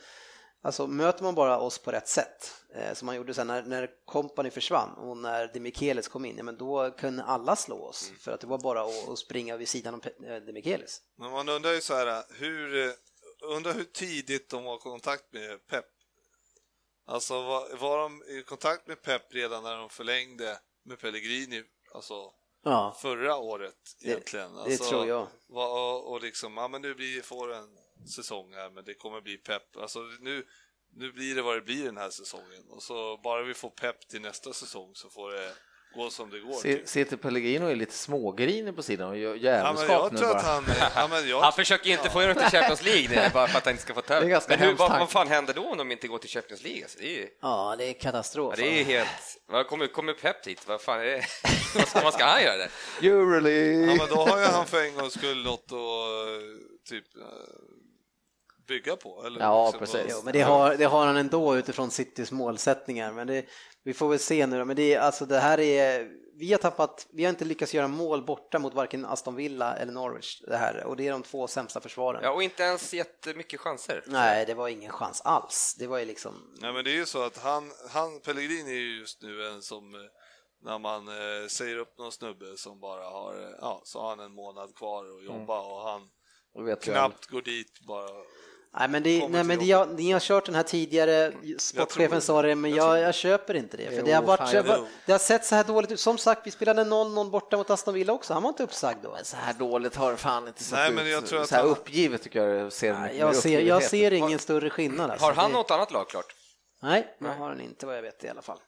alltså 0.62 0.86
möter 0.86 1.24
man 1.24 1.34
bara 1.34 1.58
oss 1.58 1.78
på 1.78 1.92
rätt 1.92 2.08
sätt, 2.08 2.54
eh, 2.74 2.94
som 2.94 3.06
man 3.06 3.16
gjorde 3.16 3.34
sen 3.34 3.46
när, 3.46 3.62
när 3.62 3.90
kompani 4.04 4.50
försvann 4.50 4.90
och 4.92 5.16
när 5.16 5.50
Demichelis 5.52 6.08
kom 6.08 6.24
in, 6.24 6.36
ja, 6.36 6.42
men 6.42 6.56
då 6.56 6.90
kunde 6.90 7.22
alla 7.22 7.56
slå 7.56 7.84
oss, 7.84 8.12
för 8.20 8.32
att 8.32 8.40
det 8.40 8.46
var 8.46 8.58
bara 8.58 8.82
att, 8.82 9.08
att 9.08 9.18
springa 9.18 9.56
vid 9.56 9.68
sidan 9.68 9.94
om 9.94 10.00
eh, 10.26 10.36
Demichelis. 10.36 11.00
Men 11.18 11.30
man 11.30 11.48
undrar 11.48 11.72
ju 11.72 11.80
så 11.80 11.94
här, 11.94 12.22
hur, 12.38 12.92
undrar 13.56 13.72
hur 13.72 13.84
tidigt 13.84 14.50
de 14.50 14.64
var 14.64 14.74
i 14.76 14.78
kontakt 14.78 15.32
med 15.32 15.66
Pep. 15.66 15.84
Alltså 17.06 17.42
var, 17.42 17.76
var 17.76 17.98
de 17.98 18.22
i 18.22 18.42
kontakt 18.42 18.86
med 18.86 19.02
Pep 19.02 19.22
redan 19.34 19.62
när 19.62 19.76
de 19.76 19.88
förlängde 19.90 20.58
med 20.84 20.98
Pellegrini, 20.98 21.62
alltså 21.94 22.32
Ja, 22.64 22.96
förra 23.02 23.36
året 23.36 23.74
egentligen? 24.00 24.54
det 24.54 24.60
alltså, 24.62 24.84
tror 24.84 25.06
jag. 25.06 25.26
var- 25.46 25.70
Och, 25.94 26.12
och 26.12 26.22
liksom, 26.22 26.56
ja 26.56 26.68
men 26.68 26.82
nu 26.82 26.94
blir, 26.94 27.22
får 27.22 27.52
en 27.52 27.78
säsong 28.16 28.54
här, 28.54 28.70
men 28.70 28.84
det 28.84 28.94
kommer 28.94 29.20
bli 29.20 29.36
Pep. 29.38 29.76
Alltså 29.76 30.00
nu, 30.20 30.46
nu 30.94 31.12
blir 31.12 31.34
det 31.34 31.42
vad 31.42 31.56
det 31.56 31.60
blir 31.60 31.84
den 31.84 31.96
här 31.96 32.10
säsongen. 32.10 32.64
Och 32.68 32.82
så 32.82 33.16
bara 33.16 33.42
vi 33.42 33.54
får 33.54 33.70
Pep 33.70 34.08
till 34.08 34.20
nästa 34.20 34.52
säsong 34.52 34.94
så 34.94 35.10
får 35.10 35.30
det 35.32 35.54
gå 35.94 36.10
som 36.10 36.30
det 36.30 36.40
går. 36.40 36.52
Se- 36.52 36.74
typ. 36.74 36.88
Sitter 36.88 37.16
Pellegrino 37.16 37.66
är 37.66 37.76
lite 37.76 37.94
smågrinig 37.94 38.76
på 38.76 38.82
sidan 38.82 39.08
och 39.08 39.18
gör 39.18 39.30
Ja, 39.30 39.36
jävelskap 39.36 39.88
jag 39.90 40.12
nu 40.12 40.18
tror 40.18 40.28
bara. 40.28 40.38
att 40.38 40.44
han... 40.44 40.64
Ja, 40.96 41.08
men 41.10 41.28
jag, 41.28 41.40
Han 41.40 41.52
försöker 41.52 41.90
inte 41.90 42.10
få 42.10 42.20
dem 42.20 42.34
till 42.34 42.44
Champions 42.58 42.82
League 42.82 43.30
bara 43.34 43.46
för 43.46 43.58
att 43.58 43.64
han 43.64 43.70
inte 43.72 43.82
ska 43.82 43.94
få 43.94 44.02
ganska 44.26 44.56
Men 44.56 44.68
hur, 44.68 44.74
vad, 44.74 44.90
vad 44.98 45.10
fan 45.10 45.28
händer 45.28 45.54
då 45.54 45.62
om 45.70 45.78
de 45.78 45.92
inte 45.92 46.08
går 46.08 46.18
till 46.18 46.30
Champions 46.30 46.62
League? 46.62 46.82
Alltså, 46.82 46.98
det 46.98 47.06
är 47.06 47.10
ju 47.20 47.28
Ja, 47.42 47.74
det 47.78 47.84
är 47.84 47.92
katastrof. 47.92 48.54
ja, 48.58 48.64
det 48.64 48.80
är 48.80 48.84
helt... 48.84 49.08
Vad 49.46 49.66
kommer, 49.66 49.86
kommer 49.86 50.12
Pep 50.12 50.46
hit? 50.46 50.62
Vad 50.66 50.80
fan 50.80 51.00
är 51.00 51.04
det? 51.04 51.22
vad, 51.74 51.88
ska, 51.88 52.00
vad 52.00 52.14
ska 52.14 52.24
han 52.24 52.42
göra 52.42 52.56
där? 52.56 52.70
Euroleague! 53.02 53.86
Ja, 53.86 53.94
men 53.98 54.08
då 54.08 54.14
har 54.14 54.38
ju 54.38 54.44
han 54.44 54.66
för 54.66 54.82
en 54.82 54.94
gångs 54.94 55.12
skull 55.14 55.44
något 55.44 55.64
att 55.66 55.72
eh, 55.72 56.48
typ 56.88 57.04
eh, 57.16 57.22
bygga 58.72 58.96
på. 58.96 59.22
Eller 59.26 59.40
Ja, 59.40 59.66
liksom 59.66 59.78
precis. 59.78 60.16
Jo, 60.16 60.20
men 60.24 60.32
det 60.32 60.40
har, 60.40 60.76
det 60.76 60.84
har 60.84 61.06
han 61.06 61.16
ändå 61.16 61.56
utifrån 61.56 61.90
Citys 61.90 62.32
målsättningar. 62.32 63.12
Men 63.12 63.26
det, 63.26 63.44
vi 63.84 63.94
får 63.94 64.08
väl 64.08 64.18
se 64.18 64.46
nu 64.46 64.58
då. 64.58 64.64
Men 64.64 64.76
det, 64.76 64.94
är, 64.94 65.00
alltså, 65.00 65.26
det 65.26 65.38
här 65.38 65.60
är, 65.60 66.08
vi 66.38 66.52
har 66.52 66.58
tappat, 66.58 67.06
vi 67.12 67.24
har 67.24 67.30
inte 67.30 67.44
lyckats 67.44 67.74
göra 67.74 67.88
mål 67.88 68.24
borta 68.24 68.58
mot 68.58 68.74
varken 68.74 69.04
Aston 69.04 69.34
Villa 69.34 69.76
eller 69.76 69.92
Norwich. 69.92 70.40
Det 70.40 70.56
här, 70.56 70.84
och 70.84 70.96
det 70.96 71.06
är 71.06 71.12
de 71.12 71.22
två 71.22 71.46
sämsta 71.46 71.80
försvaren. 71.80 72.20
Ja, 72.24 72.30
och 72.30 72.42
inte 72.42 72.62
ens 72.62 72.94
jättemycket 72.94 73.60
chanser. 73.60 74.04
Nej, 74.06 74.46
det 74.46 74.54
var 74.54 74.68
ingen 74.68 74.92
chans 74.92 75.20
alls. 75.20 75.76
Det 75.78 75.86
var 75.86 75.98
ju 75.98 76.04
liksom... 76.04 76.56
Nej, 76.60 76.72
men 76.72 76.84
det 76.84 76.90
är 76.90 76.96
ju 76.96 77.06
så 77.06 77.22
att 77.22 77.38
han, 77.38 77.70
han 77.90 78.20
Pellegrini 78.20 78.70
är 78.70 78.80
ju 78.80 78.98
just 78.98 79.22
nu 79.22 79.46
en 79.46 79.62
som 79.62 79.94
eh, 79.94 80.00
när 80.64 80.78
man 80.78 81.08
eh, 81.08 81.46
säger 81.48 81.76
upp 81.76 81.98
någon 81.98 82.12
snubbe 82.12 82.56
som 82.56 82.80
bara 82.80 83.04
har, 83.04 83.34
eh, 83.34 83.56
ja, 83.60 83.82
så 83.84 84.00
har 84.00 84.08
han 84.08 84.20
en 84.20 84.34
månad 84.34 84.74
kvar 84.74 85.04
att 85.04 85.24
jobba 85.24 85.60
och 85.60 85.82
han 85.90 86.08
knappt 86.80 87.26
går 87.26 87.42
dit 87.42 87.80
bara 87.86 88.10
Nej, 88.78 88.88
men, 88.88 89.02
det, 89.02 89.28
nej, 89.28 89.44
men 89.44 89.58
det, 89.58 89.64
jag, 89.64 89.94
ni 89.94 90.12
har 90.12 90.20
kört 90.20 90.46
den 90.46 90.54
här 90.54 90.62
tidigare, 90.62 91.32
sportchefen 91.58 92.20
sa 92.20 92.42
det, 92.42 92.54
men 92.54 92.74
jag 92.74 92.82
jag, 92.98 93.08
jag, 93.08 93.14
köper 93.14 93.54
inte 93.54 93.76
det. 93.76 93.86
För 93.86 93.96
Jo, 93.96 94.02
det, 94.04 94.12
har 94.12 94.22
varit, 94.22 94.38
fan, 94.38 94.66
har, 94.66 94.76
jag 94.76 94.86
det 95.06 95.12
har 95.12 95.18
sett 95.18 95.44
så 95.44 95.54
här 95.54 95.64
dåligt 95.64 95.90
ut. 95.90 96.00
Som 96.00 96.18
sagt, 96.18 96.46
vi 96.46 96.50
spelade 96.50 96.84
0-0 96.84 97.30
borta 97.30 97.56
mot 97.56 97.70
Aston 97.70 97.94
Villa 97.94 98.12
också, 98.12 98.34
han 98.34 98.42
var 98.42 98.50
inte 98.50 98.62
uppsagd 98.62 98.98
då. 99.02 99.18
Så 99.22 99.36
här 99.36 99.52
dåligt 99.52 99.96
har 99.96 100.10
det 100.10 100.16
fan 100.16 100.48
inte 100.48 100.64
sett 100.64 100.78
Nej, 100.78 100.88
ut. 100.88 100.94
men 100.94 101.10
jag 101.10 101.26
tror 101.26 101.40
att 101.40 101.48
så 101.48 101.54
här 101.54 101.62
han- 101.62 101.70
uppgivet 101.70 102.22
tycker 102.22 102.46
jag 102.48 102.72
ser 102.72 102.94
Nej, 102.94 103.18
jag, 103.18 103.36
ser, 103.36 103.60
jag 103.60 103.82
ser 103.82 104.12
ingen 104.12 104.38
större 104.38 104.70
skillnad. 104.70 105.10
Alltså. 105.10 105.26
Har 105.26 105.32
han 105.32 105.52
något 105.52 105.70
annat 105.70 105.92
lag 105.92 106.08
klart? 106.08 106.34
Nej, 106.82 107.16
det 107.18 107.28
har 107.28 107.48
han 107.48 107.60
inte 107.60 107.86
vad 107.86 107.96
jag 107.96 108.02
vet 108.02 108.24
i 108.24 108.28
alla 108.28 108.42
fall. 108.42 108.58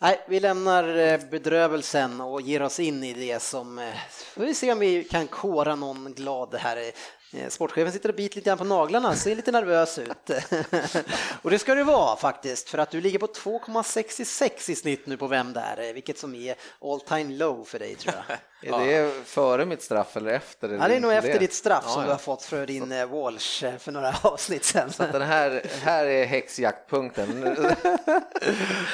Nej, 0.00 0.24
vi 0.28 0.40
lämnar 0.40 0.96
eh, 0.96 1.20
bedrövelsen 1.30 2.20
och 2.20 2.40
ger 2.40 2.62
oss 2.62 2.80
in 2.80 3.04
i 3.04 3.12
det 3.12 3.42
som, 3.42 3.78
eh, 3.78 3.94
får 4.34 4.42
vi 4.42 4.54
se 4.54 4.72
om 4.72 4.78
vi 4.78 5.04
kan 5.04 5.26
kora 5.26 5.74
någon 5.74 6.12
glad 6.14 6.54
här. 6.54 6.92
Eh, 7.34 7.48
sportchefen 7.48 7.92
sitter 7.92 8.08
och 8.08 8.14
biter 8.14 8.36
lite 8.36 8.48
grann 8.50 8.58
på 8.58 8.64
naglarna, 8.64 9.16
ser 9.16 9.36
lite 9.36 9.52
nervös 9.52 9.98
ut. 9.98 10.30
och 11.42 11.50
det 11.50 11.58
ska 11.58 11.74
du 11.74 11.82
vara 11.82 12.16
faktiskt, 12.16 12.68
för 12.68 12.78
att 12.78 12.90
du 12.90 13.00
ligger 13.00 13.18
på 13.18 13.26
2,66 13.26 14.70
i 14.70 14.74
snitt 14.74 15.06
nu 15.06 15.16
på 15.16 15.26
Vem 15.26 15.52
där, 15.52 15.88
eh, 15.88 15.92
vilket 15.92 16.18
som 16.18 16.34
är 16.34 16.54
all 16.80 17.00
time 17.00 17.36
low 17.36 17.64
för 17.64 17.78
dig 17.78 17.94
tror 17.94 18.14
jag. 18.28 18.38
Är 18.66 18.86
det 18.86 19.10
före 19.24 19.64
mitt 19.64 19.82
straff 19.82 20.16
eller 20.16 20.30
efter? 20.32 20.68
Ja, 20.68 20.88
det 20.88 20.94
är 20.96 21.00
nog 21.00 21.12
efter 21.12 21.32
det? 21.32 21.38
ditt 21.38 21.54
straff 21.54 21.84
Ja, 21.86 21.92
som 21.92 22.00
ja. 22.02 22.06
du 22.06 22.12
har 22.12 22.18
fått 22.18 22.42
för 22.42 22.66
din 22.66 22.92
eh, 22.92 23.06
Walsh 23.06 23.64
eh, 23.64 23.76
för 23.78 23.92
några 23.92 24.14
avsnitt 24.22 24.64
sedan. 24.64 24.92
Så 24.92 25.02
den 25.02 25.22
här, 25.22 25.62
här 25.82 26.06
är 26.06 26.24
häxjaktpunkten. 26.24 27.56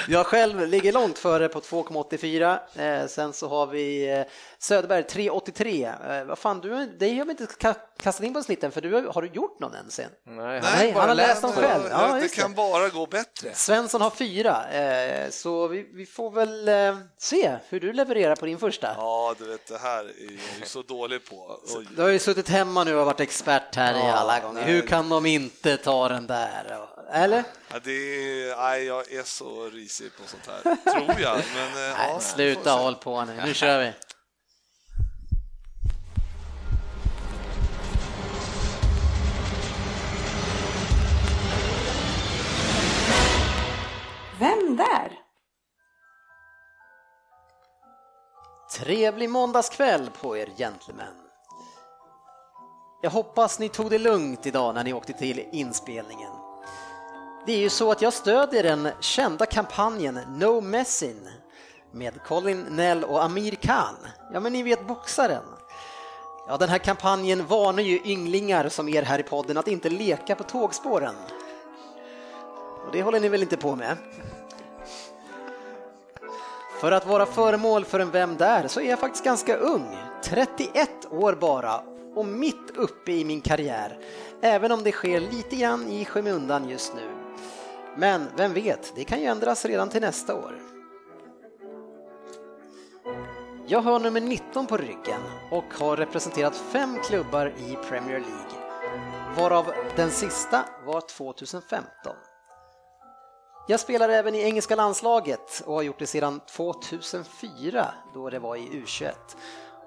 Jag 0.09 0.27
själv 0.27 0.67
ligger 0.67 0.93
långt 0.93 1.19
före 1.19 1.49
på 1.49 1.61
2,84. 1.61 2.59
Eh, 3.03 3.07
sen 3.07 3.33
så 3.33 3.49
har 3.49 3.67
vi 3.67 4.25
Söderberg 4.59 5.03
3,83. 5.03 6.21
Eh, 6.21 6.25
vad 6.27 6.39
fan, 6.39 6.61
du, 6.61 6.87
det 6.99 7.19
har 7.19 7.25
vi 7.25 7.31
inte 7.31 7.45
ka- 7.45 7.75
kastat 8.01 8.27
in 8.27 8.35
på 8.35 8.43
snitten 8.43 8.71
för 8.73 8.81
du 8.81 8.95
har, 8.95 9.03
har 9.03 9.23
du 9.23 9.29
gjort 9.29 9.61
någon 9.61 9.75
än 9.75 9.91
sen? 9.91 10.11
Nej, 10.27 10.61
Nej, 10.77 10.91
han 10.93 11.09
har 11.09 11.15
läst 11.15 11.43
dem 11.43 11.53
själv. 11.53 11.83
Ja, 11.91 12.19
det 12.23 12.29
kan 12.35 12.51
det. 12.51 12.57
bara 12.57 12.89
gå 12.89 13.07
bättre. 13.07 13.55
Svensson 13.55 14.01
har 14.01 14.11
fyra, 14.11 14.71
eh, 14.73 15.31
så 15.31 15.67
vi, 15.69 15.91
vi 15.95 16.07
får 16.07 16.31
väl 16.31 16.71
se 17.19 17.57
hur 17.69 17.81
du 17.81 17.93
levererar 17.93 18.37
på 18.37 18.47
din 18.47 18.59
första. 18.59 18.95
Ja, 18.97 19.35
du 19.39 19.47
vet, 19.47 19.60
det 19.69 19.79
här 19.79 19.99
är 20.05 20.05
jag 20.25 20.31
ju 20.61 20.65
så 20.67 20.83
dålig 20.83 21.25
på. 21.25 21.61
Oj. 21.77 21.87
Du 21.97 22.03
har 22.03 22.09
ju 22.09 22.19
suttit 22.19 22.49
hemma 22.49 22.85
nu 22.85 22.95
och 22.97 23.07
varit 23.07 23.21
expert 23.21 23.77
här 23.77 23.95
i 23.95 23.99
Ja, 23.99 24.13
alla 24.13 24.41
gånger. 24.41 24.61
nej. 24.63 24.73
Hur 24.73 24.83
kan 24.87 25.09
de 25.09 25.27
inte 25.27 25.77
ta 25.77 26.09
den 26.09 26.27
där? 26.27 26.87
Eller? 27.13 27.45
Ja, 27.73 27.79
det 27.85 27.91
är, 27.93 28.57
nej, 28.57 28.85
jag 28.85 29.13
är 29.13 29.23
så 29.23 29.65
risig 29.71 30.11
på 30.17 30.23
sånt 30.29 30.47
här, 30.47 30.93
tror 30.93 31.21
jag. 31.21 31.37
Men, 31.55 31.67
eh, 31.91 31.97
Nej, 31.99 32.11
ja, 32.13 32.21
sluta 32.21 32.71
håll 32.73 32.95
på 32.95 33.25
nu. 33.25 33.41
Nu 33.47 33.55
kör 33.55 33.79
vi. 33.81 33.93
Vem 44.39 44.77
där? 44.77 45.20
Trevlig 48.73 49.31
måndagskväll 49.31 50.11
på 50.21 50.37
er 50.37 50.49
gentlemen. 50.57 51.15
Jag 53.03 53.11
hoppas 53.11 53.59
ni 53.59 53.69
tog 53.69 53.91
det 53.91 53.99
lugnt 53.99 54.47
idag 54.47 54.75
när 54.75 54.85
ni 54.85 54.93
åkte 54.93 55.13
till 55.13 55.45
inspelningen. 55.53 56.33
Det 57.47 57.53
är 57.53 57.59
ju 57.59 57.71
så 57.71 57.91
att 57.91 58.03
jag 58.03 58.13
stödjer 58.13 58.63
den 58.63 58.89
kända 59.01 59.47
kampanjen 59.47 60.21
No 60.29 60.61
Messin 60.61 61.29
med 61.93 62.23
Colin 62.23 62.61
Nell 62.61 63.05
och 63.05 63.25
Amir 63.25 63.55
Khan. 63.55 63.97
Ja, 64.33 64.41
men 64.41 64.53
ni 64.53 64.63
vet 64.63 64.87
boxaren. 64.87 65.45
Ja, 66.49 66.57
den 66.57 66.69
här 66.69 66.79
kampanjen 66.79 67.47
varnar 67.47 67.83
ju 67.83 68.01
ynglingar 68.05 68.69
som 68.69 68.89
er 68.89 69.03
här 69.03 69.19
i 69.19 69.23
podden 69.23 69.57
att 69.57 69.69
inte 69.69 69.91
leka 69.91 70.35
på 70.35 70.43
tågspåren. 70.43 71.15
Och 72.87 72.93
det 72.93 73.03
håller 73.03 73.21
ni 73.21 73.29
väl 73.29 73.43
inte 73.43 73.57
på 73.57 73.77
med? 73.77 73.97
För 76.81 76.93
att 76.93 77.07
vara 77.07 77.27
föremål 77.27 77.85
för 77.85 78.01
en 78.01 78.11
Vem 78.11 78.37
där 78.37 78.69
så 78.69 78.81
är 78.81 78.91
jag 78.91 78.99
faktiskt 78.99 79.25
ganska 79.25 79.57
ung, 79.57 79.97
31 80.23 80.91
år 81.11 81.33
bara 81.33 81.83
och 82.15 82.27
mitt 82.27 82.71
uppe 82.77 83.13
i 83.13 83.25
min 83.25 83.41
karriär, 83.41 83.99
även 84.43 84.73
om 84.73 84.83
det 84.83 84.93
sker 84.93 85.21
lite 85.21 85.57
grann 85.57 85.89
i 85.89 86.05
skymundan 86.05 86.69
just 86.69 86.95
nu. 86.95 87.11
Men 87.97 88.27
vem 88.37 88.53
vet, 88.53 88.93
det 88.97 89.05
kan 89.05 89.21
ju 89.21 89.27
ändras 89.27 89.65
redan 89.65 89.89
till 89.89 90.01
nästa 90.01 90.35
år. 90.35 90.59
Jag 93.67 93.81
har 93.81 94.01
nummer 94.01 94.21
19 94.21 94.67
på 94.67 94.77
ryggen 94.77 95.21
och 95.51 95.75
har 95.79 95.97
representerat 95.97 96.57
fem 96.57 96.99
klubbar 97.05 97.47
i 97.47 97.77
Premier 97.89 98.21
League, 98.21 98.81
varav 99.37 99.73
den 99.97 100.11
sista 100.11 100.65
var 100.87 101.01
2015. 101.01 102.15
Jag 103.71 103.81
spelar 103.81 104.09
även 104.09 104.35
i 104.35 104.43
engelska 104.43 104.77
landslaget 104.77 105.63
och 105.67 105.75
har 105.75 105.83
gjort 105.83 105.99
det 105.99 106.07
sedan 106.07 106.41
2004 106.41 107.87
då 108.15 108.31
det 108.31 108.39
var 108.39 108.57
i 108.57 108.61
U21. 108.61 109.13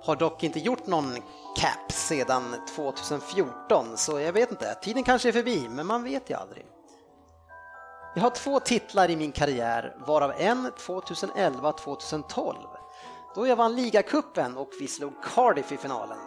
Har 0.01 0.15
dock 0.15 0.43
inte 0.43 0.59
gjort 0.59 0.87
någon 0.87 1.15
cap 1.55 1.91
sedan 1.91 2.55
2014 2.75 3.97
så 3.97 4.19
jag 4.19 4.33
vet 4.33 4.51
inte, 4.51 4.75
tiden 4.81 5.03
kanske 5.03 5.27
är 5.27 5.31
förbi 5.31 5.67
men 5.69 5.87
man 5.87 6.03
vet 6.03 6.29
ju 6.29 6.33
aldrig. 6.33 6.65
Jag 8.15 8.21
har 8.21 8.29
två 8.29 8.59
titlar 8.59 9.09
i 9.09 9.15
min 9.15 9.31
karriär 9.31 9.95
varav 10.07 10.33
en 10.37 10.71
2011-2012 10.71 12.55
då 13.35 13.47
jag 13.47 13.55
vann 13.55 13.75
ligacupen 13.75 14.57
och 14.57 14.69
vi 14.79 14.87
slog 14.87 15.13
Cardiff 15.23 15.71
i 15.71 15.77
finalen. 15.77 16.17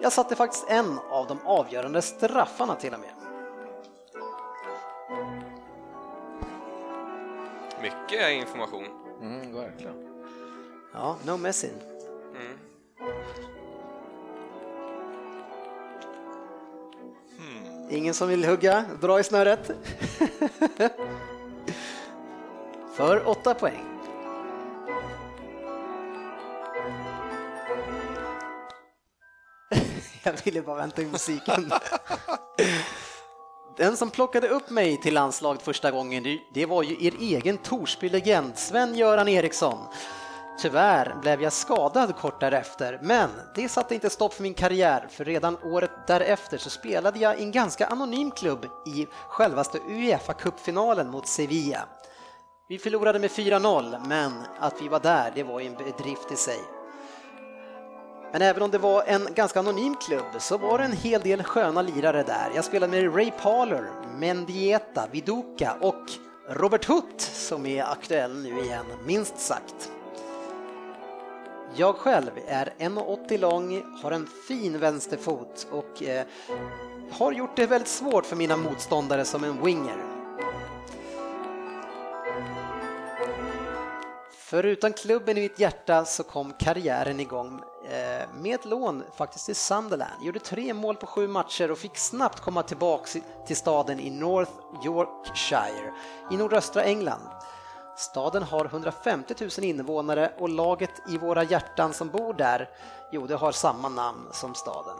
Jag 0.00 0.12
satte 0.12 0.36
faktiskt 0.36 0.66
en 0.68 0.98
av 1.10 1.26
de 1.26 1.38
avgörande 1.46 2.02
straffarna 2.02 2.74
till 2.74 2.94
och 2.94 3.00
med. 3.00 3.23
Mycket 7.84 8.32
information. 8.32 8.84
Mm, 9.20 9.54
verkligen. 9.54 9.94
Ja, 10.92 11.16
no 11.26 11.36
messing. 11.36 11.72
Mm. 12.30 12.58
Ingen 17.90 18.14
som 18.14 18.28
vill 18.28 18.44
hugga, 18.44 18.84
dra 19.00 19.20
i 19.20 19.24
snöret. 19.24 19.70
För 22.94 23.28
åtta 23.28 23.54
poäng. 23.54 23.84
Jag 30.22 30.44
ville 30.44 30.62
bara 30.62 30.76
vänta 30.76 31.02
i 31.02 31.06
musiken. 31.06 31.72
Den 33.76 33.96
som 33.96 34.10
plockade 34.10 34.48
upp 34.48 34.70
mig 34.70 35.00
till 35.00 35.14
landslaget 35.14 35.62
första 35.62 35.90
gången, 35.90 36.38
det- 36.54 36.66
var 36.66 36.82
ju 36.82 37.06
er 37.06 37.14
egen 37.20 37.58
Torsby-legend 37.58 38.52
Sven-Göran 38.56 39.28
Eriksson. 39.28 39.78
Tyvärr 40.58 41.16
blev 41.22 41.42
jag 41.42 41.52
skadad 41.52 42.16
kort 42.16 42.40
därefter, 42.40 42.98
men 43.02 43.30
det 43.54 43.68
satte 43.68 43.94
inte 43.94 44.10
stopp 44.10 44.34
för 44.34 44.42
min 44.42 44.54
karriär, 44.54 45.06
för 45.10 45.24
redan 45.24 45.56
året 45.62 45.90
därefter 46.06 46.58
så 46.58 46.70
spelade 46.70 47.18
jag 47.18 47.38
i 47.38 47.42
en 47.42 47.52
ganska 47.52 47.86
anonym 47.86 48.30
klubb 48.30 48.66
i 48.86 49.06
självaste 49.28 49.78
Uefa-cupfinalen 49.78 51.10
mot 51.10 51.28
Sevilla. 51.28 51.88
Vi 52.68 52.78
förlorade 52.78 53.18
med 53.18 53.30
4-0, 53.30 53.96
men 54.06 54.32
att 54.58 54.82
vi 54.82 54.88
var 54.88 55.00
där, 55.00 55.32
det 55.34 55.42
var 55.42 55.60
ju 55.60 55.66
en 55.66 55.74
bedrift 55.74 56.32
i 56.32 56.36
sig. 56.36 56.60
Men 58.34 58.42
även 58.42 58.62
om 58.62 58.70
det 58.70 58.78
var 58.78 59.02
en 59.06 59.28
ganska 59.34 59.58
anonym 59.58 59.94
klubb 60.06 60.24
så 60.38 60.58
var 60.58 60.78
det 60.78 60.84
en 60.84 60.92
hel 60.92 61.20
del 61.20 61.42
sköna 61.42 61.82
lirare 61.82 62.22
där. 62.22 62.50
Jag 62.54 62.64
spelade 62.64 62.90
med 62.90 63.16
Ray 63.16 63.30
Parler, 63.30 63.84
Mendieta, 64.18 65.06
Viduka 65.12 65.76
och 65.80 66.02
Robert 66.48 66.84
Hutt 66.84 67.20
som 67.20 67.66
är 67.66 67.84
aktuell 67.84 68.42
nu 68.42 68.60
igen, 68.60 68.86
minst 69.06 69.38
sagt. 69.38 69.90
Jag 71.76 71.96
själv 71.96 72.30
är 72.48 72.72
1,80 72.78 73.38
lång, 73.38 73.82
har 74.02 74.12
en 74.12 74.28
fin 74.48 74.78
vänsterfot 74.78 75.66
och 75.70 76.02
eh, 76.02 76.26
har 77.10 77.32
gjort 77.32 77.56
det 77.56 77.66
väldigt 77.66 77.88
svårt 77.88 78.26
för 78.26 78.36
mina 78.36 78.56
motståndare 78.56 79.24
som 79.24 79.44
en 79.44 79.64
winger. 79.64 80.13
Förutom 84.46 84.92
klubben 84.92 85.38
i 85.38 85.40
mitt 85.40 85.58
hjärta 85.58 86.04
så 86.04 86.22
kom 86.22 86.52
karriären 86.52 87.20
igång 87.20 87.62
eh, 87.84 88.28
med 88.34 88.54
ett 88.54 88.64
lån 88.64 89.02
faktiskt 89.16 89.46
till 89.46 89.56
Sunderland. 89.56 90.22
Gjorde 90.22 90.38
tre 90.38 90.74
mål 90.74 90.96
på 90.96 91.06
sju 91.06 91.28
matcher 91.28 91.70
och 91.70 91.78
fick 91.78 91.96
snabbt 91.96 92.40
komma 92.40 92.62
tillbaks 92.62 93.16
till 93.46 93.56
staden 93.56 94.00
i 94.00 94.10
North 94.10 94.52
Yorkshire 94.84 95.92
i 96.30 96.36
nordöstra 96.36 96.82
England. 96.82 97.20
Staden 97.96 98.42
har 98.42 98.64
150 98.64 99.34
000 99.40 99.50
invånare 99.64 100.32
och 100.38 100.48
laget 100.48 101.02
i 101.08 101.18
våra 101.18 101.42
hjärtan 101.44 101.92
som 101.92 102.08
bor 102.08 102.34
där, 102.34 102.70
jo 103.12 103.26
det 103.26 103.34
har 103.34 103.52
samma 103.52 103.88
namn 103.88 104.28
som 104.32 104.54
staden. 104.54 104.96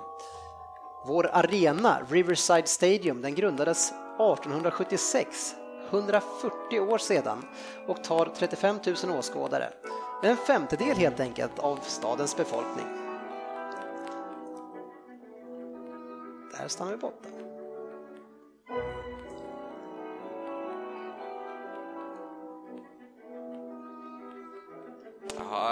Vår 1.07 1.31
arena, 1.33 2.01
Riverside 2.09 2.69
Stadium, 2.69 3.23
den 3.23 3.35
grundades 3.35 3.89
1876, 3.89 5.55
140 5.91 6.81
år 6.81 6.99
sedan 6.99 7.45
och 7.87 8.05
tar 8.05 8.27
35 8.37 8.79
000 9.05 9.19
åskådare. 9.19 9.73
En 10.23 10.37
femtedel 10.37 10.97
helt 10.97 11.21
enkelt 11.21 11.59
av 11.59 11.79
stadens 11.83 12.37
befolkning. 12.37 12.87
Där 16.59 16.69
stannar 16.69 16.91
vi 16.91 16.97
borta. 16.97 17.29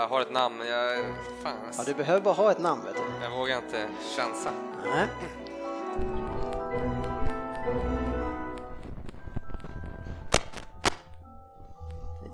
Jag 0.03 0.09
har 0.09 0.21
ett 0.21 0.33
namn, 0.33 0.67
jag... 0.67 1.05
Fan. 1.43 1.53
Ja, 1.79 1.83
du 1.87 1.95
behöver 1.95 2.21
bara 2.21 2.35
ha 2.35 2.51
ett 2.51 2.61
namn 2.61 2.85
vet 2.85 2.95
du. 2.95 3.25
Jag 3.25 3.31
vågar 3.31 3.57
inte 3.57 3.89
chansa. 4.17 4.51
Nej. 4.85 5.42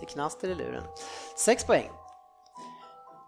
Lite 0.01 0.12
knaster 0.12 0.49
i 0.49 0.55
luren. 0.55 0.82
Sex 1.36 1.64
poäng. 1.64 1.90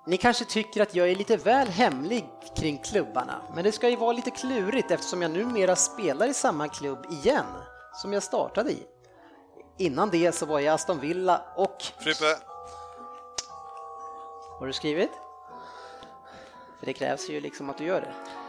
Ni 0.07 0.17
kanske 0.17 0.45
tycker 0.45 0.83
att 0.83 0.95
jag 0.95 1.11
är 1.11 1.15
lite 1.15 1.37
väl 1.37 1.69
hemlig 1.69 2.25
kring 2.57 2.79
klubbarna, 2.79 3.43
men 3.55 3.65
det 3.65 3.73
ska 3.73 3.89
ju 3.89 3.97
vara 3.97 4.13
lite 4.13 4.31
klurigt 4.31 4.91
eftersom 4.91 5.23
jag 5.23 5.31
numera 5.31 5.77
spelar 5.77 6.27
i 6.27 6.35
samma 6.35 6.69
klubb 6.69 7.07
igen 7.11 7.47
som 7.95 8.13
jag 8.13 8.23
startade 8.23 8.71
i. 8.71 8.87
Innan 9.79 10.11
det 10.11 10.33
så 10.33 10.47
var 10.47 10.61
jag 10.61 10.75
Aston 10.75 11.01
Villa 11.01 11.43
och... 11.57 11.83
Frippe, 11.99 12.37
Har 14.59 14.67
du 14.67 14.73
skrivit? 14.73 15.13
För 16.79 16.87
det 16.87 16.93
krävs 16.93 17.31
ju 17.31 17.41
liksom 17.41 17.71
att 17.71 17.79
du 17.79 17.85
gör 17.85 18.01
det. 18.01 18.40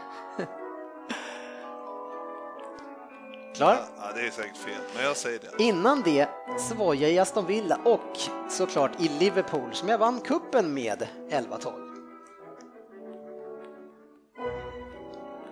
Klar? 3.62 3.78
ja, 3.96 4.12
det 4.14 4.26
är 4.26 4.30
säkert 4.30 4.56
fel, 4.56 4.80
men 4.96 5.04
jag 5.04 5.16
säger 5.16 5.38
det. 5.38 5.64
Innan 5.64 6.02
det 6.02 6.28
så 6.58 6.74
var 6.74 6.94
jag 6.94 7.10
i 7.10 7.18
Aston 7.18 7.46
Villa 7.46 7.78
och 7.84 8.18
såklart 8.48 9.00
i 9.00 9.08
Liverpool 9.08 9.72
som 9.72 9.88
jag 9.88 9.98
vann 9.98 10.20
kuppen 10.20 10.74
med 10.74 11.08
11-12. 11.30 11.72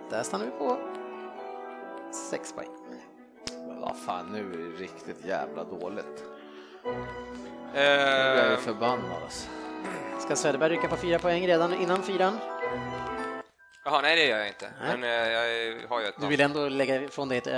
Där 0.09 0.23
stannar 0.23 0.45
vi 0.45 0.51
på 0.51 0.77
6 2.29 2.53
poäng. 2.53 2.69
Men 3.67 3.81
vad 3.81 3.97
fan, 3.97 4.25
nu 4.31 4.39
är 4.39 4.57
det 4.57 4.83
riktigt 4.83 5.25
jävla 5.25 5.63
dåligt. 5.63 6.23
Nu 6.83 7.79
Eh, 7.79 7.83
är 7.83 8.51
jag 8.51 8.59
förbannad 8.59 9.23
alltså. 9.23 9.47
Ska 10.19 10.35
Söderberg 10.35 10.73
rycka 10.73 10.87
på 10.87 10.95
4 10.95 11.19
poäng 11.19 11.47
redan 11.47 11.73
innan 11.73 12.03
fyran? 12.03 12.37
Jaha, 13.85 14.01
nej 14.01 14.15
det 14.15 14.25
gör 14.25 14.37
jag 14.37 14.47
inte. 14.47 14.71
Nej. 14.81 14.97
Men 14.97 15.03
eh, 15.03 15.31
jag 15.31 15.87
har 15.89 15.99
ju 15.99 16.05
ett 16.07 16.15
Du 16.17 16.27
vill 16.27 16.41
ändå 16.41 16.69
lägga 16.69 16.95
ifrån 16.95 17.29
dig 17.29 17.37
ett... 17.37 17.47
eh, 17.47 17.53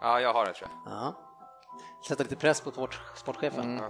Ja, 0.00 0.20
jag 0.20 0.32
har 0.32 0.46
det 0.46 0.52
tror 0.52 0.70
jag. 0.84 0.92
Ja. 0.94 1.14
Sätta 2.08 2.22
lite 2.22 2.36
press 2.36 2.60
på 2.60 2.70
sport, 2.70 3.00
sportchefen. 3.16 3.82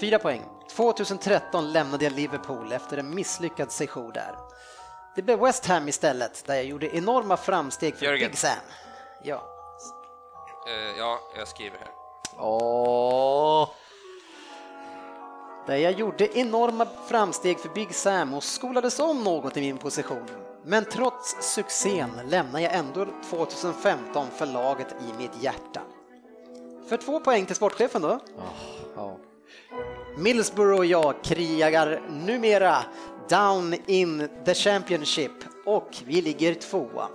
Fyra 0.00 0.18
poäng. 0.18 0.42
2013 0.76 1.72
lämnade 1.72 2.04
jag 2.04 2.12
Liverpool 2.12 2.72
efter 2.72 2.96
en 2.98 3.14
misslyckad 3.14 3.72
session 3.72 4.12
där. 4.12 4.34
Det 5.16 5.22
blev 5.22 5.38
West 5.40 5.66
Ham 5.66 5.88
istället, 5.88 6.44
där 6.46 6.54
jag 6.54 6.64
gjorde 6.64 6.96
enorma 6.96 7.36
framsteg 7.36 7.96
för 7.96 8.04
Jörgen. 8.06 8.30
Big 8.30 8.38
Sam. 8.38 8.50
Ja. 9.22 9.42
Eh, 10.68 10.98
ja, 10.98 11.18
jag 11.36 11.48
skriver 11.48 11.78
här. 11.78 11.88
Åh, 12.38 13.68
Där 15.66 15.76
jag 15.76 15.92
gjorde 15.92 16.38
enorma 16.38 16.86
framsteg 17.08 17.60
för 17.60 17.68
Big 17.68 17.94
Sam 17.94 18.34
och 18.34 18.44
skolades 18.44 18.98
om 19.00 19.24
något 19.24 19.56
i 19.56 19.60
min 19.60 19.78
position. 19.78 20.28
Men 20.66 20.84
trots 20.84 21.36
succén 21.54 22.10
lämnar 22.28 22.60
jag 22.60 22.74
ändå 22.74 23.06
2015 23.30 24.26
för 24.36 24.46
laget 24.46 24.86
i 25.00 25.18
mitt 25.18 25.42
hjärta. 25.42 25.80
För 26.88 26.96
två 26.96 27.20
poäng 27.20 27.46
till 27.46 27.56
sportchefen 27.56 28.02
då. 28.02 28.20
ja. 28.96 29.16
Middlesbrough 30.18 30.78
och 30.78 30.86
jag 30.86 31.14
krigar 31.24 32.02
numera 32.10 32.76
down 33.28 33.74
in 33.86 34.28
the 34.44 34.54
Championship 34.54 35.32
och 35.66 35.90
vi 36.04 36.22
ligger 36.22 36.54
tvåa. 36.54 37.08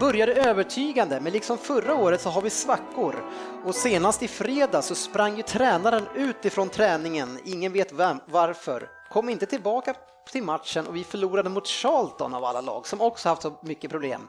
Började 0.00 0.34
övertygande, 0.34 1.20
men 1.20 1.32
liksom 1.32 1.58
förra 1.58 1.94
året 1.94 2.20
så 2.20 2.28
har 2.28 2.42
vi 2.42 2.50
svackor. 2.50 3.24
Och 3.64 3.74
senast 3.74 4.22
i 4.22 4.28
fredag 4.28 4.82
så 4.82 4.94
sprang 4.94 5.36
ju 5.36 5.42
tränaren 5.42 6.06
ut 6.14 6.44
ifrån 6.44 6.68
träningen, 6.68 7.38
ingen 7.44 7.72
vet 7.72 7.92
vem, 7.92 8.20
varför. 8.26 8.88
Kom 9.10 9.28
inte 9.28 9.46
tillbaka 9.46 9.94
till 10.30 10.42
matchen 10.42 10.86
och 10.86 10.96
vi 10.96 11.04
förlorade 11.04 11.48
mot 11.48 11.66
Charlton 11.66 12.34
av 12.34 12.44
alla 12.44 12.60
lag 12.60 12.86
som 12.86 13.00
också 13.00 13.28
haft 13.28 13.42
så 13.42 13.52
mycket 13.60 13.90
problem. 13.90 14.28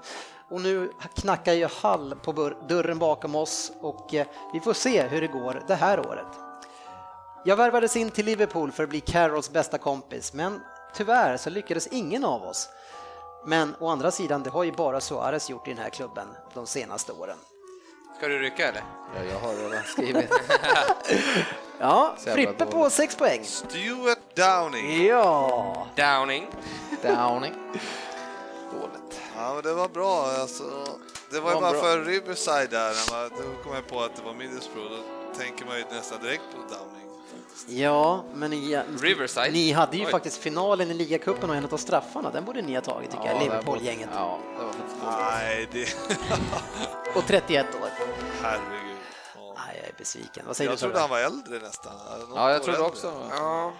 Och 0.50 0.62
nu 0.62 0.92
knackar 1.16 1.54
ju 1.54 1.68
Hall 1.82 2.16
på 2.24 2.52
dörren 2.68 3.00
bakom 3.00 3.36
oss 3.36 3.72
och 3.82 4.14
eh, 4.14 4.28
vi 4.54 4.60
får 4.60 4.74
se 4.74 5.02
hur 5.02 5.22
det 5.22 5.28
går 5.28 5.64
det 5.68 5.76
här 5.76 6.00
året. 6.00 6.28
Jag 7.46 7.56
värvades 7.56 7.96
in 7.96 8.10
till 8.10 8.26
Liverpool 8.26 8.72
för 8.72 8.84
att 8.84 8.90
bli 8.90 9.00
Carrolls 9.00 9.52
bästa 9.52 9.78
kompis, 9.78 10.34
men 10.34 10.62
tyvärr 10.94 11.38
så 11.38 11.50
lyckades 11.50 11.88
ingen 11.88 12.26
av 12.26 12.44
oss. 12.44 12.70
Men 13.46 13.76
å 13.80 13.88
andra 13.88 14.12
sidan, 14.12 14.44
det 14.44 14.50
har 14.50 14.64
ju 14.64 14.72
bara 14.72 15.02
Suarez 15.02 15.50
gjort 15.50 15.68
i 15.68 15.74
den 15.74 15.84
här 15.84 15.90
klubben 15.90 16.28
de 16.54 16.68
senaste 16.68 17.12
åren. 17.12 17.38
Ska 18.18 18.28
du 18.28 18.40
rycka 18.40 18.68
eller? 18.68 18.84
ja, 19.16 19.24
jag 19.24 19.40
har 19.40 19.70
redan 19.70 19.84
skrivit. 19.84 20.32
Ja, 21.82 22.16
Frippe 22.18 22.66
på 22.66 22.72
dåligt. 22.78 22.94
6 22.94 23.16
poäng. 23.16 23.44
Stuart 23.46 24.18
Downing. 24.36 25.06
Ja, 25.08 25.88
Downing. 25.96 26.48
Downing. 27.04 27.54
Dåligt. 28.74 29.20
Ja, 29.38 29.54
men 29.54 29.64
det 29.64 29.74
var 29.74 29.88
bra. 29.88 30.26
Alltså, 30.40 30.64
det 31.32 31.40
var 31.40 31.54
ju 31.54 31.62
bara 31.62 31.72
bra. 31.72 31.82
för 31.82 32.00
Riverside 32.04 32.68
där, 32.72 32.90
när 32.90 33.20
man, 33.22 33.30
då 33.30 33.64
kom 33.64 33.74
jag 33.76 33.88
på 33.88 34.02
att 34.02 34.16
det 34.16 34.22
var 34.24 34.34
Middlesbrough. 34.34 34.90
Då 34.92 35.38
tänker 35.40 35.66
man 35.66 35.78
ju 35.78 35.84
nästan 35.92 36.20
direkt 36.22 36.44
på 36.52 36.58
Downing. 36.76 37.08
ja 37.82 38.24
men 38.34 38.50
ni, 38.52 38.82
Riverside. 39.02 39.52
ni 39.54 39.72
hade 39.72 39.98
ju 39.98 40.06
Oj. 40.06 40.12
faktiskt 40.12 40.38
finalen 40.38 40.92
i 40.92 40.94
ligacupen 40.94 41.50
och 41.50 41.56
en 41.56 41.66
av 41.72 41.78
straffarna, 41.78 42.32
den 42.32 42.46
borde 42.46 42.62
ni 42.62 42.74
ha 42.76 42.82
tagit 42.82 43.12
tycker 43.12 43.26
jag, 43.26 43.34
det 43.36 43.40
var- 43.40 43.44
Liverpool-gänget. 43.46 44.10
Ja, 44.14 44.38
det 44.58 44.64
var 44.66 44.72
faktiskt. 44.74 44.98
Nej, 45.32 45.68
det... 45.72 47.18
Och 47.20 47.26
31 47.28 47.66
år. 47.76 47.90
Herregud. 48.42 48.81
Besviken. 50.02 50.44
Vad 50.48 50.56
säger 50.56 50.70
Jag 50.72 50.78
du 50.78 50.82
trodde 50.82 51.00
han 51.00 51.10
var 51.10 51.20
äldre 51.20 51.60
nästan. 51.60 51.94
Något 52.20 52.30
Ja, 52.36 52.52
jag 52.52 52.64
trodde 52.64 52.78
äldre. 52.78 52.92
också. 52.92 53.14
Ja. 53.32 53.74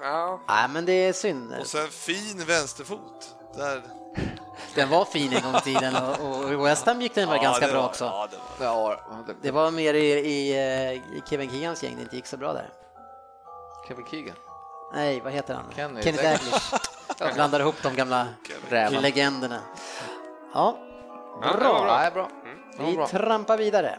Ja. 0.00 0.40
Nej, 0.48 0.68
men 0.68 0.84
det 0.84 0.92
är 0.92 1.12
synd. 1.12 1.54
Och 1.60 1.66
sen 1.66 1.88
fin 1.88 2.44
vänsterfot. 2.46 3.36
Där. 3.56 3.82
Den 4.74 4.88
var 4.88 5.04
fin 5.04 5.32
en 5.32 5.42
gång 5.42 5.56
i 5.56 5.60
tiden 5.60 5.96
och, 5.96 6.44
och 6.44 6.52
i 6.52 6.56
West 6.56 6.86
Ham 6.86 7.00
gick 7.02 7.14
den 7.14 7.28
väl 7.28 7.36
Ja, 7.38 7.42
ganska 7.42 7.66
det 7.66 7.72
bra 7.72 7.80
var- 7.80 7.88
också. 7.88 8.04
Ja, 8.04 8.28
det 8.58 8.64
var. 8.66 9.00
Ja, 9.10 9.34
det- 9.42 9.50
var 9.50 9.70
mer 9.70 9.94
i, 9.94 10.06
i, 10.12 10.52
eh, 10.52 10.92
i 10.92 11.22
Kevin 11.30 11.50
Keegans 11.50 11.82
gäng 11.82 11.96
det 11.96 12.02
inte 12.02 12.16
gick 12.16 12.26
så 12.26 12.36
bra 12.36 12.52
där. 12.52 12.68
Kevin 13.88 14.06
Keegan. 14.10 14.36
Nej, 14.94 15.20
vad 15.20 15.32
heter 15.32 15.54
han? 15.54 15.64
Kenny. 15.76 16.02
Kenny 16.02 16.16
Dalglish. 16.22 16.74
Jag 17.18 17.34
blandar 17.34 17.60
ihop 17.60 17.74
de 17.82 17.94
gamla 17.96 18.26
Räven. 18.68 19.02
legenderna. 19.02 19.60
Ja, 20.54 20.78
Ja, 21.42 21.52
det 21.52 21.58
bra. 21.58 21.72
var 21.72 22.10
bra. 22.10 22.10
Bra. 22.10 22.28
Det 22.76 22.96
var 22.96 23.06
Vi 23.06 23.12
trampar 23.12 23.56
vidare. 23.58 23.98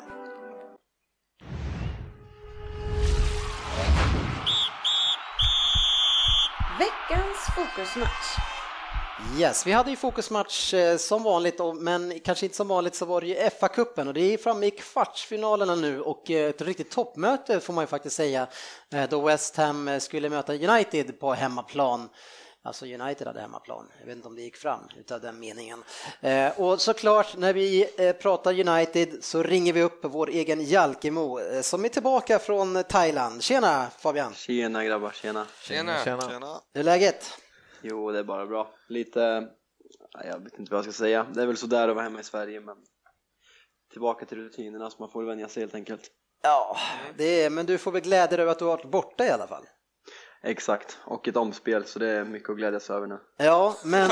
Veckans 7.09 7.37
fokusmatch. 7.55 8.37
Yes, 9.39 9.67
vi 9.67 9.71
hade 9.71 9.89
ju 9.89 9.95
fokusmatch 9.95 10.73
eh, 10.73 10.97
som 10.97 11.23
vanligt, 11.23 11.59
men 11.75 12.19
kanske 12.19 12.45
inte 12.45 12.55
som 12.55 12.67
vanligt 12.67 12.95
så 12.95 13.05
var 13.05 13.21
det 13.21 13.27
ju 13.27 13.35
FA-cupen 13.35 14.07
och 14.07 14.13
det 14.13 14.33
är 14.33 14.37
framme 14.37 14.65
i 14.65 14.71
kvartsfinalerna 14.71 15.75
nu 15.75 16.01
och 16.01 16.31
eh, 16.31 16.49
ett 16.49 16.61
riktigt 16.61 16.91
toppmöte 16.91 17.59
får 17.59 17.73
man 17.73 17.83
ju 17.83 17.87
faktiskt 17.87 18.15
säga 18.15 18.47
eh, 18.89 19.09
då 19.09 19.21
West 19.21 19.57
Ham 19.57 19.99
skulle 19.99 20.29
möta 20.29 20.53
United 20.53 21.19
på 21.19 21.33
hemmaplan. 21.33 22.09
Alltså 22.67 22.85
United 22.85 23.27
hade 23.27 23.41
hemmaplan, 23.41 23.91
jag 23.99 24.05
vet 24.07 24.15
inte 24.15 24.27
om 24.27 24.35
det 24.35 24.41
gick 24.41 24.55
fram 24.55 24.79
utav 24.97 25.21
den 25.21 25.39
meningen. 25.39 25.83
Eh, 26.21 26.59
Och 26.59 26.81
såklart 26.81 27.37
när 27.37 27.53
vi 27.53 27.89
eh, 27.97 28.15
pratar 28.15 28.67
United 28.69 29.23
så 29.23 29.43
ringer 29.43 29.73
vi 29.73 29.81
upp 29.83 29.99
vår 30.01 30.29
egen 30.29 30.63
Jalkemo 30.63 31.39
eh, 31.39 31.61
som 31.61 31.85
är 31.85 31.89
tillbaka 31.89 32.39
från 32.39 32.83
Thailand. 32.83 33.43
Tjena 33.43 33.87
Fabian! 33.97 34.33
Tjena 34.33 34.83
grabbar, 34.85 35.11
tjena. 35.11 35.47
Tjena. 35.61 36.03
Tjena. 36.03 36.21
Tjena. 36.29 36.61
Hur 36.73 36.79
är 36.79 36.83
läget? 36.83 37.25
Jo, 37.81 38.11
det 38.11 38.19
är 38.19 38.23
bara 38.23 38.45
bra. 38.45 38.71
Lite, 38.89 39.47
ja, 40.11 40.23
jag 40.25 40.43
vet 40.43 40.59
inte 40.59 40.71
vad 40.71 40.77
jag 40.77 40.85
ska 40.93 41.03
säga. 41.03 41.27
Det 41.33 41.41
är 41.41 41.45
väl 41.45 41.57
sådär 41.57 41.87
att 41.87 41.95
vara 41.95 42.03
hemma 42.03 42.19
i 42.19 42.23
Sverige, 42.23 42.59
men 42.59 42.75
tillbaka 43.91 44.25
till 44.25 44.37
rutinerna 44.37 44.89
så 44.89 44.95
man 44.99 45.09
får 45.09 45.23
vänja 45.23 45.47
sig 45.49 45.63
helt 45.63 45.75
enkelt. 45.75 46.01
Ja, 46.43 46.77
det 47.17 47.43
är, 47.43 47.49
men 47.49 47.65
du 47.65 47.77
får 47.77 47.91
väl 47.91 48.01
glädja 48.01 48.27
dig 48.37 48.41
över 48.41 48.51
att 48.51 48.59
du 48.59 48.65
har 48.65 48.77
varit 48.77 48.91
borta 48.91 49.25
i 49.25 49.29
alla 49.29 49.47
fall. 49.47 49.63
Exakt, 50.43 50.97
och 51.03 51.27
ett 51.27 51.37
omspel 51.37 51.85
så 51.85 51.99
det 51.99 52.09
är 52.09 52.23
mycket 52.23 52.49
att 52.49 52.57
glädjas 52.57 52.89
över 52.89 53.07
nu. 53.07 53.19
Ja, 53.37 53.77
men... 53.83 54.09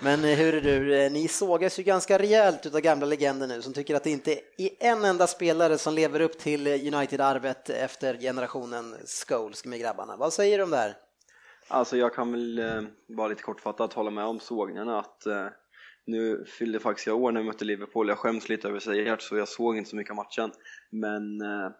men 0.00 0.24
hur 0.24 0.54
är 0.54 0.60
du, 0.60 1.10
ni 1.10 1.28
sågas 1.28 1.78
ju 1.78 1.82
ganska 1.82 2.18
rejält 2.18 2.66
utav 2.66 2.80
gamla 2.80 3.06
legender 3.06 3.46
nu 3.46 3.62
som 3.62 3.72
tycker 3.72 3.94
att 3.94 4.04
det 4.04 4.10
inte 4.10 4.32
är 4.56 4.70
en 4.78 5.04
enda 5.04 5.26
spelare 5.26 5.78
som 5.78 5.94
lever 5.94 6.20
upp 6.20 6.38
till 6.38 6.66
United-arvet 6.94 7.70
efter 7.70 8.18
generationen 8.18 8.96
Scholes 9.06 9.64
med 9.64 9.80
grabbarna. 9.80 10.16
Vad 10.16 10.32
säger 10.32 10.58
du 10.58 10.64
om 10.64 10.70
det 10.70 10.76
här? 10.76 10.96
Alltså 11.68 11.96
jag 11.96 12.14
kan 12.14 12.32
väl 12.32 12.58
eh, 12.58 12.82
vara 13.08 13.28
lite 13.28 13.42
kortfattat 13.42 13.92
hålla 13.92 14.10
med 14.10 14.24
om 14.24 14.40
sågningarna 14.40 14.98
att 14.98 15.26
eh, 15.26 15.46
nu 16.06 16.44
fyllde 16.58 16.78
faktiskt 16.78 17.06
jag 17.06 17.22
år 17.22 17.32
när 17.32 17.40
vi 17.40 17.46
mötte 17.46 17.64
Liverpool. 17.64 18.08
Jag 18.08 18.18
skäms 18.18 18.48
lite 18.48 18.68
över 18.68 18.76
att 18.76 18.82
säga 18.82 19.16
så 19.20 19.36
jag 19.36 19.48
såg 19.48 19.76
inte 19.76 19.90
så 19.90 19.96
mycket 19.96 20.10
av 20.10 20.16
matchen. 20.16 20.52
Men 20.90 21.40
eh, 21.40 21.70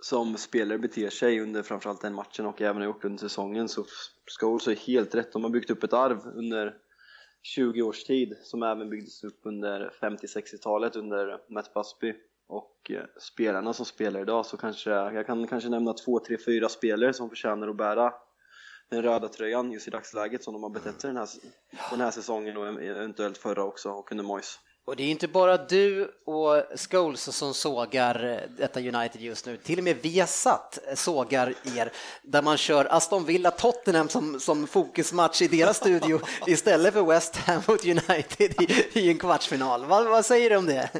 som 0.00 0.36
spelare 0.36 0.78
beter 0.78 1.10
sig 1.10 1.40
under 1.40 1.62
framförallt 1.62 2.00
den 2.00 2.14
matchen 2.14 2.46
och 2.46 2.62
även 2.62 2.76
har 2.76 2.84
gjort 2.84 3.04
under 3.04 3.18
säsongen 3.18 3.68
så 3.68 3.84
Scholes 4.40 4.68
är 4.68 4.74
helt 4.74 5.14
rätt. 5.14 5.32
De 5.32 5.44
har 5.44 5.50
byggt 5.50 5.70
upp 5.70 5.84
ett 5.84 5.92
arv 5.92 6.18
under 6.34 6.74
20 7.42 7.82
års 7.82 8.04
tid 8.04 8.36
som 8.42 8.62
även 8.62 8.90
byggdes 8.90 9.24
upp 9.24 9.40
under 9.42 9.92
50-60-talet 10.00 10.96
under 10.96 11.40
Matt 11.52 11.74
Busby 11.74 12.14
Och 12.48 12.90
eh, 12.90 13.04
spelarna 13.20 13.72
som 13.72 13.86
spelar 13.86 14.20
idag 14.20 14.46
så 14.46 14.56
kanske 14.56 14.90
jag 14.90 15.26
kan 15.26 15.46
kanske 15.46 15.68
nämna 15.68 15.92
två, 15.92 16.18
tre, 16.18 16.36
fyra 16.46 16.68
spelare 16.68 17.12
som 17.12 17.28
förtjänar 17.28 17.68
att 17.68 17.76
bära 17.76 18.12
den 18.90 19.02
röda 19.02 19.28
tröjan 19.28 19.72
just 19.72 19.88
i 19.88 19.90
dagsläget 19.90 20.44
som 20.44 20.54
de 20.54 20.62
har 20.62 20.70
betett 20.70 21.00
sig 21.00 21.08
den 21.08 21.16
här, 21.16 21.28
den 21.90 22.00
här 22.00 22.10
säsongen 22.10 22.56
och 22.56 22.82
eventuellt 22.82 23.38
förra 23.38 23.64
också 23.64 23.90
och 23.90 24.12
under 24.12 24.24
Moise. 24.24 24.58
Och 24.88 24.96
det 24.96 25.02
är 25.02 25.10
inte 25.10 25.28
bara 25.28 25.56
du 25.56 26.10
och 26.24 26.62
Scholes 26.76 27.36
som 27.36 27.54
sågar 27.54 28.46
detta 28.56 28.80
United 28.80 29.20
just 29.20 29.46
nu, 29.46 29.56
till 29.56 29.78
och 29.78 29.84
med 29.84 29.96
Viasat 29.96 30.78
sågar 30.94 31.54
er, 31.76 31.92
där 32.22 32.42
man 32.42 32.56
kör 32.56 32.84
Aston 32.84 33.24
Villa-Tottenham 33.24 34.08
som, 34.08 34.40
som 34.40 34.66
fokusmatch 34.66 35.42
i 35.42 35.48
deras 35.48 35.76
studio 35.76 36.20
istället 36.46 36.94
för 36.94 37.02
West 37.02 37.36
Ham 37.36 37.62
mot 37.68 37.84
United 37.84 38.62
i, 38.62 38.98
i 38.98 39.08
en 39.08 39.18
kvartsfinal. 39.18 39.84
Vad, 39.84 40.08
vad 40.08 40.26
säger 40.26 40.50
du 40.50 40.56
om 40.56 40.66
det? 40.66 40.90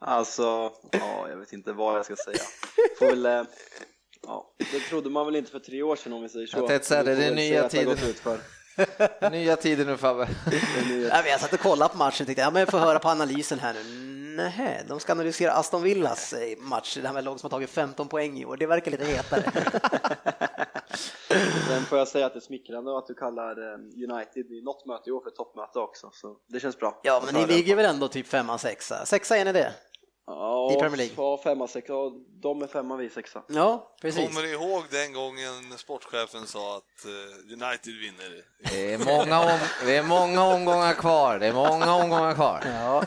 Alltså, 0.00 0.72
ja, 0.90 1.28
jag 1.28 1.36
vet 1.36 1.52
inte 1.52 1.72
vad 1.72 1.98
jag 1.98 2.04
ska 2.04 2.16
säga. 2.16 2.42
Får 2.98 3.06
väl, 3.06 3.26
eh, 3.26 3.42
ja, 4.22 4.54
det 4.58 4.80
trodde 4.80 5.10
man 5.10 5.26
väl 5.26 5.36
inte 5.36 5.50
för 5.50 5.58
tre 5.58 5.82
år 5.82 5.96
sedan 5.96 6.12
om 6.12 6.22
vi 6.22 6.28
säger 6.28 6.46
så. 6.46 6.58
Jag 6.58 6.66
tänkte 6.66 6.88
säga 6.88 7.02
det, 7.02 7.14
det 7.14 7.24
är 7.24 7.34
nya 7.34 7.68
tider. 7.68 8.59
Nya 9.30 9.56
tider 9.56 9.84
nu 9.84 9.96
Fabbe. 9.96 10.28
Ja, 11.10 11.26
jag 11.26 11.40
satt 11.40 11.52
och 11.52 11.60
kollade 11.60 11.92
på 11.92 11.98
matchen 11.98 12.22
och 12.22 12.26
tänkte, 12.26 12.42
ja 12.42 12.50
men 12.50 12.60
jag 12.60 12.68
får 12.68 12.78
höra 12.78 12.98
på 12.98 13.08
analysen 13.08 13.58
här 13.58 13.74
nu. 13.74 14.10
Nej, 14.36 14.84
de 14.88 15.00
ska 15.00 15.12
analysera 15.12 15.52
Aston 15.52 15.82
Villas 15.82 16.32
eh, 16.32 16.58
match, 16.58 16.98
det 17.02 17.06
här 17.06 17.14
med 17.14 17.24
lag 17.24 17.40
som 17.40 17.46
har 17.46 17.50
tagit 17.50 17.70
15 17.70 18.08
poäng 18.08 18.38
i 18.38 18.44
år. 18.44 18.56
Det 18.56 18.66
verkar 18.66 18.90
lite 18.90 19.04
hetare. 19.04 19.42
Sen 21.68 21.84
får 21.84 21.98
jag 21.98 22.08
säga 22.08 22.26
att 22.26 22.32
det 22.32 22.38
är 22.38 22.40
smickrande 22.40 22.98
att 22.98 23.06
du 23.06 23.14
kallar 23.14 23.72
eh, 23.72 23.78
United 24.12 24.52
i 24.52 24.62
något 24.62 24.86
möte 24.86 25.10
i 25.10 25.12
år 25.12 25.20
för 25.20 25.30
toppmöte 25.30 25.78
också, 25.78 26.10
så 26.12 26.36
det 26.48 26.60
känns 26.60 26.78
bra. 26.78 27.00
Ja, 27.02 27.22
men 27.26 27.34
ni 27.34 27.46
ligger 27.46 27.76
väl 27.76 27.84
ändå 27.84 28.08
typ 28.08 28.26
femma, 28.26 28.58
sexa? 28.58 29.06
Sexa 29.06 29.36
är 29.36 29.44
ni 29.44 29.52
det? 29.52 29.72
Ja, 30.30 30.72
I 30.72 30.76
Premier 30.76 30.96
League. 30.96 31.14
Ja, 31.16 31.40
femma, 31.44 31.68
sexa. 31.68 31.92
De 32.42 32.62
är 32.62 32.66
femma, 32.66 32.96
vi 32.96 33.06
är 33.06 33.10
sexa. 33.10 33.42
Ja, 33.48 33.96
precis. 34.00 34.26
Kommer 34.26 34.42
ni 34.42 34.52
ihåg 34.52 34.82
den 34.90 35.12
gången 35.12 35.78
sportchefen 35.78 36.46
sa 36.46 36.76
att 36.76 37.04
eh, 37.04 37.52
United 37.52 37.94
vinner? 37.94 38.44
Det 38.70 38.94
är, 38.94 38.98
många 38.98 39.40
om, 39.40 39.58
det 39.86 39.96
är 39.96 40.02
många 40.02 40.44
omgångar 40.44 40.94
kvar, 40.94 41.38
det 41.38 41.46
är 41.46 41.52
många 41.52 41.94
omgångar 41.94 42.34
kvar. 42.34 42.62
Ja. 42.64 43.04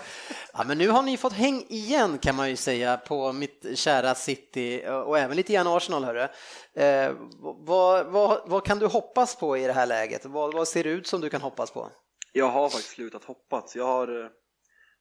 ja, 0.54 0.64
men 0.68 0.78
nu 0.78 0.90
har 0.90 1.02
ni 1.02 1.18
fått 1.18 1.34
häng 1.34 1.66
igen 1.70 2.18
kan 2.18 2.36
man 2.36 2.50
ju 2.50 2.56
säga 2.56 2.98
på 2.98 3.34
mitt 3.34 3.66
kära 3.76 4.16
City 4.16 4.84
och 5.06 5.20
även 5.20 5.38
lite 5.38 5.54
grann 5.54 5.68
Arsenal. 5.68 6.04
Hörru. 6.04 6.28
Eh, 6.76 7.12
vad, 7.60 8.06
vad, 8.06 8.42
vad 8.46 8.66
kan 8.66 8.80
du 8.80 8.86
hoppas 8.88 9.36
på 9.36 9.58
i 9.58 9.68
det 9.68 9.74
här 9.74 9.86
läget? 9.86 10.26
Vad, 10.26 10.54
vad 10.54 10.68
ser 10.68 10.84
det 10.84 10.90
ut 10.90 11.08
som 11.08 11.22
du 11.22 11.30
kan 11.30 11.42
hoppas 11.42 11.72
på? 11.72 11.90
Jag 12.32 12.50
har 12.50 12.70
faktiskt 12.70 12.96
slutat 12.96 13.24
hoppas. 13.24 13.76
Jag 13.76 13.86
har, 13.86 14.30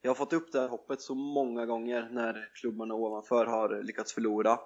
jag 0.03 0.11
har 0.11 0.14
fått 0.14 0.32
upp 0.32 0.53
det 0.53 0.61
här 0.61 0.68
hoppet 0.68 1.00
så 1.00 1.14
många 1.14 1.66
gånger 1.66 2.09
när 2.12 2.48
klubbarna 2.55 2.94
ovanför 2.94 3.46
har 3.46 3.82
lyckats 3.82 4.12
förlora 4.12 4.59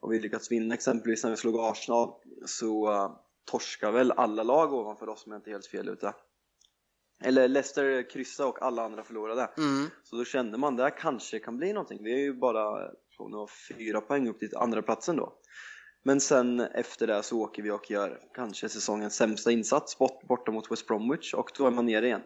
och 0.00 0.12
vi 0.12 0.20
lyckats 0.20 0.52
vinna 0.52 0.74
exempelvis 0.74 1.24
när 1.24 1.30
vi 1.30 1.36
slog 1.36 1.56
Arsenal 1.60 2.12
så 2.46 2.92
uh, 2.92 3.16
torskar 3.50 3.92
väl 3.92 4.12
alla 4.12 4.42
lag 4.42 4.72
ovanför 4.72 5.08
oss 5.08 5.26
om 5.26 5.32
jag 5.32 5.38
inte 5.38 5.50
är 5.50 5.52
helt 5.52 5.66
fel 5.66 5.88
ute. 5.88 6.14
Eller 7.24 7.48
Leicester 7.48 8.10
kryssade 8.10 8.48
och 8.48 8.62
alla 8.62 8.84
andra 8.84 9.04
förlorade. 9.04 9.50
Mm. 9.56 9.86
Så 10.02 10.16
då 10.16 10.24
kände 10.24 10.58
man 10.58 10.76
det 10.76 10.82
här 10.82 10.98
kanske 10.98 11.38
kan 11.38 11.56
bli 11.56 11.72
någonting. 11.72 12.04
Vi 12.04 12.14
är 12.14 12.18
ju 12.18 12.34
bara 12.34 12.90
från 13.16 13.48
fyra 13.78 14.00
poäng 14.00 14.28
upp 14.28 14.38
till 14.38 14.56
andra 14.56 14.82
platsen 14.82 15.16
då. 15.16 15.32
Men 16.02 16.20
sen 16.20 16.60
efter 16.60 17.06
det 17.06 17.22
så 17.22 17.40
åker 17.40 17.62
vi 17.62 17.70
och 17.70 17.90
gör 17.90 18.20
kanske 18.34 18.68
säsongens 18.68 19.14
sämsta 19.14 19.50
insats 19.50 19.98
bort, 19.98 20.22
borta 20.22 20.52
mot 20.52 20.72
West 20.72 20.86
Bromwich 20.86 21.34
och 21.34 21.50
då 21.58 21.66
är 21.66 21.70
man 21.70 21.86
nere 21.86 22.06
igen. 22.06 22.22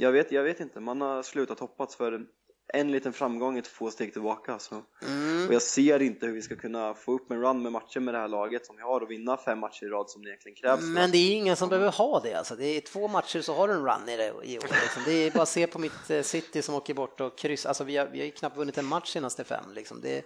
Jag, 0.00 0.12
vet, 0.12 0.32
jag 0.32 0.42
vet 0.42 0.60
inte, 0.60 0.80
man 0.80 1.00
har 1.00 1.22
slutat 1.22 1.60
hoppats 1.60 1.96
för 1.96 2.26
en 2.74 2.92
liten 2.92 3.12
framgång 3.12 3.58
är 3.58 3.62
två 3.62 3.90
steg 3.90 4.12
tillbaka. 4.12 4.58
Så. 4.58 4.82
Mm. 5.06 5.48
Och 5.48 5.54
jag 5.54 5.62
ser 5.62 6.02
inte 6.02 6.26
hur 6.26 6.32
vi 6.32 6.42
ska 6.42 6.56
kunna 6.56 6.94
få 6.94 7.12
upp 7.12 7.30
en 7.30 7.40
run 7.40 7.62
med 7.62 7.72
matcher 7.72 8.00
med 8.00 8.14
det 8.14 8.18
här 8.18 8.28
laget 8.28 8.66
som 8.66 8.76
vi 8.76 8.82
har 8.82 9.00
och 9.00 9.10
vinna 9.10 9.36
fem 9.36 9.58
matcher 9.58 9.84
i 9.84 9.88
rad 9.88 10.10
som 10.10 10.22
det 10.22 10.28
egentligen 10.28 10.56
krävs. 10.56 10.82
Men 10.82 11.10
det 11.10 11.18
är 11.18 11.34
ingen 11.34 11.56
som 11.56 11.68
behöver 11.68 11.92
ha 11.92 12.20
det 12.20 12.34
alltså. 12.34 12.56
Det 12.56 12.66
är 12.66 12.80
två 12.80 13.08
matcher 13.08 13.40
så 13.40 13.54
har 13.54 13.68
du 13.68 13.74
en 13.74 13.84
run 13.84 14.08
i 14.08 14.16
det 14.16 14.26
i 14.26 14.58
år. 14.58 14.62
Liksom. 14.62 15.02
Det 15.06 15.12
är 15.12 15.30
bara 15.30 15.42
att 15.42 15.48
se 15.48 15.66
på 15.66 15.78
mitt 15.78 16.10
eh, 16.10 16.22
City 16.22 16.62
som 16.62 16.74
åker 16.74 16.94
bort 16.94 17.20
och 17.20 17.38
kryss. 17.38 17.66
Alltså 17.66 17.84
vi 17.84 17.96
har, 17.96 18.06
vi 18.06 18.18
har 18.18 18.26
ju 18.26 18.32
knappt 18.32 18.56
vunnit 18.56 18.78
en 18.78 18.86
match 18.86 19.12
senaste 19.12 19.44
fem. 19.44 19.64
Liksom. 19.74 20.00
Det, 20.00 20.24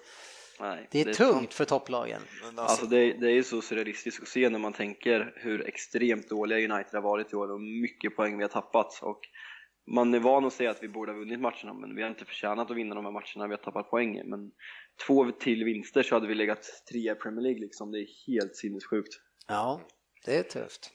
Nej, 0.60 0.88
det 0.90 1.00
är 1.00 1.14
tungt 1.14 1.54
för 1.54 1.64
topplagen. 1.64 2.20
Alltså 2.44 2.62
alltså, 2.62 2.86
det, 2.86 3.12
det 3.12 3.26
är 3.26 3.34
ju 3.34 3.42
så 3.42 3.62
surrealistiskt 3.62 4.22
att 4.22 4.28
se 4.28 4.48
när 4.48 4.58
man 4.58 4.72
tänker 4.72 5.32
hur 5.36 5.68
extremt 5.68 6.28
dåliga 6.28 6.74
United 6.74 6.94
har 6.94 7.00
varit 7.00 7.32
i 7.32 7.36
år 7.36 7.50
och 7.50 7.60
mycket 7.60 8.16
poäng 8.16 8.36
vi 8.36 8.44
har 8.44 8.48
tappat. 8.48 8.98
Och 9.02 9.20
man 9.86 10.14
är 10.14 10.20
van 10.20 10.44
att 10.44 10.52
säga 10.52 10.70
att 10.70 10.82
vi 10.82 10.88
borde 10.88 11.12
ha 11.12 11.18
vunnit 11.18 11.40
matcherna 11.40 11.74
men 11.74 11.96
vi 11.96 12.02
har 12.02 12.10
inte 12.10 12.24
förtjänat 12.24 12.70
att 12.70 12.76
vinna 12.76 12.94
de 12.94 13.04
här 13.04 13.12
matcherna, 13.12 13.46
vi 13.46 13.54
har 13.54 13.62
tappat 13.62 13.90
poäng. 13.90 14.22
Men 14.24 14.50
två 15.06 15.30
till 15.30 15.64
vinster 15.64 16.02
så 16.02 16.14
hade 16.14 16.26
vi 16.26 16.34
legat 16.34 16.66
trea 16.90 17.12
i 17.12 17.14
Premier 17.14 17.42
League 17.42 17.60
liksom, 17.60 17.90
det 17.90 17.98
är 17.98 18.06
helt 18.26 18.56
sinnessjukt. 18.56 19.14
Ja, 19.48 19.80
det 20.24 20.36
är 20.36 20.42
tufft. 20.42 20.90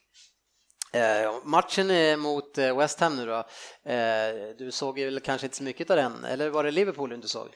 Eh, 0.93 1.45
matchen 1.45 2.19
mot 2.19 2.57
eh, 2.57 2.77
West 2.77 2.99
Ham 2.99 3.15
nu 3.15 3.25
då. 3.25 3.37
Eh, 3.91 4.55
du 4.57 4.71
såg 4.71 4.99
ju 4.99 5.05
väl 5.05 5.19
kanske 5.19 5.47
inte 5.47 5.57
så 5.57 5.63
mycket 5.63 5.89
av 5.89 5.97
den, 5.97 6.23
eller 6.23 6.49
var 6.49 6.63
det 6.63 6.71
Liverpool 6.71 7.09
du 7.09 7.15
inte 7.15 7.27
såg? 7.27 7.47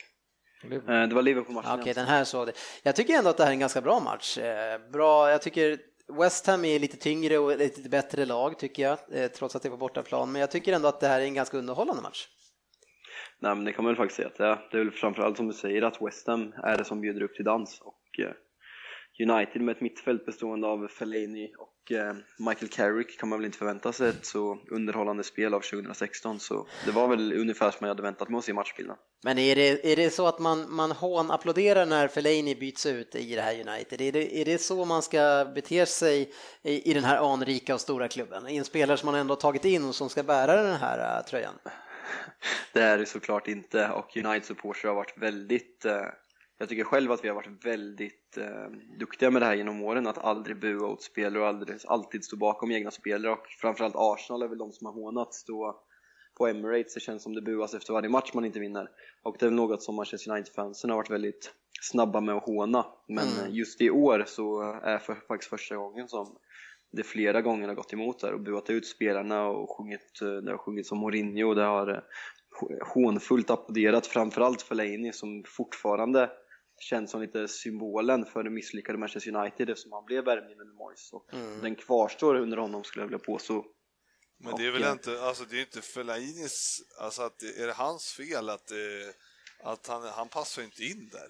Eh, 0.63 1.07
det 1.07 1.15
var 1.15 1.21
Liverpool-matchen. 1.21 1.79
Okej, 1.79 1.93
den 1.93 2.05
här 2.05 2.23
såg 2.23 2.47
det. 2.47 2.53
Jag 2.83 2.95
tycker 2.95 3.13
ändå 3.13 3.29
att 3.29 3.37
det 3.37 3.43
här 3.43 3.49
är 3.49 3.53
en 3.53 3.59
ganska 3.59 3.81
bra 3.81 3.99
match. 3.99 4.37
Eh, 4.37 4.79
bra, 4.91 5.31
jag 5.31 5.41
tycker 5.41 5.79
West 6.19 6.47
Ham 6.47 6.65
är 6.65 6.79
lite 6.79 6.97
tyngre 6.97 7.37
och 7.37 7.57
lite 7.57 7.89
bättre 7.89 8.25
lag 8.25 8.59
tycker 8.59 8.83
jag, 8.83 8.97
eh, 9.11 9.31
trots 9.31 9.55
att 9.55 9.61
det 9.61 9.67
är 9.67 9.71
på 9.71 9.77
bortaplan. 9.77 10.31
Men 10.31 10.39
jag 10.39 10.51
tycker 10.51 10.73
ändå 10.73 10.87
att 10.87 10.99
det 10.99 11.07
här 11.07 11.21
är 11.21 11.25
en 11.25 11.33
ganska 11.33 11.57
underhållande 11.57 12.01
match. 12.01 12.27
Nej 13.39 13.55
men 13.55 13.65
det 13.65 13.73
kan 13.73 13.83
man 13.83 13.93
väl 13.93 13.97
faktiskt 13.97 14.15
säga 14.15 14.27
att 14.27 14.37
det 14.37 14.45
är. 14.45 14.67
Det 14.71 14.77
är 14.77 14.83
väl 14.83 14.91
framförallt 14.91 15.37
som 15.37 15.47
du 15.47 15.53
säger 15.53 15.81
att 15.81 16.01
West 16.01 16.27
Ham 16.27 16.53
är 16.63 16.77
det 16.77 16.83
som 16.83 17.01
bjuder 17.01 17.21
upp 17.21 17.35
till 17.35 17.45
dans 17.45 17.81
och 17.81 18.19
eh, 18.19 18.31
United 19.29 19.61
med 19.61 19.75
ett 19.75 19.81
mittfält 19.81 20.25
bestående 20.25 20.67
av 20.67 20.87
Fellaini 20.87 21.53
och 21.57 21.91
eh, 21.91 22.15
Michael 22.37 22.67
Carrick 22.67 23.19
kan 23.19 23.29
man 23.29 23.39
väl 23.39 23.45
inte 23.45 23.57
förvänta 23.57 23.93
sig 23.93 24.09
ett 24.09 24.25
så 24.25 24.59
underhållande 24.71 25.23
spel 25.23 25.53
av 25.53 25.61
2016 25.61 26.39
så 26.39 26.67
det 26.85 26.91
var 26.91 27.07
väl 27.07 27.33
ungefär 27.33 27.71
som 27.71 27.77
jag 27.79 27.87
hade 27.87 28.01
väntat 28.01 28.29
mig 28.29 28.37
att 28.37 28.45
se 28.45 28.53
matchbilden. 28.53 28.95
Men 29.23 29.37
är 29.37 29.55
det, 29.55 29.91
är 29.91 29.95
det 29.95 30.09
så 30.09 30.27
att 30.27 30.39
man, 30.39 30.75
man 30.75 30.91
hån 30.91 31.31
applåderar 31.31 31.85
när 31.85 32.07
Fellaini 32.07 32.55
byts 32.55 32.85
ut 32.85 33.15
i 33.15 33.35
det 33.35 33.41
här 33.41 33.53
United? 33.53 34.01
Är 34.01 34.11
det, 34.11 34.41
är 34.41 34.45
det 34.45 34.57
så 34.57 34.85
man 34.85 35.01
ska 35.01 35.51
bete 35.55 35.85
sig 35.85 36.31
i, 36.63 36.91
i 36.91 36.93
den 36.93 37.03
här 37.03 37.33
anrika 37.33 37.73
och 37.73 37.81
stora 37.81 38.07
klubben? 38.07 38.47
I 38.47 38.57
en 38.57 38.65
spelare 38.65 38.97
som 38.97 39.05
man 39.05 39.15
ändå 39.15 39.35
tagit 39.35 39.65
in 39.65 39.85
och 39.85 39.95
som 39.95 40.09
ska 40.09 40.23
bära 40.23 40.63
den 40.63 40.75
här 40.75 41.19
uh, 41.19 41.25
tröjan? 41.25 41.53
Det 42.73 42.81
är 42.81 42.97
det 42.97 43.05
såklart 43.05 43.47
inte 43.47 43.89
och 43.89 44.17
United 44.17 44.45
supportrar 44.45 44.89
har 44.89 44.95
varit 44.95 45.17
väldigt 45.17 45.85
eh, 45.85 46.01
jag 46.61 46.69
tycker 46.69 46.83
själv 46.83 47.11
att 47.11 47.23
vi 47.23 47.27
har 47.27 47.35
varit 47.35 47.65
väldigt 47.65 48.37
eh, 48.37 48.67
duktiga 48.99 49.31
med 49.31 49.41
det 49.41 49.45
här 49.45 49.55
genom 49.55 49.83
åren, 49.83 50.07
att 50.07 50.17
aldrig 50.17 50.59
bua 50.59 50.87
åt 50.87 51.01
spelare 51.03 51.41
och 51.41 51.47
aldrig, 51.47 51.77
alltid 51.87 52.23
stå 52.23 52.35
bakom 52.37 52.71
egna 52.71 52.91
spelare. 52.91 53.31
Och 53.31 53.47
framförallt 53.61 53.95
Arsenal 53.97 54.41
är 54.41 54.47
väl 54.47 54.57
de 54.57 54.71
som 54.71 54.85
har 54.85 54.93
hånat 54.93 55.33
stå 55.33 55.81
på 56.37 56.47
Emirates, 56.47 56.93
det 56.93 56.99
känns 56.99 57.23
som 57.23 57.33
det 57.33 57.41
buas 57.41 57.73
efter 57.73 57.93
varje 57.93 58.09
match 58.09 58.31
man 58.33 58.45
inte 58.45 58.59
vinner. 58.59 58.89
Och 59.23 59.35
det 59.39 59.45
är 59.45 59.49
något 59.49 59.83
som 59.83 59.95
Manchester 59.95 60.31
United-fansen 60.31 60.89
har 60.89 60.97
varit 60.97 61.09
väldigt 61.09 61.53
snabba 61.81 62.21
med 62.21 62.35
att 62.35 62.43
håna. 62.43 62.85
Men 63.07 63.27
Mm. 63.39 63.51
just 63.53 63.81
i 63.81 63.89
år 63.89 64.23
så 64.27 64.61
är 64.83 64.97
för, 64.97 65.15
faktiskt 65.27 65.49
första 65.49 65.75
gången 65.75 66.07
som 66.07 66.35
det 66.91 67.03
flera 67.03 67.41
gånger 67.41 67.67
har 67.67 67.75
gått 67.75 67.93
emot 67.93 68.19
där 68.19 68.33
och 68.33 68.39
buat 68.39 68.69
ut 68.69 68.87
spelarna 68.87 69.47
och 69.47 69.77
sjungit, 69.77 70.21
eh, 70.21 70.27
det 70.27 70.51
har 70.51 70.57
sjungit 70.57 70.87
som 70.87 70.97
Mourinho, 70.97 71.53
det 71.53 71.63
har 71.63 71.89
eh, 71.89 72.01
hånfullt 72.93 73.49
applåderat 73.49 74.07
framförallt 74.07 74.61
Fellaini 74.61 75.13
som 75.13 75.43
fortfarande 75.47 76.29
känns 76.81 77.11
som 77.11 77.21
lite 77.21 77.47
symbolen 77.47 78.25
för 78.25 78.43
det 78.43 78.49
misslyckade 78.49 78.97
Manchester 78.97 79.35
United 79.35 79.69
eftersom 79.69 79.91
han 79.91 80.05
blev 80.05 80.23
värvningen 80.25 80.61
under 80.61 80.73
Moyes 80.75 81.13
och 81.13 81.25
den 81.61 81.75
kvarstår 81.75 82.35
under 82.35 82.57
honom 82.57 82.83
skulle 82.83 83.03
jag 83.03 83.07
vilja 83.07 83.25
påstå. 83.25 83.65
men 84.43 84.55
det 84.57 84.67
är 84.67 84.71
väl 84.71 84.83
eh, 84.83 84.91
inte, 84.91 85.21
alltså 85.21 85.43
det 85.49 85.57
är 85.57 85.61
inte 85.61 85.81
Fellainis, 85.81 86.81
alltså 86.99 87.21
att, 87.21 87.39
det- 87.39 87.63
är 87.63 87.67
det 87.67 87.73
hans 87.73 88.11
fel 88.13 88.49
att, 88.49 88.71
eh, 88.71 88.77
att 89.63 89.87
han, 89.87 90.03
han 90.03 90.27
passar 90.29 90.61
inte 90.61 90.83
in 90.83 91.09
där? 91.11 91.27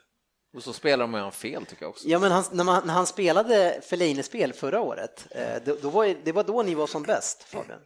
Och 0.53 0.63
så 0.63 0.73
spelar 0.73 1.03
de 1.03 1.11
med 1.11 1.19
honom 1.21 1.31
fel 1.31 1.65
tycker 1.65 1.83
jag 1.83 1.89
också. 1.89 2.07
Ja, 2.07 2.19
men 2.19 2.31
han, 2.31 2.43
när, 2.51 2.63
man, 2.63 2.87
när 2.87 2.93
han 2.93 3.07
spelade 3.07 3.81
Fellaini-spel 3.83 4.53
förra 4.53 4.79
året, 4.81 5.27
eh, 5.31 5.63
då, 5.65 5.77
då 5.81 5.89
var, 5.89 6.15
det 6.23 6.31
var 6.31 6.43
då 6.43 6.63
ni 6.63 6.75
var 6.75 6.87
som 6.87 7.03
bäst, 7.03 7.43
Fabian. 7.43 7.79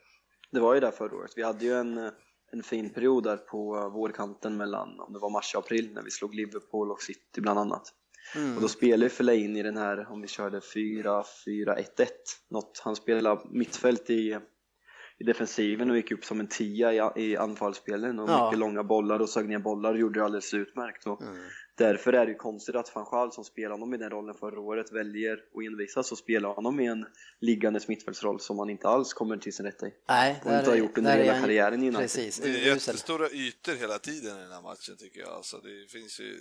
Det 0.52 0.60
var 0.60 0.74
ju 0.74 0.80
där 0.80 0.92
förra 0.92 1.16
året. 1.16 1.32
Vi 1.36 1.44
hade 1.44 1.66
ju 1.66 1.74
en, 1.74 2.12
en 2.56 2.64
fin 2.64 2.90
period 2.90 3.24
där 3.24 3.38
på 3.38 3.90
vårkanten 3.90 4.58
mellan, 4.58 5.00
om 5.00 5.14
det 5.14 5.20
var 5.20 5.30
mars 5.30 5.56
och 5.56 5.60
april, 5.66 5.94
när 5.94 6.02
vi 6.02 6.12
slog 6.12 6.36
Liverpool 6.36 6.92
och 6.92 7.02
City 7.02 7.42
bland 7.42 7.60
annat. 7.60 7.94
Och 8.56 8.62
då 8.62 8.68
spelade 8.68 9.10
Fellaini 9.10 9.60
i 9.60 9.64
den 9.64 9.78
här, 9.78 10.12
om 10.12 10.22
vi 10.22 10.28
körde 10.28 10.60
4-4-1-1, 10.60 12.08
något. 12.50 12.82
Han 12.84 12.96
spelade 12.96 13.42
mittfält 13.52 14.10
i, 14.10 14.40
i 15.18 15.24
defensiven 15.24 15.90
och 15.92 15.96
gick 15.98 16.12
upp 16.12 16.26
som 16.26 16.40
en 16.40 16.48
tia 16.48 16.94
i, 16.94 17.24
i 17.26 17.38
anfallsspelen 17.38 18.20
och 18.20 18.30
Ja. 18.30 18.46
mycket 18.46 18.60
långa 18.60 18.84
bollar 18.84 19.20
och 19.20 19.30
sög 19.30 19.50
ner 19.50 19.60
bollar 19.60 19.94
och 19.94 20.00
gjorde 20.00 20.20
det 20.20 20.26
alldeles 20.26 20.54
utmärkt. 20.54 21.08
Och 21.08 21.22
Därför 21.78 22.14
är 22.14 22.26
det 22.26 22.32
ju 22.32 22.38
konstigt 22.38 22.76
att 22.76 22.90
Fanchal 22.90 23.32
som 23.34 23.44
spelade 23.44 23.74
honom 23.74 23.94
i 23.94 23.98
den 23.98 24.10
rollen 24.10 24.36
förra 24.36 24.60
året 24.60 24.92
väljer 24.92 25.34
att 25.34 25.64
envisas 25.68 26.12
och 26.12 26.18
spela 26.18 26.48
honom 26.48 26.80
i 26.80 26.86
en 26.86 27.06
liggande 27.40 27.80
mittfältsroll 27.88 28.40
som 28.40 28.60
han 28.60 28.70
inte 28.70 28.88
alls 28.88 29.14
kommer 29.14 29.38
till 29.38 29.54
sin 29.54 29.66
rätt 29.66 29.84
i. 29.84 29.94
Nej, 30.08 30.42
Och 30.46 30.52
inte 30.54 30.70
har 30.70 30.78
gjort 30.78 30.98
under 30.98 31.12
där 31.12 31.18
är 31.20 31.24
hela 31.24 31.34
han- 31.34 31.42
karriären 31.44 31.84
i 31.84 31.88
United. 31.88 32.02
Precis, 32.02 32.40
Det 32.40 32.50
är 32.50 32.68
jättestora 32.68 33.30
ytor 33.30 33.74
hela 33.76 34.00
tiden 34.00 34.38
i 34.38 34.42
den 34.42 34.52
här 34.52 34.62
matchen 34.62 34.98
tycker 34.98 35.20
jag. 35.20 35.30
Alltså, 35.30 35.58
det 35.58 35.92
finns 35.92 36.20
ju... 36.20 36.40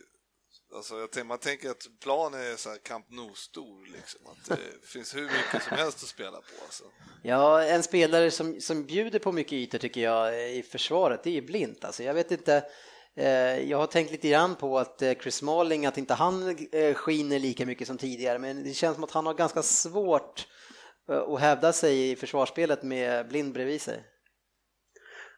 Alltså, 0.74 0.94
jag 0.98 1.10
tänker, 1.10 1.26
man 1.28 1.38
tänker 1.38 1.70
att 1.70 1.86
planen 2.02 2.40
är 2.40 2.56
så 2.56 2.68
här 2.70 2.76
Camp 2.78 3.06
Nou-stor, 3.10 3.86
liksom. 3.86 4.20
att 4.26 4.44
det 4.48 4.86
finns 4.86 5.16
hur 5.16 5.22
mycket 5.22 5.62
som 5.68 5.76
helst 5.76 6.02
att 6.02 6.08
spela 6.08 6.30
på. 6.36 6.64
Alltså. 6.64 6.84
Ja, 7.22 7.62
en 7.62 7.82
spelare 7.82 8.30
som, 8.30 8.60
som 8.60 8.84
bjuder 8.84 9.18
på 9.18 9.32
mycket 9.32 9.52
ytor 9.52 9.78
tycker 9.78 10.00
jag 10.00 10.50
i 10.52 10.62
försvaret, 10.62 11.22
det 11.24 11.30
är 11.30 11.34
ju 11.34 11.42
Blint. 11.42 11.84
Alltså, 11.84 12.02
jag 12.02 12.14
vet 12.14 12.30
inte, 12.30 12.64
jag 13.68 13.78
har 13.78 13.86
tänkt 13.86 14.12
lite 14.12 14.28
grann 14.28 14.54
på 14.54 14.78
att 14.78 15.02
eh, 15.02 15.12
Chris 15.12 15.34
Smalling, 15.34 15.86
att 15.86 15.98
inte 15.98 16.14
han 16.14 16.56
eh, 16.72 16.94
skiner 16.94 17.38
lika 17.38 17.66
mycket 17.66 17.86
som 17.86 17.98
tidigare, 17.98 18.38
men 18.38 18.64
det 18.64 18.72
känns 18.72 18.94
som 18.94 19.04
att 19.04 19.10
han 19.10 19.26
har 19.26 19.34
ganska 19.34 19.62
svårt 19.62 20.48
eh, 21.08 21.18
att 21.18 21.40
hävda 21.40 21.72
sig 21.72 22.10
i 22.10 22.16
försvarsspelet 22.16 22.82
med 22.82 23.28
Blind 23.28 23.52
bredvid 23.52 23.80
sig. 23.80 24.04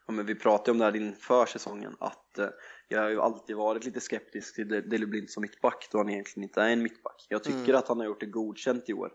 Ja, 0.06 0.12
men 0.12 0.26
vi 0.26 0.34
pratade 0.34 0.70
om 0.70 0.78
det 0.78 0.84
här 0.84 0.96
inför 0.96 1.46
säsongen 1.46 1.96
att 2.00 2.38
eh, 2.38 2.48
jag 2.88 3.02
har 3.02 3.10
ju 3.10 3.20
alltid 3.20 3.56
varit 3.56 3.84
lite 3.84 4.00
skeptisk 4.00 4.54
till 4.54 4.68
Daley 4.68 5.06
Blind 5.06 5.30
som 5.30 5.40
mittback 5.40 5.88
då 5.92 5.98
han 5.98 6.10
egentligen 6.10 6.48
inte 6.48 6.62
är 6.62 6.70
en 6.70 6.82
mittback. 6.82 7.26
Jag 7.28 7.44
tycker 7.44 7.74
att 7.74 7.88
han 7.88 7.98
har 7.98 8.06
gjort 8.06 8.20
det 8.20 8.26
godkänt 8.26 8.88
i 8.88 8.92
år. 8.92 9.12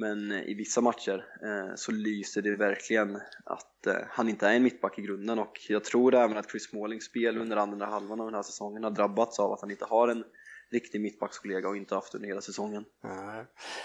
Men 0.00 0.32
eh, 0.32 0.42
i 0.42 0.54
vissa 0.54 0.80
matcher 0.80 1.24
eh, 1.42 1.74
så 1.76 1.92
lyser 1.92 2.42
det 2.42 2.56
verkligen 2.56 3.20
att 3.44 3.86
eh, 3.86 3.94
han 4.10 4.28
inte 4.28 4.46
är 4.48 4.54
en 4.54 4.62
mittback 4.62 4.98
i 4.98 5.02
grunden 5.02 5.38
och 5.38 5.60
jag 5.68 5.84
tror 5.84 6.14
även 6.14 6.36
att 6.36 6.50
Chris 6.50 6.70
Smallings 6.70 7.04
spel 7.04 7.38
under 7.38 7.56
andra 7.56 7.86
halvan 7.86 8.20
av 8.20 8.26
den 8.26 8.34
här 8.34 8.42
säsongen 8.42 8.84
har 8.84 8.90
drabbats 8.90 9.38
av 9.38 9.52
att 9.52 9.60
han 9.60 9.70
inte 9.70 9.84
har 9.84 10.08
en 10.08 10.24
riktig 10.70 11.00
mittbackskollega 11.00 11.68
och 11.68 11.76
inte 11.76 11.94
haft 11.94 12.14
under 12.14 12.28
hela 12.28 12.40
säsongen. 12.40 12.84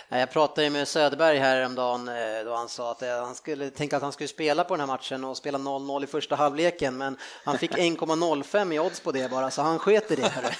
Nej, 0.10 0.20
Jag 0.20 0.32
pratade 0.32 0.70
med 0.70 0.88
Söderberg 0.88 1.38
här 1.38 1.56
häromdagen 1.56 2.06
då 2.46 2.56
han 2.56 2.70
sa 2.70 2.92
att 2.92 3.02
han 3.02 3.36
skulle 3.36 3.70
tänka 3.70 3.98
att 3.98 4.04
han 4.04 4.12
skulle 4.12 4.28
spela 4.28 4.64
på 4.64 4.74
den 4.74 4.80
här 4.80 4.88
matchen 4.88 5.24
och 5.24 5.38
spela 5.38 5.58
0-0 5.58 6.04
i 6.04 6.08
första 6.08 6.36
halvleken 6.36 6.98
men 6.98 7.18
han 7.44 7.58
fick 7.58 7.72
1,05 7.78 8.74
i 8.74 8.80
odds 8.80 9.00
på 9.00 9.12
det 9.12 9.32
bara 9.32 9.52
så 9.52 9.62
han 9.62 9.80
sket 9.80 10.12
i 10.12 10.16
det. 10.16 10.32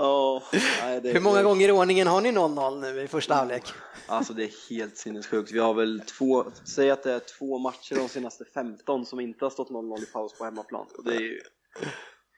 Oh, 0.00 0.42
nej, 0.82 1.00
det, 1.00 1.12
Hur 1.12 1.20
många 1.20 1.36
det- 1.36 1.42
gånger 1.42 1.68
i 1.68 1.72
ordningen 1.72 2.06
har 2.06 2.20
ni 2.20 2.32
0-0 2.32 2.80
nu 2.80 3.02
i 3.02 3.08
första 3.08 3.34
halvlek? 3.34 3.62
Alltså 4.06 4.32
det 4.32 4.44
är 4.44 4.70
helt 4.70 4.96
sinnessjukt. 4.96 5.52
Vi 5.52 5.58
har 5.58 5.74
väl 5.74 6.00
två, 6.18 6.44
säg 6.64 6.90
att 6.90 7.02
det 7.02 7.12
är 7.12 7.20
två 7.38 7.58
matcher 7.58 7.94
de 7.94 8.08
senaste 8.08 8.44
15 8.54 9.06
som 9.06 9.20
inte 9.20 9.44
har 9.44 9.50
stått 9.50 9.70
0-0 9.70 10.02
i 10.02 10.06
paus 10.06 10.38
på 10.38 10.44
hemmaplan. 10.44 10.86
Och 10.98 11.04
det 11.04 11.14
är 11.16 11.20
ju, 11.20 11.40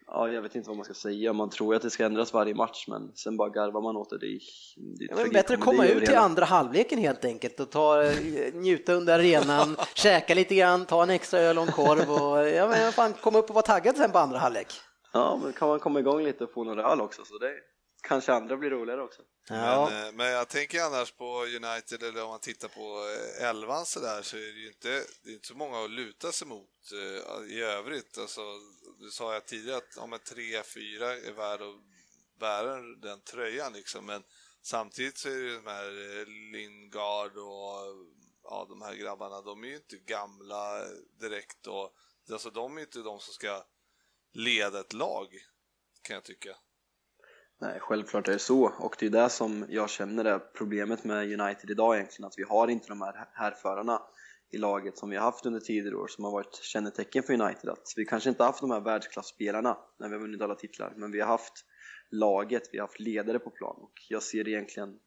ja 0.06 0.28
jag 0.28 0.42
vet 0.42 0.54
inte 0.54 0.68
vad 0.68 0.76
man 0.76 0.84
ska 0.84 0.94
säga, 0.94 1.32
man 1.32 1.50
tror 1.50 1.74
ju 1.74 1.76
att 1.76 1.82
det 1.82 1.90
ska 1.90 2.04
ändras 2.04 2.32
varje 2.32 2.54
match 2.54 2.84
men 2.88 3.12
sen 3.14 3.36
bara 3.36 3.48
garvar 3.48 3.82
man 3.82 3.96
åt 3.96 4.10
det. 4.10 4.18
Det 4.18 4.26
är, 4.26 4.38
det 4.98 5.04
är 5.04 5.08
Ja, 5.10 5.16
men 5.16 5.30
bättre 5.32 5.54
att 5.54 5.60
komma 5.60 5.86
ut 5.86 5.98
till 5.98 6.08
hela. 6.08 6.20
andra 6.20 6.44
halvleken 6.44 6.98
helt 6.98 7.24
enkelt 7.24 7.60
och 7.60 7.70
ta, 7.70 8.02
njuta 8.54 8.92
under 8.92 9.14
arenan, 9.18 9.76
käka 9.94 10.34
lite 10.34 10.54
grann, 10.54 10.86
ta 10.86 11.02
en 11.02 11.10
extra 11.10 11.40
öl 11.40 11.58
och 11.58 11.66
en 11.66 11.72
korv 11.72 12.10
och 12.10 12.48
ja, 12.48 12.68
men 12.68 12.92
fan, 12.92 13.12
komma 13.12 13.38
upp 13.38 13.48
och 13.48 13.54
vara 13.54 13.66
taggad 13.66 13.96
sen 13.96 14.12
på 14.12 14.18
andra 14.18 14.38
halvlek. 14.38 14.66
Ja, 15.12 15.40
men 15.42 15.52
kan 15.52 15.68
man 15.68 15.80
komma 15.80 16.00
igång 16.00 16.22
lite 16.22 16.44
och 16.44 16.52
få 16.52 16.64
några 16.64 16.92
öl 16.92 17.00
också 17.00 17.24
så 17.24 17.38
det 17.38 17.54
kanske 18.02 18.32
andra 18.32 18.56
blir 18.56 18.70
roligare 18.70 19.02
också. 19.02 19.22
Ja. 19.48 19.88
Men, 19.90 20.06
eh, 20.06 20.12
men 20.12 20.26
jag 20.26 20.48
tänker 20.48 20.82
annars 20.82 21.12
på 21.12 21.44
United, 21.44 22.02
eller 22.02 22.22
om 22.22 22.28
man 22.28 22.40
tittar 22.40 22.68
på 22.68 23.06
eh, 23.40 23.48
elvan 23.48 23.86
så 23.86 24.00
där, 24.00 24.22
så 24.22 24.36
är 24.36 24.40
det 24.40 24.60
ju 24.60 24.68
inte, 24.68 24.88
det 25.24 25.30
är 25.30 25.34
inte 25.34 25.48
så 25.48 25.54
många 25.54 25.84
att 25.84 25.90
luta 25.90 26.32
sig 26.32 26.48
mot 26.48 26.70
eh, 26.92 27.52
i 27.56 27.62
övrigt. 27.62 28.18
Alltså, 28.18 28.40
du 28.98 29.10
sa 29.10 29.32
jag 29.32 29.46
tidigare 29.46 29.76
att 29.76 29.96
om 29.96 30.12
en 30.12 30.18
3-4 30.18 31.28
är 31.28 31.32
värd 31.32 31.62
att 31.62 31.76
bära 32.40 32.80
den 32.80 33.20
tröjan 33.20 33.72
liksom, 33.72 34.06
men 34.06 34.22
samtidigt 34.62 35.18
så 35.18 35.28
är 35.28 35.36
det 35.36 35.54
de 35.54 35.66
här 35.66 35.90
Lingard 36.52 37.36
och 37.36 37.76
ja, 38.44 38.66
de 38.68 38.82
här 38.82 38.94
grabbarna, 38.94 39.42
de 39.42 39.64
är 39.64 39.68
ju 39.68 39.74
inte 39.74 39.96
gamla 39.96 40.84
direkt 41.20 41.66
och 41.66 41.94
alltså 42.32 42.50
de 42.50 42.76
är 42.76 42.80
inte 42.80 42.98
de 42.98 43.20
som 43.20 43.34
ska 43.34 43.64
leda 44.32 44.80
ett 44.80 44.92
lag, 44.92 45.28
kan 46.02 46.14
jag 46.14 46.24
tycka. 46.24 46.56
Nej, 47.60 47.80
självklart 47.80 48.28
är 48.28 48.32
det 48.32 48.38
så 48.38 48.72
och 48.78 48.96
det 48.98 49.06
är 49.06 49.10
det 49.10 49.28
som 49.28 49.66
jag 49.68 49.90
känner 49.90 50.24
är 50.24 50.38
problemet 50.38 51.04
med 51.04 51.40
United 51.40 51.70
idag 51.70 51.96
egentligen, 51.96 52.26
att 52.26 52.38
vi 52.38 52.42
har 52.42 52.68
inte 52.68 52.88
de 52.88 53.02
här 53.02 53.28
härförarna 53.32 54.02
i 54.50 54.58
laget 54.58 54.98
som 54.98 55.10
vi 55.10 55.16
har 55.16 55.24
haft 55.24 55.46
under 55.46 55.60
tidigare 55.60 55.96
år 55.96 56.06
som 56.06 56.24
har 56.24 56.32
varit 56.32 56.54
kännetecken 56.54 57.22
för 57.22 57.32
United. 57.32 57.70
Att 57.70 57.92
vi 57.96 58.04
kanske 58.04 58.30
inte 58.30 58.42
har 58.42 58.48
haft 58.48 58.60
de 58.60 58.70
här 58.70 58.80
världsklassspelarna 58.80 59.78
när 59.98 60.08
vi 60.08 60.14
har 60.14 60.20
vunnit 60.20 60.42
alla 60.42 60.54
titlar, 60.54 60.94
men 60.96 61.10
vi 61.10 61.20
har 61.20 61.26
haft 61.26 61.64
laget, 62.10 62.62
vi 62.72 62.78
har 62.78 62.86
haft 62.86 63.00
ledare 63.00 63.38
på 63.38 63.50
plan 63.50 63.76
och 63.78 63.92
jag 64.08 64.22
ser 64.22 64.48
egentligen 64.48 64.98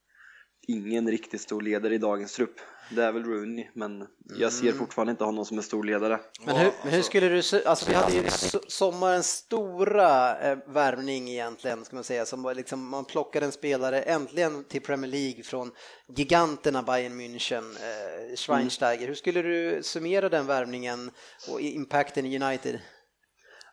ingen 0.68 1.12
riktigt 1.12 1.42
stor 1.42 1.62
ledare 1.62 1.96
i 1.96 1.98
dagens 1.98 2.34
trupp. 2.34 2.56
Det 2.92 3.04
är 3.04 3.12
väl 3.12 3.24
Rooney, 3.24 3.68
men 3.74 4.08
jag 4.40 4.54
ser 4.54 4.72
fortfarande 4.72 5.12
inte 5.12 5.24
honom 5.24 5.46
som 5.46 5.58
en 5.58 5.64
stor 5.64 5.84
ledare. 5.84 6.20
Men 6.46 6.56
hur, 6.56 6.72
men 6.84 6.94
hur 6.94 7.02
skulle 7.02 7.30
du, 7.30 7.64
alltså 7.66 7.86
vi 7.90 7.94
hade 7.94 8.14
ju 8.14 8.22
so- 8.24 8.64
sommarens 8.68 9.28
stora 9.30 10.40
eh, 10.40 10.58
värvning 10.68 11.30
egentligen, 11.30 11.86
ska 11.86 11.96
man 11.96 12.04
säga, 12.04 12.26
som 12.26 12.44
var 12.44 12.54
liksom, 12.56 12.90
man 12.90 13.06
plockade 13.06 13.46
en 13.46 13.52
spelare 13.52 14.02
äntligen 14.02 14.64
till 14.64 14.82
Premier 14.82 15.12
League 15.12 15.44
från 15.44 15.72
giganterna 16.16 16.84
Bayern 16.84 17.22
München, 17.22 17.64
eh, 17.76 18.36
Schweinsteiger. 18.36 19.08
Hur 19.08 19.16
skulle 19.16 19.42
du 19.42 19.84
summera 19.84 20.30
den 20.30 20.46
värvningen 20.46 21.12
och 21.50 21.62
impacten 21.62 22.26
i 22.26 22.40
United? 22.44 22.80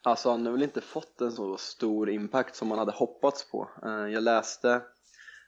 Alltså 0.02 0.30
han 0.30 0.46
har 0.46 0.52
väl 0.52 0.62
inte 0.62 0.80
fått 0.80 1.20
en 1.20 1.32
så 1.32 1.56
stor 1.56 2.10
impact 2.10 2.56
som 2.56 2.68
man 2.68 2.78
hade 2.78 2.92
hoppats 2.92 3.50
på. 3.50 3.70
Eh, 3.84 4.12
Jag 4.12 4.22
läste, 4.22 4.82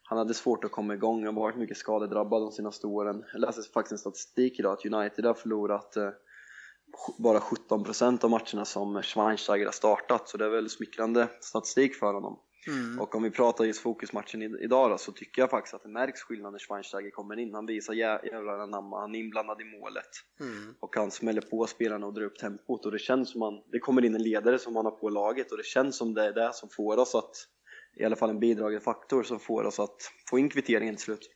han 0.05 0.19
hade 0.19 0.35
svårt 0.35 0.65
att 0.65 0.71
komma 0.73 0.95
igång, 0.95 1.25
han 1.25 1.35
har 1.37 1.43
varit 1.43 1.57
mycket 1.57 1.77
skadedrabbad 1.77 2.43
de 2.43 2.53
senaste 2.53 2.87
åren. 2.87 3.25
Jag 3.33 3.41
läste 3.41 3.63
faktiskt 3.73 3.93
en 3.93 3.99
statistik 3.99 4.59
idag 4.59 4.73
att 4.73 4.87
United 4.87 5.25
har 5.25 5.35
förlorat 5.35 5.97
eh, 5.97 6.11
bara 7.19 7.39
17% 7.39 8.25
av 8.25 8.31
matcherna 8.31 8.65
som 8.65 9.03
Schweinsteiger 9.03 9.65
har 9.65 9.73
startat, 9.73 10.29
så 10.29 10.37
det 10.37 10.45
är 10.45 10.49
väl 10.49 10.71
smickrande 10.71 11.29
statistik 11.41 11.95
för 11.95 12.13
honom. 12.15 12.39
Och 13.01 13.15
om 13.15 13.23
vi 13.23 13.31
pratar 13.31 13.65
just 13.65 13.81
fokusmatchen 13.81 14.43
idag 14.43 14.91
då, 14.91 14.99
så 14.99 15.13
tycker 15.13 15.43
jag 15.43 15.51
faktiskt 15.51 15.75
att 15.75 15.83
det 15.83 15.89
märks 15.89 16.21
skillnad 16.23 16.53
när 16.53 16.59
Schweinsteiger 16.59 17.11
kommer 17.11 17.39
in. 17.39 17.55
Han 17.55 17.67
visar 17.67 17.93
jä- 17.95 18.27
jävlar 18.27 18.59
anamma, 18.59 19.01
han 19.01 19.15
är 19.15 19.19
inblandad 19.19 19.61
i 19.61 19.65
målet. 19.65 20.09
Och 20.81 20.97
han 20.97 21.11
smäller 21.11 21.41
på 21.41 21.67
spelarna 21.67 22.07
och 22.07 22.15
drar 22.15 22.25
upp 22.25 22.39
tempot 22.39 22.87
och 22.87 22.93
det 22.93 22.99
känns 22.99 23.31
som 23.31 23.43
han, 23.43 23.55
det 23.73 23.79
kommer 23.79 24.05
in 24.05 24.15
en 24.15 24.23
ledare 24.23 24.59
som 24.59 24.77
han 24.77 24.85
har 24.85 24.93
på 24.93 25.09
laget 25.09 25.51
och 25.51 25.57
det 25.57 25.67
känns 25.67 25.97
som 25.97 26.15
det 26.15 26.25
är 26.25 26.33
det 26.33 26.51
som 26.55 26.69
får 26.69 26.97
oss 26.99 27.15
att, 27.15 27.37
i 27.97 28.05
alla 28.05 28.17
fall 28.17 28.31
en 28.31 28.41
bidragande 28.41 28.81
faktor 28.81 29.23
som 29.23 29.39
får 29.39 29.65
oss 29.65 29.79
att 29.79 29.97
få 30.31 30.39
in 30.39 30.49
kvitteringen 30.49 30.97
till 30.97 31.05
slut. 31.05 31.31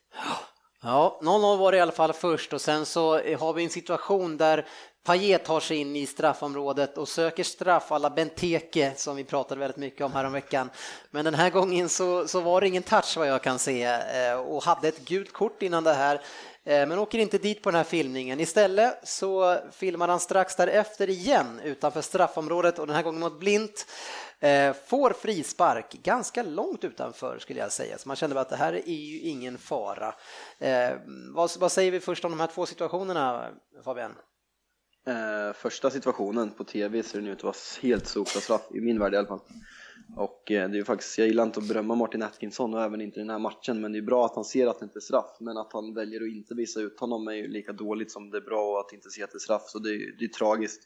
Ja, 0.82 1.18
0-0 1.22 1.59
var 1.59 1.72
det 1.72 1.78
i 1.78 1.80
alla 1.80 1.92
fall 1.92 2.12
först 2.12 2.52
och 2.52 2.61
sen 2.61 2.86
så 2.86 3.12
har 3.12 3.52
vi 3.52 3.64
en 3.64 3.70
situation 3.70 4.36
där 4.36 4.66
Payet 5.09 5.44
tar 5.44 5.61
sig 5.61 5.76
in 5.76 5.96
i 5.96 6.06
straffområdet 6.06 6.98
och 6.98 7.09
söker 7.09 7.44
straff 7.44 7.92
alla 7.92 8.11
Benteke 8.11 8.92
som 8.96 9.16
vi 9.16 9.24
pratade 9.24 9.61
väldigt 9.61 9.76
mycket 9.76 10.06
om 10.06 10.12
häromveckan. 10.12 10.70
Men 11.11 11.24
den 11.24 11.34
här 11.34 11.50
gången 11.50 11.88
så, 11.88 12.28
så 12.28 12.40
var 12.40 12.61
det 12.61 12.68
ingen 12.68 12.82
touch 12.82 13.16
vad 13.16 13.28
jag 13.28 13.42
kan 13.42 13.59
se 13.59 13.82
eh, 13.82 14.34
och 14.34 14.62
hade 14.62 14.88
ett 14.88 15.09
gult 15.09 15.32
kort 15.32 15.62
innan 15.62 15.84
det 15.84 15.92
här 15.92 16.20
Eh, 16.69 16.87
men 16.87 16.99
åker 16.99 17.19
inte 17.19 17.39
dit 17.39 17.62
på 17.62 17.71
den 17.71 17.77
här 17.77 17.85
filmningen. 17.85 18.41
Istället 18.41 19.09
så 19.09 19.57
filmar 19.73 20.09
han 20.09 20.21
strax 20.21 20.57
därefter 20.57 21.11
igen 21.11 21.61
utanför 21.64 22.01
straffområdet 22.01 22.79
och 22.79 22.87
den 22.87 22.97
här 22.97 23.03
gången 23.03 23.21
mot 23.21 23.41
Blint. 23.41 23.87
Eh, 24.41 24.73
får 24.87 25.11
frispark 25.11 25.93
ganska 25.93 26.43
långt 26.43 26.85
utanför 26.85 27.39
skulle 27.39 27.61
jag 27.61 27.73
säga, 27.73 27.99
så 27.99 28.09
man 28.09 28.16
kände 28.16 28.35
bara 28.35 28.41
att 28.41 28.49
det 28.49 28.57
här 28.57 28.73
är 28.73 28.93
ju 28.93 29.21
ingen 29.21 29.59
fara. 29.59 30.14
Eh, 30.59 30.91
vad, 31.35 31.51
vad 31.59 31.73
säger 31.73 31.91
vi 31.91 32.01
först 32.01 32.25
om 32.25 32.31
de 32.31 32.41
här 32.41 32.47
två 32.47 32.66
situationerna, 32.66 33.51
Fabian? 33.85 34.14
Första 35.55 35.91
situationen 35.91 36.51
på 36.51 36.64
TV 36.64 37.03
ser 37.03 37.19
den 37.19 37.29
ut 37.29 37.39
att 37.39 37.45
vara 37.45 37.55
helt 37.83 38.07
solklar 38.07 38.43
straff, 38.43 38.62
i 38.71 38.81
min 38.81 38.99
värld 38.99 39.14
i 39.14 39.16
alla 39.16 39.29
fall. 39.29 39.41
Och 40.16 40.50
eh, 40.50 40.68
det 40.68 40.74
är 40.74 40.78
ju 40.78 40.84
faktiskt, 40.84 41.18
jag 41.18 41.26
gillar 41.26 41.42
inte 41.42 41.61
att 41.61 41.68
berömma 41.68 41.94
Martin 41.94 42.22
Atkinson 42.22 42.74
och 42.74 42.82
även 42.82 43.00
inte 43.00 43.20
den 43.20 43.30
här 43.30 43.38
matchen, 43.38 43.80
men 43.80 43.92
det 43.92 43.98
är 43.98 44.02
bra 44.02 44.26
att 44.26 44.34
han 44.34 44.44
ser 44.44 44.66
att 44.66 44.78
det 44.78 44.84
inte 44.84 44.98
är 44.98 45.00
straff. 45.00 45.36
Men 45.40 45.56
att 45.56 45.72
han 45.72 45.94
väljer 45.94 46.20
att 46.20 46.28
inte 46.28 46.54
visa 46.54 46.80
ut 46.80 47.00
honom 47.00 47.28
är 47.28 47.32
ju 47.32 47.48
lika 47.48 47.72
dåligt 47.72 48.12
som 48.12 48.30
det 48.30 48.36
är 48.36 48.42
bra 48.42 48.80
att 48.80 48.92
inte 48.92 49.11
se 49.11 49.22
att 49.22 49.30
det 49.30 49.36
är 49.36 49.40
straff, 49.40 49.62
så 49.66 49.78
det 49.78 49.90
är, 49.90 50.18
det 50.18 50.24
är 50.24 50.28
tragiskt. 50.28 50.82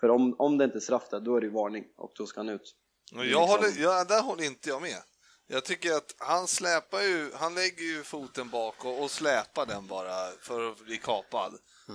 För 0.00 0.08
om, 0.08 0.36
om 0.38 0.58
det 0.58 0.64
inte 0.64 0.78
är 0.78 0.80
straff 0.80 1.08
där, 1.10 1.20
då 1.20 1.36
är 1.36 1.40
det 1.40 1.48
varning 1.48 1.84
och 1.96 2.12
då 2.16 2.26
ska 2.26 2.40
han 2.40 2.48
ut. 2.48 2.74
Jag 3.12 3.46
håller, 3.46 3.82
ja, 3.82 4.04
där 4.04 4.22
håller 4.22 4.44
inte 4.44 4.68
jag 4.68 4.82
med. 4.82 5.02
Jag 5.46 5.64
tycker 5.64 5.92
att 5.92 6.14
han 6.18 6.46
släpar 6.46 7.00
ju, 7.00 7.30
han 7.34 7.54
lägger 7.54 7.82
ju 7.82 8.02
foten 8.02 8.48
bak 8.50 8.84
och, 8.84 9.02
och 9.02 9.10
släpar 9.10 9.66
den 9.66 9.86
bara 9.86 10.30
för 10.40 10.70
att 10.70 10.84
bli 10.84 10.96
kapad. 10.96 11.52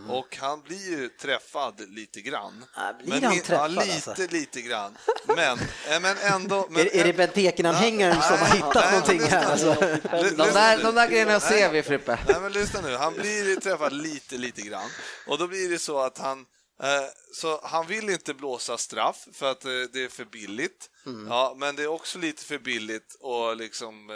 Och 0.10 0.38
han 0.38 0.62
blir 0.62 0.90
ju 0.90 1.10
träffad 1.10 1.82
lite 1.90 2.22
grann. 2.22 2.52
Mm. 2.54 2.66
Ja, 2.76 2.94
blir 3.06 3.22
han 3.22 3.34
i- 3.34 3.40
träffad, 3.40 3.72
Ja, 3.72 3.84
lite, 3.84 4.10
alltså? 4.10 4.28
lite 4.30 4.62
grann. 4.62 4.98
Men, 5.28 5.60
eh, 5.90 6.00
men 6.02 6.18
ändå... 6.18 6.68
Men, 6.70 6.82
är, 6.82 6.96
är 6.96 7.04
det 7.04 7.14
Bentekenanhängaren 7.14 8.22
som 8.22 8.38
har 8.38 8.56
hittat 8.56 8.76
nej, 8.76 8.92
någonting 8.92 9.20
men 9.22 9.30
här? 9.30 9.52
Alltså? 9.52 9.74
De 10.12 10.36
där, 10.54 10.84
de 10.84 10.96
där 10.96 11.08
grejerna 11.08 11.40
ser 11.40 11.72
vi 11.72 11.84
Frippe. 11.84 12.20
Nej 12.28 12.42
men 12.42 12.52
lyssna 12.52 12.82
nu, 12.82 12.96
han 12.96 13.14
blir 13.14 13.60
träffad 13.60 13.94
lite, 13.94 14.38
lite 14.38 14.62
grann. 14.62 14.90
Och 15.28 15.38
då 15.38 15.48
blir 15.48 15.70
det 15.70 15.80
så 15.80 16.00
att 16.00 16.18
han, 16.18 16.46
Eh, 16.84 17.04
Så 17.34 17.60
han 17.64 17.88
vill 17.88 18.10
inte 18.10 18.34
blåsa 18.34 18.78
straff 18.78 19.28
för 19.34 19.52
att 19.52 19.66
eh, 19.66 19.72
det 19.94 20.04
är 20.04 20.10
för 20.10 20.26
billigt. 20.26 20.90
Ja, 21.30 21.56
men 21.58 21.76
det 21.76 21.84
är 21.84 21.88
också 21.88 22.20
lite 22.20 22.44
för 22.46 22.58
billigt 22.58 23.16
och 23.20 23.56
liksom... 23.58 24.10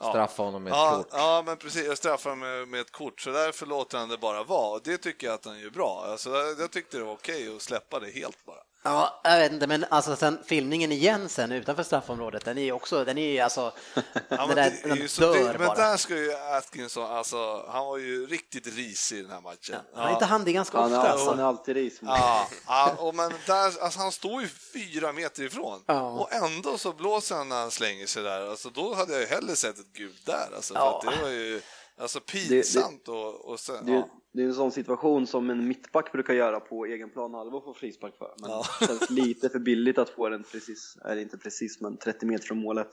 Straffa 0.00 0.42
honom 0.42 0.62
med 0.62 0.70
ett 0.70 0.76
Ja, 0.76 0.96
kort. 0.96 1.08
ja, 1.12 1.42
men 1.46 1.56
precis. 1.56 1.86
Jag 1.86 1.98
straffar 1.98 2.34
med, 2.34 2.68
med 2.68 2.80
ett 2.80 2.92
kort, 2.92 3.20
så 3.20 3.30
därför 3.30 3.66
låter 3.66 3.98
han 3.98 4.08
det 4.08 4.18
bara 4.18 4.42
vara. 4.44 4.70
Och 4.70 4.80
det 4.84 4.98
tycker 4.98 5.26
jag 5.26 5.34
att 5.34 5.44
han 5.44 5.60
gör 5.60 5.70
bra. 5.70 6.04
Alltså, 6.06 6.30
jag, 6.30 6.60
jag 6.60 6.70
tyckte 6.70 6.98
det 6.98 7.04
var 7.04 7.12
okej 7.12 7.56
att 7.56 7.62
släppa 7.62 8.00
det 8.00 8.10
helt 8.10 8.44
bara. 8.46 8.56
Ja, 8.88 9.20
jag 9.24 9.38
vet 9.38 9.52
inte, 9.52 9.66
men 9.66 9.84
alltså 9.88 10.16
sen 10.16 10.38
filmningen 10.46 10.92
igen 10.92 11.28
sen 11.28 11.52
utanför 11.52 11.82
straffområdet, 11.82 12.44
den 12.44 12.58
är 12.58 12.62
ju 12.62 12.72
också, 12.72 13.04
den 13.04 13.18
är 13.18 13.32
ju 13.32 13.40
alltså, 13.40 13.72
Ja, 14.28 14.46
men, 14.46 14.56
där, 14.56 14.70
det 14.70 14.84
är 14.84 14.88
den 14.88 14.96
ju 14.98 15.08
så, 15.08 15.20
dör 15.20 15.52
det, 15.52 15.58
men 15.58 15.66
bara. 15.68 15.76
där 15.76 15.96
ska 15.96 16.14
ju 16.16 16.34
Atkinson, 16.34 17.10
alltså, 17.16 17.66
han 17.68 17.86
var 17.86 17.96
ju 17.98 18.26
riktigt 18.26 18.66
risig 18.76 19.18
i 19.18 19.22
den 19.22 19.30
här 19.30 19.40
matchen. 19.40 19.76
Han 19.94 20.08
är 20.08 20.12
inte 20.12 20.24
han 20.24 20.44
det 20.44 20.52
ganska 20.52 20.78
Han 20.78 20.92
ofta 20.94 21.08
är, 21.08 21.12
alltså. 21.12 21.30
han 21.30 21.38
är 21.38 21.44
alltid 21.44 21.74
ris. 21.76 21.98
Ja, 22.02 22.48
ja 22.66 22.94
och 22.98 23.14
men 23.14 23.32
där, 23.46 23.82
alltså 23.82 23.98
han 23.98 24.12
står 24.12 24.42
ju 24.42 24.48
fyra 24.48 25.12
meter 25.12 25.42
ifrån 25.42 25.82
Ja. 25.86 26.10
och 26.10 26.32
ändå 26.32 26.78
så 26.78 26.92
blåser 26.92 27.34
han 27.36 27.48
när 27.48 27.56
han 27.60 27.70
slänger 27.70 28.06
sig 28.06 28.22
där. 28.22 28.50
Alltså, 28.50 28.70
då 28.70 28.94
hade 28.94 29.12
jag 29.12 29.20
ju 29.20 29.26
hellre 29.26 29.56
sett 29.56 29.78
ett 29.78 29.92
gult 29.92 30.26
där. 30.26 30.48
Alltså, 30.56 30.74
Ja. 30.74 31.00
för 31.04 31.10
att 31.10 31.16
det 31.16 31.22
var 31.22 31.30
ju 31.30 31.60
alltså, 32.00 32.20
pinsamt 32.20 33.08
och, 33.08 33.44
och 33.50 33.60
sen, 33.60 33.86
Det, 33.86 33.92
ja. 33.92 34.08
det 34.32 34.42
är 34.42 34.46
en 34.46 34.54
sån 34.54 34.72
situation 34.72 35.26
som 35.26 35.50
en 35.50 35.68
mittback 35.68 36.12
brukar 36.12 36.34
göra 36.34 36.60
på 36.60 36.84
egen 36.86 37.10
plan 37.10 37.34
halva 37.34 37.60
få 37.60 37.74
frispark 37.74 38.16
för. 38.18 38.34
Men 38.40 38.50
Ja. 38.50 38.64
det 38.80 38.86
känns 38.86 39.10
lite 39.10 39.48
för 39.48 39.58
billigt 39.58 39.98
att 39.98 40.10
få 40.10 40.28
den 40.28 40.42
precis, 40.52 40.96
eller 41.04 41.22
inte 41.22 41.38
precis, 41.38 41.80
men 41.80 41.96
30 41.96 42.26
meter 42.26 42.44
från 42.44 42.58
målet. 42.58 42.88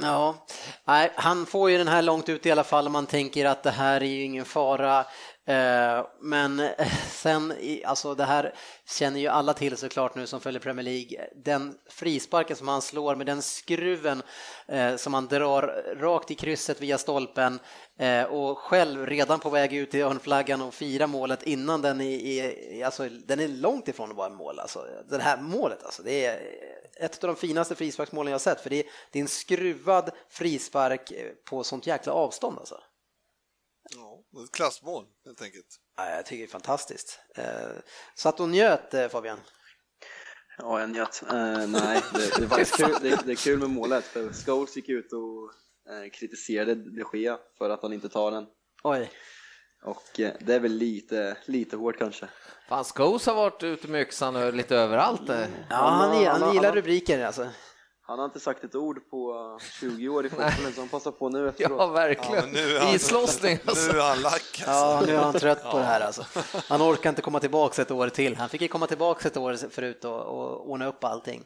Ja, 0.00 0.46
nej, 0.86 1.12
han 1.16 1.46
får 1.46 1.70
ju 1.70 1.78
den 1.78 1.88
här 1.88 2.02
långt 2.02 2.28
ut 2.28 2.46
i 2.46 2.50
alla 2.50 2.64
fall 2.64 2.86
och 2.86 2.92
man 2.92 3.06
tänker 3.06 3.46
att 3.46 3.62
det 3.62 3.70
här 3.70 4.00
är 4.00 4.06
ju 4.06 4.22
ingen 4.22 4.44
fara. 4.44 5.04
Eh, 5.48 6.06
men 6.20 6.68
sen, 7.10 7.52
alltså 7.84 8.14
det 8.14 8.24
här 8.24 8.54
känner 8.86 9.20
ju 9.20 9.26
alla 9.26 9.54
till 9.54 9.76
såklart 9.76 10.14
nu 10.14 10.26
som 10.26 10.40
följer 10.40 10.60
Premier 10.60 10.84
League. 10.84 11.28
Den 11.34 11.74
frisparken 11.86 12.56
som 12.56 12.68
han 12.68 12.82
slår 12.82 13.16
med 13.16 13.26
den 13.26 13.42
skruven 13.42 14.22
eh, 14.66 14.96
som 14.96 15.14
han 15.14 15.26
drar 15.26 15.94
rakt 15.96 16.30
i 16.30 16.34
krysset 16.34 16.80
via 16.80 16.98
stolpen 16.98 17.60
eh, 17.98 18.22
och 18.24 18.58
själv 18.58 19.06
redan 19.06 19.40
på 19.40 19.50
väg 19.50 19.72
ut 19.72 19.90
till 19.90 20.02
örnflaggan 20.02 20.62
och 20.62 20.74
fira 20.74 21.06
målet 21.06 21.42
innan 21.42 21.82
den 21.82 22.00
är, 22.00 22.84
alltså, 22.84 23.08
den 23.26 23.40
är 23.40 23.48
långt 23.48 23.88
ifrån 23.88 24.10
att 24.10 24.16
vara 24.16 24.30
mål. 24.30 24.58
Alltså. 24.58 24.84
Det 25.10 25.22
här 25.22 25.40
målet 25.40 25.84
alltså, 25.84 26.02
det 26.02 26.26
är 26.26 26.40
ett 26.96 27.24
av 27.24 27.28
de 27.28 27.36
finaste 27.36 27.74
frisparksmålen 27.74 28.30
jag 28.30 28.34
har 28.34 28.54
sett 28.54 28.60
för 28.60 28.70
det 28.70 28.76
är, 28.76 28.86
det 29.10 29.18
är 29.18 29.22
en 29.22 29.28
skruvad 29.28 30.10
frispark 30.28 31.12
på 31.44 31.64
sånt 31.64 31.86
jäkla 31.86 32.12
avstånd 32.12 32.58
alltså. 32.58 32.80
Ett 34.44 34.52
klassmål 34.52 35.04
helt 35.24 35.42
enkelt. 35.42 35.66
Ja, 35.96 36.10
jag 36.10 36.26
tycker 36.26 36.38
det 36.38 36.48
är 36.48 36.52
fantastiskt. 36.52 37.20
Eh, 37.36 37.44
Så 38.14 38.28
att 38.28 38.38
hon 38.38 38.50
njöt 38.50 38.94
eh, 38.94 39.08
Fabian? 39.08 39.38
Ja, 40.58 40.80
jag 40.80 40.90
njöt. 40.90 41.22
Eh, 41.30 41.66
nej, 41.68 42.02
det, 42.14 42.36
det, 42.40 42.46
var 42.46 42.64
kul, 42.76 42.96
det, 43.02 43.26
det 43.26 43.32
är 43.32 43.36
kul 43.36 43.58
med 43.58 43.70
målet, 43.70 44.04
för 44.04 44.32
Scholes 44.32 44.76
gick 44.76 44.88
ut 44.88 45.12
och 45.12 45.52
eh, 45.94 46.10
kritiserade 46.10 46.74
de 46.74 47.04
Gea 47.18 47.38
för 47.58 47.70
att 47.70 47.82
han 47.82 47.92
inte 47.92 48.08
tar 48.08 48.30
den. 48.30 48.46
Oj. 48.82 49.10
Och 49.84 50.20
eh, 50.20 50.32
det 50.40 50.54
är 50.54 50.60
väl 50.60 50.72
lite, 50.72 51.36
lite 51.46 51.76
hårt 51.76 51.98
kanske. 51.98 52.28
Fan, 52.68 52.84
Scholes 52.84 53.26
har 53.26 53.34
varit 53.34 53.62
ute 53.62 53.88
med 53.88 54.00
yxan 54.02 54.36
och 54.36 54.54
lite 54.54 54.76
överallt. 54.76 55.28
eh. 55.28 55.40
Ja, 55.40 55.46
han, 55.76 55.92
Han- 56.10 56.24
han 56.26 56.42
han- 56.42 56.54
gillar 56.54 56.68
han- 56.68 56.76
rubriker 56.76 57.24
alltså. 57.24 57.48
Han 58.08 58.18
har 58.18 58.24
inte 58.26 58.40
sagt 58.40 58.64
ett 58.64 58.74
ord 58.74 59.10
på 59.10 59.32
eh, 59.60 59.64
20 59.80 60.08
år 60.08 60.26
i 60.26 60.28
fotbollen, 60.30 60.72
så 60.74 60.80
han 60.80 60.88
passar 60.88 61.10
på 61.10 61.28
nu 61.28 61.48
efteråt. 61.48 61.78
Ja, 61.78 61.86
verkligen. 61.86 62.34
Ja, 62.34 62.40
men 62.42 62.50
nu 62.50 62.76
är 62.76 62.80
han- 62.80 62.94
Islossning 62.94 63.58
alltså. 63.66 63.92
Nu 63.92 63.98
är 63.98 64.02
han 64.08 64.20
lack 64.22 64.32
alltså. 64.32 64.62
Ja, 64.70 65.02
nu 65.06 65.14
är 65.14 65.18
han 65.18 65.32
trött 65.34 65.70
på 65.70 65.78
det 65.78 65.84
här 65.84 66.00
alltså. 66.00 66.24
Han 66.68 66.82
orkar 66.82 67.10
inte 67.10 67.22
komma 67.22 67.40
tillbaka 67.40 67.82
ett 67.82 67.90
år 67.90 68.08
till. 68.08 68.36
Han 68.36 68.48
fick 68.48 68.60
ju 68.60 68.68
komma 68.68 68.86
tillbaka 68.86 69.28
ett 69.28 69.36
år 69.36 69.70
förut 69.70 70.04
och, 70.04 70.20
och 70.20 70.70
ordna 70.70 70.86
upp 70.86 71.04
allting. 71.04 71.44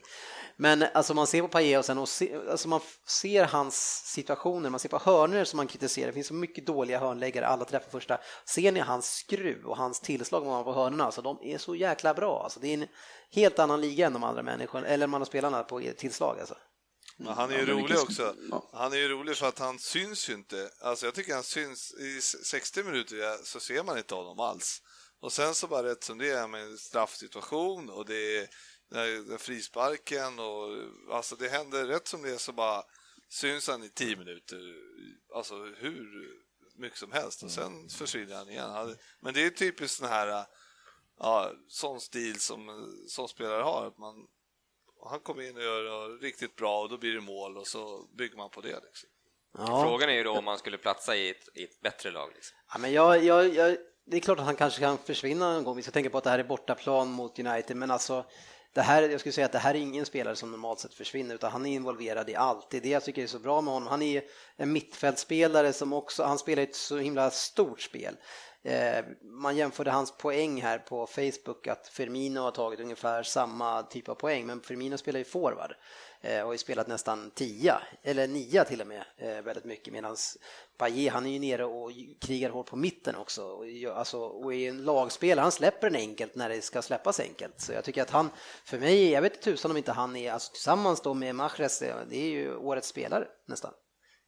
Men 0.57 0.85
alltså 0.93 1.13
man 1.13 1.27
ser 1.27 1.41
på 1.41 1.47
Paille 1.47 1.77
och 1.77 1.85
sen 1.85 1.97
och 1.97 2.09
se, 2.09 2.35
alltså 2.51 2.67
man 2.67 2.79
ser 3.07 3.45
hans 3.45 4.03
situationer, 4.05 4.69
man 4.69 4.79
ser 4.79 4.89
på 4.89 4.97
hörnor 4.97 5.43
som 5.43 5.57
man 5.57 5.67
kritiserar. 5.67 6.07
Det 6.07 6.13
finns 6.13 6.27
så 6.27 6.33
mycket 6.33 6.65
dåliga 6.67 6.99
hörnläggare, 6.99 7.47
alla 7.47 7.65
träffar 7.65 7.89
första. 7.91 8.17
Ser 8.45 8.71
ni 8.71 8.79
hans 8.79 9.11
skruv 9.11 9.65
och 9.65 9.77
hans 9.77 9.99
tillslag 9.99 10.45
man 10.45 10.53
har 10.53 10.63
på 10.63 10.73
hörnorna, 10.73 11.03
alltså 11.03 11.21
de 11.21 11.39
är 11.43 11.57
så 11.57 11.75
jäkla 11.75 12.13
bra. 12.13 12.43
Alltså, 12.43 12.59
det 12.59 12.67
är 12.67 12.73
en 12.73 12.87
helt 13.31 13.59
annan 13.59 13.81
liga 13.81 14.07
än 14.07 14.13
de 14.13 14.23
andra 14.23 14.43
människorna, 14.43 14.87
eller 14.87 15.07
de 15.07 15.13
andra 15.13 15.25
spelarna 15.25 15.63
på 15.63 15.81
tillslag 15.97 16.39
alltså. 16.39 16.55
Men 17.17 17.33
han 17.33 17.51
är 17.51 17.55
ju 17.57 17.59
Ja, 17.65 17.73
rolig 17.73 17.81
vilken- 17.83 18.01
också. 18.01 18.35
ja. 18.51 18.69
Han 18.73 18.93
är 18.93 18.97
ju 18.97 19.07
rolig 19.09 19.37
för 19.37 19.47
att 19.47 19.59
han 19.59 19.79
syns 19.79 20.29
ju 20.29 20.33
inte. 20.33 20.69
Alltså 20.81 21.05
jag 21.05 21.15
tycker 21.15 21.33
han 21.33 21.43
syns 21.43 21.93
i 21.93 22.21
60 22.21 22.83
minuter 22.83 23.45
så 23.45 23.59
ser 23.59 23.83
man 23.83 23.97
inte 23.97 24.15
honom 24.15 24.39
alls. 24.39 24.81
Och 25.21 25.33
sen 25.33 25.55
så 25.55 25.67
bara 25.67 25.83
rätt 25.83 26.03
som 26.03 26.17
det 26.17 26.29
är 26.29 26.47
med 26.47 26.61
en 26.61 26.77
straffsituation 26.77 27.89
och 27.89 28.05
det 28.05 28.37
är 28.37 28.47
den 28.93 29.29
här 29.31 29.37
frisparken 29.37 30.39
och 30.39 30.67
alltså 31.15 31.35
det 31.35 31.47
händer 31.49 31.85
rätt 31.85 32.07
som 32.07 32.21
det 32.21 32.29
är 32.29 32.37
så 32.37 32.51
bara 32.51 32.83
syns 33.29 33.67
han 33.67 33.83
i 33.83 33.89
10 33.89 34.15
minuter. 34.15 34.59
Alltså 35.35 35.55
hur 35.55 36.27
mycket 36.75 36.99
som 36.99 37.11
helst 37.11 37.43
och 37.43 37.51
sen 37.51 37.89
försvinner 37.89 38.35
han 38.35 38.49
igen. 38.49 38.69
Han- 38.69 38.95
Men 39.19 39.33
det 39.33 39.45
är 39.45 39.49
typiskt 39.49 40.01
den 40.01 40.09
här 40.09 40.45
ja, 41.19 41.51
sån 41.67 42.01
stil 42.01 42.39
som 42.39 42.89
som 43.07 43.27
spelare 43.27 43.61
har. 43.63 43.87
Att 43.87 43.97
man, 43.97 44.15
han 45.09 45.19
kommer 45.19 45.43
in 45.49 45.57
och 45.57 45.63
gör 45.63 46.09
det 46.09 46.25
riktigt 46.27 46.55
bra 46.55 46.81
och 46.81 46.89
då 46.89 46.97
blir 46.97 47.13
det 47.13 47.21
mål 47.21 47.57
och 47.57 47.67
så 47.67 48.07
bygger 48.17 48.37
man 48.37 48.49
på 48.49 48.61
det. 48.61 48.79
Liksom. 48.83 49.09
Ja. 49.57 49.83
Frågan 49.83 50.09
är 50.09 50.13
ju 50.13 50.23
då 50.23 50.31
om 50.37 50.45
man 50.45 50.57
skulle 50.57 50.77
platsa 50.77 51.15
i 51.15 51.29
ett, 51.29 51.49
i 51.57 51.63
ett 51.63 51.81
bättre 51.81 52.11
lag. 52.11 52.31
Liksom. 52.35 52.57
Ja, 52.73 52.77
men 52.79 52.91
jag, 52.93 53.23
jag, 53.23 53.53
jag, 53.55 53.77
det 54.05 54.17
är 54.17 54.21
klart 54.21 54.39
att 54.39 54.45
han 54.45 54.55
kanske 54.55 54.79
kan 54.79 54.97
försvinna 54.97 55.53
någon 55.53 55.63
gång. 55.63 55.75
Vi 55.75 55.81
ska 55.81 55.91
tänka 55.91 56.09
på 56.09 56.17
att 56.17 56.23
det 56.23 56.29
här 56.29 56.39
är 56.39 56.43
bortaplan 56.43 57.11
mot 57.11 57.39
United, 57.39 57.77
men 57.77 57.91
alltså 57.91 58.25
det 58.73 58.81
här, 58.81 59.09
jag 59.09 59.19
skulle 59.19 59.33
säga 59.33 59.45
att 59.45 59.51
det 59.51 59.59
här 59.59 59.75
är 59.75 59.79
ingen 59.79 60.05
spelare 60.05 60.35
som 60.35 60.51
normalt 60.51 60.79
sett 60.79 60.93
försvinner, 60.93 61.35
utan 61.35 61.51
han 61.51 61.65
är 61.65 61.73
involverad 61.73 62.29
i 62.29 62.35
allt. 62.35 62.69
Det 62.69 62.77
är 62.77 62.81
det 62.81 62.89
jag 62.89 63.03
tycker 63.03 63.23
är 63.23 63.27
så 63.27 63.39
bra 63.39 63.61
med 63.61 63.73
honom. 63.73 63.89
Han 63.89 64.01
är 64.01 64.23
en 64.55 64.71
mittfältspelare 64.71 65.73
som 65.73 65.93
också, 65.93 66.23
han 66.23 66.37
spelar 66.37 66.63
ett 66.63 66.75
så 66.75 66.97
himla 66.97 67.31
stort 67.31 67.81
spel. 67.81 68.15
Eh, 68.65 69.05
man 69.21 69.55
jämförde 69.55 69.91
hans 69.91 70.17
poäng 70.17 70.61
här 70.61 70.77
på 70.77 71.07
Facebook 71.07 71.67
att 71.67 71.87
Firmino 71.87 72.39
har 72.39 72.51
tagit 72.51 72.79
ungefär 72.79 73.23
samma 73.23 73.83
typ 73.83 74.09
av 74.09 74.15
poäng, 74.15 74.45
men 74.45 74.61
Firmino 74.61 74.97
spelar 74.97 75.19
ju 75.19 75.23
forward 75.25 75.75
eh, 76.21 76.39
och 76.39 76.45
har 76.45 76.53
ju 76.53 76.57
spelat 76.57 76.87
nästan 76.87 77.31
tia, 77.31 77.81
eller 78.03 78.27
nia 78.27 78.63
till 78.63 78.81
och 78.81 78.87
med, 78.87 79.03
eh, 79.17 79.41
väldigt 79.41 79.65
mycket, 79.65 79.93
medan 79.93 80.15
Payet 80.77 81.13
han 81.13 81.25
är 81.25 81.31
ju 81.31 81.39
nere 81.39 81.65
och 81.65 81.91
krigar 82.21 82.49
hårt 82.49 82.65
på 82.69 82.75
mitten 82.75 83.15
också 83.15 83.43
och, 83.43 83.69
gör- 83.69 83.95
alltså, 83.95 84.19
och 84.19 84.53
är 84.53 84.69
en 84.69 84.83
lagspelare, 84.83 85.43
han 85.43 85.51
släpper 85.51 85.89
den 85.89 85.99
enkelt 86.01 86.35
när 86.35 86.49
det 86.49 86.61
ska 86.61 86.81
släppas 86.81 87.19
enkelt. 87.19 87.61
Så 87.61 87.73
jag 87.73 87.83
tycker 87.83 88.01
att 88.01 88.09
han, 88.09 88.29
för 88.65 88.79
mig, 88.79 89.09
jag 89.09 89.21
vet 89.21 89.33
inte 89.33 89.43
tusan 89.43 89.71
om 89.71 89.77
inte 89.77 89.91
han 89.91 90.15
är, 90.15 90.31
alltså 90.31 90.51
tillsammans 90.51 91.01
då 91.01 91.13
med 91.13 91.35
Mahrez, 91.35 91.79
det 92.09 92.17
är 92.17 92.29
ju 92.29 92.55
årets 92.55 92.87
spelare 92.87 93.27
nästan. 93.45 93.71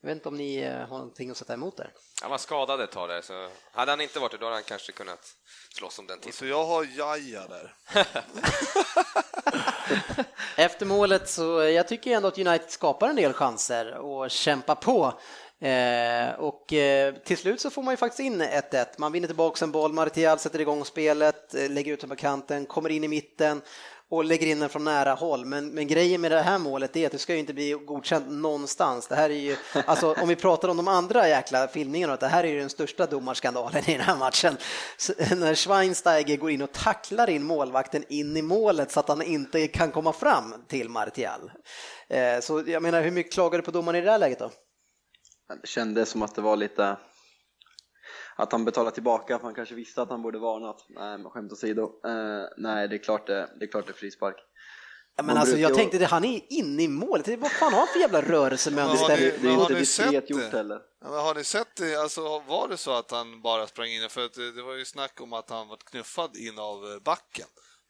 Jag 0.05 0.09
vet 0.09 0.15
inte 0.15 0.29
om 0.29 0.37
ni 0.37 0.57
eh, 0.57 0.71
har 0.73 0.97
någonting 0.97 1.29
att 1.29 1.37
sätta 1.37 1.53
emot 1.53 1.77
där. 1.77 1.91
Han 2.21 2.31
var 2.31 2.37
skadad 2.37 2.81
ett 2.81 2.91
tag 2.91 3.09
där, 3.09 3.21
så 3.21 3.47
hade 3.71 3.91
han 3.91 4.01
inte 4.01 4.19
varit 4.19 4.31
det 4.31 4.37
då 4.37 4.45
hade 4.45 4.55
han 4.55 4.63
kanske 4.63 4.91
kunnat 4.91 5.35
slåss 5.73 5.99
om 5.99 6.07
den 6.07 6.17
titeln. 6.17 6.33
Så 6.33 6.45
jag 6.45 6.65
har 6.65 6.87
Jaja 6.97 7.47
där. 7.47 7.75
Efter 10.55 10.85
målet 10.85 11.29
så 11.29 11.63
jag 11.63 11.87
tycker 11.87 12.11
ändå 12.11 12.27
att 12.27 12.37
United 12.37 12.69
skapar 12.69 13.09
en 13.09 13.15
del 13.15 13.33
chanser 13.33 13.93
och 13.97 14.31
kämpar 14.31 14.75
på. 14.75 15.19
Eh, 15.59 16.39
och 16.39 16.73
eh, 16.73 17.13
till 17.13 17.37
slut 17.37 17.61
så 17.61 17.69
får 17.69 17.83
man 17.83 17.93
ju 17.93 17.97
faktiskt 17.97 18.19
in 18.19 18.41
1-1. 18.41 18.85
Man 18.97 19.11
vinner 19.11 19.27
tillbaka 19.27 19.65
en 19.65 19.71
boll, 19.71 19.93
Martial 19.93 20.39
sätter 20.39 20.61
igång 20.61 20.85
spelet, 20.85 21.55
eh, 21.55 21.69
lägger 21.69 21.93
ut 21.93 22.01
den 22.01 22.09
på 22.09 22.15
kanten, 22.15 22.65
kommer 22.65 22.89
in 22.89 23.03
i 23.03 23.07
mitten 23.07 23.61
och 24.11 24.25
lägger 24.25 24.47
in 24.47 24.59
den 24.59 24.69
från 24.69 24.83
nära 24.83 25.13
håll. 25.13 25.45
Men, 25.45 25.69
men 25.69 25.87
grejen 25.87 26.21
med 26.21 26.31
det 26.31 26.41
här 26.41 26.59
målet 26.59 26.95
är 26.95 27.05
att 27.05 27.11
det 27.11 27.17
ska 27.17 27.33
ju 27.33 27.39
inte 27.39 27.53
bli 27.53 27.71
godkänt 27.71 28.29
någonstans. 28.29 29.07
Det 29.07 29.15
här 29.15 29.29
är 29.29 29.39
ju, 29.39 29.57
alltså 29.85 30.13
om 30.13 30.27
vi 30.27 30.35
pratar 30.35 30.69
om 30.69 30.77
de 30.77 30.87
andra 30.87 31.27
jäkla 31.27 31.67
filmningarna, 31.67 32.13
att 32.13 32.19
det 32.19 32.27
här 32.27 32.43
är 32.43 32.47
ju 32.47 32.59
den 32.59 32.69
största 32.69 33.05
domarskandalen 33.05 33.89
i 33.89 33.91
den 33.91 34.01
här 34.01 34.17
matchen. 34.17 34.57
Så, 34.97 35.13
när 35.35 35.55
Schweinsteiger 35.55 36.37
går 36.37 36.51
in 36.51 36.61
och 36.61 36.71
tacklar 36.71 37.29
in 37.29 37.43
målvakten 37.43 38.03
in 38.09 38.37
i 38.37 38.41
målet 38.41 38.91
så 38.91 38.99
att 38.99 39.07
han 39.07 39.21
inte 39.21 39.67
kan 39.67 39.91
komma 39.91 40.13
fram 40.13 40.53
till 40.67 40.89
Martial. 40.89 41.51
Eh, 42.09 42.39
så 42.39 42.63
jag 42.67 42.83
menar, 42.83 43.01
hur 43.01 43.11
mycket 43.11 43.33
klagar 43.33 43.59
du 43.59 43.63
på 43.63 43.71
domaren 43.71 44.01
i 44.01 44.05
det 44.05 44.11
här 44.11 44.19
läget 44.19 44.39
då? 44.39 44.51
Det 45.61 45.67
kändes 45.67 46.09
som 46.09 46.21
att 46.21 46.35
det 46.35 46.41
var 46.41 46.55
lite 46.55 46.97
att 48.35 48.51
han 48.51 48.65
betalade 48.65 48.93
tillbaka 48.93 49.37
för 49.39 49.45
han 49.45 49.55
kanske 49.55 49.75
visste 49.75 50.01
att 50.01 50.09
han 50.09 50.21
borde 50.21 50.39
varnat. 50.39 50.85
Nej, 50.89 51.17
men 51.17 51.31
skämt 51.31 51.51
åsido. 51.51 51.83
Eh, 52.05 52.43
nej, 52.57 52.87
det 52.87 52.95
är 52.95 53.03
klart 53.03 53.27
det, 53.27 53.49
det 53.59 53.65
är 53.65 53.69
klart 53.71 53.85
det 53.85 53.91
är 53.91 53.95
frispark. 53.95 54.35
Ja, 55.17 55.23
men 55.23 55.33
Man 55.33 55.37
alltså, 55.37 55.57
jag 55.57 55.69
brukar- 55.69 55.81
tänkte 55.81 55.97
det, 55.97 56.05
han 56.05 56.25
är 56.25 56.41
inne 56.49 56.83
i 56.83 56.87
målet. 56.87 57.27
Vad 57.39 57.51
fan 57.51 57.73
har 57.73 57.79
han 57.79 57.87
för 57.87 57.99
jävla 57.99 58.21
rörelsemönster? 58.21 59.17
Det, 59.17 59.41
det 59.41 59.47
är 59.47 59.51
inte 59.61 59.73
ni 59.73 59.79
diskret 59.79 60.09
sett 60.11 60.29
gjort 60.29 60.51
det? 60.51 60.57
heller. 60.57 60.79
Ja, 61.01 61.09
men 61.09 61.19
har 61.19 61.35
ni 61.35 61.43
sett 61.43 61.75
det? 61.75 61.95
Alltså, 61.95 62.21
var 62.47 62.67
det 62.67 62.77
så 62.77 62.91
att 62.91 63.11
han 63.11 63.41
bara 63.41 63.67
sprang 63.67 63.87
in? 63.89 64.09
För 64.09 64.25
att 64.25 64.33
det, 64.33 64.51
det 64.51 64.61
var 64.63 64.73
ju 64.73 64.85
snack 64.85 65.21
om 65.21 65.33
att 65.33 65.49
han 65.49 65.67
var 65.67 65.77
knuffad 65.77 66.35
in 66.37 66.59
av 66.59 66.91
eh, 66.91 66.99
backen. 67.03 67.45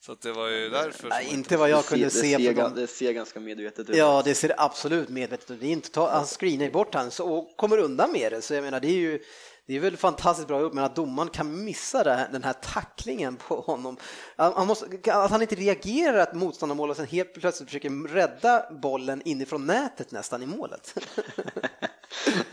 Så 0.06 0.12
att 0.12 0.22
det 0.22 0.32
var 0.32 0.48
ju 0.48 0.70
därför. 0.70 1.10
Nej, 1.10 1.28
inte 1.34 1.58
vad 1.58 1.70
jag 1.70 1.84
det, 1.84 1.88
kunde 1.88 2.10
ser, 2.10 2.20
se. 2.22 2.38
det, 2.38 2.56
ser, 2.56 2.70
det 2.76 2.88
ser 2.88 3.12
ganska 3.12 3.40
medvetet 3.40 3.90
ut. 3.90 3.96
Ja, 3.96 4.22
det 4.26 4.36
ser 4.36 4.54
absolut 4.58 5.10
medvetet 5.10 5.52
ut. 5.52 5.60
Det 5.60 5.68
är 5.68 5.72
inte 5.72 5.92
ta, 5.92 6.10
han 6.10 6.26
screenar 6.26 6.66
ju 6.66 6.72
bort 6.72 6.94
han 6.96 7.12
så, 7.12 7.34
och 7.34 7.58
kommer 7.58 7.78
undan 7.78 8.12
med 8.12 8.32
det. 8.32 8.42
Så 8.42 8.54
jag 8.54 8.64
menar, 8.64 8.80
det 8.80 8.88
är 8.88 8.92
ju 8.98 9.20
det 9.68 9.76
är 9.76 9.80
väl 9.80 9.98
fantastiskt 9.98 10.48
bra 10.48 10.62
gjort, 10.62 10.74
men 10.74 10.84
att 10.84 10.96
domaren 10.96 11.30
kan 11.30 11.64
missa 11.64 11.98
här, 11.98 12.30
den 12.32 12.44
här 12.44 12.54
tacklingen 12.54 13.36
på 13.36 13.56
honom. 13.56 13.98
Han 14.36 14.68
måste, 14.68 14.86
att 15.14 15.32
han 15.32 15.42
inte 15.42 15.56
reagerar 15.56 16.18
att 16.18 16.34
motståndarmålet 16.34 16.98
sen 16.98 17.06
helt 17.06 17.34
plötsligt 17.34 17.70
försöker 17.70 18.08
rädda 18.08 18.72
bollen 18.72 19.22
inifrån 19.26 19.66
nätet 19.66 20.12
nästan 20.12 20.44
i 20.44 20.46
målet. 20.46 20.96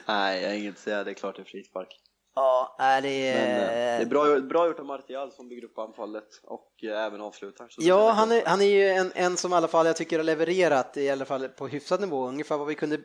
Nej, 0.07 0.43
jag 0.43 0.49
har 0.49 0.57
inget 0.57 0.75
att 0.75 0.81
säga, 0.81 1.05
det 1.05 1.11
är 1.11 1.15
klart 1.15 1.37
det 1.37 1.43
är 1.43 1.45
frispark. 1.45 2.01
Ja, 2.35 2.77
det 3.03 3.29
är... 3.29 3.35
Men, 3.35 3.61
eh, 3.61 3.99
det 3.99 4.03
är 4.03 4.07
bra, 4.07 4.41
bra 4.41 4.67
gjort 4.67 4.79
av 4.79 4.87
Martial 4.87 5.33
som 5.33 5.49
bygger 5.49 5.65
upp 5.65 5.79
anfallet 5.79 6.29
och 6.43 6.85
eh, 6.85 7.05
även 7.05 7.21
avslutar. 7.21 7.69
Ja, 7.79 8.11
han 8.11 8.33
är, 8.33 8.47
han 8.47 8.61
är 8.61 8.67
ju 8.67 8.89
en, 8.89 9.13
en 9.15 9.37
som 9.37 9.53
i 9.53 9.57
alla 9.57 9.69
fall 9.69 9.87
jag 9.87 9.97
tycker 9.97 10.19
har 10.19 10.25
levererat 10.25 10.97
i 10.97 11.11
alla 11.11 11.25
fall 11.25 11.49
på 11.49 11.69
hyfsad 11.69 12.01
nivå, 12.01 12.27
ungefär 12.27 12.59
vad 12.59 12.67
vi 12.67 12.75
kunde 12.75 13.01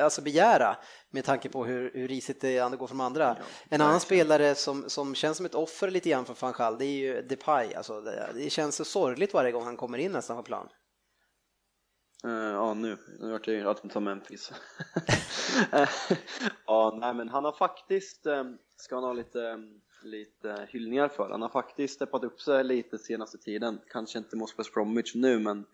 alltså 0.00 0.22
begära 0.22 0.76
med 1.10 1.24
tanke 1.24 1.48
på 1.48 1.64
hur, 1.64 1.90
hur 1.94 2.08
risigt 2.08 2.40
det 2.40 2.76
går 2.78 2.86
från 2.86 3.00
andra. 3.00 3.36
Ja, 3.38 3.44
en 3.68 3.80
annan 3.80 4.00
spelare 4.00 4.54
som, 4.54 4.90
som 4.90 5.14
känns 5.14 5.36
som 5.36 5.46
ett 5.46 5.54
offer 5.54 5.90
lite 5.90 6.08
grann 6.08 6.24
för 6.24 6.36
van 6.40 6.52
Gaal, 6.52 6.78
det 6.78 6.84
är 6.84 6.96
ju 6.96 7.22
Depay. 7.22 7.74
Alltså 7.74 8.00
det, 8.00 8.30
det 8.34 8.50
känns 8.50 8.76
så 8.76 8.84
sorgligt 8.84 9.34
varje 9.34 9.52
gång 9.52 9.64
han 9.64 9.76
kommer 9.76 9.98
in 9.98 10.12
nästan 10.12 10.36
på 10.36 10.42
plan. 10.42 10.68
Uh, 12.24 12.32
ja, 12.32 12.74
nu, 12.74 12.98
nu 13.18 13.32
vart 13.32 13.46
jag 13.46 13.56
ju 13.56 13.68
att 13.68 13.90
ta 13.90 14.00
Memphis. 14.00 14.52
ja, 16.66 16.98
nej 17.00 17.14
men 17.14 17.28
han 17.28 17.44
har 17.44 17.52
faktiskt, 17.52 18.26
um, 18.26 18.58
ska 18.76 18.94
han 18.94 19.04
ha 19.04 19.12
lite, 19.12 19.38
um, 19.38 19.80
lite 20.02 20.68
hyllningar 20.70 21.08
för, 21.08 21.30
han 21.30 21.42
har 21.42 21.48
faktiskt 21.48 21.94
steppat 21.94 22.24
upp 22.24 22.40
sig 22.40 22.64
lite 22.64 22.98
senaste 22.98 23.38
tiden. 23.38 23.80
Kanske 23.92 24.18
inte 24.18 24.36
mot 24.36 24.58
West 24.58 24.74
Bromwich 24.74 25.14
nu, 25.14 25.38
men 25.38 25.64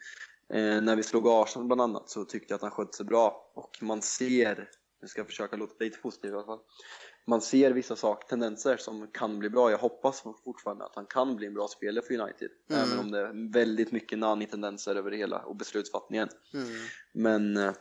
när 0.49 0.97
vi 0.97 1.03
slog 1.03 1.29
Arsenal 1.29 1.67
bland 1.67 1.81
annat 1.81 2.11
så 2.11 2.25
tyckte 2.25 2.53
jag 2.53 2.57
att 2.57 2.63
han 2.63 2.71
skötte 2.71 2.97
sig 2.97 3.07
bra 3.07 3.53
och 3.55 3.79
man 3.81 4.03
ser, 4.03 4.71
nu 5.03 5.09
ska 5.09 5.21
jag 5.21 5.27
försöka 5.27 5.57
låta 5.57 5.85
lite 5.85 5.99
positiv 5.99 6.31
i 6.31 6.35
alla 6.35 6.45
fall, 6.47 6.61
man 7.27 7.41
ser 7.41 7.71
vissa 7.71 7.97
saker, 7.97 8.29
tendenser 8.29 8.77
som 8.77 9.07
kan 9.07 9.39
bli 9.39 9.51
bra. 9.51 9.71
Jag 9.71 9.79
hoppas 9.79 10.23
fortfarande 10.45 10.85
att 10.85 10.95
han 10.95 11.07
kan 11.07 11.37
bli 11.37 11.47
en 11.47 11.55
bra 11.55 11.69
spelare 11.69 12.05
för 12.05 12.15
United, 12.15 12.51
mm. 12.71 12.83
även 12.83 12.99
om 12.99 13.11
det 13.11 13.19
är 13.19 13.53
väldigt 13.53 13.93
mycket 13.93 14.19
Nani-tendenser 14.19 14.97
över 14.97 15.11
det 15.11 15.17
hela 15.17 15.39
och 15.39 15.57
beslutsfattningen. 15.57 16.29
Mm. 16.55 16.69
Men 17.13 17.57
eh, 17.57 17.73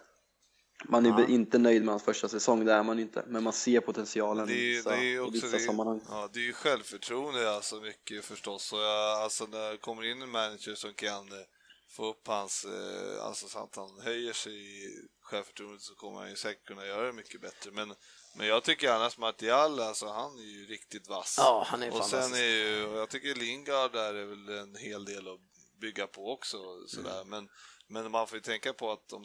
man 0.86 1.06
är 1.06 1.10
ja. 1.10 1.28
inte 1.28 1.58
nöjd 1.58 1.86
med 1.86 1.94
hans 1.94 2.04
första 2.04 2.28
säsong, 2.28 2.66
det 2.66 2.74
är 2.74 2.84
man 2.84 3.00
inte, 3.00 3.24
men 3.28 3.44
man 3.44 3.54
ser 3.54 3.80
potentialen 3.80 4.48
det 4.48 4.54
är, 4.54 4.76
vissa, 4.76 4.90
det 4.90 5.16
är 5.16 5.20
också, 5.20 5.32
i 5.32 5.34
vissa 5.34 5.58
det 5.58 5.64
är, 5.64 5.68
sammanhang. 5.68 6.02
Ja, 6.10 6.30
det 6.34 6.40
är 6.40 6.44
ju 6.44 6.54
självförtroende 6.54 7.56
alltså 7.56 7.76
mycket 7.76 8.26
förstås, 8.26 8.74
och 8.74 8.80
jag, 8.80 9.22
alltså 9.24 9.46
när 9.46 9.72
det 9.72 9.78
kommer 9.78 10.12
in 10.12 10.22
en 10.22 10.30
manager 10.30 10.76
som 10.76 10.94
kan 10.94 11.28
eh, 11.28 11.46
få 11.92 12.10
upp 12.10 12.28
hans, 12.28 12.66
eh, 12.66 13.26
alltså 13.26 13.48
så 13.48 13.60
att 13.60 13.76
han 13.76 14.00
höjer 14.02 14.34
sig 14.34 14.54
i 14.54 15.08
självförtroendet 15.22 15.82
så 15.82 15.96
kommer 15.96 16.20
han 16.20 16.30
ju 16.30 16.36
säkert 16.36 16.68
kunna 16.68 16.86
göra 16.86 17.06
det 17.06 17.14
mycket 17.14 17.42
bättre, 17.42 17.72
men 17.72 17.96
men 18.36 18.48
jag 18.48 18.64
tycker 18.64 18.92
annars 18.92 19.18
Martial, 19.18 19.80
alltså 19.80 20.08
han 20.08 20.40
är 20.40 20.44
ju 20.44 20.66
riktigt 20.66 21.08
vass. 21.08 21.36
Ja, 21.38 21.66
han 21.68 21.84
är 21.84 21.96
Och 21.96 22.06
sen 22.06 22.34
är 22.34 22.44
ju, 22.44 22.96
jag 22.96 23.10
tycker 23.10 23.36
Lingard 23.36 23.92
där 23.92 24.14
är 24.14 24.26
väl 24.26 24.50
en 24.50 24.76
hel 24.76 25.06
del 25.06 25.28
att 25.28 25.40
bygga 25.82 26.08
på 26.08 26.32
också 26.34 26.58
sådär. 26.88 27.22
Mm. 27.22 27.30
Men, 27.30 27.50
men 27.88 28.12
man 28.12 28.28
får 28.28 28.36
ju 28.38 28.42
tänka 28.42 28.74
på 28.74 28.92
att 28.92 29.08
de, 29.08 29.22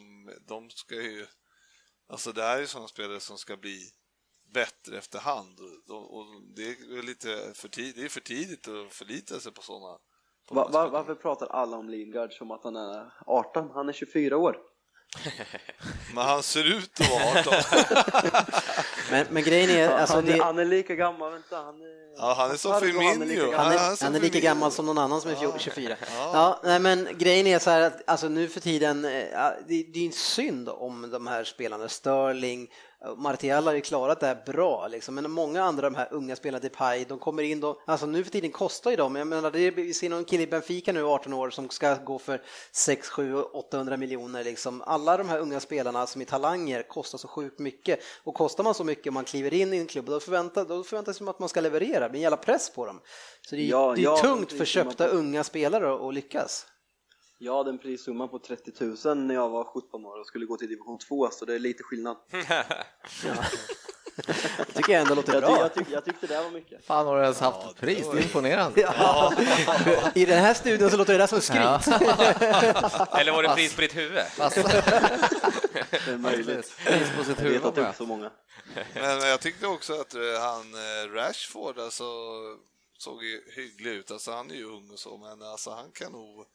de 0.47 0.69
ska 0.69 0.95
ju, 0.95 1.27
alltså 2.09 2.31
det 2.31 2.41
här 2.41 2.57
är 2.57 2.61
ju 2.61 2.67
sådana 2.67 2.87
spelare 2.87 3.19
som 3.19 3.37
ska 3.37 3.57
bli 3.57 3.89
bättre 4.53 4.97
efterhand 4.97 5.59
och, 5.89 6.17
och 6.17 6.25
det 6.55 6.63
är 6.63 7.01
lite 7.03 7.53
för 7.53 7.69
tidigt, 7.69 7.95
det 7.95 8.05
är 8.05 8.09
för 8.09 8.21
tidigt 8.21 8.67
att 8.67 8.93
förlita 8.93 9.39
sig 9.39 9.51
på 9.51 9.61
sådana. 9.61 9.99
Va, 10.49 10.67
va, 10.67 10.87
varför 10.87 11.15
pratar 11.15 11.47
alla 11.47 11.77
om 11.77 11.89
Lingard 11.89 12.33
som 12.33 12.51
att 12.51 12.63
han 12.63 12.75
är 12.75 13.11
18? 13.25 13.69
Han 13.73 13.89
är 13.89 13.93
24 13.93 14.37
år. 14.37 14.57
Men 16.15 16.25
han 16.25 16.43
ser 16.43 16.77
ut 16.77 17.01
att 17.01 17.09
vara 17.09 17.39
18. 17.39 17.53
men, 19.11 19.25
men 19.29 19.43
grejen 19.43 19.69
är... 19.69 19.89
Alltså, 19.97 20.15
han, 20.15 20.27
är, 20.27 20.33
det... 20.33 20.43
han 20.43 20.59
är 20.59 20.65
lika 20.65 20.95
gammal, 20.95 21.31
vänta. 21.31 21.55
Han 21.55 21.81
är... 21.81 22.07
Ja, 22.17 22.33
han 22.37 22.51
är 22.51 22.55
som 22.55 22.79
Firmino. 22.79 23.01
Han 23.03 23.21
är, 23.21 23.57
han 23.57 23.71
är, 23.71 24.03
han 24.03 24.15
är 24.15 24.19
lika 24.19 24.39
gammal 24.39 24.71
som 24.71 24.85
någon 24.85 24.97
annan 24.97 25.21
som 25.21 25.31
är 25.31 25.59
24. 25.59 25.95
Ja. 25.99 26.31
ja, 26.33 26.59
nej, 26.63 26.79
men 26.79 27.07
grejen 27.17 27.47
är 27.47 27.59
så 27.59 27.69
här 27.69 27.81
att 27.81 28.09
alltså, 28.09 28.29
nu 28.29 28.47
för 28.47 28.59
tiden, 28.59 29.05
eh, 29.05 29.11
det, 29.67 29.83
det 29.93 29.99
är 29.99 30.05
en 30.05 30.11
synd 30.11 30.69
om 30.69 31.09
de 31.11 31.27
här 31.27 31.43
spelarna, 31.43 31.89
Sterling, 31.89 32.69
Martial 33.17 33.67
har 33.67 33.73
ju 33.73 33.81
klarat 33.81 34.19
det 34.19 34.27
här 34.27 34.43
bra, 34.45 34.87
liksom. 34.87 35.15
men 35.15 35.31
många 35.31 35.63
andra 35.63 35.87
av 35.87 35.91
de 35.93 35.97
här 35.97 36.07
unga 36.11 36.35
spelarna, 36.35 36.61
Depay, 36.61 37.05
de 37.05 37.19
kommer 37.19 37.43
in 37.43 37.59
då, 37.59 37.81
alltså 37.85 38.05
nu 38.05 38.23
för 38.23 38.31
tiden 38.31 38.51
kostar 38.51 38.91
ju 38.91 38.97
de, 38.97 39.15
jag 39.15 39.27
menar 39.27 39.51
det, 39.51 39.71
vi 39.71 39.93
ser 39.93 40.09
någon 40.09 40.25
kille 40.25 40.43
i 40.43 40.47
Benfica 40.47 40.91
nu, 40.91 41.05
18 41.05 41.33
år, 41.33 41.49
som 41.49 41.69
ska 41.69 41.95
gå 41.95 42.19
för 42.19 42.41
6, 42.71 43.09
7, 43.09 43.35
800 43.41 43.97
miljoner 43.97 44.43
liksom. 44.43 44.81
Alla 44.81 45.17
de 45.17 45.29
här 45.29 45.39
unga 45.39 45.59
spelarna 45.59 46.07
som 46.07 46.21
är 46.21 46.25
talanger 46.25 46.83
kostar 46.83 47.17
så 47.17 47.27
sjukt 47.27 47.59
mycket 47.59 47.99
och 48.23 48.33
kostar 48.33 48.63
man 48.63 48.73
så 48.73 48.83
mycket 48.83 48.96
och 49.05 49.13
man 49.13 49.23
kliver 49.23 49.53
in 49.53 49.73
i 49.73 49.77
en 49.77 49.87
klubb, 49.87 50.05
då 50.05 50.19
förväntas, 50.19 50.67
då 50.67 50.83
förväntas 50.83 51.19
det 51.19 51.29
att 51.29 51.39
man 51.39 51.49
ska 51.49 51.61
leverera, 51.61 51.99
det 51.99 52.09
blir 52.09 52.19
en 52.19 52.23
jävla 52.23 52.37
press 52.37 52.69
på 52.69 52.85
dem. 52.85 53.01
Så 53.49 53.55
det 53.55 53.61
är, 53.61 53.65
ja, 53.65 53.93
det 53.95 54.01
är 54.01 54.03
ja, 54.03 54.17
tungt 54.17 54.51
för 54.51 54.65
köpta 54.65 55.07
unga 55.07 55.43
spelare 55.43 56.07
att 56.07 56.13
lyckas. 56.13 56.65
Jag 57.39 57.57
hade 57.57 57.69
en 57.69 57.77
prissumma 57.77 58.27
på 58.27 58.39
30 58.39 58.71
000 59.05 59.17
när 59.17 59.35
jag 59.35 59.49
var 59.49 59.63
17 59.63 60.05
år 60.05 60.19
och 60.19 60.27
skulle 60.27 60.45
gå 60.45 60.57
till 60.57 60.67
division 60.67 60.97
2 60.97 61.29
så 61.31 61.45
det 61.45 61.55
är 61.55 61.59
lite 61.59 61.83
skillnad. 61.83 62.17
ja. 62.49 62.63
tycker 64.73 64.93
jag 64.93 65.01
ändå 65.01 65.15
låter 65.15 65.33
jag 65.33 65.43
bra. 65.43 65.49
Tyck, 65.49 65.61
jag, 65.61 65.73
tyck, 65.73 65.87
jag 65.93 66.05
tyckte 66.05 66.27
det 66.27 66.43
var 66.43 66.51
mycket. 66.51 66.85
Fan 66.85 67.07
har 67.07 67.17
du 67.17 67.23
ens 67.23 67.39
haft 67.39 67.57
ja, 67.63 67.73
pris? 67.79 68.07
Det 68.11 68.17
är 68.17 68.23
imponerande. 68.23 68.81
Ja. 68.81 69.33
I 70.15 70.25
den 70.25 70.39
här 70.39 70.53
studion 70.53 70.89
så 70.89 70.97
låter 70.97 71.13
det 71.13 71.19
där 71.19 71.27
som 71.27 71.41
skryt. 71.41 71.61
Ja. 71.61 71.79
Eller 73.19 73.31
var 73.31 73.43
det 73.43 73.49
pris 73.49 73.75
på 73.75 73.81
ditt 73.81 73.95
huvud? 73.95 74.23
Det 75.73 76.07
är 76.11 76.17
möjligt. 76.17 76.77
Pris 76.77 77.15
på 77.17 77.23
sitt 77.23 77.41
huvud. 77.41 77.61
Jag 77.63 77.75
vet 77.75 77.97
så 77.97 78.05
många. 78.05 78.31
Men 78.93 79.19
jag 79.19 79.39
tyckte 79.41 79.67
också 79.67 80.01
att 80.01 80.13
eh, 80.13 80.21
han 80.39 80.73
eh, 80.73 81.09
Rashford 81.13 81.79
alltså 81.79 82.03
såg 82.97 83.23
ju 83.23 83.41
hygglig 83.55 83.91
ut. 83.91 84.11
Alltså 84.11 84.31
han 84.31 84.51
är 84.51 84.55
ju 84.55 84.65
ung 84.65 84.91
och 84.91 84.99
så, 84.99 85.17
men 85.17 85.41
alltså 85.41 85.71
han 85.71 85.91
kan 85.91 86.11
nog 86.11 86.45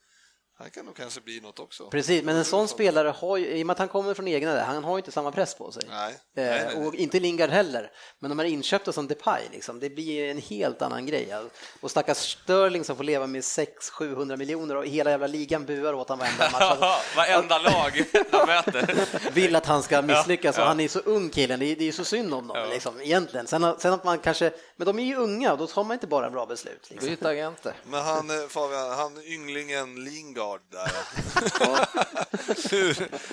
han 0.62 0.70
kan 0.70 0.84
nog 0.84 0.96
kanske 0.96 1.20
bli 1.20 1.40
något 1.40 1.58
också. 1.58 1.90
Precis, 1.90 2.24
men 2.24 2.36
en 2.36 2.44
sån 2.44 2.68
spelare 2.68 3.08
har 3.08 3.36
ju, 3.36 3.46
i 3.46 3.62
och 3.62 3.66
med 3.66 3.72
att 3.72 3.78
han 3.78 3.88
kommer 3.88 4.14
från 4.14 4.28
egna 4.28 4.52
där, 4.52 4.64
han 4.64 4.84
har 4.84 4.92
ju 4.92 4.98
inte 4.98 5.12
samma 5.12 5.32
press 5.32 5.54
på 5.54 5.72
sig. 5.72 5.82
Nej, 5.88 6.12
eh, 6.12 6.16
nej, 6.34 6.64
nej, 6.74 6.86
Och 6.86 6.94
inte 6.94 7.20
Lingard 7.20 7.50
heller. 7.50 7.90
Men 8.18 8.28
de 8.28 8.40
är 8.40 8.44
inköpta 8.44 8.92
som 8.92 9.06
Depay, 9.06 9.42
liksom, 9.52 9.80
det 9.80 9.90
blir 9.90 10.30
en 10.30 10.38
helt 10.38 10.82
annan 10.82 11.06
grej. 11.06 11.34
Och 11.80 11.90
stackars 11.90 12.16
Sterling 12.16 12.84
som 12.84 12.96
får 12.96 13.04
leva 13.04 13.26
med 13.26 13.40
600-700 13.40 14.36
miljoner 14.36 14.76
och 14.76 14.86
hela 14.86 15.10
jävla 15.10 15.26
ligan 15.26 15.64
buar 15.64 15.92
åt 15.92 16.08
honom 16.08 16.26
varenda 16.38 16.58
match. 16.58 17.02
varenda 17.16 17.58
lag 17.58 18.04
de 18.12 18.46
möter. 18.46 19.06
Vill 19.32 19.56
att 19.56 19.66
han 19.66 19.82
ska 19.82 20.02
misslyckas 20.02 20.58
och 20.58 20.64
han 20.64 20.80
är 20.80 20.88
så 20.88 20.98
ung 20.98 21.30
killen, 21.30 21.60
det 21.60 21.66
är, 21.66 21.76
det 21.76 21.88
är 21.88 21.92
så 21.92 22.04
synd 22.04 22.34
om 22.34 22.48
dem 22.48 22.56
ja. 22.56 22.66
liksom, 22.66 23.00
egentligen. 23.00 23.46
Sen, 23.46 23.74
sen, 23.78 23.92
att 23.92 24.04
man 24.04 24.18
kanske, 24.18 24.52
men 24.82 24.96
de 24.96 25.02
är 25.02 25.06
ju 25.06 25.16
unga 25.16 25.52
och 25.52 25.58
då 25.58 25.66
tar 25.66 25.84
man 25.84 25.94
inte 25.94 26.06
bara 26.06 26.30
bra 26.30 26.46
beslut. 26.46 26.90
Liksom. 26.90 27.08
Byt 27.08 27.24
agenter. 27.24 27.74
Men 27.84 28.02
han, 28.02 28.30
eh, 28.30 28.48
Fabian, 28.48 28.90
han 28.90 29.22
ynglingen 29.24 30.04
Lingard 30.04 30.60
där. 30.70 30.90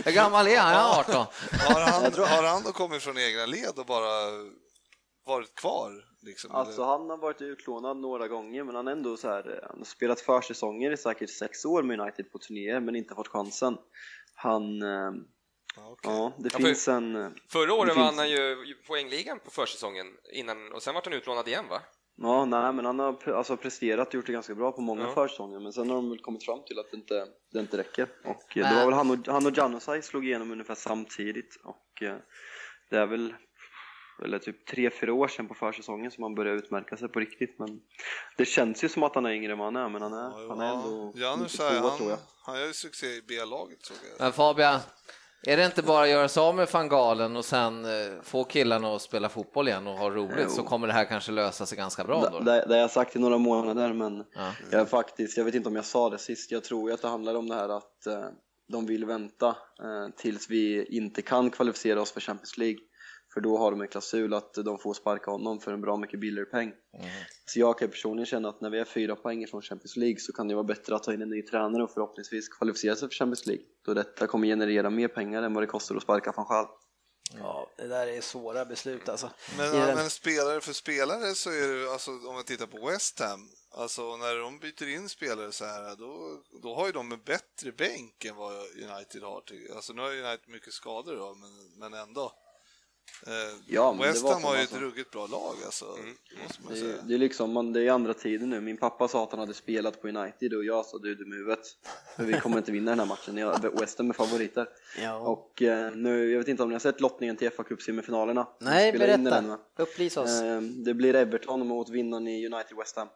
Hur 0.06 0.12
gammal 0.12 0.48
är 0.48 0.58
han? 0.58 0.74
Han 0.74 0.86
är 0.86 1.00
18. 1.00 1.16
Har 1.52 1.82
han, 1.82 2.04
har 2.14 2.44
han 2.44 2.64
då 2.64 2.72
kommit 2.72 3.02
från 3.02 3.18
egna 3.18 3.46
led 3.46 3.80
och 3.80 3.86
bara 3.86 4.32
varit 5.26 5.56
kvar? 5.56 5.92
Liksom, 6.22 6.52
alltså 6.52 6.84
han 6.84 7.10
har 7.10 7.18
varit 7.18 7.42
utlånad 7.42 7.98
några 7.98 8.28
gånger 8.28 8.64
men 8.64 8.76
han 8.76 8.88
har 8.88 8.94
ändå 8.94 9.18
så 9.18 9.28
här, 9.28 9.66
han 9.70 9.78
har 9.78 9.86
spelat 9.86 10.22
försäsonger 10.22 10.92
i 10.92 10.98
säkert 10.98 11.30
sex 11.30 11.66
år 11.66 11.84
med 11.84 12.00
United 12.00 12.32
på 12.32 12.38
turnéer 12.38 12.80
men 12.80 12.96
inte 12.96 13.16
fått 13.16 13.28
chansen. 13.28 13.78
Han 14.36 14.82
eh, 14.82 15.12
Okay. 15.78 16.14
Ja, 16.14 16.34
det 16.38 16.50
ja, 16.54 16.60
finns 16.60 16.88
en... 16.88 17.16
Eh, 17.16 17.30
förra 17.48 17.74
året 17.74 17.96
vann 17.96 18.18
han 18.18 18.30
ju 18.30 18.76
poängligan 18.88 19.40
på 19.40 19.52
försäsongen 19.52 20.08
innan, 20.34 20.72
och 20.72 20.84
sen 20.84 20.94
var 20.94 21.02
han 21.06 21.14
utlånad 21.14 21.48
igen 21.48 21.66
va? 21.70 21.82
Ja, 22.22 22.46
nej, 22.46 22.74
men 22.74 22.86
han 22.86 23.00
har 23.00 23.32
alltså 23.32 23.58
presterat 23.58 24.08
och 24.08 24.14
gjort 24.14 24.26
det 24.26 24.34
ganska 24.34 24.56
bra 24.56 24.72
på 24.72 24.82
många 24.82 25.04
ja. 25.04 25.14
försäsonger, 25.14 25.60
men 25.60 25.74
sen 25.74 25.90
har 25.90 25.96
de 25.96 26.10
väl 26.10 26.20
kommit 26.20 26.46
fram 26.46 26.64
till 26.64 26.80
att 26.80 26.92
det 26.92 26.98
inte, 26.98 27.28
det 27.52 27.60
inte 27.60 27.78
räcker. 27.78 28.08
Och 28.26 28.58
eh, 28.58 28.70
det 28.70 28.76
var 28.76 28.86
väl 28.86 28.94
han 28.94 29.12
och, 29.12 29.28
han 29.28 29.46
och 29.46 29.58
Janusaj 29.58 30.02
slog 30.02 30.26
igenom 30.26 30.52
ungefär 30.52 30.76
samtidigt 30.76 31.56
och 31.64 32.04
eh, 32.04 32.18
det 32.90 32.98
är 32.98 33.06
väl 33.06 33.34
eller 34.24 34.40
typ 34.40 34.66
tre, 34.66 34.90
fyra 34.90 35.14
år 35.14 35.28
sedan 35.28 35.48
på 35.48 35.54
försäsongen 35.54 36.12
som 36.12 36.24
han 36.24 36.36
började 36.36 36.58
utmärka 36.58 36.98
sig 36.98 37.08
på 37.08 37.20
riktigt. 37.20 37.60
Men 37.60 37.82
det 38.38 38.46
känns 38.46 38.84
ju 38.84 38.90
som 38.90 39.04
att 39.04 39.16
han 39.16 39.26
är 39.26 39.32
yngre 39.32 39.52
än 39.52 39.58
vad 39.58 39.68
han 39.68 39.76
är, 39.76 39.90
men 39.90 40.02
han 40.02 40.14
är, 40.14 40.42
ja, 40.42 40.46
han 40.50 40.60
är 40.60 40.74
ändå 40.74 41.14
Janusaj, 41.16 41.78
han, 41.78 42.18
han 42.42 42.60
gör 42.60 42.68
ju 42.68 42.74
succé 42.74 43.08
i 43.08 43.22
B-laget 43.28 43.86
såg 43.86 43.98
jag. 44.12 44.20
Men 44.20 44.34
Fabian, 44.34 44.80
är 45.48 45.58
det 45.58 45.66
inte 45.66 45.82
bara 45.82 46.04
att 46.04 46.10
göra 46.10 46.28
sig 46.28 46.42
av 46.42 46.56
med 46.56 46.70
fangalen 46.70 47.36
och 47.36 47.46
sen 47.46 47.86
eh, 47.86 48.22
få 48.24 48.44
killarna 48.44 48.96
att 48.96 49.02
spela 49.02 49.30
fotboll 49.30 49.68
igen 49.68 49.88
och 49.88 49.94
ha 49.94 50.10
roligt 50.10 50.38
jo. 50.44 50.50
så 50.50 50.64
kommer 50.64 50.88
det 50.88 50.94
här 50.94 51.06
kanske 51.06 51.32
lösa 51.32 51.66
sig 51.66 51.78
ganska 51.78 52.04
bra 52.04 52.30
då? 52.32 52.40
Det, 52.40 52.66
det 52.68 52.74
har 52.74 52.82
jag 52.82 52.92
sagt 52.92 53.16
i 53.16 53.20
några 53.20 53.38
månader 53.38 53.94
men 53.94 54.24
ja. 54.36 54.52
jag 54.72 54.90
faktiskt, 54.90 55.38
jag 55.38 55.46
vet 55.46 55.56
inte 55.56 55.70
om 55.70 55.76
jag 55.76 55.86
sa 55.86 56.10
det 56.10 56.18
sist, 56.18 56.52
jag 56.52 56.64
tror 56.64 56.92
att 56.92 57.02
det 57.02 57.08
handlar 57.08 57.36
om 57.36 57.50
det 57.50 57.56
här 57.56 57.70
att 57.78 58.08
eh, 58.08 58.26
de 58.72 58.86
vill 58.86 59.06
vänta 59.06 59.48
eh, 59.48 60.16
tills 60.18 60.50
vi 60.50 60.86
inte 60.86 61.22
kan 61.22 61.50
kvalificera 61.50 62.02
oss 62.02 62.12
för 62.12 62.22
Champions 62.22 62.58
League 62.58 62.80
för 63.34 63.42
då 63.42 63.58
har 63.58 63.72
de 63.72 63.82
en 63.82 63.88
klausul 63.88 64.34
att 64.34 64.54
de 64.54 64.78
får 64.80 64.94
sparka 64.94 65.32
honom 65.32 65.60
för 65.60 65.72
en 65.74 65.82
bra 65.82 65.98
mycket 65.98 66.20
billigare 66.20 66.46
peng. 66.50 66.68
Mm. 66.94 67.10
Så 67.46 67.60
jag 67.60 67.80
kan 67.80 67.90
personligen 67.90 68.26
känna 68.26 68.50
att 68.50 68.62
när 68.62 68.70
vi 68.70 68.80
är 68.80 68.86
fyra 68.86 69.16
poäng 69.16 69.48
från 69.48 69.62
Champions 69.62 69.96
League 69.98 70.20
så 70.20 70.34
kan 70.34 70.48
det 70.48 70.56
vara 70.56 70.64
bättre 70.64 70.96
att 70.96 71.04
ta 71.04 71.14
in 71.14 71.22
en 71.22 71.30
ny 71.30 71.42
tränare 71.42 71.84
och 71.84 71.92
förhoppningsvis 71.92 72.50
kvalificera 72.50 72.96
sig 72.96 73.10
för 73.10 73.16
Champions 73.16 73.46
League. 73.46 73.66
Då 73.86 73.94
detta 73.94 74.28
kommer 74.28 74.48
generera 74.48 74.90
mer 74.90 75.08
pengar 75.08 75.44
än 75.44 75.54
vad 75.54 75.64
det 75.64 75.68
kostar 75.68 75.96
att 75.96 76.04
sparka 76.04 76.34
van 76.38 76.46
Schaal. 76.46 76.68
Ja, 77.38 77.70
det 77.78 77.88
där 77.88 78.08
är 78.08 78.22
svåra 78.22 78.66
beslut 78.66 79.10
alltså. 79.10 79.30
Men, 79.58 79.72
den- 79.72 79.96
men 79.96 80.10
spelare 80.10 80.62
för 80.62 80.74
spelare 80.74 81.36
så 81.36 81.50
är 81.50 81.68
det, 81.86 81.92
alltså 81.94 82.12
om 82.12 82.34
man 82.34 82.44
tittar 82.44 82.66
på 82.66 82.88
West 82.88 83.20
Ham, 83.20 83.50
alltså 83.72 84.02
när 84.18 84.36
de 84.44 84.60
byter 84.60 84.88
in 84.88 85.10
spelare 85.10 85.52
så 85.52 85.66
här, 85.66 85.96
då, 85.96 86.42
då 86.64 86.76
har 86.76 86.86
ju 86.86 86.92
de 86.92 87.12
en 87.12 87.22
bättre 87.26 87.72
bänk 87.72 88.26
än 88.26 88.36
vad 88.36 88.54
United 88.56 89.22
har. 89.24 89.44
Alltså 89.76 89.94
nu 89.94 90.02
har 90.02 90.10
United 90.10 90.50
mycket 90.50 90.74
skador 90.74 91.16
då, 91.16 91.36
men, 91.36 91.92
men 91.92 92.02
ändå. 92.02 92.32
Eh, 93.28 93.34
Ja, 93.68 93.94
men 93.94 94.02
West 94.02 94.28
Ham 94.30 94.44
har 94.44 94.56
ju 94.56 94.62
alltså. 94.62 94.76
ett 94.76 94.82
ruggigt 94.82 95.12
bra 95.12 95.28
lag 95.28 95.56
alltså, 95.66 95.86
måste 96.44 96.62
man 96.64 96.74
Det 96.74 96.80
är, 96.80 96.84
säga. 96.84 96.96
det 97.08 97.14
är 97.14 97.18
liksom, 97.18 97.52
man, 97.54 97.74
det 97.74 97.82
är 97.84 97.92
andra 97.92 98.14
tider 98.14 98.48
nu. 98.48 98.62
Min 98.62 98.78
pappa 98.78 99.08
sa 99.08 99.24
att 99.24 99.32
han 99.32 99.40
hade 99.40 99.54
spelat 99.54 100.02
på 100.02 100.08
United 100.08 100.54
och 100.54 100.66
jag 100.66 100.86
sa 100.86 100.98
du 100.98 101.12
är 101.12 101.16
dum 101.16 101.34
i 101.34 101.36
huvudet. 101.36 101.60
För 102.16 102.24
vi 102.24 102.34
kommer 102.34 102.58
inte 102.58 102.72
vinna 102.72 102.92
den 102.92 103.00
här 103.00 103.06
matchen. 103.06 103.38
Jag, 103.38 103.80
West 103.80 103.98
Ham 103.98 104.10
är 104.10 104.14
favoriter. 104.14 104.68
Ja. 105.02 105.16
Och 105.18 105.62
eh, 105.62 105.92
nu, 105.96 106.32
jag 106.32 106.40
vet 106.40 106.48
inte 106.48 106.64
om 106.64 106.70
ni 106.70 106.76
har 106.76 106.80
sett 106.80 107.02
lottningen 107.02 107.36
till 107.38 107.52
fa 107.52 107.64
Cup 107.64 107.82
semifinalerna 107.82 108.48
Nej, 108.60 108.92
berätta. 108.92 109.58
Upplys 109.78 110.18
oss. 110.18 110.42
Eh, 110.42 110.62
Det 110.62 110.94
blir 110.94 111.16
Everton 111.16 111.68
mot 111.68 111.90
vinnaren 111.90 112.28
i 112.28 112.46
United 112.46 112.78
West 112.78 112.96
Ham. 112.96 113.08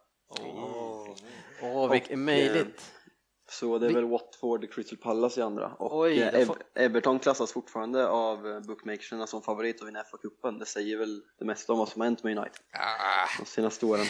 Åh, 1.61 1.91
vilket 1.91 2.19
möjligt. 2.19 2.81
Så 3.59 3.77
det 3.77 3.87
är 3.87 3.93
väl 3.93 4.05
Watford 4.09 4.73
Crystal 4.73 4.97
Palace 4.97 5.39
i 5.39 5.43
andra. 5.43 5.67
Och 5.79 5.97
Oj, 5.99 6.21
eh, 6.21 6.33
Ev- 6.33 6.45
får- 6.45 6.57
Everton 6.75 7.19
klassas 7.19 7.51
fortfarande 7.51 8.07
av 8.07 8.47
eh, 8.47 8.59
bookmakerserna 8.59 9.27
som 9.27 9.41
favorit 9.41 9.81
att 9.81 9.87
vinna 9.87 9.99
FA-cupen. 10.03 10.59
Det 10.59 10.65
säger 10.65 10.97
väl 10.97 11.21
det 11.39 11.45
mesta 11.45 11.73
om 11.73 11.79
vad 11.79 11.89
som 11.89 12.01
har 12.01 12.05
hänt 12.05 12.23
med 12.23 12.37
United 12.37 12.59
Ah, 12.73 13.27
de 13.39 13.45
senaste 13.45 13.85
åren. 13.85 14.05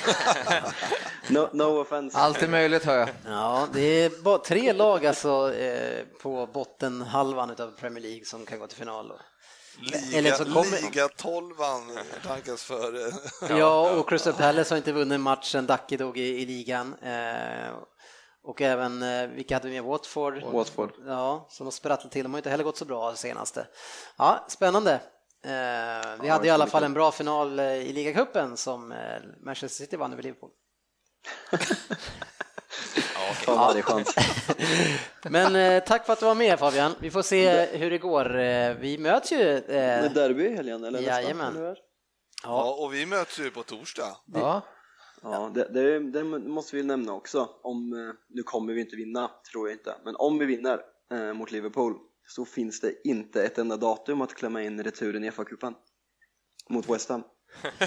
no, 1.30 1.50
no 1.54 1.64
offense. 1.82 2.18
Allt 2.18 2.42
är 2.44 2.48
möjligt 2.48 2.84
hör 2.84 2.98
jag. 2.98 3.10
Ja, 3.26 3.68
det 3.74 3.82
är 3.82 4.24
bara 4.24 4.38
tre 4.38 4.74
lag 4.74 5.06
alltså 5.06 5.54
eh, 5.54 6.06
på 6.22 6.48
bottenhalvan 6.54 7.50
utav 7.50 7.72
Premier 7.80 8.04
League 8.04 8.26
som 8.26 8.46
kan 8.46 8.60
gå 8.60 8.68
till 8.68 8.78
final. 8.78 9.08
Då. 9.08 9.16
Liga, 9.82 10.18
Eller 10.18 10.32
så 10.32 10.44
kommer- 10.46 10.82
Liga 10.82 11.08
12 11.18 11.56
rankas 12.28 12.64
före. 12.64 13.12
Ja, 13.60 13.92
och 13.92 14.10
Crystal 14.10 14.34
Palace 14.34 14.74
har 14.74 14.78
inte 14.78 14.92
vunnit 14.92 15.20
matchen 15.20 15.66
Dacke 15.66 15.98
dog 15.98 16.18
i, 16.18 16.42
i 16.42 16.46
ligan. 16.46 16.96
Eh, 17.02 17.74
och 18.44 18.62
även, 18.62 19.04
eh, 19.04 19.28
vilka 19.28 19.56
hade 19.56 19.68
vi 19.68 19.74
med? 19.74 19.84
Watford? 19.84 20.44
Watford. 20.44 20.92
Ja, 21.08 21.48
som 21.50 21.66
har 21.68 21.72
sprattlat 21.72 22.12
till. 22.12 22.24
De 22.24 22.34
har 22.34 22.40
inte 22.40 22.50
heller 22.50 22.64
gått 22.64 22.78
så 22.78 22.86
bra 22.86 23.16
senaste. 23.16 23.68
Ja, 24.18 24.46
spännande. 24.48 24.94
Eh, 25.46 26.22
vi 26.22 26.28
hade 26.30 26.48
i 26.48 26.50
alla 26.50 26.68
fall 26.68 26.84
en 26.84 26.94
bra 26.94 27.12
final 27.12 27.60
eh, 27.60 27.66
i 27.74 27.94
ligacupen 27.94 28.58
som 28.58 28.92
eh, 28.92 28.98
Manchester 29.46 29.84
City 29.86 29.98
vann 29.98 30.14
över 30.14 30.24
Liverpool. 30.24 30.50
Ta 33.46 33.56
varje 33.56 33.82
chans. 33.82 34.16
Men 35.24 35.56
eh, 35.56 35.84
tack 35.84 36.06
för 36.06 36.14
att 36.14 36.20
du 36.20 36.26
var 36.26 36.36
med 36.36 36.60
Fabian. 36.60 36.96
Vi 37.00 37.12
får 37.12 37.22
se 37.22 37.66
hur 37.66 37.90
det 37.90 37.98
går. 37.98 38.40
Eh, 38.40 38.74
vi 38.74 38.98
möts 38.98 39.32
ju. 39.32 39.38
Det 39.38 39.80
är 39.80 40.04
Eh, 40.06 40.12
derby 40.12 40.46
i 40.46 40.56
helgen 40.56 40.84
eller 40.84 41.00
nästan, 41.02 41.16
Jajamän. 41.24 41.56
eller 41.58 41.68
hur? 41.68 41.78
Ja, 42.44 42.74
och 42.80 42.94
vi 42.94 43.06
möts 43.06 43.40
ju 43.40 43.52
på 43.52 43.64
torsdag. 43.64 44.18
Ja. 44.34 44.62
Ja, 45.24 45.52
det, 45.54 45.70
det, 45.74 46.00
det 46.00 46.24
måste 46.24 46.76
vi 46.76 46.84
nämna 46.84 47.14
också. 47.14 47.50
Om, 47.62 47.94
eh, 47.94 48.16
nu 48.30 48.44
kommer 48.44 48.74
vi 48.74 48.82
inte 48.82 48.96
vinna, 48.96 49.32
tror 49.52 49.68
jag 49.68 49.76
inte, 49.76 49.96
men 50.06 50.16
om 50.16 50.40
vi 50.40 50.46
vinner 50.46 50.82
eh, 51.12 51.34
mot 51.34 51.52
Liverpool 51.52 51.94
så 52.28 52.46
finns 52.46 52.80
det 52.80 53.08
inte 53.08 53.44
ett 53.44 53.58
enda 53.58 53.78
datum 53.78 54.22
att 54.22 54.34
klämma 54.34 54.64
in 54.64 54.84
returen 54.84 55.24
i 55.24 55.32
FA-cupen 55.32 55.74
mot 56.70 56.90
West 56.90 57.10
Ham. 57.10 57.24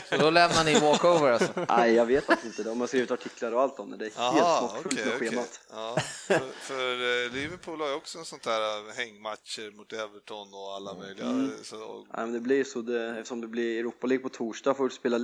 Så 0.08 0.16
då 0.16 0.30
lämnar 0.30 0.64
ni 0.64 0.74
walkover 0.80 1.30
alltså? 1.32 1.52
Nej, 1.68 1.94
jag 1.94 2.06
vet 2.06 2.24
faktiskt 2.24 2.58
inte. 2.58 2.70
De 2.70 2.80
har 2.80 2.86
skrivit 2.86 3.10
artiklar 3.10 3.52
och 3.52 3.62
allt 3.62 3.78
om 3.80 3.90
det. 3.90 3.96
Det 3.96 4.04
är 4.06 4.10
helt 4.10 4.38
Jaha, 4.38 4.58
smockfullt 4.58 4.86
okej, 4.94 5.04
med 5.06 5.14
okej. 5.16 5.28
schemat. 5.28 5.60
Ja, 5.70 5.96
för, 6.00 6.40
för 6.52 7.24
eh, 7.26 7.32
Liverpool 7.32 7.80
har 7.80 7.88
ju 7.88 7.94
också 7.94 8.18
en 8.18 8.24
sånt 8.24 8.42
där 8.42 8.88
eh, 8.88 8.94
hängmatcher 8.96 9.76
mot 9.76 9.92
Everton 9.92 10.54
och 10.54 10.74
alla 10.74 10.94
möjliga. 10.94 11.26
Mm. 11.26 11.50
Så, 11.62 11.76
och, 11.84 12.06
Nej, 12.16 12.26
men 12.26 12.32
det 12.32 12.40
blir 12.40 12.64
så, 12.64 12.80
det, 12.82 13.10
eftersom 13.10 13.40
det 13.40 13.48
blir 13.48 13.78
Europa 13.80 14.06
League 14.06 14.22
på 14.22 14.28
torsdag 14.28 14.74
får 14.74 14.84
du 14.88 14.94
spela, 14.94 15.16
eh, 15.16 15.22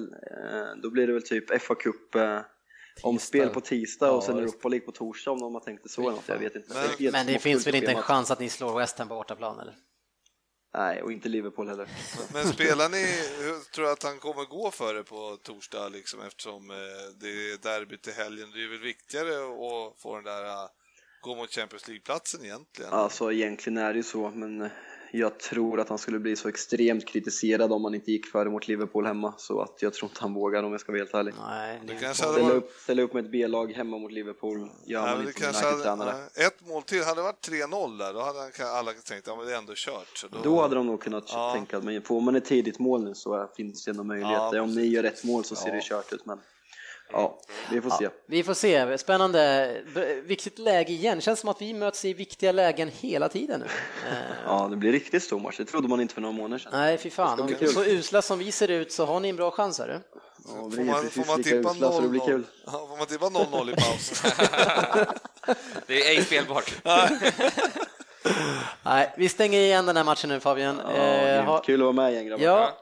då 0.83 0.91
blir 0.91 1.07
det 1.07 1.13
väl 1.13 1.23
typ 1.29 1.63
FA 1.63 1.75
Cup 1.75 2.15
eh, 2.15 2.41
omspel 3.03 3.49
på 3.49 3.61
tisdag 3.61 4.11
och 4.11 4.23
sen 4.25 4.37
Ja, 4.37 4.43
Europa 4.43 4.69
League 4.69 4.87
på 4.87 4.93
torsdag 4.93 5.31
om 5.31 5.41
de 5.41 5.55
har 5.55 5.61
tänkt 5.61 5.83
det 5.83 5.89
så 5.89 6.03
eller 6.03 6.11
något, 6.13 6.29
jag 6.29 6.39
vet 6.39 6.57
inte. 6.57 6.69
Men- 6.75 6.89
helt 6.99 7.13
men 7.13 7.27
det 7.27 7.39
finns 7.39 7.67
väl 7.67 7.75
inte 7.75 7.91
en 7.93 8.03
chans 8.03 8.31
att 8.31 8.41
ni 8.41 8.49
slår 8.49 8.79
West 8.79 8.99
Ham 8.99 9.09
på 9.09 9.15
bortaplan 9.15 9.61
eller? 9.61 9.75
Nej, 10.75 11.03
och 11.03 11.13
inte 11.13 11.29
Liverpool 11.29 11.69
heller. 11.69 11.89
men 12.33 12.47
spelar 12.53 12.89
ni, 12.89 13.05
hur 13.45 13.73
tror 13.73 13.85
du 13.85 13.91
att 13.91 14.03
han 14.03 14.19
kommer 14.19 14.45
gå 14.45 14.71
för 14.71 14.95
det 14.95 15.05
på 15.05 15.39
torsdag 15.43 15.89
liksom, 15.89 16.21
eftersom 16.21 16.71
eh, 16.71 16.77
det 17.21 17.29
är 17.29 17.63
derby 17.63 17.97
till 17.97 18.13
helgen? 18.13 18.51
Det 18.55 18.65
är 18.65 18.69
väl 18.69 18.81
viktigare 18.81 19.29
att 19.29 19.99
få 20.03 20.15
den 20.15 20.25
där, 20.25 20.45
eh, 20.45 20.69
gå 21.21 21.35
mot 21.35 21.51
Champions 21.51 21.89
League-platsen 21.89 22.45
egentligen? 22.45 22.93
Alltså 22.93 23.33
egentligen 23.33 23.79
är 23.79 23.93
det 23.93 23.97
ju 23.97 24.03
så, 24.03 24.31
men 24.31 24.71
jag 25.15 25.39
tror 25.39 25.81
att 25.81 25.89
han 25.89 25.99
skulle 25.99 26.19
bli 26.19 26.37
så 26.37 26.49
extremt 26.49 27.07
kritiserad 27.07 27.73
om 27.73 27.85
han 27.85 27.95
inte 27.95 28.13
gick 28.13 28.27
före 28.27 28.51
mot 28.51 28.69
Liverpool 28.69 29.07
hemma, 29.07 29.35
så 29.39 29.61
att 29.61 29.83
jag 29.83 29.95
tror 29.95 30.11
inte 30.11 30.21
han 30.21 30.35
vågar 30.35 30.63
om 30.63 30.73
jag 30.73 30.81
ska 30.81 30.93
vara 30.93 31.01
helt 31.01 31.15
ärlig. 31.15 31.35
Nej, 31.49 31.81
Det 31.87 31.95
kanske 31.95 32.25
Ställa 32.25 32.53
upp, 32.53 32.73
ställa 32.83 33.03
upp 33.03 33.13
med 33.15 33.25
ett 33.25 33.31
B-lag 33.31 33.73
hemma 33.73 33.99
mot 33.99 34.13
Liverpool 34.13 34.59
gör 34.59 34.69
ja, 34.87 35.07
man 35.17 35.21
inte 35.21 35.33
kanske 35.41 35.67
hade, 35.67 36.13
ett 36.35 36.69
mål 36.69 36.83
till, 36.83 37.03
hade 37.05 37.19
det 37.21 37.23
varit 37.23 37.49
3-0 37.49 37.99
där, 37.99 38.13
då 38.15 38.21
hade 38.21 38.71
alla 38.79 38.93
tänkt 38.93 39.29
att 39.29 39.37
ja, 39.39 39.45
det 39.45 39.53
är 39.55 39.59
ändå 39.59 39.73
kört. 39.77 40.17
Så 40.19 40.27
då, 40.31 40.39
Då 40.43 40.61
hade 40.61 40.75
de 40.75 40.87
nog 40.87 41.01
kunnat 41.01 41.25
Ja. 41.33 41.53
tänka 41.55 41.77
att 41.77 41.85
men 41.85 42.03
får 42.03 42.21
man 42.21 42.37
ett 42.37 42.45
tidigt 42.45 42.79
mål 42.79 43.05
nu 43.05 43.15
så 43.15 43.49
finns 43.57 43.85
det 43.85 43.91
ändå 43.91 44.05
möjligheter. 44.05 44.57
Ja, 44.57 44.63
om 44.63 44.75
ni 44.75 44.87
gör 44.87 45.05
ett 45.05 45.25
mål 45.25 45.45
så 45.45 45.57
ser 45.57 45.69
Ja. 45.69 45.75
det 45.75 45.83
kört 45.83 46.13
ut, 46.13 46.27
men 46.27 46.39
ja, 47.13 47.39
vi 47.71 47.81
får 47.81 47.91
se. 47.91 48.09
Vi 48.27 48.43
får 48.43 48.55
se, 48.55 48.99
spännande. 48.99 49.71
Viktigt 50.25 50.59
läge 50.59 50.93
igen, 50.93 51.21
känns 51.21 51.41
som 51.41 51.49
att 51.49 51.63
vi 51.63 51.75
möts 51.75 52.05
i 52.05 52.15
viktiga 52.15 52.53
lägen 52.53 52.91
hela 53.01 53.29
tiden 53.29 53.61
nu. 53.61 53.67
Eh, 54.11 54.17
Ja, 54.47 54.69
det 54.71 54.77
blir 54.77 54.93
riktigt 54.93 55.23
stor 55.23 55.41
match. 55.41 55.57
Det 55.59 55.65
trodde 55.65 55.89
man 55.89 56.01
inte 56.01 56.15
för 56.15 56.21
några 56.21 56.33
månader 56.33 56.59
sedan. 56.59 56.73
Nej, 56.75 56.99
fy 56.99 57.11
fan. 57.11 57.31
Det 57.31 57.37
ska 57.37 57.47
bli 57.47 57.55
Om 57.55 57.75
kul. 57.75 57.85
så 57.85 57.85
usla 57.91 58.23
som 58.23 58.39
vi 58.39 58.53
ser 58.53 58.69
ut 58.71 58.93
så 58.93 59.05
har 59.07 59.21
ni 59.21 59.29
en 59.29 59.37
bra 59.37 59.51
chans, 59.51 59.79
hörru. 59.79 60.01
Ja, 60.49 60.69
vi 60.71 60.77
Får 60.77 60.85
man, 60.85 60.95
får 61.11 61.43
tippa 61.43 61.71
usla, 61.71 61.93
så 61.93 62.01
det 62.01 62.09
blir 62.09 62.21
0-0 62.21 62.27
kul. 62.27 62.45
ja, 62.67 62.73
får 62.73 62.97
man 62.99 63.07
tippa 63.07 63.27
0-0 63.27 63.71
i 63.71 63.75
paus? 63.75 64.23
det 65.87 66.03
är 66.03 66.11
ej 66.17 66.25
spelbart. 66.25 66.75
Nej, 68.83 69.13
vi 69.17 69.29
stänger 69.29 69.61
igen 69.61 69.87
den 69.87 69.97
här 69.97 70.05
matchen 70.05 70.29
nu 70.31 70.41
Fabian. 70.41 70.81
Ja, 70.85 70.91
Eh, 70.93 71.45
ha, 71.45 71.59
Kul 71.63 71.81
att 71.81 71.85
vara 71.85 71.93
med 71.93 72.13
igen 72.13 72.27
grabbar. 72.27 72.45
ja, 72.45 72.73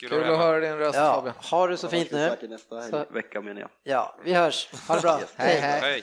Kul, 0.00 0.08
Kul 0.08 0.24
att 0.24 0.30
att 0.30 0.38
höra. 0.38 0.60
din 0.60 0.76
röst 0.76 0.96
ja, 0.98 1.14
Fabian. 1.14 1.34
ha 1.50 1.66
det 1.66 1.76
så 1.76 1.86
Ja, 1.86 1.90
fint 1.90 2.12
vi 2.12 2.16
nu. 2.16 2.48
nästa 2.48 2.82
Så- 2.82 3.04
vecka 3.10 3.40
menar 3.40 3.60
jag. 3.60 3.70
Ja, 3.82 4.16
vi 4.24 4.34
hörs. 4.34 4.68
Ha 4.88 4.94
det 4.94 5.00
bra. 5.02 5.20
Hej, 5.36 5.60
hej. 5.60 5.80
Hej. 5.80 6.02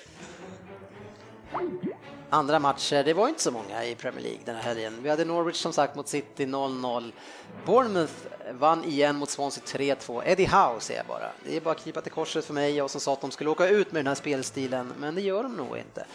Andra 2.29 2.59
matcher, 2.59 3.03
det 3.03 3.13
var 3.13 3.27
inte 3.27 3.41
så 3.41 3.51
många 3.51 3.85
i 3.85 3.95
Premier 3.95 4.23
League 4.23 4.39
den 4.45 4.55
här 4.55 4.61
helgen. 4.61 4.99
Vi 5.03 5.09
hade 5.09 5.25
Norwich 5.25 5.55
som 5.55 5.73
sagt 5.73 5.95
mot 5.95 6.07
City 6.07 6.45
0-0. 6.45 7.11
Bournemouth 7.65 8.13
vann 8.51 8.83
igen 8.83 9.15
mot 9.15 9.29
Swansea 9.29 9.63
3-2. 9.65 10.21
Eddie 10.25 10.45
Howe 10.45 10.79
säger 10.79 10.99
jag 10.99 11.07
bara. 11.07 11.29
Det 11.45 11.57
är 11.57 11.61
bara 11.61 11.71
att 11.71 11.83
krypa 11.83 12.01
till 12.01 12.11
korset 12.11 12.45
för 12.45 12.53
mig 12.53 12.81
och 12.81 12.91
som 12.91 13.01
sa 13.01 13.13
att 13.13 13.21
de 13.21 13.31
skulle 13.31 13.49
åka 13.49 13.67
ut 13.67 13.91
med 13.91 13.99
den 13.99 14.07
här 14.07 14.15
spelstilen, 14.15 14.93
men 14.99 15.15
det 15.15 15.21
gör 15.21 15.43
de 15.43 15.57
nog 15.57 15.77
inte. 15.77 16.05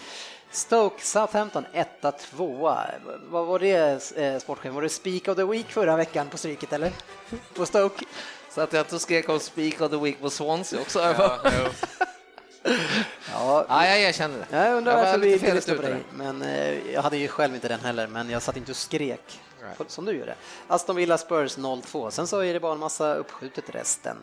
Stoke 0.53 1.05
Southampton 1.05 1.67
1-2. 2.01 2.89
Vad 3.31 3.47
var 3.47 3.59
det 3.59 4.17
eh, 4.17 4.39
sportchefen? 4.39 4.75
Var 4.75 4.83
det 4.83 4.89
Speak 4.89 5.29
of 5.29 5.37
the 5.37 5.45
Week 5.45 5.71
förra 5.71 5.97
veckan 5.97 6.29
på 6.29 6.37
Stryket 6.37 6.73
eller? 6.73 6.93
På 7.55 7.67
Stoke? 7.67 8.05
Så 8.51 8.61
att 8.61 8.73
jag 8.73 8.81
inte 8.81 8.99
skrek 8.99 9.29
om 9.29 9.41
Speak 9.41 9.81
of 9.81 9.91
the 9.91 9.97
Week 9.97 10.21
på 10.21 10.31
Swansea 10.31 10.81
också. 10.81 11.01
Ja. 11.01 11.39
Ja, 13.33 13.67
Ja, 13.69 13.87
jag 13.87 14.01
erkänner 14.01 14.39
det. 14.51 14.57
Jag 14.57 14.77
undrar 14.77 14.93
Jag 14.93 14.99
var 14.99 15.05
varför 15.05 15.19
vi 15.19 15.33
lite 15.33 15.45
inte 15.45 15.55
lyssnade 15.55 15.81
på 15.81 15.87
dig. 15.87 16.03
Men 16.15 16.43
eh, 16.43 16.93
jag 16.93 17.03
hade 17.03 17.17
ju 17.17 17.29
själv 17.29 17.55
inte 17.55 17.69
den 17.69 17.81
heller, 17.81 18.07
men 18.07 18.31
jag 18.31 18.43
satt 18.43 18.57
inte 18.57 18.71
och 18.73 18.77
skrek 18.77 19.41
som 19.87 20.05
du 20.05 20.13
gjorde. 20.13 20.35
Aston 20.69 20.97
Villa 20.97 21.19
Spurs 21.19 21.59
0-2. 21.59 22.11
Sen 22.11 22.27
så 22.27 22.41
är 22.41 22.53
det 22.53 22.61
bara 22.61 22.73
en 22.73 22.79
massa 22.79 23.15
uppskjutet 23.15 23.65
resten. 23.75 24.17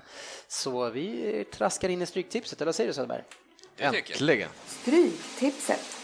Så 0.48 0.90
vi 0.90 1.46
traskar 1.54 1.90
in 1.90 2.02
i 2.02 2.06
stryktipset, 2.06 2.62
eller 2.62 2.66
vad 2.66 2.76
säger 2.76 2.88
du 2.88 2.94
Söderberg? 2.94 3.24
Äntligen. 3.78 4.50
Stryktipset. 4.68 5.99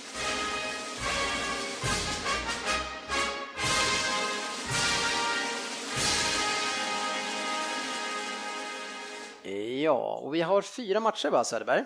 Ja, 9.86 10.20
och 10.22 10.36
vi 10.36 10.42
har 10.42 10.62
fyra 10.62 11.00
matcher 11.00 11.30
bara 11.30 11.44
Söderberg. 11.44 11.84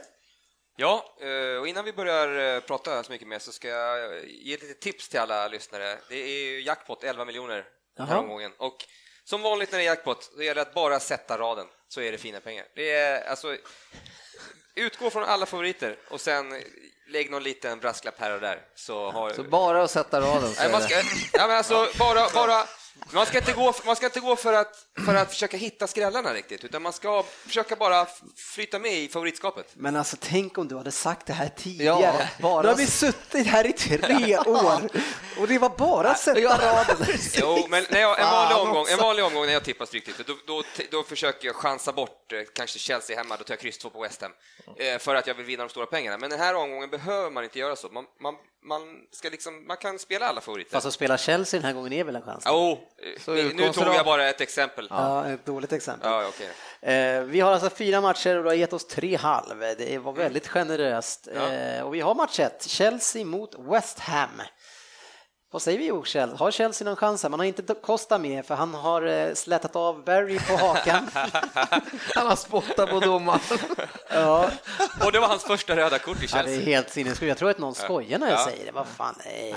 Ja, 0.75 1.15
eh, 1.21 1.59
och 1.59 1.67
innan 1.67 1.85
vi 1.85 1.93
börjar 1.93 2.55
eh, 2.55 2.61
prata 2.61 3.03
så 3.03 3.11
mycket 3.11 3.27
mer 3.27 3.39
så 3.39 3.51
ska 3.51 3.67
jag 3.67 4.17
eh, 4.17 4.23
ge 4.27 4.57
lite 4.57 4.73
tips 4.73 5.09
till 5.09 5.19
alla 5.19 5.47
lyssnare. 5.47 5.97
Det 6.09 6.15
är 6.15 6.27
ju 6.27 6.61
jackpot 6.61 7.03
11 7.03 7.25
miljoner 7.25 7.65
den 7.97 8.07
här 8.07 8.17
omgången 8.17 8.51
och 8.57 8.85
som 9.23 9.41
vanligt 9.41 9.71
när 9.71 9.79
det 9.79 9.83
är 9.83 9.85
jackpot 9.85 10.23
så 10.23 10.41
är 10.41 10.55
det 10.55 10.61
att 10.61 10.73
bara 10.73 10.99
sätta 10.99 11.37
raden 11.37 11.67
så 11.87 12.01
är 12.01 12.11
det 12.11 12.17
fina 12.17 12.39
pengar. 12.39 12.65
Det 12.75 12.91
är 12.91 13.29
alltså 13.29 13.57
utgå 14.75 15.09
från 15.09 15.23
alla 15.23 15.45
favoriter 15.45 15.97
och 16.09 16.21
sen 16.21 16.63
lägg 17.09 17.31
någon 17.31 17.43
liten 17.43 17.79
brasklapp 17.79 18.15
här 18.19 18.33
och 18.33 18.41
där 18.41 18.61
så 18.75 19.11
har 19.11 19.29
Så 19.29 19.43
bara 19.43 19.83
att 19.83 19.91
sätta 19.91 20.21
raden 20.21 20.53
Nej, 20.57 20.71
man 20.71 20.81
ska, 20.81 20.95
ja, 21.33 21.47
men 21.47 21.57
alltså, 21.57 21.87
bara, 21.99 22.29
bara, 22.33 22.63
Man 23.11 23.25
ska 23.25 23.37
inte 23.37 23.53
gå, 23.53 23.73
man 23.85 23.95
ska 23.95 24.05
inte 24.05 24.19
gå 24.19 24.35
för, 24.35 24.53
att, 24.53 24.75
för 25.05 25.15
att 25.15 25.29
försöka 25.29 25.57
hitta 25.57 25.87
skrällarna 25.87 26.33
riktigt, 26.33 26.63
utan 26.63 26.81
man 26.81 26.93
ska 26.93 27.23
försöka 27.47 27.75
bara 27.75 28.07
flyta 28.35 28.79
med 28.79 28.93
i 28.93 29.07
favoritskapet. 29.09 29.71
Men 29.73 29.95
alltså 29.95 30.17
tänk 30.19 30.57
om 30.57 30.67
du 30.67 30.77
hade 30.77 30.91
sagt 30.91 31.25
det 31.27 31.33
här 31.33 31.49
tidigare. 31.57 31.99
Ja, 32.01 32.27
bara- 32.41 32.61
Nu 32.61 32.67
har 32.67 32.75
vi 32.75 32.87
suttit 32.87 33.47
här 33.47 33.67
i 33.67 33.73
tre 33.73 34.37
år 34.37 34.89
och 35.39 35.47
det 35.47 35.57
var 35.59 35.69
bara 35.77 36.09
att 36.11 36.19
sätta 36.19 36.41
raden. 36.41 36.97
Jo, 37.33 37.65
men 37.69 37.85
när 37.89 37.99
jag, 37.99 38.19
en, 38.19 38.25
vanlig 38.25 38.57
omgång, 38.57 38.85
en 38.91 38.97
vanlig 38.97 39.25
omgång 39.25 39.45
när 39.45 39.53
jag 39.53 39.63
tippar 39.63 39.85
Stryktipset, 39.85 40.27
då, 40.27 40.35
då, 40.47 40.63
då 40.91 41.03
försöker 41.03 41.47
jag 41.47 41.55
chansa 41.55 41.91
bort 41.93 42.33
eh, 42.33 42.39
kanske 42.55 42.79
Chelsea 42.79 43.17
hemma, 43.17 43.37
då 43.37 43.43
tar 43.43 43.53
jag 43.53 43.59
kryss 43.59 43.77
2 43.77 43.89
på 43.89 44.01
West 44.01 44.21
Ham, 44.21 44.31
eh, 44.77 44.97
för 44.99 45.15
att 45.15 45.27
jag 45.27 45.35
vill 45.35 45.45
vinna 45.45 45.63
de 45.63 45.69
stora 45.69 45.85
pengarna. 45.85 46.17
Men 46.17 46.29
den 46.29 46.39
här 46.39 46.55
omgången 46.55 46.89
behöver 46.89 47.29
man 47.29 47.43
inte 47.43 47.59
göra 47.59 47.75
så. 47.75 47.89
Man, 47.89 48.05
man, 48.21 48.35
man, 48.61 48.81
ska 49.11 49.29
liksom, 49.29 49.67
man 49.67 49.77
kan 49.77 49.99
spela 49.99 50.25
alla 50.25 50.41
favoriter. 50.41 50.71
Fast 50.71 50.87
att 50.87 50.93
spela 50.93 51.17
Chelsea 51.17 51.59
den 51.59 51.65
här 51.65 51.73
gången 51.73 51.93
är 51.93 52.03
väl 52.03 52.15
en 52.15 52.21
chans? 52.21 52.43
Eh, 52.45 53.45
nu 53.55 53.73
tog 53.73 53.87
jag 53.87 54.05
bara 54.05 54.29
ett 54.29 54.41
exempel. 54.41 54.87
Ja, 54.89 55.27
Ja, 55.27 55.33
ett 55.33 55.45
dåligt 55.45 55.73
exempel. 55.73 56.09
okej. 56.27 56.49
Eh, 57.17 57.23
vi 57.23 57.39
har 57.39 57.51
alltså 57.51 57.69
fyra 57.69 58.01
matcher 58.01 58.37
och 58.37 58.43
du 58.43 58.49
har 58.49 58.55
gett 58.55 58.73
oss 58.73 58.87
tre 58.87 59.15
halv. 59.15 59.59
Det 59.59 59.97
var 59.97 60.13
väldigt 60.13 60.47
generöst. 60.47 61.27
Ja. 61.35 61.49
Eh, 61.53 61.83
och 61.83 61.93
vi 61.93 62.01
har 62.01 62.15
match 62.15 62.39
ett, 62.39 62.67
Chelsea 62.67 63.25
mot 63.25 63.55
West 63.59 63.99
Ham. 63.99 64.41
Vad 65.51 65.61
säger 65.61 65.77
vi 65.79 65.85
Joel? 65.85 66.33
Har 66.33 66.51
Chelsea 66.51 66.85
någon 66.85 66.95
chans 66.95 67.23
här? 67.23 67.29
Man 67.29 67.39
har 67.39 67.45
inte 67.47 67.73
Costa 67.73 68.17
med 68.17 68.45
för 68.45 68.55
han 68.55 68.73
har 68.73 69.01
eh, 69.05 69.33
slätat 69.33 69.75
av 69.75 70.03
Barry 70.03 70.39
på 70.39 70.57
hakan. 70.57 71.09
Han 72.15 72.27
har 72.27 72.35
spottat 72.35 72.89
på 72.89 72.99
domaren. 72.99 73.39
ja, 74.09 74.49
Och 75.05 75.11
det 75.11 75.19
var 75.19 75.27
hans 75.27 75.43
första 75.43 75.75
röda 75.75 75.99
kort 75.99 76.23
i 76.23 76.27
ja, 76.31 76.37
det 76.37 76.39
är 76.39 76.43
Chelsea. 76.55 76.65
helt 76.65 76.89
sinnessjukt. 76.89 77.27
Jag 77.29 77.37
tror 77.37 77.49
att 77.49 77.57
någon 77.57 77.75
skojar 77.75 78.19
när 78.19 78.29
jag 78.29 78.39
Ja. 78.39 78.45
säger 78.45 78.65
det. 78.65 78.71
Vad 78.71 78.87
fan, 78.87 79.15
nej. 79.25 79.55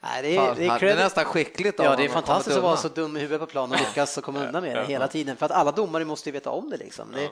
nej 0.00 0.22
det, 0.22 0.36
är, 0.36 0.46
Fan, 0.46 0.54
det 0.58 0.66
är 0.66 0.78
det 0.80 0.92
är 0.92 0.96
nästan 0.96 1.24
skickligt 1.24 1.78
Ja, 1.78 1.96
det 1.96 2.04
är 2.04 2.08
fantastiskt 2.08 2.56
att 2.56 2.62
vara 2.62 2.76
så 2.76 2.88
dum 2.88 3.16
i 3.16 3.20
huvudet 3.20 3.40
på 3.40 3.46
plan 3.46 3.72
och 3.72 3.78
lyckas 3.78 4.18
och 4.18 4.24
komma 4.24 4.44
undan 4.46 4.62
med 4.62 4.76
det 4.76 4.84
hela 4.84 5.08
tiden. 5.08 5.36
För 5.36 5.46
att 5.46 5.52
alla 5.52 5.72
domare 5.72 6.04
måste 6.04 6.28
ju 6.28 6.32
veta 6.32 6.50
om 6.50 6.70
det 6.70 6.76
liksom. 6.76 7.12
Det, 7.12 7.30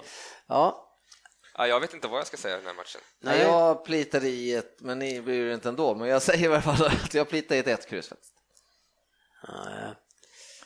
ja, 0.48 0.90
Ja, 1.56 1.66
jag 1.66 1.80
vet 1.80 1.94
inte 1.94 2.08
vad 2.08 2.20
jag 2.20 2.26
ska 2.26 2.36
säga 2.36 2.54
i 2.54 2.58
den 2.58 2.66
här 2.66 2.74
matchen. 2.74 3.00
Nej, 3.20 3.40
jag 3.40 3.84
plitade 3.84 4.28
i 4.28 4.54
ett, 4.54 4.80
men 4.80 4.98
ni 4.98 5.20
bryr 5.22 5.46
er 5.48 5.54
inte 5.54 5.68
ändå, 5.68 5.94
men 5.94 6.08
jag 6.08 6.22
säger 6.22 6.44
i 6.44 6.52
alla 6.52 6.62
fall 6.62 6.86
att 6.86 7.14
jag 7.14 7.28
plitade 7.28 7.56
i 7.56 7.58
ett 7.58 7.66
ett 7.66 7.88
kryss 7.88 8.08
faktiskt. 8.08 8.34
Ja, 9.46 9.94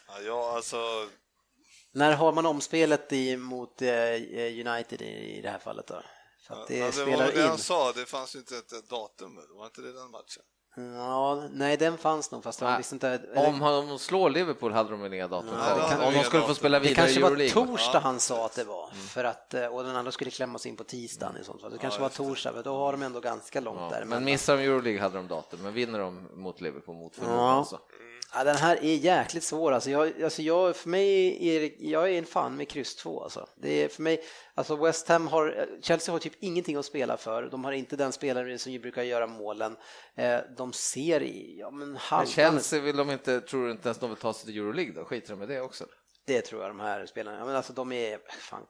Ja, 0.09 0.21
ja, 0.21 0.57
alltså, 0.57 1.09
När 1.93 2.13
har 2.13 2.33
man 2.33 2.47
omspelet 2.47 3.13
i, 3.13 3.37
mot 3.37 3.83
eh, 3.83 3.89
United 4.67 5.03
i, 5.03 5.39
i 5.39 5.41
det 5.43 5.51
här 5.51 5.59
fallet 5.59 5.87
då? 5.87 6.03
För 6.47 6.63
att 6.63 6.69
det 6.69 6.77
ja, 6.77 6.85
det 6.85 6.85
var 6.85 6.93
spelar 6.93 7.27
väl 7.27 7.35
det 7.35 7.43
in. 7.43 7.49
han 7.49 7.59
sa, 7.59 7.93
det 7.93 8.07
fanns 8.07 8.35
ju 8.35 8.39
inte 8.39 8.57
ett, 8.57 8.89
datum, 8.89 9.41
var 9.51 9.67
inte 9.67 9.81
det 9.81 9.93
den 9.93 10.11
matchen? 10.11 10.43
Ja, 10.77 11.43
nej, 11.53 11.77
den 11.77 11.99
fanns 11.99 12.31
nog 12.31 12.45
fast 12.45 12.61
jag 12.61 12.77
visste 12.77 12.95
inte. 12.95 13.09
Eller, 13.09 13.49
Om 13.49 13.87
de 13.89 13.99
slår 13.99 14.31
Liverpool 14.31 14.73
hade 14.73 14.91
de 14.91 15.01
väl 15.01 15.13
inga 15.15 15.29
datum. 15.29 15.51
Det 15.51 15.57
hade 15.57 16.07
om 16.07 16.15
de 16.15 16.23
skulle 16.25 16.43
få 16.43 16.55
spela 16.55 16.79
vidare 16.79 16.93
i 16.93 16.95
kanske 16.95 17.21
var 17.23 17.29
Euroleague. 17.31 17.67
torsdag 17.67 17.99
han 17.99 18.21
sa 18.21 18.47
att 18.47 18.55
det 18.55 18.65
var, 18.65 18.91
för 18.95 19.25
att, 19.25 19.55
eh, 19.55 19.67
och 19.67 19.85
den 19.85 19.97
andra 19.97 20.13
skulle 20.13 20.31
klämmas 20.31 20.67
in 20.67 20.77
på 20.77 20.85
tisdagen 20.85 21.37
i 21.41 21.45
sånt 21.45 21.61
fall. 21.61 21.71
Det 21.71 21.79
kanske 21.79 22.01
var 22.01 22.09
torsdag, 22.09 22.53
men 22.53 22.63
då 22.63 22.77
har 22.77 22.93
de 22.93 23.03
ändå 23.03 23.21
ganska 23.21 23.61
långt 23.61 23.81
Ja, 23.81 23.89
där. 23.99 24.05
men 24.05 24.25
missar 24.25 24.57
de 24.57 24.63
Euroleague 24.63 25.01
hade 25.01 25.17
de 25.17 25.29
datum, 25.29 25.61
men 25.63 25.73
vinner 25.73 25.99
de 25.99 26.29
mot 26.35 26.61
Liverpool 26.61 26.97
mot 26.97 27.15
förmodan 27.15 27.57
Ja. 27.57 27.65
så. 27.65 27.79
Ja, 28.39 28.45
den 28.45 28.57
här 28.57 28.77
är 28.77 28.95
jäkligt 28.95 29.45
svår. 29.45 29.73
Alltså 29.73 29.91
jag, 29.91 30.23
alltså 30.23 30.43
jag, 30.43 30.77
för 30.77 30.89
mig 30.89 31.39
är 31.49 31.73
jag 31.79 32.11
är 32.13 32.19
en 32.19 32.27
fan 32.27 32.57
med 32.57 32.69
kryss 32.69 32.97
2. 32.97 33.23
Alltså. 33.23 33.49
Det 33.57 33.83
är 33.85 33.89
för 33.89 34.03
mig, 34.03 34.21
alltså 34.55 34.77
West 34.77 35.09
Ham 35.09 35.27
har, 35.29 35.67
Chelsea 35.83 36.15
har 36.15 36.19
typ 36.19 36.33
ingenting 36.41 36.77
att 36.77 36.85
spela 36.85 37.17
för. 37.17 37.43
De 37.43 37.65
har 37.65 37.73
inte 37.73 37.97
den 37.97 38.13
spelare 38.13 38.59
som 38.59 38.73
ju 38.73 38.79
brukar 38.79 39.03
göra 39.03 39.27
målen. 39.27 39.77
Eh, 40.15 40.39
De 40.57 40.73
ser 40.73 41.23
i, 41.23 41.57
ja 41.59 41.71
men 41.71 41.89
Men 41.89 41.97
halvdant. 41.97 42.31
Chelsea 42.35 42.81
vill 42.81 42.97
de 42.97 43.11
inte, 43.11 43.41
tror 43.41 43.65
du 43.65 43.71
inte 43.71 43.89
ens 43.89 43.99
de 43.99 44.11
vill 44.11 44.19
ta 44.19 44.33
sig 44.35 44.47
till 44.47 44.61
Euroleague 44.63 44.93
då? 44.95 45.05
Skiter 45.05 45.31
de 45.31 45.39
med 45.39 45.49
det 45.49 45.61
också? 45.61 45.85
Det 46.27 46.41
tror 46.41 46.63
jag 46.63 46.71
de 46.71 46.81
här 46.81 47.07
spelarna, 47.07 47.39
ja, 47.39 47.45
men 47.45 47.57
alltså 47.57 47.73
de 47.73 47.93
är, 47.93 48.19
fan 48.41 48.67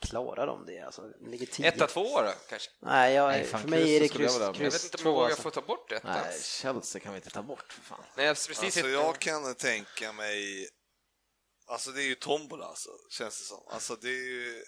klarar 0.00 0.46
de 0.46 0.66
det? 0.66 0.80
Alltså, 0.80 1.02
de 1.20 1.30
ligger 1.30 1.46
tio. 1.46 1.68
Etta, 1.68 1.86
två 1.86 2.22
då 2.22 2.32
kanske? 2.48 2.70
Nej, 2.80 3.14
jag, 3.14 3.28
Nej, 3.28 3.44
fan, 3.44 3.60
för 3.60 3.68
mig 3.68 3.96
är 3.96 4.00
det 4.00 4.08
kryss 4.08 4.20
jag 4.20 4.20
kryss, 4.20 4.38
ha. 4.38 4.44
Jag 4.44 4.52
vet 4.52 4.58
kryss 4.72 4.84
inte 4.84 4.96
om 4.96 5.02
2. 5.02 5.08
jag 5.08 5.14
vågar 5.14 5.26
Alltså. 5.26 5.42
få 5.42 5.50
ta 5.50 5.60
bort 5.60 5.90
detta. 5.90 6.08
Nej, 6.08 6.40
Chelsea 6.42 7.00
kan 7.00 7.12
vi 7.12 7.16
inte 7.16 7.30
ta 7.30 7.42
bort 7.42 7.72
för 7.72 7.80
fan. 7.82 8.04
Nej, 8.16 8.26
jag 8.26 8.36
precis 8.36 8.58
Alltså 8.64 8.78
inte- 8.78 8.90
jag 8.90 9.18
kan 9.18 9.54
tänka 9.54 10.12
mig, 10.12 10.68
alltså 11.66 11.90
det 11.90 12.02
är 12.02 12.06
ju 12.06 12.14
tombola 12.14 12.66
alltså, 12.66 12.90
känns 13.10 13.38
det 13.38 13.44
som. 13.44 13.62
Alltså 13.70 13.96
det 13.96 14.08
är 14.08 14.28
ju 14.30 14.62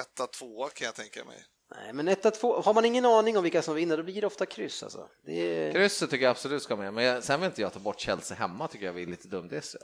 etta, 0.00 0.26
tvåa 0.26 0.68
kan 0.70 0.84
jag 0.86 0.94
tänka 0.94 1.24
mig. 1.24 1.44
Nej, 1.76 1.92
men 1.92 2.08
etta, 2.08 2.30
två, 2.30 2.60
har 2.62 2.74
man 2.74 2.84
ingen 2.84 3.04
aning 3.06 3.36
om 3.36 3.42
vilka 3.42 3.62
som 3.62 3.74
vinner 3.74 3.96
då 3.96 4.02
blir 4.02 4.20
det 4.20 4.26
ofta 4.26 4.46
kryss 4.46 4.82
alltså. 4.82 5.08
Det 5.26 5.32
är... 5.32 5.72
Krysset 5.72 6.10
tycker 6.10 6.24
jag 6.24 6.30
absolut 6.30 6.62
ska 6.62 6.76
med, 6.76 6.94
men 6.94 7.04
jag, 7.04 7.24
sen 7.24 7.40
vill 7.40 7.46
inte 7.46 7.60
jag 7.62 7.72
ta 7.72 7.78
bort 7.78 8.00
Chelsea 8.00 8.36
hemma, 8.36 8.68
tycker 8.68 8.86
jag 8.86 8.92
vi 8.92 9.02
är 9.02 9.06
lite 9.06 9.28
dumdristiga. 9.28 9.82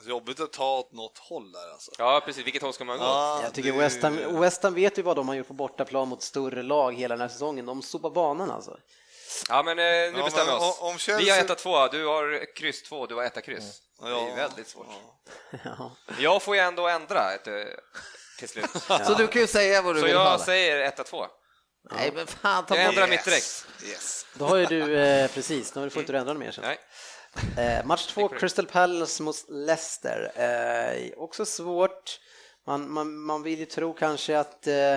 Alltså 0.00 0.10
jobbigt 0.10 0.40
att 0.40 0.52
ta 0.52 0.78
åt 0.78 0.92
något 0.92 1.18
håll 1.18 1.52
där 1.52 1.72
alltså. 1.72 1.90
Ja, 1.98 2.22
precis. 2.24 2.46
Vilket 2.46 2.62
håll 2.62 2.72
ska 2.72 2.84
man 2.84 2.98
gå? 2.98 3.04
Ja, 3.04 3.40
Jag 3.42 3.52
tycker 3.54 3.72
det- 3.72 3.78
West 3.78 4.02
Ham, 4.02 4.40
West 4.40 4.62
Ham 4.62 4.74
vet 4.74 4.98
ju 4.98 5.02
vad 5.02 5.16
de 5.16 5.28
har 5.28 5.34
gjort 5.34 5.48
på 5.48 5.54
bortaplan 5.54 6.08
mot 6.08 6.22
större 6.22 6.62
lag 6.62 6.94
hela 6.94 7.14
den 7.14 7.20
här 7.20 7.28
säsongen. 7.28 7.66
De 7.66 7.82
sopar 7.82 8.10
banan 8.10 8.50
alltså. 8.50 8.76
Ja, 9.48 9.62
men 9.62 9.78
eh, 9.78 9.84
nu 9.84 10.12
Ja, 10.18 10.24
bestämmer 10.24 10.52
vi 10.52 10.58
oss. 10.58 10.78
om- 10.80 10.88
om 10.88 10.96
Chelsea- 10.96 11.18
Vi 11.18 11.30
har 11.30 11.38
etta, 11.38 11.54
två. 11.54 11.86
Du 11.88 12.06
har 12.06 12.54
kryss 12.54 12.82
två, 12.82 13.06
du 13.06 13.14
har 13.14 13.22
etta, 13.24 13.40
kryss. 13.40 13.78
Ja, 14.02 14.08
Det 14.08 14.30
är 14.32 14.36
väldigt 14.36 14.68
svårt. 14.68 14.86
ja. 15.50 15.58
Ja. 15.78 15.90
Jag 16.18 16.42
får 16.42 16.54
ju 16.54 16.60
ändå 16.60 16.88
ändra 16.88 17.32
ett, 17.32 17.46
eh, 17.46 17.54
till 18.38 18.48
slut. 18.48 18.70
Så 19.06 19.14
du 19.14 19.26
kan 19.26 19.40
ju 19.42 19.46
säga 19.48 19.82
vad 19.82 19.94
du 19.94 20.00
Så 20.00 20.06
vill 20.06 20.16
ha. 20.16 20.24
jag 20.30 20.38
där. 20.38 20.44
säger 20.44 20.80
etta, 20.80 21.04
två. 21.04 21.26
Nej, 21.92 22.12
men 22.14 22.26
fan, 22.26 22.66
ta 22.66 22.76
Jag 22.76 22.86
bort 22.86 22.88
ändrar 22.88 23.02
Yes. 23.02 23.10
mitt 23.10 23.24
direkt. 23.24 23.66
Yes. 23.90 24.26
Då 24.34 24.44
har 24.46 24.56
ju 24.56 24.66
du, 24.66 24.98
eh, 24.98 25.30
precis, 25.30 25.74
nu 25.74 25.90
får 25.90 26.00
inte 26.02 26.12
du 26.12 26.18
ändra 26.18 26.34
mer 26.34 26.50
sen. 26.52 26.64
Nej. 26.64 26.78
Eh, 27.58 27.86
match 27.86 28.06
två, 28.06 28.28
Crystal 28.28 28.66
Palace 28.66 29.22
mot 29.22 29.36
Leicester. 29.48 30.32
Eh, 30.36 31.12
också 31.16 31.44
svårt. 31.44 32.20
Man, 32.66 32.92
man, 32.92 33.16
man 33.16 33.42
vill 33.42 33.58
ju 33.58 33.66
tro 33.66 33.94
kanske 33.94 34.38
att 34.38 34.66
eh, 34.66 34.96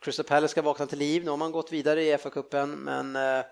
Crystal 0.00 0.26
Palace 0.26 0.50
ska 0.50 0.62
vakna 0.62 0.86
till 0.86 0.98
liv. 0.98 1.24
Nu 1.24 1.30
har 1.30 1.36
man 1.36 1.52
gått 1.52 1.72
vidare 1.72 2.02
i 2.02 2.16
FA-cupen, 2.16 2.76
men 2.76 3.16
eh, 3.16 3.44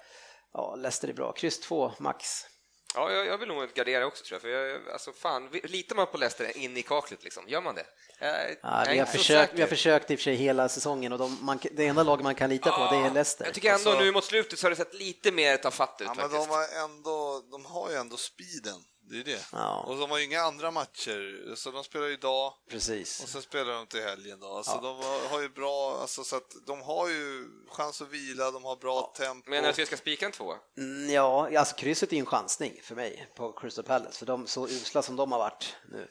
ja, 0.52 0.74
Leicester 0.74 1.08
är 1.08 1.12
bra. 1.12 1.32
Kryss 1.32 1.60
2, 1.60 1.92
max. 1.98 2.46
Ja, 2.94 3.12
jag, 3.12 3.26
jag 3.26 3.38
vill 3.38 3.48
nog 3.48 3.68
gardera 3.74 4.06
också 4.06 4.24
tror 4.24 4.34
jag, 4.34 4.42
för 4.42 4.48
jag, 4.48 4.88
alltså 4.92 5.12
fan, 5.12 5.48
litar 5.62 5.96
man 5.96 6.06
på 6.06 6.18
Leicester 6.18 6.56
in 6.58 6.76
i 6.76 6.82
kaklet 6.82 7.24
liksom? 7.24 7.48
Gör 7.48 7.60
man 7.60 7.74
det? 7.74 7.86
Jag, 8.20 8.56
Ja, 8.62 8.84
vi, 8.88 8.98
har 8.98 9.06
försökt, 9.06 9.52
vi 9.54 9.60
har 9.60 9.68
försökt 9.68 10.10
i 10.10 10.14
och 10.14 10.18
för 10.18 10.24
sig 10.24 10.34
hela 10.34 10.68
säsongen 10.68 11.12
och 11.12 11.18
de, 11.18 11.38
man, 11.44 11.58
det 11.72 11.86
enda 11.86 12.02
lag 12.02 12.22
man 12.22 12.34
kan 12.34 12.50
lita 12.50 12.70
på 12.70 12.94
det 12.94 12.96
är 13.06 13.10
Leicester. 13.10 13.44
Jag 13.44 13.54
tycker 13.54 13.74
ändå 13.74 13.90
Alltså- 13.90 14.04
nu 14.04 14.12
mot 14.12 14.24
slutet 14.24 14.58
så 14.58 14.66
har 14.66 14.70
det 14.70 14.76
sett 14.76 14.94
lite 14.94 15.32
mer 15.32 15.56
tafatt 15.56 16.00
ut 16.00 16.06
Ja, 16.06 16.14
men 16.14 16.30
faktiskt. 16.30 16.48
de 16.48 16.54
har, 16.54 16.84
ändå, 16.84 17.42
de 17.50 17.64
har 17.64 17.90
ju 17.90 17.96
ändå 17.96 18.16
speeden, 18.16 18.80
det 19.10 19.20
är 19.20 19.24
det. 19.24 19.46
Ja. 19.52 19.84
Och 19.86 19.96
de 19.96 20.10
har 20.10 20.18
ju 20.18 20.24
inga 20.24 20.40
andra 20.40 20.70
matcher, 20.70 21.54
så 21.54 21.70
de 21.70 21.84
spelar 21.84 22.06
ju 22.06 22.12
idag 22.12 22.52
Precis. 22.70 23.22
och 23.22 23.28
sen 23.28 23.42
spelar 23.42 23.72
de 23.72 23.86
till 23.86 24.02
helgen 24.02 24.40
då. 24.40 24.46
Alltså 24.46 24.80
de 24.82 24.96
har, 24.96 25.28
har 25.28 25.40
ju 25.40 25.48
bra, 25.48 25.98
alltså 26.00 26.24
så 26.24 26.36
att 26.36 26.54
de 26.66 26.80
har 26.80 27.08
ju 27.08 27.48
chans 27.68 28.02
att 28.02 28.08
vila, 28.08 28.50
de 28.50 28.64
har 28.64 28.76
bra 28.76 29.12
tempo. 29.16 29.50
Menar 29.50 29.62
du 29.62 29.68
att 29.68 29.78
vi 29.78 29.86
ska 29.86 29.96
spika 29.96 30.26
en 30.26 30.32
tvåa? 30.32 30.56
Mm, 30.78 31.10
ja, 31.10 31.58
alltså 31.58 31.76
krysset 31.76 32.12
är 32.12 32.16
ju 32.16 32.20
en 32.20 32.26
chansning 32.26 32.80
för 32.82 32.94
mig 32.94 33.28
på 33.36 33.52
Crystal 33.52 33.84
Palace, 33.84 34.18
för 34.18 34.26
de 34.26 34.46
så 34.46 34.68
usla 34.68 35.02
som 35.02 35.16
de 35.16 35.32
har 35.32 35.38
varit 35.38 35.76
nu. 35.88 36.08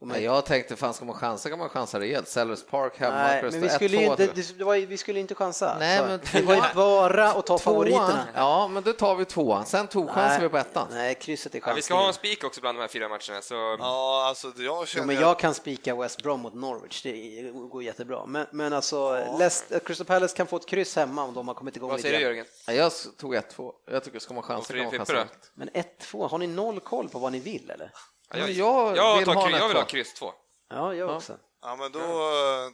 Nej, 0.00 0.22
jag 0.24 0.44
tänkte, 0.46 0.76
fan 0.76 0.94
ska 0.94 1.04
man 1.04 1.14
chansa 1.16 1.48
kan 1.48 1.58
man 1.58 1.68
chansa 1.68 2.00
rejält. 2.00 2.28
Sellers 2.28 2.64
Park 2.64 2.98
hemma, 2.98 3.14
Nej, 3.16 3.42
men 3.42 3.60
vi 3.60 3.68
skulle, 3.68 3.96
ju 3.96 4.06
1-2, 4.08 4.10
inte, 4.10 4.26
det, 4.26 4.58
det 4.58 4.64
var, 4.64 4.76
vi 4.86 4.96
skulle 4.96 5.20
inte 5.20 5.34
chansa. 5.34 5.76
Nej, 5.78 6.00
men 6.06 6.20
det 6.32 6.42
var 6.42 6.54
ju 6.54 6.62
bara 6.74 7.32
att 7.32 7.46
ta 7.46 7.58
favoriterna. 7.58 8.06
Tvåan, 8.06 8.26
ja, 8.34 8.68
men 8.68 8.82
då 8.82 8.92
tar 8.92 9.14
vi 9.16 9.24
tvåan. 9.24 9.66
Sen 9.66 9.86
tog 9.86 10.10
chansar 10.10 10.40
vi 10.40 10.48
på 10.48 10.56
ettan. 10.58 10.88
Nej, 10.90 11.14
krysset 11.14 11.54
är 11.54 11.58
Ja, 11.58 11.60
chansningen. 11.60 11.76
vi 11.76 11.82
ska 11.82 11.94
ha 11.94 12.06
en 12.08 12.14
spik 12.14 12.44
också 12.44 12.60
bland 12.60 12.78
de 12.78 12.80
här 12.80 12.88
fyra 12.88 13.08
matcherna, 13.08 13.42
så 13.42 13.54
Ja, 13.78 14.26
alltså 14.28 14.46
jag 14.56 14.64
Jo, 14.80 14.86
känner 14.86 15.06
men 15.06 15.16
att- 15.16 15.22
jag 15.22 15.38
kan 15.38 15.54
spika 15.54 15.94
West 15.96 16.22
Brom 16.22 16.40
mot 16.40 16.54
Norwich, 16.54 17.02
det 17.02 17.42
går 17.70 17.82
jättebra. 17.82 18.26
Men, 18.26 18.46
men 18.52 18.72
alltså, 18.72 19.10
Leicester- 19.38 19.78
Crystal 19.78 20.06
Palace 20.06 20.36
kan 20.36 20.46
få 20.46 20.56
ett 20.56 20.66
kryss 20.66 20.96
hemma 20.96 21.24
om 21.24 21.34
de 21.34 21.48
har 21.48 21.54
kommit 21.54 21.76
igång 21.76 21.90
vad 21.90 22.00
säger 22.00 22.18
du. 22.18 22.22
Jörgen? 22.24 22.46
Ja, 22.66 22.72
jag 22.72 22.92
tog 23.18 23.34
1-2. 23.34 23.72
Jag 23.90 24.04
tycker 24.04 24.18
ska 24.18 24.34
man 24.34 24.42
chansa 24.42 24.60
Och 24.74 24.78
kan 24.90 24.96
man 24.96 25.06
chansa. 25.06 25.26
Men 25.54 25.68
1-2, 25.70 26.28
har 26.28 26.38
ni 26.38 26.46
noll 26.46 26.80
koll 26.80 27.08
på 27.08 27.18
vad 27.18 27.32
ni 27.32 27.38
vill 27.40 27.70
eller? 27.70 27.90
Ja, 28.30 28.38
jag, 28.38 28.46
Men 28.46 28.56
jag 28.56 28.96
jag, 28.96 29.16
vill 29.16 29.26
tar, 29.26 29.34
ha 29.34 29.50
jag 29.50 29.68
vill 29.68 29.76
ha 29.76 29.84
kryss 29.84 30.14
två. 30.14 30.32
Ja, 30.68 30.94
jag 30.94 31.08
Ja. 31.10 31.16
också. 31.16 31.38
Ja, 31.62 31.76
men 31.76 31.92
då, 31.92 32.00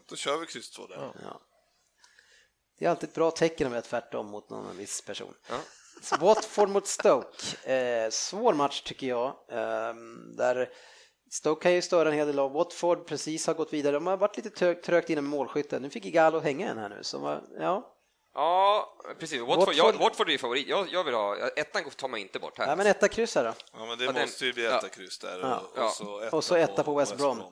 då 0.09 0.17
kör 0.17 0.37
vi 0.37 0.47
kryss 0.47 0.71
två 0.71 0.87
där. 0.87 1.13
Ja. 1.25 1.41
Det 2.79 2.85
är 2.87 2.91
alltid 2.91 3.09
ett 3.09 3.15
bra 3.15 3.31
tecken 3.31 3.67
om 3.67 3.73
jag 3.73 3.85
är 3.85 3.89
tvärtom 3.89 4.27
mot 4.27 4.51
någon 4.51 4.77
viss 4.77 5.03
person. 5.03 5.35
Ja. 5.49 5.57
Watford 6.21 6.69
mot 6.69 6.87
Stoke. 6.87 7.73
Eh, 7.75 8.11
svår 8.11 8.55
match 8.55 8.83
tycker 8.83 9.07
jag. 9.07 9.27
Eh, 9.49 9.95
där 10.37 10.71
Stoke 11.31 11.63
kan 11.63 11.73
ju 11.73 11.83
störa 11.83 12.09
en 12.09 12.15
hel 12.15 12.27
del 12.27 12.39
av. 12.39 12.53
Watford 12.53 13.07
precis 13.07 13.47
har 13.47 13.55
gått 13.55 13.73
vidare. 13.73 13.93
De 13.93 14.07
har 14.07 14.17
varit 14.17 14.37
lite 14.37 14.51
trögt, 14.51 14.85
trögt 14.85 15.11
inne 15.11 15.21
med 15.21 15.31
målskytten. 15.31 15.83
Nu 15.83 15.91
fick 15.91 16.05
Igalo 16.05 16.39
hänga 16.41 16.71
en 16.71 16.79
här 16.79 16.89
nu. 16.89 16.99
Så, 17.03 17.19
var- 17.19 17.43
ja. 17.59 17.92
Ja, 18.35 18.93
precis. 19.19 19.41
Watford, 19.41 19.69
Watford- 19.69 19.73
Jag, 19.75 19.93
Watford 19.93 20.29
är 20.29 20.33
ju 20.33 20.39
favorit. 20.39 20.69
Jag, 20.69 20.89
jag 20.93 21.05
vill 21.05 21.15
ha... 21.15 21.37
Ettan 21.57 21.83
tar 21.91 22.09
man 22.09 22.21
inte 22.21 22.39
bort 22.39 22.59
här. 22.59 22.67
ja, 22.69 22.77
men 22.77 22.87
etta 22.87 23.09
kryss 23.09 23.35
här 23.35 23.45
då. 23.45 23.53
Ja, 23.79 23.87
men 23.87 23.99
det 23.99 24.05
Ja, 24.05 24.13
den- 24.13 24.23
måste 24.23 24.47
ju 24.47 24.53
bli 24.53 24.65
ja. 24.65 24.79
etta 24.79 24.89
kryss 24.89 25.19
där 25.19 25.41
och, 25.41 25.49
Ja. 25.49 25.63
Ja. 25.77 25.85
och, 25.85 25.91
så 25.93 26.21
etta 26.21 26.37
Och 26.37 26.45
så 26.45 26.55
etta 26.57 26.83
på 26.83 26.95
West 26.95 27.17
Brom. 27.17 27.39
Det 27.39 27.43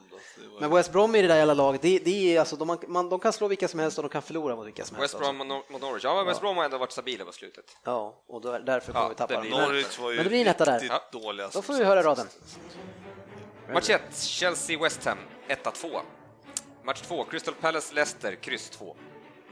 var 0.47 0.55
ju- 0.55 0.61
Men 0.61 0.71
West 0.71 0.93
Brom 0.93 1.15
i 1.15 1.23
det 1.23 1.29
där 1.29 1.37
jävla 1.37 1.55
laget, 1.55 1.83
det, 1.83 1.99
det 1.99 2.37
är 2.37 2.41
alltså, 2.41 2.57
de, 2.57 2.79
man, 2.89 3.09
de 3.09 3.21
kan 3.21 3.33
slå 3.33 3.49
vilka 3.49 3.69
som 3.69 3.81
helst 3.81 3.99
och 3.99 4.03
de 4.05 4.09
kan 4.09 4.23
förlora 4.23 4.57
mot 4.57 4.67
vilka 4.67 4.85
som 4.85 4.97
helst. 4.97 5.15
West 5.15 5.23
Brom 5.23 5.37
mot 5.37 5.47
Nor- 5.47 5.73
mot 5.73 5.83
Norwich. 5.83 6.05
Ja, 6.05 6.15
men 6.15 6.27
West 6.27 6.41
Brom 6.41 6.57
har 6.57 6.65
ändå 6.65 6.79
varit 6.79 6.93
stabila 6.93 7.25
på 7.25 7.33
slutet. 7.33 7.77
Ja, 7.85 8.15
och 8.27 8.41
då, 8.41 8.59
därför 8.59 8.93
kommer 8.93 9.05
Ja, 9.05 9.09
vi 9.09 9.15
tappa 9.15 9.35
dem. 9.35 9.47
Norwich 9.49 9.99
var 9.99 10.11
ju 10.11 10.17
Men 10.17 10.25
det 10.25 10.31
blir 10.31 10.41
en 10.41 10.47
etta 10.49 10.65
där. 10.65 10.87
Ja. 10.89 11.03
dåliga. 11.21 11.49
Då 11.53 11.63
får 11.63 11.75
vi 11.75 11.85
höra 11.85 12.03
raden. 12.03 12.27
Match 13.73 13.91
1, 13.91 14.01
Chelsea-West 14.15 15.05
Ham, 15.05 15.19
1-2. 15.49 16.01
Match 16.85 17.01
2, 17.01 17.25
Crystal 17.25 17.55
Palace-Leicester, 17.61 18.35
kryss 18.35 18.71
2. 18.71 18.97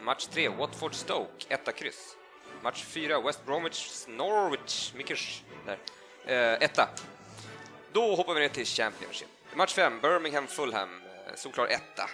Match 0.08 0.26
3, 0.26 0.48
Watford-Stoke, 0.48 1.46
1 1.48 1.72
kryss. 1.72 2.16
Match 2.62 2.82
4, 2.84 3.20
West 3.20 3.44
Bromwich-Norwich, 3.46 4.94
Mickers, 4.96 5.42
där, 5.66 5.78
eh, 6.26 6.62
1 6.62 6.88
Då 7.92 8.14
hoppar 8.14 8.34
vi 8.34 8.40
ner 8.40 8.48
till 8.48 8.66
Championship. 8.66 9.28
Match 9.54 9.74
5, 9.74 10.00
Birmingham-Fulham, 10.00 10.88
eh, 11.26 11.34
solklar 11.34 11.66
1 11.66 12.08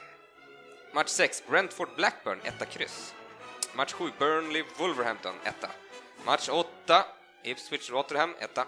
Match 0.92 1.08
6, 1.08 1.42
Brentford-Blackburn, 1.48 2.40
1 2.44 2.64
kryss. 2.64 3.14
Match 3.74 3.92
7, 3.92 4.10
Burnley-Wolverhampton, 4.18 5.34
1 5.44 5.68
Match 6.24 6.48
8, 6.48 7.04
Ipswich-Rotherham, 7.42 8.34
1 8.38 8.66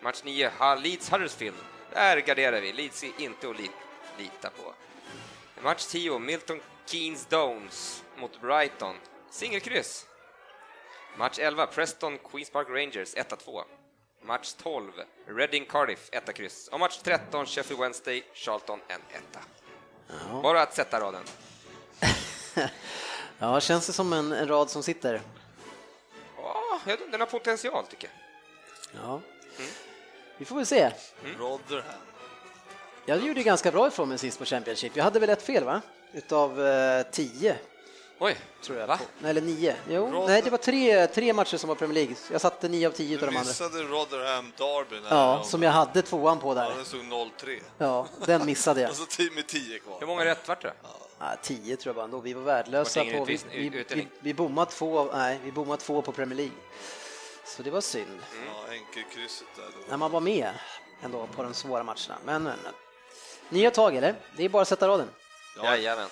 Match 0.00 0.22
9, 0.24 0.50
Leeds-Huddersfield. 0.58 1.56
Där 1.92 2.16
garderar 2.16 2.60
vi. 2.60 2.72
Leeds 2.72 3.04
är 3.04 3.12
inte 3.18 3.50
att 3.50 3.56
lita 4.18 4.50
på. 4.50 4.74
Match 5.62 5.86
10, 5.86 6.18
Milton 6.18 6.60
Keynes 6.86 7.26
Downs 7.26 8.04
mot 8.16 8.40
Brighton. 8.40 8.96
Singelkryss. 9.30 10.06
Match 11.16 11.38
11, 11.38 11.66
Preston 11.66 12.18
Queens 12.18 12.50
Park 12.50 12.68
Rangers 12.68 13.14
1-2. 13.14 13.64
Match 14.22 14.52
12, 14.52 14.92
Reading 15.26 15.66
Cardiff 15.66 16.08
1 16.12 16.34
kryss. 16.34 16.68
Och 16.68 16.80
match 16.80 16.98
13, 17.02 17.46
Sheffield 17.46 17.80
Wednesday 17.80 18.22
Charlton 18.34 18.80
en 18.88 19.00
1 19.10 19.22
Bara 20.42 20.62
att 20.62 20.74
sätta 20.74 21.00
raden. 21.00 21.24
Ja, 23.38 23.60
känns 23.60 23.86
det 23.86 23.92
som 23.92 24.12
en, 24.12 24.48
rad 24.48 24.70
som 24.70 24.82
sitter? 24.82 25.20
Ja, 26.36 26.96
den 27.10 27.20
har 27.20 27.26
potential 27.26 27.86
tycker 27.86 28.08
jag. 28.92 29.02
Ja. 29.04 29.20
Vi 30.36 30.44
får 30.44 30.56
väl 30.56 30.66
se. 30.66 30.90
Rotherham. 31.38 32.00
Jag 33.06 33.26
gjorde 33.26 33.42
ganska 33.42 33.70
bra 33.70 33.88
ifrån 33.88 34.08
mig 34.08 34.18
sist 34.18 34.38
på 34.38 34.44
Championship. 34.44 34.96
Jag 34.96 35.04
hade 35.04 35.20
väl 35.20 35.30
ett 35.30 35.42
fel, 35.42 35.64
va? 35.64 35.82
Utav 36.12 36.66
eh, 36.66 37.02
tio, 37.12 37.56
Oj, 38.18 38.36
tror 38.64 38.78
jag. 38.78 38.86
Va? 38.86 38.98
Nej, 39.18 39.30
eller 39.30 39.40
nio. 39.40 39.74
Jo, 39.88 40.06
Rother- 40.06 40.26
nej, 40.26 40.42
det 40.42 40.50
var 40.50 40.58
tre, 40.58 41.06
tre 41.06 41.32
matcher 41.32 41.56
som 41.56 41.68
var 41.68 41.74
Premier 41.74 41.94
League. 41.94 42.14
Jag 42.32 42.40
satte 42.40 42.68
nio 42.68 42.86
av 42.88 42.92
tio 42.92 43.16
utav 43.16 43.28
Du 43.28 43.32
de 43.32 43.38
andra. 43.38 43.48
missade 43.50 43.82
Rotherham 43.82 44.52
Derby 44.58 44.96
Ja, 45.10 45.38
de- 45.42 45.48
som 45.48 45.62
jag 45.62 45.70
hade 45.70 46.02
tvåan 46.02 46.38
på 46.38 46.48
Ja, 46.50 46.54
där. 46.54 46.70
den 46.76 46.84
stod 46.84 47.04
0-3. 47.04 47.60
Ja, 47.78 48.06
den 48.26 48.46
missade 48.46 48.80
jag. 48.80 48.90
Och 48.90 48.96
så 48.96 49.06
10 49.06 49.30
med 49.30 49.46
10 49.46 49.78
kvar. 49.78 49.96
hur 50.00 50.06
många 50.06 50.24
rätt 50.24 50.48
vart 50.48 50.62
det? 50.62 50.72
Ja, 51.18 51.36
tio 51.42 51.76
tror 51.76 51.88
jag 51.90 51.96
bara 51.96 52.04
ändå. 52.04 52.20
Vi 52.20 52.32
var 52.32 52.42
värdelösa 52.42 53.04
på... 53.04 53.24
Vi, 53.24 53.38
vi, 53.50 53.68
vi, 53.88 54.08
vi 54.20 54.34
bommade 54.34 54.70
två, 54.70 55.04
nej, 55.12 55.38
vi 55.44 55.52
bommade 55.52 55.82
två 55.82 56.02
på 56.02 56.12
Premier 56.12 56.36
League. 56.36 56.54
Så 57.44 57.62
det 57.62 57.70
var 57.70 57.80
synd. 57.80 58.18
Ja, 58.46 58.72
enkelkrysset 58.72 59.46
där. 59.56 59.62
Då. 59.64 59.90
När 59.90 59.96
man 59.96 60.10
var 60.10 60.20
med 60.20 60.50
ändå 61.02 61.26
på 61.36 61.42
de 61.42 61.54
svåra 61.54 61.82
matcherna. 61.82 62.16
Men, 62.24 62.42
men, 62.42 62.58
men. 62.64 62.72
Nya 63.48 63.70
tag, 63.70 63.96
eller? 63.96 64.14
Det 64.36 64.44
är 64.44 64.48
bara 64.48 64.62
att 64.62 64.68
sätta 64.68 64.88
raden. 64.88 65.08
Jajamän. 65.56 66.08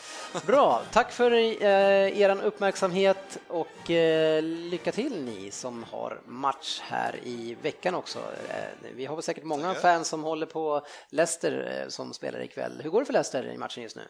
Bra, 0.46 0.82
tack 0.92 1.12
för 1.12 1.32
eh, 1.32 2.20
er 2.20 2.44
uppmärksamhet 2.44 3.38
och 3.48 3.90
eh, 3.90 4.42
lycka 4.42 4.92
till 4.92 5.24
ni 5.24 5.50
som 5.50 5.84
har 5.84 6.20
match 6.26 6.80
här 6.82 7.16
i 7.22 7.56
veckan 7.62 7.94
också. 7.94 8.18
Eh, 8.18 8.90
vi 8.94 9.06
har 9.06 9.20
säkert 9.20 9.44
många 9.44 9.74
Tackar. 9.74 9.80
fans 9.80 10.08
som 10.08 10.24
håller 10.24 10.46
på 10.46 10.86
Leicester 11.10 11.84
som 11.88 12.14
spelar 12.14 12.42
ikväll. 12.42 12.80
Hur 12.82 12.90
går 12.90 13.00
det 13.00 13.06
för 13.06 13.12
Leicester 13.12 13.44
i 13.44 13.58
matchen 13.58 13.82
just 13.82 13.96
nu? 13.96 14.08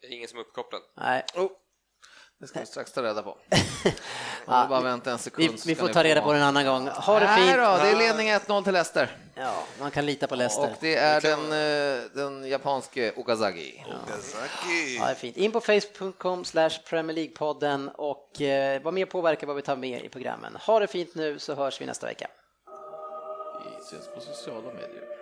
Det 0.00 0.06
är 0.06 0.10
ingen 0.12 0.28
som 0.28 0.38
är 0.38 0.42
uppkopplad. 0.42 0.82
Nej, 0.96 1.24
Det 2.42 2.48
ska 2.48 2.60
vi 2.60 2.66
strax 2.66 2.92
ta 2.92 3.02
reda 3.02 3.22
på. 3.22 3.36
Ja, 4.46 4.66
bara 4.68 4.80
vi- 4.80 4.84
vänta 4.84 5.10
en 5.10 5.16
vi, 5.16 5.22
sekund. 5.22 5.50
vi 5.50 5.74
ska 5.74 5.86
får 5.86 5.92
ta 5.92 6.02
reda 6.04 6.20
på 6.20 6.32
det 6.32 6.38
en 6.38 6.44
annan 6.44 6.66
gång. 6.66 6.88
Ha 6.88 7.20
det 7.20 7.28
fint. 7.36 7.56
då, 7.56 7.76
det 7.82 7.90
är 7.90 7.96
ledning 7.98 8.30
1-0 8.30 8.64
till 8.64 8.72
Leicester. 8.72 9.16
Ja, 9.34 9.54
man 9.80 9.90
kan 9.90 10.06
lita 10.06 10.26
på 10.26 10.34
Leicester. 10.34 10.64
Och 10.70 10.76
det 10.80 10.96
är 10.96 11.20
den, 11.20 11.40
eh, 11.52 12.02
den 12.14 12.48
japanske 12.48 13.12
Okazagi. 13.16 13.84
Okazaki. 14.04 14.96
Ja, 14.98 15.04
det 15.04 15.10
är 15.10 15.14
fint. 15.14 15.36
In 15.36 15.52
på 15.52 15.60
facebook.com 15.60 16.44
slash 16.44 16.70
Premier 16.88 17.16
League-podden 17.16 17.90
och 17.94 18.40
eh, 18.40 18.82
var 18.82 18.92
med 18.92 19.02
och 19.02 19.10
påverka 19.10 19.46
vad 19.46 19.56
vi 19.56 19.62
tar 19.62 19.76
med 19.76 20.04
i 20.04 20.08
programmen. 20.08 20.56
Ha 20.66 20.80
det 20.80 20.86
fint 20.86 21.14
nu 21.14 21.38
så 21.38 21.54
hörs 21.54 21.80
vi 21.80 21.86
nästa 21.86 22.06
vecka. 22.06 22.26
Vi 23.64 23.84
syns 23.84 24.08
på 24.14 24.20
sociala 24.20 24.66
medier. 24.66 25.21